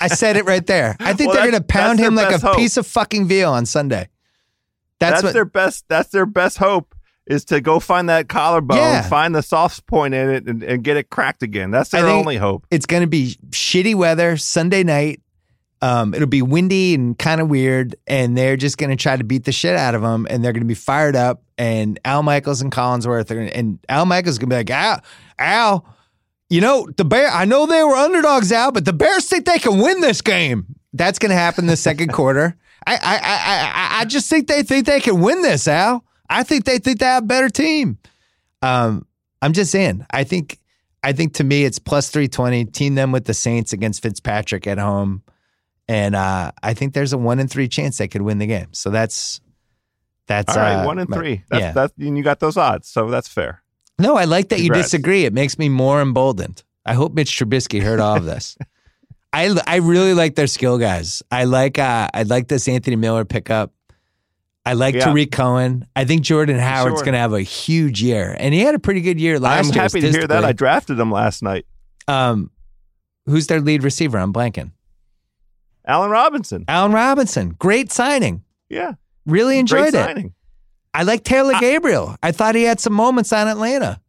I 0.00 0.06
said 0.06 0.36
it 0.36 0.44
right 0.44 0.64
there. 0.64 0.96
I 1.00 1.12
think 1.12 1.28
Well, 1.32 1.42
they're 1.42 1.50
going 1.50 1.60
to 1.60 1.66
pound 1.66 1.98
him 1.98 2.14
like 2.14 2.32
a 2.32 2.38
hope. 2.38 2.56
piece 2.56 2.76
of 2.76 2.86
fucking 2.86 3.26
veal 3.26 3.50
on 3.52 3.66
Sunday. 3.66 4.08
That's, 5.00 5.14
That's, 5.14 5.22
what. 5.24 5.32
their 5.34 5.44
best. 5.44 5.84
That's 5.88 6.08
their 6.10 6.26
best 6.26 6.58
hope 6.58 6.94
is 7.26 7.44
to 7.46 7.60
go 7.60 7.80
find 7.80 8.08
that 8.10 8.28
collarbone, 8.28 8.76
Yeah. 8.76 9.02
find 9.02 9.34
the 9.34 9.42
soft 9.42 9.86
point 9.86 10.12
in 10.14 10.28
it, 10.30 10.46
and, 10.46 10.62
and 10.62 10.84
get 10.84 10.96
it 10.98 11.08
cracked 11.10 11.42
again. 11.42 11.70
That's 11.70 11.88
their 11.90 12.06
only 12.06 12.36
hope. 12.36 12.66
it's 12.70 12.84
going 12.86 13.00
to 13.02 13.06
be 13.06 13.36
shitty 13.50 13.94
weather 13.94 14.36
Sunday 14.36 14.82
night. 14.84 15.20
Um, 15.80 16.14
it'll 16.14 16.28
be 16.28 16.40
windy 16.42 16.94
and 16.94 17.18
kind 17.18 17.40
of 17.40 17.48
weird, 17.48 17.94
and 18.06 18.36
they're 18.38 18.56
just 18.56 18.78
going 18.78 18.90
to 18.90 18.96
try 18.96 19.16
to 19.16 19.24
beat 19.24 19.44
the 19.44 19.52
shit 19.52 19.76
out 19.76 19.94
of 19.94 20.02
them, 20.02 20.26
and 20.30 20.42
they're 20.44 20.52
going 20.52 20.62
to 20.62 20.66
be 20.66 20.74
fired 20.74 21.16
up. 21.16 21.42
And 21.58 21.98
Al 22.04 22.22
Michaels 22.22 22.60
and 22.62 22.70
Collinsworth, 22.72 23.30
are, 23.30 23.40
and 23.40 23.78
Al 23.88 24.06
Michaels 24.06 24.34
is 24.34 24.38
going 24.38 24.48
to 24.50 24.54
be 24.54 24.58
like, 24.58 24.70
Al, 24.70 25.00
Al, 25.38 25.86
you 26.50 26.60
know 26.60 26.86
the 26.96 27.04
bear. 27.04 27.28
I 27.28 27.44
know 27.44 27.66
they 27.66 27.82
were 27.84 27.96
underdogs, 27.96 28.50
Al, 28.52 28.70
but 28.72 28.84
the 28.84 28.92
Bears 28.92 29.26
think 29.28 29.44
they 29.46 29.58
can 29.58 29.78
win 29.78 30.00
this 30.00 30.20
game. 30.20 30.66
That's 30.92 31.18
going 31.18 31.30
to 31.30 31.36
happen 31.36 31.66
the 31.66 31.76
second 31.76 32.12
quarter. 32.12 32.56
I, 32.86 32.94
I, 32.96 33.14
I, 33.16 33.83
I, 33.94 34.04
just 34.04 34.28
think 34.28 34.48
they 34.48 34.62
think 34.62 34.86
they 34.86 35.00
can 35.00 35.20
win 35.20 35.42
this, 35.42 35.68
Al. 35.68 36.04
I 36.28 36.42
think 36.42 36.64
they 36.64 36.78
think 36.78 36.98
they 36.98 37.06
have 37.06 37.24
a 37.24 37.26
better 37.26 37.48
team. 37.48 37.98
Um, 38.62 39.06
I'm 39.42 39.52
just 39.52 39.70
saying. 39.70 40.06
I 40.10 40.24
think 40.24 40.58
I 41.02 41.12
think 41.12 41.34
to 41.34 41.44
me 41.44 41.64
it's 41.64 41.78
plus 41.78 42.08
three 42.08 42.28
twenty. 42.28 42.64
Team 42.64 42.94
them 42.94 43.12
with 43.12 43.26
the 43.26 43.34
Saints 43.34 43.72
against 43.72 44.02
Fitzpatrick 44.02 44.66
at 44.66 44.78
home, 44.78 45.22
and 45.86 46.14
uh, 46.14 46.52
I 46.62 46.72
think 46.72 46.94
there's 46.94 47.12
a 47.12 47.18
one 47.18 47.40
in 47.40 47.48
three 47.48 47.68
chance 47.68 47.98
they 47.98 48.08
could 48.08 48.22
win 48.22 48.38
the 48.38 48.46
game. 48.46 48.68
So 48.72 48.90
that's 48.90 49.42
that's 50.26 50.56
All 50.56 50.62
right, 50.62 50.82
uh, 50.82 50.86
one 50.86 50.98
in 50.98 51.06
three. 51.06 51.44
That's 51.50 51.60
yeah. 51.60 51.72
that's 51.72 51.92
and 51.98 52.16
you 52.16 52.24
got 52.24 52.40
those 52.40 52.56
odds, 52.56 52.88
so 52.88 53.10
that's 53.10 53.28
fair. 53.28 53.62
No, 53.98 54.16
I 54.16 54.24
like 54.24 54.48
that 54.48 54.60
you 54.60 54.70
disagree. 54.70 55.24
It 55.24 55.34
makes 55.34 55.58
me 55.58 55.68
more 55.68 56.00
emboldened. 56.00 56.64
I 56.86 56.94
hope 56.94 57.12
Mitch 57.12 57.38
Trubisky 57.38 57.82
heard 57.82 58.00
all 58.00 58.16
of 58.16 58.24
this. 58.24 58.56
I 59.34 59.54
I 59.66 59.76
really 59.76 60.14
like 60.14 60.36
their 60.36 60.46
skill 60.46 60.78
guys. 60.78 61.22
I 61.30 61.44
like 61.44 61.78
uh, 61.78 62.08
I 62.14 62.22
like 62.22 62.48
this 62.48 62.66
Anthony 62.66 62.96
Miller 62.96 63.24
pickup. 63.24 63.72
I 64.66 64.72
like 64.72 64.94
Yeah. 64.94 65.04
Tarik 65.04 65.30
Cohen. 65.30 65.86
I 65.94 66.04
think 66.04 66.22
Jordan 66.22 66.58
Howard's 66.58 66.96
Sure. 66.98 67.04
going 67.04 67.12
to 67.12 67.18
have 67.18 67.32
a 67.34 67.42
huge 67.42 68.02
year, 68.02 68.34
and 68.38 68.54
he 68.54 68.60
had 68.60 68.74
a 68.74 68.78
pretty 68.78 69.00
good 69.02 69.20
year 69.20 69.38
last 69.38 69.64
year. 69.66 69.72
I'm 69.72 69.74
year. 69.74 69.82
happy 69.82 70.00
to 70.00 70.10
hear 70.10 70.26
that. 70.26 70.44
I 70.44 70.52
drafted 70.52 70.98
him 70.98 71.10
last 71.12 71.42
night. 71.42 71.66
Um, 72.08 72.50
who's 73.26 73.46
their 73.46 73.60
lead 73.60 73.82
receiver? 73.82 74.18
I'm 74.18 74.32
blanking. 74.32 74.72
Allen 75.86 76.10
Robinson. 76.10 76.64
Allen 76.68 76.92
Robinson. 76.92 77.50
Great 77.58 77.92
signing. 77.92 78.42
Yeah, 78.70 78.94
Really 79.26 79.58
enjoyed 79.58 79.92
great 79.92 79.94
it. 79.94 80.04
signing. 80.06 80.34
I 80.94 81.02
like 81.02 81.24
Taylor 81.24 81.54
Gabriel. 81.60 82.16
I 82.22 82.32
thought 82.32 82.54
he 82.54 82.62
had 82.62 82.80
some 82.80 82.92
moments 82.92 83.32
on 83.32 83.48
Atlanta. 83.48 84.00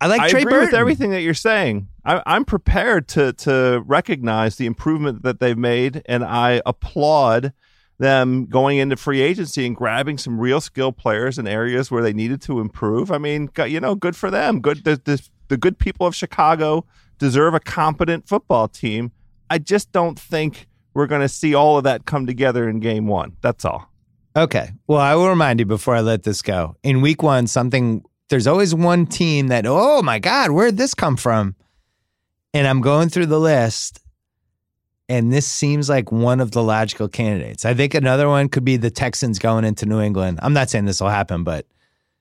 I 0.00 0.06
like 0.08 0.20
I 0.20 0.28
Trey 0.28 0.40
agree 0.42 0.52
Burton. 0.52 0.66
with 0.66 0.74
everything 0.74 1.10
that 1.12 1.22
you're 1.22 1.32
saying. 1.32 1.88
I, 2.04 2.20
I'm 2.26 2.44
prepared 2.44 3.06
to 3.08 3.32
to 3.34 3.82
recognize 3.86 4.56
the 4.56 4.66
improvement 4.66 5.22
that 5.22 5.38
they've 5.38 5.56
made, 5.56 6.02
and 6.06 6.24
I 6.24 6.60
applaud 6.66 7.52
them 7.98 8.46
going 8.46 8.78
into 8.78 8.96
free 8.96 9.20
agency 9.20 9.66
and 9.66 9.76
grabbing 9.76 10.18
some 10.18 10.40
real 10.40 10.60
skill 10.60 10.92
players 10.92 11.38
in 11.38 11.46
areas 11.46 11.90
where 11.90 12.02
they 12.02 12.12
needed 12.12 12.42
to 12.42 12.60
improve. 12.60 13.10
I 13.12 13.18
mean, 13.18 13.50
you 13.66 13.80
know, 13.80 13.94
good 13.94 14.16
for 14.16 14.30
them. 14.30 14.60
Good. 14.60 14.84
The, 14.84 15.00
the, 15.04 15.28
the 15.48 15.56
good 15.56 15.78
people 15.78 16.06
of 16.06 16.14
Chicago 16.14 16.84
deserve 17.18 17.54
a 17.54 17.60
competent 17.60 18.26
football 18.26 18.68
team. 18.68 19.12
I 19.50 19.58
just 19.58 19.92
don't 19.92 20.18
think 20.18 20.66
we're 20.94 21.06
going 21.06 21.20
to 21.20 21.28
see 21.28 21.54
all 21.54 21.78
of 21.78 21.84
that 21.84 22.04
come 22.04 22.26
together 22.26 22.68
in 22.68 22.80
game 22.80 23.06
one. 23.06 23.36
That's 23.40 23.64
all. 23.64 23.90
Okay. 24.34 24.70
Well, 24.86 24.98
I 24.98 25.14
will 25.14 25.28
remind 25.28 25.60
you 25.60 25.66
before 25.66 25.94
I 25.94 26.00
let 26.00 26.22
this 26.22 26.42
go. 26.42 26.76
In 26.82 27.02
week 27.02 27.22
one, 27.22 27.46
something 27.46 28.02
there's 28.28 28.46
always 28.46 28.74
one 28.74 29.06
team 29.06 29.48
that, 29.48 29.66
oh 29.66 30.00
my 30.00 30.18
God, 30.18 30.52
where'd 30.52 30.78
this 30.78 30.94
come 30.94 31.16
from? 31.16 31.54
And 32.54 32.66
I'm 32.66 32.80
going 32.80 33.10
through 33.10 33.26
the 33.26 33.38
list, 33.38 34.00
and 35.12 35.30
this 35.30 35.46
seems 35.46 35.90
like 35.90 36.10
one 36.10 36.40
of 36.40 36.52
the 36.52 36.62
logical 36.62 37.06
candidates. 37.06 37.66
I 37.66 37.74
think 37.74 37.92
another 37.92 38.30
one 38.30 38.48
could 38.48 38.64
be 38.64 38.78
the 38.78 38.90
Texans 38.90 39.38
going 39.38 39.66
into 39.66 39.84
New 39.84 40.00
England. 40.00 40.40
I'm 40.42 40.54
not 40.54 40.70
saying 40.70 40.86
this 40.86 41.02
will 41.02 41.10
happen, 41.10 41.44
but 41.44 41.66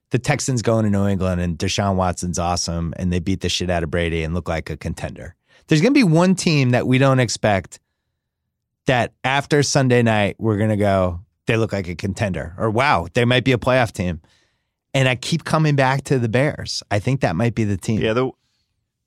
the 0.10 0.20
Texans 0.20 0.62
going 0.62 0.84
to 0.84 0.90
New 0.90 1.08
England 1.08 1.40
and 1.40 1.58
Deshaun 1.58 1.96
Watson's 1.96 2.38
awesome, 2.38 2.94
and 2.98 3.12
they 3.12 3.20
beat 3.20 3.40
the 3.40 3.48
shit 3.48 3.70
out 3.70 3.84
of 3.84 3.90
Brady 3.90 4.24
and 4.24 4.34
look 4.34 4.50
like 4.50 4.70
a 4.70 4.76
contender. 4.76 5.36
There's 5.68 5.80
going 5.80 5.94
to 5.94 5.98
be 5.98 6.04
one 6.04 6.36
team 6.36 6.72
that 6.72 6.86
we 6.86 6.98
don't 6.98 7.22
expect 7.22 7.80
that 8.88 9.14
after 9.24 9.64
Sunday 9.64 10.02
night, 10.02 10.36
we're 10.38 10.58
going 10.58 10.70
to 10.70 10.76
go, 10.76 11.22
they 11.46 11.56
look 11.56 11.72
like 11.72 11.88
a 11.88 11.96
contender, 11.96 12.54
or 12.58 12.70
wow, 12.70 13.08
they 13.14 13.24
might 13.24 13.46
be 13.46 13.54
a 13.54 13.58
playoff 13.58 13.94
team. 13.94 14.20
And 14.94 15.08
I 15.08 15.16
keep 15.16 15.46
coming 15.46 15.78
back 15.78 16.04
to 16.06 16.20
the 16.20 16.28
Bears. 16.28 16.84
I 16.92 17.00
think 17.00 17.22
that 17.22 17.38
might 17.38 17.56
be 17.56 17.64
the 17.64 17.78
team. 17.78 18.02
Yeah, 18.02 18.12
the 18.12 18.32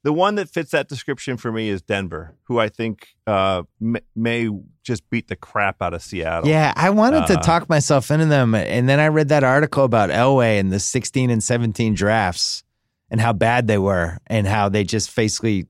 the 0.04 0.12
one 0.12 0.34
that 0.34 0.50
fits 0.50 0.70
that 0.72 0.86
description 0.86 1.38
for 1.38 1.50
me 1.50 1.70
is 1.70 1.80
Denver, 1.80 2.34
who 2.44 2.60
I 2.60 2.68
think 2.68 3.08
uh, 3.26 3.62
may, 3.80 4.00
may 4.14 4.50
just 4.82 5.08
beat 5.08 5.28
the 5.28 5.34
crap 5.34 5.80
out 5.80 5.94
of 5.94 6.02
Seattle. 6.02 6.48
Yeah, 6.48 6.74
I 6.76 6.90
wanted 6.90 7.26
to 7.28 7.38
Uh, 7.38 7.42
talk 7.42 7.70
myself 7.70 8.10
into 8.10 8.26
them, 8.26 8.54
and 8.54 8.86
then 8.86 9.00
I 9.00 9.08
read 9.08 9.30
that 9.30 9.42
article 9.42 9.82
about 9.82 10.10
Elway 10.10 10.60
and 10.60 10.70
the 10.70 10.78
16 10.78 11.30
and 11.30 11.42
17 11.42 11.94
drafts 11.94 12.64
and 13.10 13.18
how 13.18 13.32
bad 13.32 13.66
they 13.66 13.78
were, 13.78 14.18
and 14.26 14.46
how 14.46 14.68
they 14.68 14.84
just 14.84 15.14
basically 15.16 15.66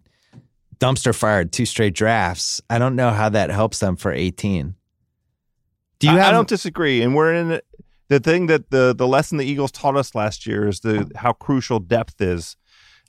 dumpster 0.78 1.14
fired 1.14 1.52
two 1.52 1.64
straight 1.64 1.94
drafts. 1.94 2.60
I 2.68 2.78
don't 2.78 2.96
know 2.96 3.10
how 3.10 3.28
that 3.28 3.50
helps 3.50 3.78
them 3.78 3.94
for 3.94 4.12
18. 4.12 4.74
Do 6.00 6.06
you 6.08 6.12
I, 6.12 6.16
have? 6.16 6.28
I 6.28 6.30
don't 6.32 6.48
disagree, 6.48 7.02
and 7.02 7.14
we're 7.14 7.32
in 7.34 7.60
the 8.08 8.18
thing 8.18 8.46
that 8.48 8.70
the 8.70 8.92
the 8.96 9.06
lesson 9.06 9.38
the 9.38 9.46
Eagles 9.46 9.70
taught 9.70 9.96
us 9.96 10.12
last 10.14 10.44
year 10.44 10.66
is 10.66 10.80
the 10.80 11.08
how 11.14 11.32
crucial 11.32 11.78
depth 11.78 12.20
is 12.20 12.56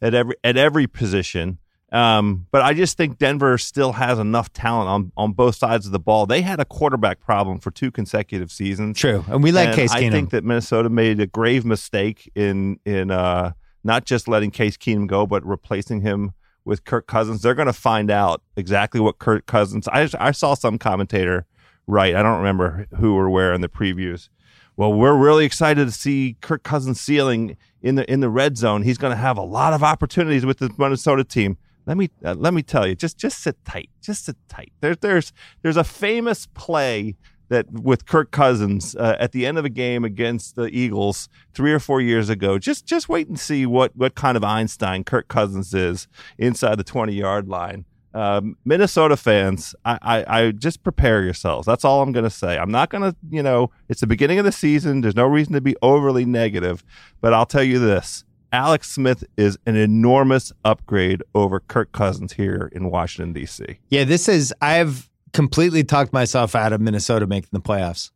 at 0.05 0.13
every 0.13 0.35
at 0.43 0.55
every 0.57 0.87
position. 0.87 1.57
Um, 1.91 2.47
but 2.51 2.61
I 2.61 2.73
just 2.73 2.97
think 2.97 3.19
Denver 3.19 3.57
still 3.57 3.93
has 3.93 4.19
enough 4.19 4.51
talent 4.53 4.89
on 4.89 5.11
on 5.15 5.33
both 5.33 5.55
sides 5.55 5.85
of 5.85 5.91
the 5.91 5.99
ball. 5.99 6.25
They 6.25 6.41
had 6.41 6.59
a 6.59 6.65
quarterback 6.65 7.19
problem 7.19 7.59
for 7.59 7.71
two 7.71 7.91
consecutive 7.91 8.51
seasons. 8.51 8.97
True, 8.99 9.23
and 9.27 9.41
we 9.43 9.51
like 9.51 9.69
And 9.69 9.75
Case 9.75 9.91
I 9.91 10.03
Keenum. 10.03 10.11
think 10.11 10.29
that 10.31 10.43
Minnesota 10.43 10.89
made 10.89 11.19
a 11.19 11.27
grave 11.27 11.65
mistake 11.65 12.31
in 12.35 12.79
in 12.85 13.11
uh, 13.11 13.53
not 13.83 14.05
just 14.05 14.27
letting 14.27 14.51
Case 14.51 14.77
Keenum 14.77 15.07
go, 15.07 15.25
but 15.25 15.45
replacing 15.45 16.01
him 16.01 16.33
with 16.65 16.83
Kirk 16.83 17.07
Cousins. 17.07 17.41
They're 17.43 17.53
going 17.55 17.67
to 17.67 17.73
find 17.73 18.09
out 18.09 18.41
exactly 18.57 18.99
what 18.99 19.19
Kirk 19.19 19.45
Cousins. 19.45 19.87
I 19.87 20.09
I 20.19 20.31
saw 20.31 20.53
some 20.55 20.77
commentator 20.77 21.45
write. 21.87 22.15
I 22.15 22.23
don't 22.23 22.37
remember 22.37 22.87
who 22.97 23.15
or 23.15 23.29
where 23.29 23.53
in 23.53 23.61
the 23.61 23.69
previews. 23.69 24.29
Well, 24.77 24.91
we're 24.91 25.15
really 25.15 25.45
excited 25.45 25.85
to 25.85 25.91
see 25.91 26.35
Kirk 26.41 26.63
Cousins 26.63 26.99
ceiling 26.99 27.55
in 27.85 27.95
the 27.95 28.11
in 28.11 28.19
the 28.19 28.29
red 28.29 28.57
zone. 28.57 28.81
He's 28.81 28.97
going 28.97 29.11
to 29.11 29.17
have 29.17 29.37
a 29.37 29.43
lot 29.43 29.71
of 29.71 29.83
opportunities 29.83 30.45
with 30.45 30.57
the 30.57 30.71
Minnesota 30.77 31.23
team. 31.23 31.57
Let 31.85 31.97
me 31.97 32.09
uh, 32.23 32.33
let 32.33 32.53
me 32.53 32.63
tell 32.63 32.87
you, 32.87 32.95
just 32.95 33.17
just 33.17 33.39
sit 33.39 33.63
tight, 33.63 33.89
just 34.01 34.25
sit 34.25 34.35
tight. 34.49 34.73
There's 34.81 34.97
there's 34.97 35.33
there's 35.61 35.77
a 35.77 35.83
famous 35.83 36.47
play 36.47 37.15
that 37.49 37.71
with 37.71 38.07
Kirk 38.07 38.31
Cousins 38.31 38.95
uh, 38.95 39.17
at 39.19 39.33
the 39.33 39.45
end 39.45 39.59
of 39.59 39.65
a 39.65 39.69
game 39.69 40.03
against 40.03 40.55
the 40.55 40.65
Eagles 40.65 41.29
three 41.53 41.71
or 41.71 41.79
four 41.79 42.01
years 42.01 42.27
ago. 42.27 42.57
Just 42.57 42.87
just 42.87 43.07
wait 43.07 43.27
and 43.27 43.39
see 43.39 43.67
what 43.67 43.95
what 43.95 44.15
kind 44.15 44.35
of 44.35 44.43
Einstein 44.43 45.03
Kirk 45.03 45.27
Cousins 45.27 45.71
is 45.75 46.07
inside 46.39 46.79
the 46.79 46.83
twenty 46.83 47.13
yard 47.13 47.47
line. 47.47 47.85
Um, 48.15 48.57
Minnesota 48.63 49.17
fans, 49.17 49.75
I, 49.83 49.99
I, 50.01 50.39
I 50.39 50.51
just 50.51 50.83
prepare 50.83 51.21
yourselves. 51.21 51.65
That's 51.67 51.83
all 51.83 52.01
I'm 52.01 52.13
going 52.13 52.23
to 52.23 52.29
say. 52.29 52.57
I'm 52.57 52.71
not 52.71 52.89
going 52.89 53.03
to, 53.03 53.15
you 53.29 53.43
know, 53.43 53.71
it's 53.89 53.99
the 53.99 54.07
beginning 54.07 54.39
of 54.39 54.45
the 54.45 54.53
season. 54.53 55.01
There's 55.01 55.17
no 55.17 55.27
reason 55.27 55.51
to 55.53 55.59
be 55.59 55.75
overly 55.81 56.23
negative, 56.23 56.83
but 57.19 57.33
I'll 57.33 57.45
tell 57.45 57.63
you 57.63 57.77
this. 57.77 58.23
Alex 58.53 58.89
Smith 58.89 59.25
is 59.35 59.57
an 59.65 59.75
enormous 59.75 60.53
upgrade 60.63 61.21
over 61.35 61.59
Kirk 61.59 61.91
Cousins 61.91 62.33
here 62.33 62.71
in 62.71 62.89
Washington, 62.89 63.33
D.C. 63.33 63.79
yeah, 63.89 64.05
this 64.05 64.29
is. 64.29 64.53
I've 64.61 65.09
completely 65.33 65.83
talked 65.83 66.13
myself 66.13 66.55
out 66.55 66.71
of 66.71 66.79
Minnesota 66.79 67.27
making 67.27 67.49
the 67.51 67.59
playoffs. 67.59 68.11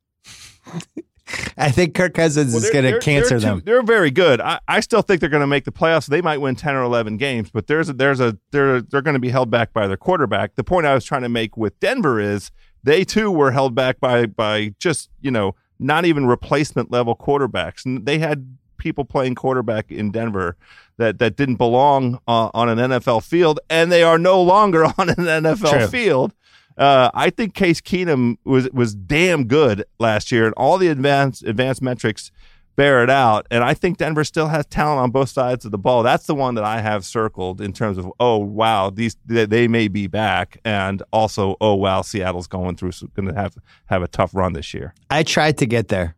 I 1.58 1.72
think 1.72 1.96
Kirk 1.96 2.14
Cousins 2.14 2.54
is 2.54 2.70
going 2.70 2.86
to 2.86 3.00
cancer 3.00 3.30
they're 3.32 3.40
too- 3.40 3.46
them. 3.46 3.62
They're 3.66 3.84
very 3.84 4.12
good. 4.12 4.42
I, 4.42 4.60
I 4.68 4.80
still 4.80 5.02
think 5.02 5.20
they're 5.20 5.30
going 5.30 5.42
to 5.42 5.48
make 5.48 5.66
the 5.66 5.72
playoffs. 5.72 6.08
They 6.08 6.22
might 6.22 6.38
win 6.40 6.56
ten 6.56 6.76
or 6.76 6.84
eleven 6.84 7.18
games, 7.18 7.50
but 7.52 7.68
there's 7.68 7.90
a, 7.90 7.94
there's 7.94 8.20
a 8.20 8.38
they're 8.52 8.82
they're 8.82 9.02
going 9.02 9.16
to 9.16 9.20
be 9.20 9.30
held 9.30 9.50
back 9.50 9.74
by 9.74 9.88
their 9.88 9.98
quarterback. 9.98 10.56
The 10.56 10.64
point 10.64 10.86
I 10.86 10.94
was 10.94 11.06
trying 11.06 11.24
to 11.24 11.30
make 11.30 11.58
with 11.58 11.80
Denver 11.80 12.20
is 12.20 12.52
they 12.84 13.04
too 13.04 13.32
were 13.32 13.52
held 13.52 13.76
back 13.76 14.00
by 14.00 14.26
by 14.26 14.74
just 14.80 15.10
you 15.22 15.32
know 15.32 15.56
not 15.80 16.06
even 16.06 16.26
replacement 16.26 16.92
level 16.92 17.16
quarterbacks, 17.16 17.86
and 17.86 18.06
they 18.06 18.20
had 18.20 18.58
people 18.78 19.06
playing 19.06 19.36
quarterback 19.36 19.92
in 19.92 20.12
Denver 20.12 20.58
that 20.98 21.20
that 21.20 21.36
didn't 21.36 21.56
belong 21.56 22.20
uh, 22.28 22.50
on 22.54 22.70
an 22.70 22.78
NFL 22.78 23.24
field, 23.24 23.60
and 23.70 23.92
they 23.92 24.04
are 24.04 24.18
no 24.18 24.42
longer 24.42 24.86
on 24.98 25.10
an 25.10 25.16
NFL 25.16 25.72
True. 25.72 25.88
field. 25.88 26.34
Uh, 26.80 27.12
I 27.14 27.30
think 27.30 27.54
Case 27.54 27.82
Keenum 27.82 28.38
was 28.46 28.70
was 28.72 28.96
damn 28.96 29.46
good 29.46 29.84
last 30.00 30.32
year, 30.32 30.46
and 30.46 30.54
all 30.56 30.78
the 30.78 30.88
advanced 30.88 31.44
advanced 31.44 31.82
metrics 31.82 32.32
bear 32.78 33.04
it 33.04 33.10
out. 33.10 33.46
And 33.52 33.62
I 33.62 33.74
think 33.74 33.98
Denver 33.98 34.24
still 34.24 34.48
has 34.48 34.66
talent 34.66 35.02
on 35.02 35.12
both 35.12 35.28
sides 35.28 35.66
of 35.66 35.72
the 35.72 35.78
ball. 35.78 36.02
That's 36.04 36.26
the 36.26 36.34
one 36.36 36.56
that 36.56 36.64
I 36.64 36.80
have 36.80 37.04
circled 37.04 37.60
in 37.60 37.74
terms 37.74 37.98
of 37.98 38.10
oh 38.22 38.38
wow 38.38 38.90
these 38.90 39.18
they, 39.26 39.46
they 39.46 39.68
may 39.68 39.90
be 39.90 40.08
back, 40.08 40.58
and 40.64 41.04
also 41.12 41.58
oh 41.60 41.76
wow 41.76 42.02
Seattle's 42.02 42.48
going 42.48 42.78
through 42.78 42.92
going 43.14 43.28
to 43.28 43.36
have 43.36 43.58
have 43.88 44.02
a 44.02 44.08
tough 44.08 44.34
run 44.34 44.54
this 44.54 44.74
year. 44.74 44.94
I 45.10 45.24
tried 45.24 45.58
to 45.58 45.66
get 45.66 45.90
there. 45.90 46.16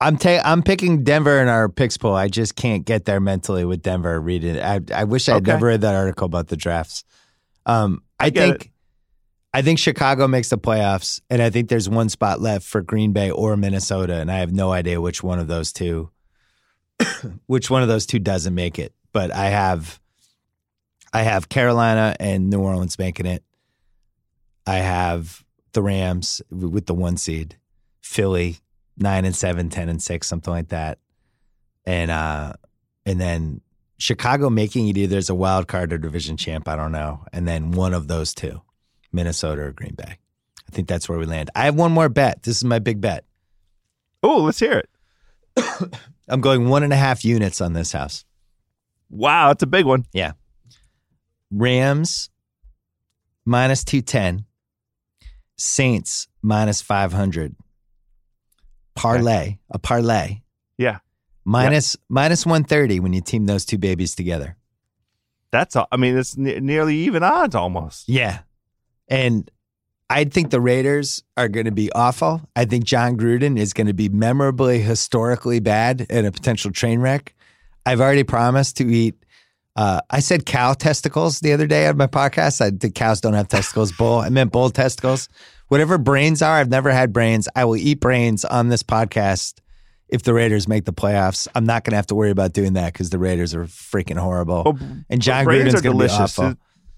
I'm 0.00 0.18
ta- 0.18 0.42
I'm 0.44 0.62
picking 0.62 1.02
Denver 1.04 1.40
in 1.40 1.48
our 1.48 1.68
picks 1.68 1.96
pool. 1.96 2.14
I 2.14 2.28
just 2.28 2.54
can't 2.54 2.84
get 2.84 3.06
there 3.06 3.18
mentally 3.18 3.64
with 3.64 3.82
Denver 3.82 4.20
reading. 4.20 4.60
I 4.60 4.80
I 4.94 5.02
wish 5.04 5.28
I'd 5.28 5.36
Okay. 5.38 5.50
never 5.52 5.66
read 5.66 5.80
that 5.80 5.94
article 5.96 6.26
about 6.26 6.48
the 6.48 6.56
drafts. 6.56 7.02
Um, 7.64 8.02
I, 8.20 8.26
I 8.26 8.30
think 8.30 8.70
I 9.56 9.62
think 9.62 9.78
Chicago 9.78 10.28
makes 10.28 10.50
the 10.50 10.58
playoffs, 10.58 11.18
and 11.30 11.40
I 11.40 11.48
think 11.48 11.70
there's 11.70 11.88
one 11.88 12.10
spot 12.10 12.42
left 12.42 12.66
for 12.66 12.82
Green 12.82 13.14
Bay 13.14 13.30
or 13.30 13.56
Minnesota, 13.56 14.16
and 14.16 14.30
I 14.30 14.40
have 14.40 14.52
no 14.52 14.70
idea 14.70 15.00
which 15.00 15.22
one 15.22 15.38
of 15.38 15.48
those 15.48 15.72
two, 15.72 16.10
which 17.46 17.70
one 17.70 17.80
of 17.80 17.88
those 17.88 18.04
two 18.04 18.18
doesn't 18.18 18.54
make 18.54 18.78
it. 18.78 18.92
But 19.14 19.34
I 19.34 19.46
have, 19.46 19.98
I 21.14 21.22
have 21.22 21.48
Carolina 21.48 22.14
and 22.20 22.50
New 22.50 22.60
Orleans 22.60 22.98
making 22.98 23.24
it. 23.24 23.42
I 24.66 24.76
have 24.76 25.42
the 25.72 25.80
Rams 25.80 26.42
with 26.50 26.84
the 26.84 26.92
one 26.92 27.16
seed, 27.16 27.56
Philly 28.02 28.58
nine 28.98 29.24
and 29.24 29.34
seven, 29.34 29.70
10 29.70 29.88
and 29.88 30.02
six, 30.02 30.26
something 30.26 30.52
like 30.52 30.68
that. 30.68 30.98
And 31.86 32.10
uh 32.10 32.52
and 33.06 33.18
then 33.18 33.62
Chicago 33.96 34.50
making 34.50 34.88
it 34.88 34.98
either 34.98 35.16
as 35.16 35.30
a 35.30 35.34
wild 35.34 35.66
card 35.66 35.94
or 35.94 35.98
division 35.98 36.36
champ, 36.36 36.68
I 36.68 36.76
don't 36.76 36.92
know. 36.92 37.24
And 37.32 37.48
then 37.48 37.70
one 37.70 37.94
of 37.94 38.06
those 38.06 38.34
two, 38.34 38.60
Minnesota 39.12 39.62
or 39.62 39.72
Green 39.72 39.94
Bay. 39.94 40.18
I 40.68 40.70
think 40.72 40.88
that's 40.88 41.08
where 41.08 41.18
we 41.18 41.26
land. 41.26 41.50
I 41.54 41.66
have 41.66 41.74
one 41.74 41.92
more 41.92 42.08
bet. 42.08 42.42
This 42.42 42.56
is 42.56 42.64
my 42.64 42.78
big 42.78 43.00
bet. 43.00 43.24
Oh, 44.22 44.42
let's 44.42 44.58
hear 44.58 44.82
it. 44.82 45.96
I'm 46.28 46.40
going 46.40 46.68
one 46.68 46.82
and 46.82 46.92
a 46.92 46.96
half 46.96 47.24
units 47.24 47.60
on 47.60 47.72
this 47.72 47.92
house. 47.92 48.24
Wow, 49.08 49.48
that's 49.48 49.62
a 49.62 49.68
big 49.68 49.86
one. 49.86 50.04
Yeah. 50.12 50.32
Rams 51.50 52.30
minus 53.44 53.84
210, 53.84 54.44
Saints 55.56 56.26
minus 56.42 56.82
500. 56.82 57.54
Parlay, 58.94 59.58
a 59.70 59.78
parlay. 59.78 60.40
Yeah. 60.76 60.98
Minus, 61.44 61.96
minus 62.08 62.44
130 62.44 62.98
when 63.00 63.12
you 63.12 63.20
team 63.20 63.46
those 63.46 63.64
two 63.64 63.78
babies 63.78 64.16
together. 64.16 64.56
That's 65.52 65.76
all. 65.76 65.86
I 65.92 65.96
mean, 65.96 66.18
it's 66.18 66.36
ne- 66.36 66.58
nearly 66.58 66.96
even 66.96 67.22
odds 67.22 67.54
almost. 67.54 68.08
Yeah. 68.08 68.40
And 69.08 69.50
I 70.08 70.24
think 70.24 70.50
the 70.50 70.60
Raiders 70.60 71.22
are 71.36 71.48
going 71.48 71.66
to 71.66 71.72
be 71.72 71.90
awful. 71.92 72.42
I 72.54 72.64
think 72.64 72.84
Jon 72.84 73.16
Gruden 73.16 73.58
is 73.58 73.72
going 73.72 73.88
to 73.88 73.94
be 73.94 74.08
memorably, 74.08 74.80
historically 74.80 75.60
bad 75.60 76.06
and 76.10 76.26
a 76.26 76.32
potential 76.32 76.70
train 76.70 77.00
wreck. 77.00 77.34
I've 77.84 78.00
already 78.00 78.24
promised 78.24 78.76
to 78.78 78.88
eat. 78.88 79.16
Uh, 79.74 80.00
I 80.08 80.20
said 80.20 80.46
cow 80.46 80.72
testicles 80.72 81.40
the 81.40 81.52
other 81.52 81.66
day 81.66 81.86
on 81.86 81.96
my 81.96 82.06
podcast. 82.06 82.60
I 82.60 82.70
the 82.70 82.90
cows 82.90 83.20
don't 83.20 83.34
have 83.34 83.48
testicles. 83.48 83.92
Bull. 83.98 84.18
I 84.18 84.28
meant 84.28 84.52
bull 84.52 84.70
testicles. 84.70 85.28
Whatever 85.68 85.98
brains 85.98 86.40
are, 86.42 86.56
I've 86.58 86.70
never 86.70 86.90
had 86.92 87.12
brains. 87.12 87.48
I 87.56 87.64
will 87.64 87.76
eat 87.76 88.00
brains 88.00 88.44
on 88.44 88.68
this 88.68 88.82
podcast 88.82 89.58
if 90.08 90.22
the 90.22 90.32
Raiders 90.32 90.68
make 90.68 90.84
the 90.84 90.92
playoffs. 90.92 91.48
I'm 91.54 91.64
not 91.64 91.84
going 91.84 91.90
to 91.90 91.96
have 91.96 92.06
to 92.06 92.14
worry 92.14 92.30
about 92.30 92.52
doing 92.52 92.74
that 92.74 92.92
because 92.92 93.10
the 93.10 93.18
Raiders 93.18 93.54
are 93.54 93.64
freaking 93.64 94.16
horrible. 94.16 94.62
Oh, 94.64 94.78
and 95.10 95.20
Jon 95.20 95.44
Gruden's 95.44 95.80
going 95.80 95.98
to 95.98 96.04
be 96.04 96.10
awful. 96.10 96.54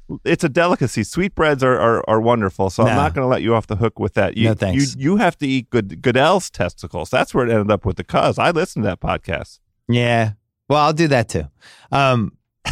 It- 0.09 0.21
It's 0.25 0.45
a 0.45 0.49
delicacy. 0.49 1.05
Sweetbreads 1.05 1.63
are, 1.63 1.79
are, 1.79 2.05
are 2.09 2.21
wonderful, 2.21 2.71
so 2.71 2.83
I'm 2.85 2.97
not 2.97 3.15
going 3.15 3.25
to 3.25 3.29
let 3.29 3.43
you 3.43 3.55
off 3.55 3.67
the 3.67 3.77
hook 3.77 3.99
with 3.99 4.15
that. 4.15 4.37
You, 4.37 4.49
No, 4.49 4.55
thanks. 4.55 4.97
You, 4.97 5.03
you 5.13 5.17
have 5.17 5.37
to 5.39 5.47
eat 5.47 5.71
good 5.71 6.01
Goodell's 6.03 6.51
testicles. 6.51 7.11
That's 7.11 7.35
where 7.35 7.47
it 7.47 7.51
ended 7.51 7.71
up 7.71 7.85
with 7.85 7.97
the 7.97 8.05
cuz. 8.05 8.39
I 8.39 8.51
listened 8.51 8.85
to 8.85 8.89
that 8.89 9.01
podcast. 9.01 9.59
Yeah. 9.89 10.33
Well, 10.69 10.81
I'll 10.83 10.93
do 10.93 11.09
that 11.09 11.29
too. 11.29 11.45
Um, 11.93 12.33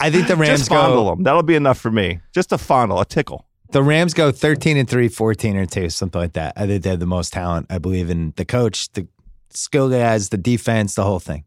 I 0.00 0.10
think 0.10 0.26
the 0.28 0.36
Rams 0.38 0.60
Just 0.60 0.68
fondle 0.68 1.04
go. 1.04 1.10
them. 1.10 1.22
That'll 1.24 1.42
be 1.42 1.54
enough 1.54 1.78
for 1.78 1.90
me. 1.90 2.20
Just 2.34 2.52
a 2.52 2.58
fondle, 2.58 3.00
a 3.00 3.04
tickle. 3.04 3.46
The 3.70 3.82
Rams 3.82 4.12
go 4.14 4.30
13 4.32 4.76
and 4.76 4.88
3, 4.88 5.08
14 5.08 5.56
or 5.56 5.64
2, 5.66 5.88
something 5.88 6.20
like 6.20 6.34
that. 6.34 6.52
I 6.56 6.66
think 6.66 6.82
they 6.82 6.90
have 6.90 7.00
the 7.00 7.06
most 7.06 7.32
talent. 7.32 7.66
I 7.70 7.78
believe 7.78 8.10
in 8.10 8.34
the 8.36 8.44
coach, 8.44 8.92
the 8.92 9.06
skill 9.50 9.88
guys, 9.88 10.28
the 10.28 10.36
defense, 10.36 10.94
the 10.94 11.04
whole 11.04 11.20
thing. 11.20 11.44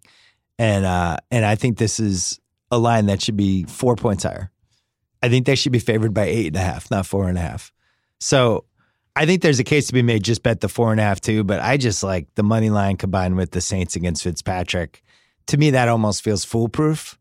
And 0.57 0.85
uh, 0.85 1.18
and 1.31 1.45
I 1.45 1.56
think 1.56 1.77
this 1.77 1.99
is 1.99 2.39
a 2.72 2.77
line 2.80 3.07
that 3.07 3.22
should 3.22 3.35
be 3.38 3.65
four 3.65 3.95
points 3.95 4.23
higher. 4.23 4.49
I 5.26 5.30
think 5.30 5.47
they 5.47 5.56
should 5.56 5.72
be 5.72 5.80
favored 5.80 6.14
by 6.14 6.26
eight 6.26 6.47
and 6.47 6.56
a 6.57 6.60
half, 6.60 6.91
not 6.91 7.06
four 7.07 7.27
and 7.27 7.38
a 7.38 7.41
half. 7.41 7.72
So 8.19 8.65
I 9.15 9.26
think 9.26 9.41
there's 9.41 9.60
a 9.60 9.64
case 9.64 9.88
to 9.88 9.93
be 9.93 10.03
made. 10.03 10.23
Just 10.23 10.43
bet 10.43 10.61
the 10.61 10.69
four 10.69 10.91
and 10.91 10.99
a 10.99 11.03
half 11.03 11.19
too. 11.19 11.43
But 11.43 11.61
I 11.61 11.77
just 11.77 12.03
like 12.03 12.27
the 12.35 12.43
money 12.43 12.69
line 12.69 12.95
combined 12.95 13.35
with 13.35 13.49
the 13.52 13.60
Saints 13.61 13.95
against 13.95 14.22
Fitzpatrick. 14.23 15.02
To 15.47 15.57
me, 15.57 15.72
that 15.72 15.88
almost 15.88 16.23
feels 16.23 16.45
foolproof. 16.45 17.18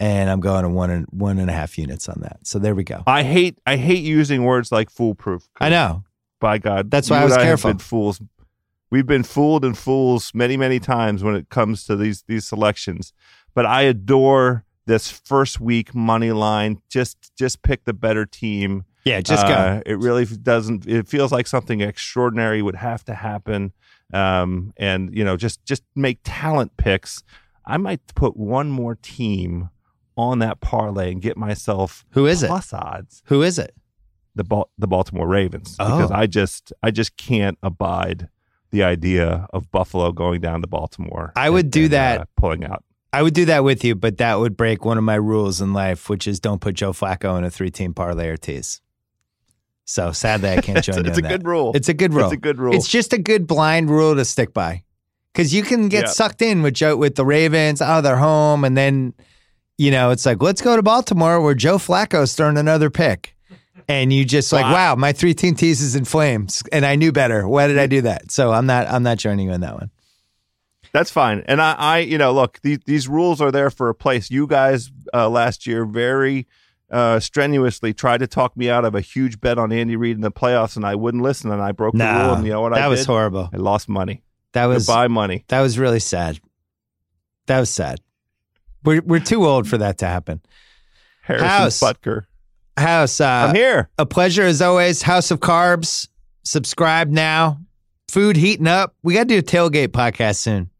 And 0.00 0.30
I'm 0.30 0.40
going 0.40 0.62
to 0.64 0.70
one 0.70 0.90
and 0.90 1.06
one 1.10 1.38
and 1.38 1.50
a 1.50 1.52
half 1.52 1.76
units 1.76 2.08
on 2.08 2.20
that. 2.22 2.38
So 2.44 2.58
there 2.58 2.74
we 2.74 2.82
go. 2.82 3.02
I 3.06 3.22
hate 3.22 3.58
I 3.66 3.76
hate 3.76 4.02
using 4.04 4.44
words 4.44 4.72
like 4.72 4.88
foolproof. 4.90 5.46
I 5.60 5.68
know. 5.68 6.04
By 6.40 6.58
God, 6.58 6.90
That's 6.90 7.10
why 7.10 7.20
I 7.20 7.24
was 7.24 7.34
have 7.34 7.42
careful. 7.42 7.70
been 7.70 7.78
fools. 7.78 8.20
We've 8.90 9.06
been 9.06 9.22
fooled 9.22 9.64
and 9.64 9.76
fools 9.76 10.32
many 10.34 10.56
many 10.56 10.78
times 10.80 11.22
when 11.22 11.36
it 11.36 11.48
comes 11.48 11.84
to 11.84 11.96
these 11.96 12.22
these 12.26 12.46
selections. 12.46 13.12
But 13.54 13.66
I 13.66 13.82
adore 13.82 14.64
this 14.86 15.10
first 15.10 15.60
week 15.60 15.94
money 15.94 16.32
line. 16.32 16.80
Just 16.88 17.34
just 17.36 17.62
pick 17.62 17.84
the 17.84 17.92
better 17.94 18.26
team. 18.26 18.84
Yeah, 19.04 19.20
just 19.20 19.46
go. 19.46 19.52
Uh, 19.52 19.80
it 19.84 19.98
really 19.98 20.24
doesn't. 20.24 20.86
It 20.86 21.06
feels 21.08 21.30
like 21.32 21.46
something 21.46 21.80
extraordinary 21.82 22.62
would 22.62 22.76
have 22.76 23.04
to 23.04 23.14
happen, 23.14 23.72
um, 24.12 24.72
and 24.76 25.14
you 25.14 25.24
know, 25.24 25.36
just 25.36 25.64
just 25.64 25.82
make 25.94 26.20
talent 26.24 26.76
picks. 26.76 27.22
I 27.66 27.76
might 27.76 28.00
put 28.14 28.36
one 28.36 28.70
more 28.70 28.94
team 28.94 29.70
on 30.16 30.38
that 30.38 30.60
parlay 30.60 31.10
and 31.12 31.20
get 31.20 31.36
myself 31.36 32.04
Who 32.10 32.26
is 32.26 32.42
it? 32.42 32.46
plus 32.48 32.72
odds. 32.72 33.22
Who 33.26 33.42
is 33.42 33.58
it? 33.58 33.74
The 34.36 34.44
Bal- 34.44 34.70
the 34.78 34.86
Baltimore 34.86 35.26
Ravens 35.28 35.76
Oh. 35.78 35.96
because 35.96 36.10
I 36.10 36.26
just 36.26 36.72
I 36.82 36.90
just 36.90 37.16
can't 37.16 37.58
abide 37.62 38.28
the 38.70 38.82
idea 38.84 39.46
of 39.52 39.70
Buffalo 39.70 40.12
going 40.12 40.40
down 40.40 40.60
to 40.62 40.66
Baltimore. 40.66 41.32
I 41.36 41.50
would 41.50 41.66
and- 41.66 41.72
do 41.72 41.82
and, 41.84 41.92
that. 41.92 42.20
uh, 42.20 42.24
pulling 42.36 42.64
out. 42.64 42.84
I 43.14 43.22
would 43.22 43.34
do 43.34 43.44
that 43.46 43.64
with 43.64 43.84
you, 43.84 43.94
but 43.94 44.18
that 44.18 44.38
would 44.40 44.56
break 44.56 44.84
one 44.84 44.98
of 44.98 45.04
my 45.04 45.14
rules 45.14 45.60
in 45.60 45.72
life, 45.72 46.08
which 46.08 46.26
is 46.26 46.40
don't 46.40 46.60
put 46.60 46.74
Joe 46.74 46.92
Flacco 46.92 47.38
in 47.38 47.44
a 47.44 47.50
three-team 47.50 47.94
parlay 47.94 48.28
or 48.28 48.36
tease. 48.36 48.80
So 49.84 50.12
sadly, 50.12 50.50
I 50.50 50.60
can't 50.60 50.78
It's, 50.86 50.86
join 50.86 51.04
you 51.04 51.10
it's 51.10 51.18
on 51.18 51.24
a 51.24 51.28
that. 51.28 51.28
good 51.28 51.46
rule. 51.46 51.72
It's 51.74 51.88
a 51.88 51.94
good 51.94 52.14
rule. 52.14 52.24
It's 52.24 52.32
a 52.32 52.36
good 52.38 52.58
rule. 52.58 52.74
It's 52.74 52.88
just 52.88 53.12
a 53.12 53.18
good 53.18 53.46
blind 53.46 53.90
rule 53.90 54.14
to 54.14 54.24
stick 54.24 54.52
by, 54.54 54.82
because 55.32 55.52
you 55.54 55.62
can 55.62 55.88
get 55.88 56.04
Yeah. 56.04 56.10
sucked 56.10 56.42
in 56.42 56.62
with 56.62 56.74
Joe 56.74 56.96
with 56.96 57.14
the 57.16 57.24
Ravens. 57.24 57.80
Oh, 57.82 58.00
they're 58.00 58.16
home, 58.16 58.64
and 58.64 58.76
then 58.76 59.14
you 59.76 59.90
know 59.90 60.10
it's 60.10 60.24
like 60.24 60.42
let's 60.42 60.62
go 60.62 60.76
to 60.76 60.82
Baltimore 60.82 61.40
where 61.40 61.54
Joe 61.54 61.76
Flacco's 61.78 62.34
throwing 62.34 62.56
another 62.56 62.88
pick, 62.90 63.36
and 63.88 64.12
you 64.12 64.24
just 64.24 64.52
like 64.52 64.64
Wow. 64.64 64.72
wow, 64.72 64.94
my 64.94 65.12
three 65.12 65.34
team 65.34 65.54
tease 65.54 65.82
is 65.82 65.94
in 65.96 66.04
flames, 66.06 66.62
and 66.72 66.86
I 66.86 66.96
knew 66.96 67.12
better. 67.12 67.46
Why 67.46 67.66
did 67.66 67.78
I 67.78 67.86
do 67.86 68.00
that? 68.02 68.30
So 68.30 68.52
I'm 68.52 68.66
not 68.66 68.86
I'm 68.88 69.02
not 69.02 69.18
joining 69.18 69.46
you 69.48 69.52
in 69.52 69.60
that 69.60 69.74
one. 69.74 69.90
That's 70.94 71.10
fine. 71.10 71.42
And 71.46 71.60
I, 71.60 71.72
I 71.72 71.98
you 71.98 72.16
know, 72.18 72.32
look, 72.32 72.60
these 72.62 72.78
these 72.86 73.08
rules 73.08 73.40
are 73.42 73.50
there 73.50 73.68
for 73.68 73.88
a 73.88 73.94
place. 73.94 74.30
You 74.30 74.46
guys 74.46 74.92
uh, 75.12 75.28
last 75.28 75.66
year 75.66 75.84
very 75.84 76.46
uh, 76.88 77.18
strenuously 77.18 77.92
tried 77.92 78.18
to 78.18 78.28
talk 78.28 78.56
me 78.56 78.70
out 78.70 78.84
of 78.84 78.94
a 78.94 79.00
huge 79.00 79.40
bet 79.40 79.58
on 79.58 79.72
Andy 79.72 79.96
Reid 79.96 80.14
in 80.14 80.22
the 80.22 80.30
playoffs, 80.30 80.76
and 80.76 80.86
I 80.86 80.94
wouldn't 80.94 81.24
listen, 81.24 81.50
and 81.50 81.60
I 81.60 81.72
broke 81.72 81.94
the 81.94 82.04
rule. 82.04 82.34
And 82.34 82.46
you 82.46 82.52
know 82.52 82.60
what 82.60 82.74
that 82.74 82.82
I 82.82 82.86
was 82.88 83.00
did? 83.00 83.08
horrible. 83.08 83.50
I 83.52 83.56
lost 83.56 83.88
money. 83.88 84.22
That 84.52 84.66
was 84.66 84.86
Goodbye 84.86 85.08
money. 85.08 85.44
that 85.48 85.60
was 85.62 85.80
really 85.80 85.98
sad. 85.98 86.38
That 87.46 87.58
was 87.58 87.70
sad. 87.70 88.00
We're 88.84 89.02
we're 89.02 89.18
too 89.18 89.44
old 89.44 89.66
for 89.68 89.76
that 89.78 89.98
to 89.98 90.06
happen. 90.06 90.42
Harrison 91.22 91.48
House. 91.48 91.80
Butker. 91.80 92.26
House, 92.76 93.20
uh, 93.20 93.26
I'm 93.26 93.54
here. 93.56 93.90
a 93.98 94.06
pleasure 94.06 94.42
as 94.42 94.62
always. 94.62 95.02
House 95.02 95.32
of 95.32 95.40
Carbs. 95.40 96.06
Subscribe 96.44 97.08
now. 97.08 97.58
Food 98.08 98.36
heating 98.36 98.68
up. 98.68 98.94
We 99.02 99.14
got 99.14 99.26
to 99.28 99.28
do 99.28 99.38
a 99.38 99.42
tailgate 99.42 99.88
podcast 99.88 100.36
soon. 100.36 100.70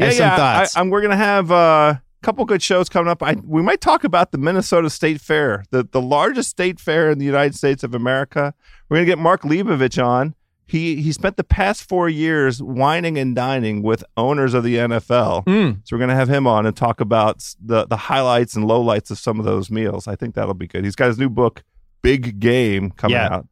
Yeah, 0.00 0.06
Have 0.06 0.14
some 0.14 0.26
yeah. 0.26 0.36
thoughts. 0.36 0.76
I, 0.76 0.80
am 0.80 0.90
we're 0.90 1.02
gonna 1.02 1.16
have 1.16 1.50
uh, 1.50 1.54
a 1.96 2.02
couple 2.22 2.44
good 2.44 2.62
shows 2.62 2.88
coming 2.88 3.10
up. 3.10 3.22
I, 3.22 3.36
we 3.44 3.62
might 3.62 3.80
talk 3.80 4.04
about 4.04 4.32
the 4.32 4.38
Minnesota 4.38 4.90
State 4.90 5.20
Fair, 5.20 5.64
the 5.70 5.82
the 5.90 6.00
largest 6.00 6.50
state 6.50 6.80
fair 6.80 7.10
in 7.10 7.18
the 7.18 7.24
United 7.24 7.54
States 7.54 7.82
of 7.84 7.94
America. 7.94 8.54
We're 8.88 8.96
gonna 8.98 9.06
get 9.06 9.18
Mark 9.18 9.42
Leibovich 9.42 10.02
on. 10.04 10.34
He 10.66 11.02
he 11.02 11.10
spent 11.10 11.36
the 11.36 11.42
past 11.44 11.82
four 11.88 12.08
years 12.08 12.62
whining 12.62 13.18
and 13.18 13.34
dining 13.34 13.82
with 13.82 14.04
owners 14.16 14.54
of 14.54 14.62
the 14.62 14.76
NFL. 14.76 15.44
Mm. 15.46 15.80
So 15.84 15.96
we're 15.96 16.00
gonna 16.00 16.14
have 16.14 16.28
him 16.28 16.46
on 16.46 16.64
and 16.66 16.76
talk 16.76 17.00
about 17.00 17.44
the 17.60 17.86
the 17.86 17.96
highlights 17.96 18.54
and 18.54 18.64
lowlights 18.66 19.10
of 19.10 19.18
some 19.18 19.38
of 19.40 19.44
those 19.44 19.70
meals. 19.70 20.06
I 20.06 20.14
think 20.14 20.34
that'll 20.36 20.54
be 20.54 20.68
good. 20.68 20.84
He's 20.84 20.94
got 20.94 21.08
his 21.08 21.18
new 21.18 21.28
book, 21.28 21.64
Big 22.02 22.38
Game, 22.38 22.90
coming 22.92 23.16
Yeah. 23.16 23.34
out. 23.34 23.48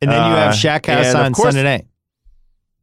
And 0.00 0.10
then 0.10 0.30
you 0.30 0.36
have 0.36 0.50
Uh, 0.50 0.52
Shack 0.52 0.86
House 0.86 1.14
on 1.14 1.32
course- 1.34 1.48
Sunday 1.54 1.62
night. 1.64 1.86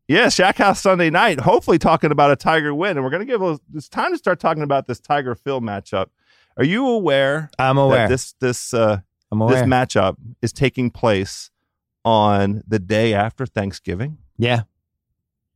Yeah, 0.08 0.30
Shack 0.30 0.58
House 0.58 0.80
Sunday 0.82 1.10
night. 1.10 1.42
Hopefully, 1.42 1.78
talking 1.78 2.12
about 2.12 2.32
a 2.32 2.36
Tiger 2.38 2.74
win, 2.74 2.96
and 2.98 3.04
we're 3.04 3.10
going 3.10 3.26
to 3.26 3.32
give. 3.32 3.42
A, 3.42 3.60
it's 3.74 3.90
time 3.90 4.12
to 4.14 4.18
start 4.18 4.40
talking 4.40 4.64
about 4.64 4.88
this 4.88 5.00
Tiger 5.00 5.36
Phil 5.36 5.60
matchup. 5.60 6.08
Are 6.56 6.64
you 6.64 6.88
aware 6.88 7.50
I'm 7.60 7.76
that 7.76 7.82
aware. 7.82 8.08
this 8.08 8.34
this 8.40 8.74
uh, 8.74 9.00
I'm 9.32 9.40
this 9.48 9.64
matchup 9.64 10.16
is 10.42 10.54
taking 10.54 10.92
place 10.92 11.52
on 12.06 12.64
the 12.68 12.80
day 12.80 13.14
after 13.14 13.46
Thanksgiving? 13.46 14.18
yeah. 14.38 14.62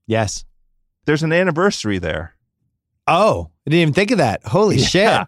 Yes. 0.07 0.43
There's 1.05 1.23
an 1.23 1.31
anniversary 1.31 1.97
there. 1.97 2.35
Oh, 3.07 3.49
I 3.65 3.69
didn't 3.69 3.81
even 3.81 3.93
think 3.93 4.11
of 4.11 4.17
that. 4.17 4.43
Holy 4.45 4.75
Yeah. 4.77 4.85
shit. 4.85 5.27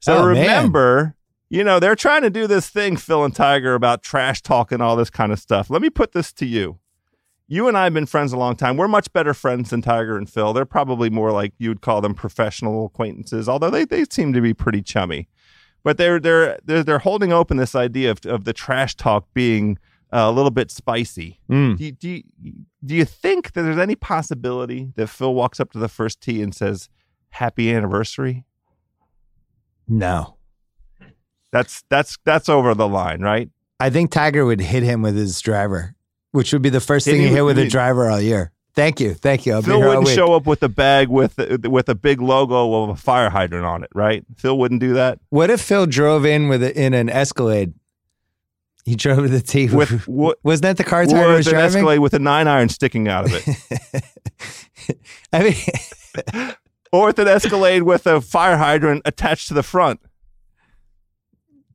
So 0.00 0.14
Oh, 0.18 0.22
man. 0.26 0.28
remember, 0.36 1.16
you 1.50 1.64
know, 1.64 1.80
they're 1.80 1.96
trying 1.96 2.22
to 2.22 2.30
do 2.30 2.46
this 2.46 2.68
thing, 2.68 2.96
Phil 2.96 3.24
and 3.24 3.34
Tiger, 3.34 3.74
about 3.74 4.02
trash 4.02 4.42
talk 4.42 4.70
and 4.70 4.80
all 4.80 4.94
this 4.94 5.10
kind 5.10 5.32
of 5.32 5.40
stuff. 5.40 5.70
Let 5.70 5.82
me 5.82 5.90
put 5.90 6.12
this 6.12 6.32
to 6.34 6.46
you. 6.46 6.78
You 7.46 7.68
and 7.68 7.76
I 7.76 7.84
have 7.84 7.94
been 7.94 8.06
friends 8.06 8.32
a 8.32 8.38
long 8.38 8.56
time. 8.56 8.76
We're 8.76 8.88
much 8.88 9.12
better 9.12 9.34
friends 9.34 9.70
than 9.70 9.82
Tiger 9.82 10.16
and 10.16 10.28
Phil. 10.28 10.52
They're 10.52 10.64
probably 10.64 11.10
more 11.10 11.30
like 11.30 11.52
you 11.58 11.68
would 11.68 11.82
call 11.82 12.00
them 12.00 12.14
professional 12.14 12.86
acquaintances, 12.86 13.48
although 13.48 13.70
they, 13.70 13.84
they 13.84 14.04
seem 14.10 14.32
to 14.32 14.40
be 14.40 14.54
pretty 14.54 14.80
chummy. 14.82 15.28
But 15.82 15.98
they're 15.98 16.18
they're 16.18 16.58
they're, 16.64 16.82
they're 16.82 16.98
holding 17.00 17.32
open 17.32 17.58
this 17.58 17.74
idea 17.74 18.10
of, 18.10 18.24
of 18.24 18.44
the 18.44 18.54
trash 18.54 18.94
talk 18.94 19.26
being 19.34 19.78
uh, 20.10 20.20
a 20.20 20.32
little 20.32 20.50
bit 20.50 20.70
spicy. 20.70 21.40
Mm. 21.50 21.76
Do 21.76 21.84
you, 21.84 21.92
do, 21.92 22.08
you, 22.08 22.22
do 22.84 22.94
you 22.94 23.04
think 23.04 23.52
that 23.52 23.62
there's 23.62 23.78
any 23.78 23.94
possibility 23.94 24.92
that 24.96 25.08
Phil 25.08 25.34
walks 25.34 25.60
up 25.60 25.72
to 25.72 25.78
the 25.78 25.88
first 25.88 26.22
tee 26.22 26.40
and 26.40 26.54
says, 26.54 26.88
"Happy 27.30 27.70
anniversary"? 27.70 28.44
No. 29.86 30.36
That's 31.52 31.84
that's 31.88 32.18
that's 32.24 32.48
over 32.48 32.74
the 32.74 32.88
line, 32.88 33.20
right? 33.20 33.50
I 33.78 33.90
think 33.90 34.10
Tiger 34.10 34.44
would 34.44 34.60
hit 34.60 34.82
him 34.82 35.02
with 35.02 35.16
his 35.16 35.40
driver, 35.40 35.94
which 36.34 36.52
would 36.52 36.62
be 36.62 36.68
the 36.68 36.80
first 36.80 37.06
thing 37.06 37.22
you 37.22 37.28
hit 37.28 37.42
with- 37.44 37.58
a 37.58 37.68
driver 37.68 38.10
all 38.10 38.20
year. 38.20 38.50
Thank 38.74 38.98
you. 38.98 39.14
Thank 39.14 39.46
you. 39.46 39.52
I'll 39.54 39.62
Phil 39.62 39.76
be 39.76 39.82
here 39.82 39.88
all 39.94 40.00
wouldn't 40.00 40.16
show 40.16 40.34
up 40.34 40.46
with 40.46 40.60
a 40.64 40.68
bag 40.68 41.06
with 41.08 41.38
with 41.64 41.88
a 41.88 41.94
big 41.94 42.20
logo 42.20 42.82
of 42.82 42.88
a 42.90 42.96
fire 42.96 43.30
hydrant 43.30 43.64
on 43.64 43.84
it, 43.84 43.90
right? 43.94 44.24
Phil 44.36 44.58
wouldn't 44.58 44.80
do 44.80 44.94
that. 44.94 45.20
What 45.28 45.48
if 45.48 45.60
Phil 45.60 45.86
drove 45.86 46.24
in 46.26 46.48
with 46.48 46.60
a, 46.64 46.76
in 46.76 46.92
an 46.92 47.08
Escalade? 47.08 47.74
He 48.84 48.96
drove 48.96 49.18
to 49.18 49.28
the 49.28 49.40
tee 49.40 49.68
With 49.68 49.90
what? 50.08 50.38
wasn't 50.42 50.62
that 50.64 50.76
the 50.76 50.82
car 50.82 51.06
Tiger 51.06 51.28
was 51.28 51.46
With 51.46 51.46
an 51.46 51.52
driving? 51.60 51.76
Escalade 51.76 51.98
with 52.00 52.14
a 52.14 52.18
nine 52.18 52.48
iron 52.48 52.68
sticking 52.68 53.06
out 53.06 53.26
of 53.26 53.32
it, 53.34 54.96
I 55.32 55.42
mean, 55.44 56.52
or 56.92 57.06
with 57.06 57.18
an 57.20 57.28
Escalade 57.28 57.84
with 57.84 58.08
a 58.08 58.20
fire 58.20 58.56
hydrant 58.56 59.02
attached 59.04 59.46
to 59.48 59.54
the 59.54 59.62
front. 59.62 60.00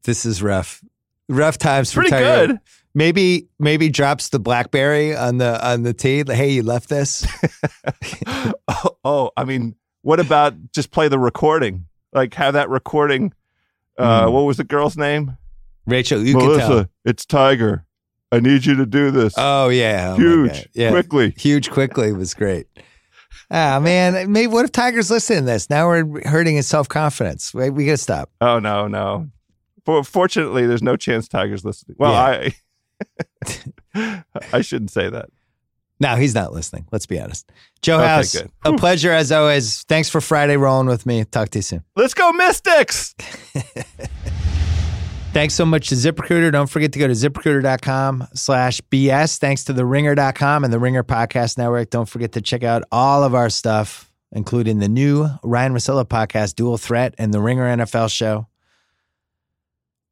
this 0.03 0.25
is 0.25 0.43
rough. 0.43 0.83
Rough 1.29 1.57
times 1.57 1.93
for 1.93 2.01
Pretty 2.01 2.17
good. 2.17 2.59
Maybe 2.95 3.47
maybe 3.59 3.89
drops 3.89 4.29
the 4.29 4.39
BlackBerry 4.39 5.15
on 5.15 5.37
the 5.37 5.65
on 5.65 5.83
the 5.83 5.93
tee. 5.93 6.23
Like, 6.23 6.37
hey, 6.37 6.51
you 6.51 6.63
left 6.63 6.89
this. 6.89 7.25
oh, 8.27 8.53
oh, 9.03 9.31
I 9.37 9.43
mean, 9.45 9.75
what 10.01 10.19
about 10.19 10.53
just 10.73 10.91
play 10.91 11.07
the 11.07 11.19
recording? 11.19 11.85
Like 12.13 12.33
have 12.35 12.53
that 12.53 12.69
recording. 12.69 13.33
Uh, 13.97 14.25
Mm. 14.27 14.31
What 14.31 14.41
was 14.41 14.57
the 14.57 14.63
girl's 14.63 14.95
name? 14.97 15.37
Rachel, 15.85 16.23
you 16.25 16.33
can 16.35 16.45
Melissa. 16.47 16.67
tell. 16.67 16.85
It's 17.05 17.25
Tiger. 17.25 17.85
I 18.31 18.39
need 18.39 18.65
you 18.65 18.75
to 18.75 18.85
do 18.85 19.11
this. 19.11 19.33
Oh 19.37 19.69
yeah, 19.69 20.13
oh, 20.13 20.15
Huge, 20.15 20.69
Yeah, 20.73 20.91
quickly. 20.91 21.33
huge 21.37 21.69
quickly 21.69 22.13
was 22.13 22.33
great. 22.33 22.67
Ah 23.51 23.79
man, 23.81 24.31
maybe 24.31 24.47
what 24.47 24.63
if 24.65 24.71
Tiger's 24.71 25.11
listening 25.11 25.39
to 25.39 25.45
this? 25.45 25.69
Now 25.69 25.87
we're 25.87 26.27
hurting 26.27 26.55
his 26.55 26.67
self 26.67 26.87
confidence. 26.87 27.53
We, 27.53 27.69
we 27.71 27.85
gotta 27.85 27.97
stop. 27.97 28.29
Oh 28.39 28.59
no, 28.59 28.87
no. 28.87 29.29
For, 29.85 30.03
fortunately, 30.03 30.65
there's 30.67 30.83
no 30.83 30.95
chance 30.95 31.27
Tiger's 31.27 31.65
listening. 31.65 31.95
Well, 31.99 32.13
I 32.13 32.53
I 34.53 34.61
shouldn't 34.61 34.91
say 34.91 35.09
that. 35.09 35.29
No, 36.01 36.15
he's 36.15 36.33
not 36.33 36.53
listening. 36.53 36.87
Let's 36.93 37.05
be 37.05 37.19
honest. 37.19 37.51
Joe 37.81 37.97
Okay, 37.97 38.07
House, 38.07 38.33
good. 38.33 38.49
a 38.63 38.73
pleasure 38.77 39.11
as 39.11 39.31
always. 39.33 39.83
Thanks 39.83 40.09
for 40.09 40.21
Friday 40.21 40.55
rolling 40.55 40.87
with 40.87 41.05
me. 41.05 41.25
Talk 41.25 41.49
to 41.49 41.57
you 41.59 41.63
soon. 41.63 41.83
Let's 41.95 42.13
go 42.13 42.31
Mystics. 42.31 43.15
Thanks 45.31 45.53
so 45.53 45.63
much 45.65 45.89
to 45.89 45.95
ZipRecruiter. 45.95 46.51
Don't 46.51 46.69
forget 46.69 46.91
to 46.93 46.99
go 46.99 47.05
to 47.07 47.13
ziprecruiter.com 47.13 48.29
slash 48.33 48.81
BS. 48.89 49.37
Thanks 49.37 49.63
to 49.65 49.73
the 49.73 49.85
ringer.com 49.85 50.63
and 50.63 50.73
the 50.73 50.79
Ringer 50.79 51.03
Podcast 51.03 51.57
Network. 51.57 51.91
Don't 51.91 52.09
forget 52.09 52.31
to 52.31 52.41
check 52.41 52.63
out 52.63 52.81
all 52.91 53.23
of 53.23 53.35
our 53.35 53.49
stuff, 53.51 54.11
including 54.31 54.79
the 54.79 54.89
new 54.89 55.27
Ryen 55.43 55.73
Russillo 55.73 56.03
podcast, 56.03 56.55
Dual 56.55 56.77
Threat, 56.79 57.13
and 57.19 57.31
the 57.31 57.39
Ringer 57.41 57.77
NFL 57.77 58.09
show. 58.11 58.47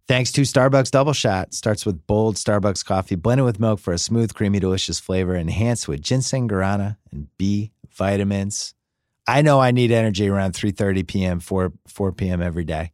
Thanks 0.08 0.32
to 0.32 0.44
Starbucks 0.44 0.92
Double 0.92 1.12
Shot. 1.12 1.54
Starts 1.54 1.86
with 1.86 2.08
bold 2.08 2.36
Starbucks 2.36 2.86
coffee 2.86 3.16
blended 3.16 3.44
with 3.44 3.60
milk 3.60 3.82
for 3.82 3.92
a 3.92 3.98
smooth, 3.98 4.34
creamy, 4.34 4.58
delicious 4.58 5.02
flavor, 5.02 5.36
enhanced 5.36 5.90
with 5.90 6.02
ginseng 6.02 6.48
guarana 6.48 6.96
and 7.12 7.28
B 7.38 7.74
vitamins. 7.92 8.74
I 9.28 9.42
know 9.42 9.60
I 9.60 9.72
need 9.72 9.92
energy 9.92 10.30
around 10.30 10.54
3:30 10.54 11.06
p.m., 11.06 11.40
4 11.42 11.74
4 11.88 12.12
p.m. 12.14 12.42
every 12.42 12.64
day. 12.64 12.94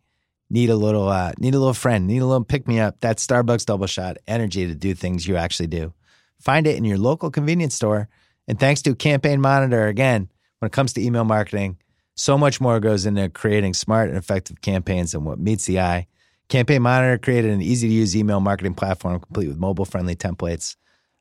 Need 0.49 0.72
a 0.72 0.76
little 0.76 1.07
uh 1.07 1.34
need 1.38 1.53
a 1.53 1.60
little 1.60 1.76
friend, 1.76 2.07
need 2.07 2.23
a 2.23 2.26
little 2.26 2.44
pick 2.44 2.68
me 2.68 2.80
up. 2.80 2.99
That's 2.99 3.26
Starbucks 3.26 3.68
Double 3.68 3.85
Shot 3.85 4.18
energy 4.27 4.65
to 4.65 4.73
do 4.73 4.95
things 4.95 5.27
you 5.27 5.35
actually 5.35 5.68
do. 5.68 5.94
Find 6.40 6.65
it 6.65 6.77
in 6.77 6.84
your 6.84 6.98
local 6.98 7.30
convenience 7.30 7.76
store. 7.76 8.10
And 8.48 8.60
thanks 8.60 8.81
to 8.81 8.95
Campaign 8.95 9.40
Monitor 9.40 9.85
again, 9.85 10.30
when 10.57 10.68
it 10.68 10.73
comes 10.73 10.94
to 10.94 11.02
email 11.02 11.26
marketing, 11.26 11.77
so 12.15 12.40
much 12.40 12.60
more 12.60 12.80
goes 12.80 13.06
into 13.06 13.30
creating 13.30 13.76
smart 13.76 14.10
and 14.10 14.18
effective 14.18 14.61
campaigns 14.61 15.11
than 15.11 15.26
what 15.26 15.38
meets 15.38 15.68
the 15.68 15.80
eye. 15.80 16.07
Campaign 16.54 16.84
Monitor 16.84 17.18
created 17.18 17.50
an 17.50 17.64
easy 17.64 17.88
to 17.88 17.94
use 17.96 18.16
email 18.16 18.40
marketing 18.40 18.76
platform 18.76 19.20
complete 19.20 19.48
with 19.48 19.58
mobile 19.58 19.86
friendly 19.86 20.16
templates, 20.16 20.76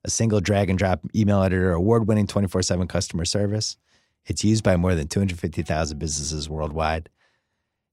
a 0.04 0.10
single 0.10 0.42
drag 0.42 0.68
and 0.68 0.78
drop 0.78 1.00
email 1.16 1.42
editor, 1.42 1.72
award 1.72 2.06
winning 2.06 2.26
24 2.26 2.60
7 2.60 2.86
customer 2.86 3.24
service. 3.24 3.78
It's 4.26 4.44
used 4.44 4.62
by 4.62 4.76
more 4.76 4.94
than 4.94 5.08
250,000 5.08 5.98
businesses 5.98 6.50
worldwide. 6.50 7.08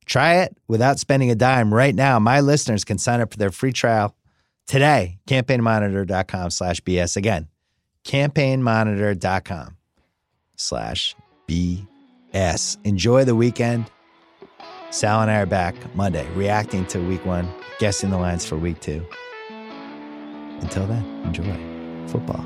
Try 0.06 0.42
it 0.42 0.58
without 0.68 1.00
spending 1.00 1.32
a 1.32 1.36
dime 1.36 1.74
right 1.74 1.96
now. 1.96 2.20
My 2.20 2.42
listeners 2.42 2.84
can 2.84 2.98
sign 2.98 3.22
up 3.22 3.32
for 3.32 3.38
their 3.38 3.52
free 3.52 3.72
trial 3.72 4.18
today. 4.68 5.20
Campaignmonitor.com 5.26 6.50
slash 6.50 6.82
BS. 6.82 7.16
Again, 7.16 7.48
campaignmonitor.com 8.04 9.78
slash 10.58 11.16
BS. 11.48 12.78
Enjoy 12.84 13.24
the 13.24 13.36
weekend. 13.36 13.90
Sal 14.92 15.22
and 15.22 15.30
I 15.30 15.42
are 15.42 15.46
back 15.46 15.76
Monday, 15.96 16.28
reacting 16.34 16.84
to 16.88 17.00
week 17.00 17.24
one, 17.24 17.48
guessing 17.78 18.10
the 18.10 18.18
lines 18.18 18.44
for 18.44 18.58
week 18.58 18.80
two. 18.80 19.06
Until 20.62 20.88
then, 20.88 21.06
enjoy 21.26 22.08
football. 22.08 22.44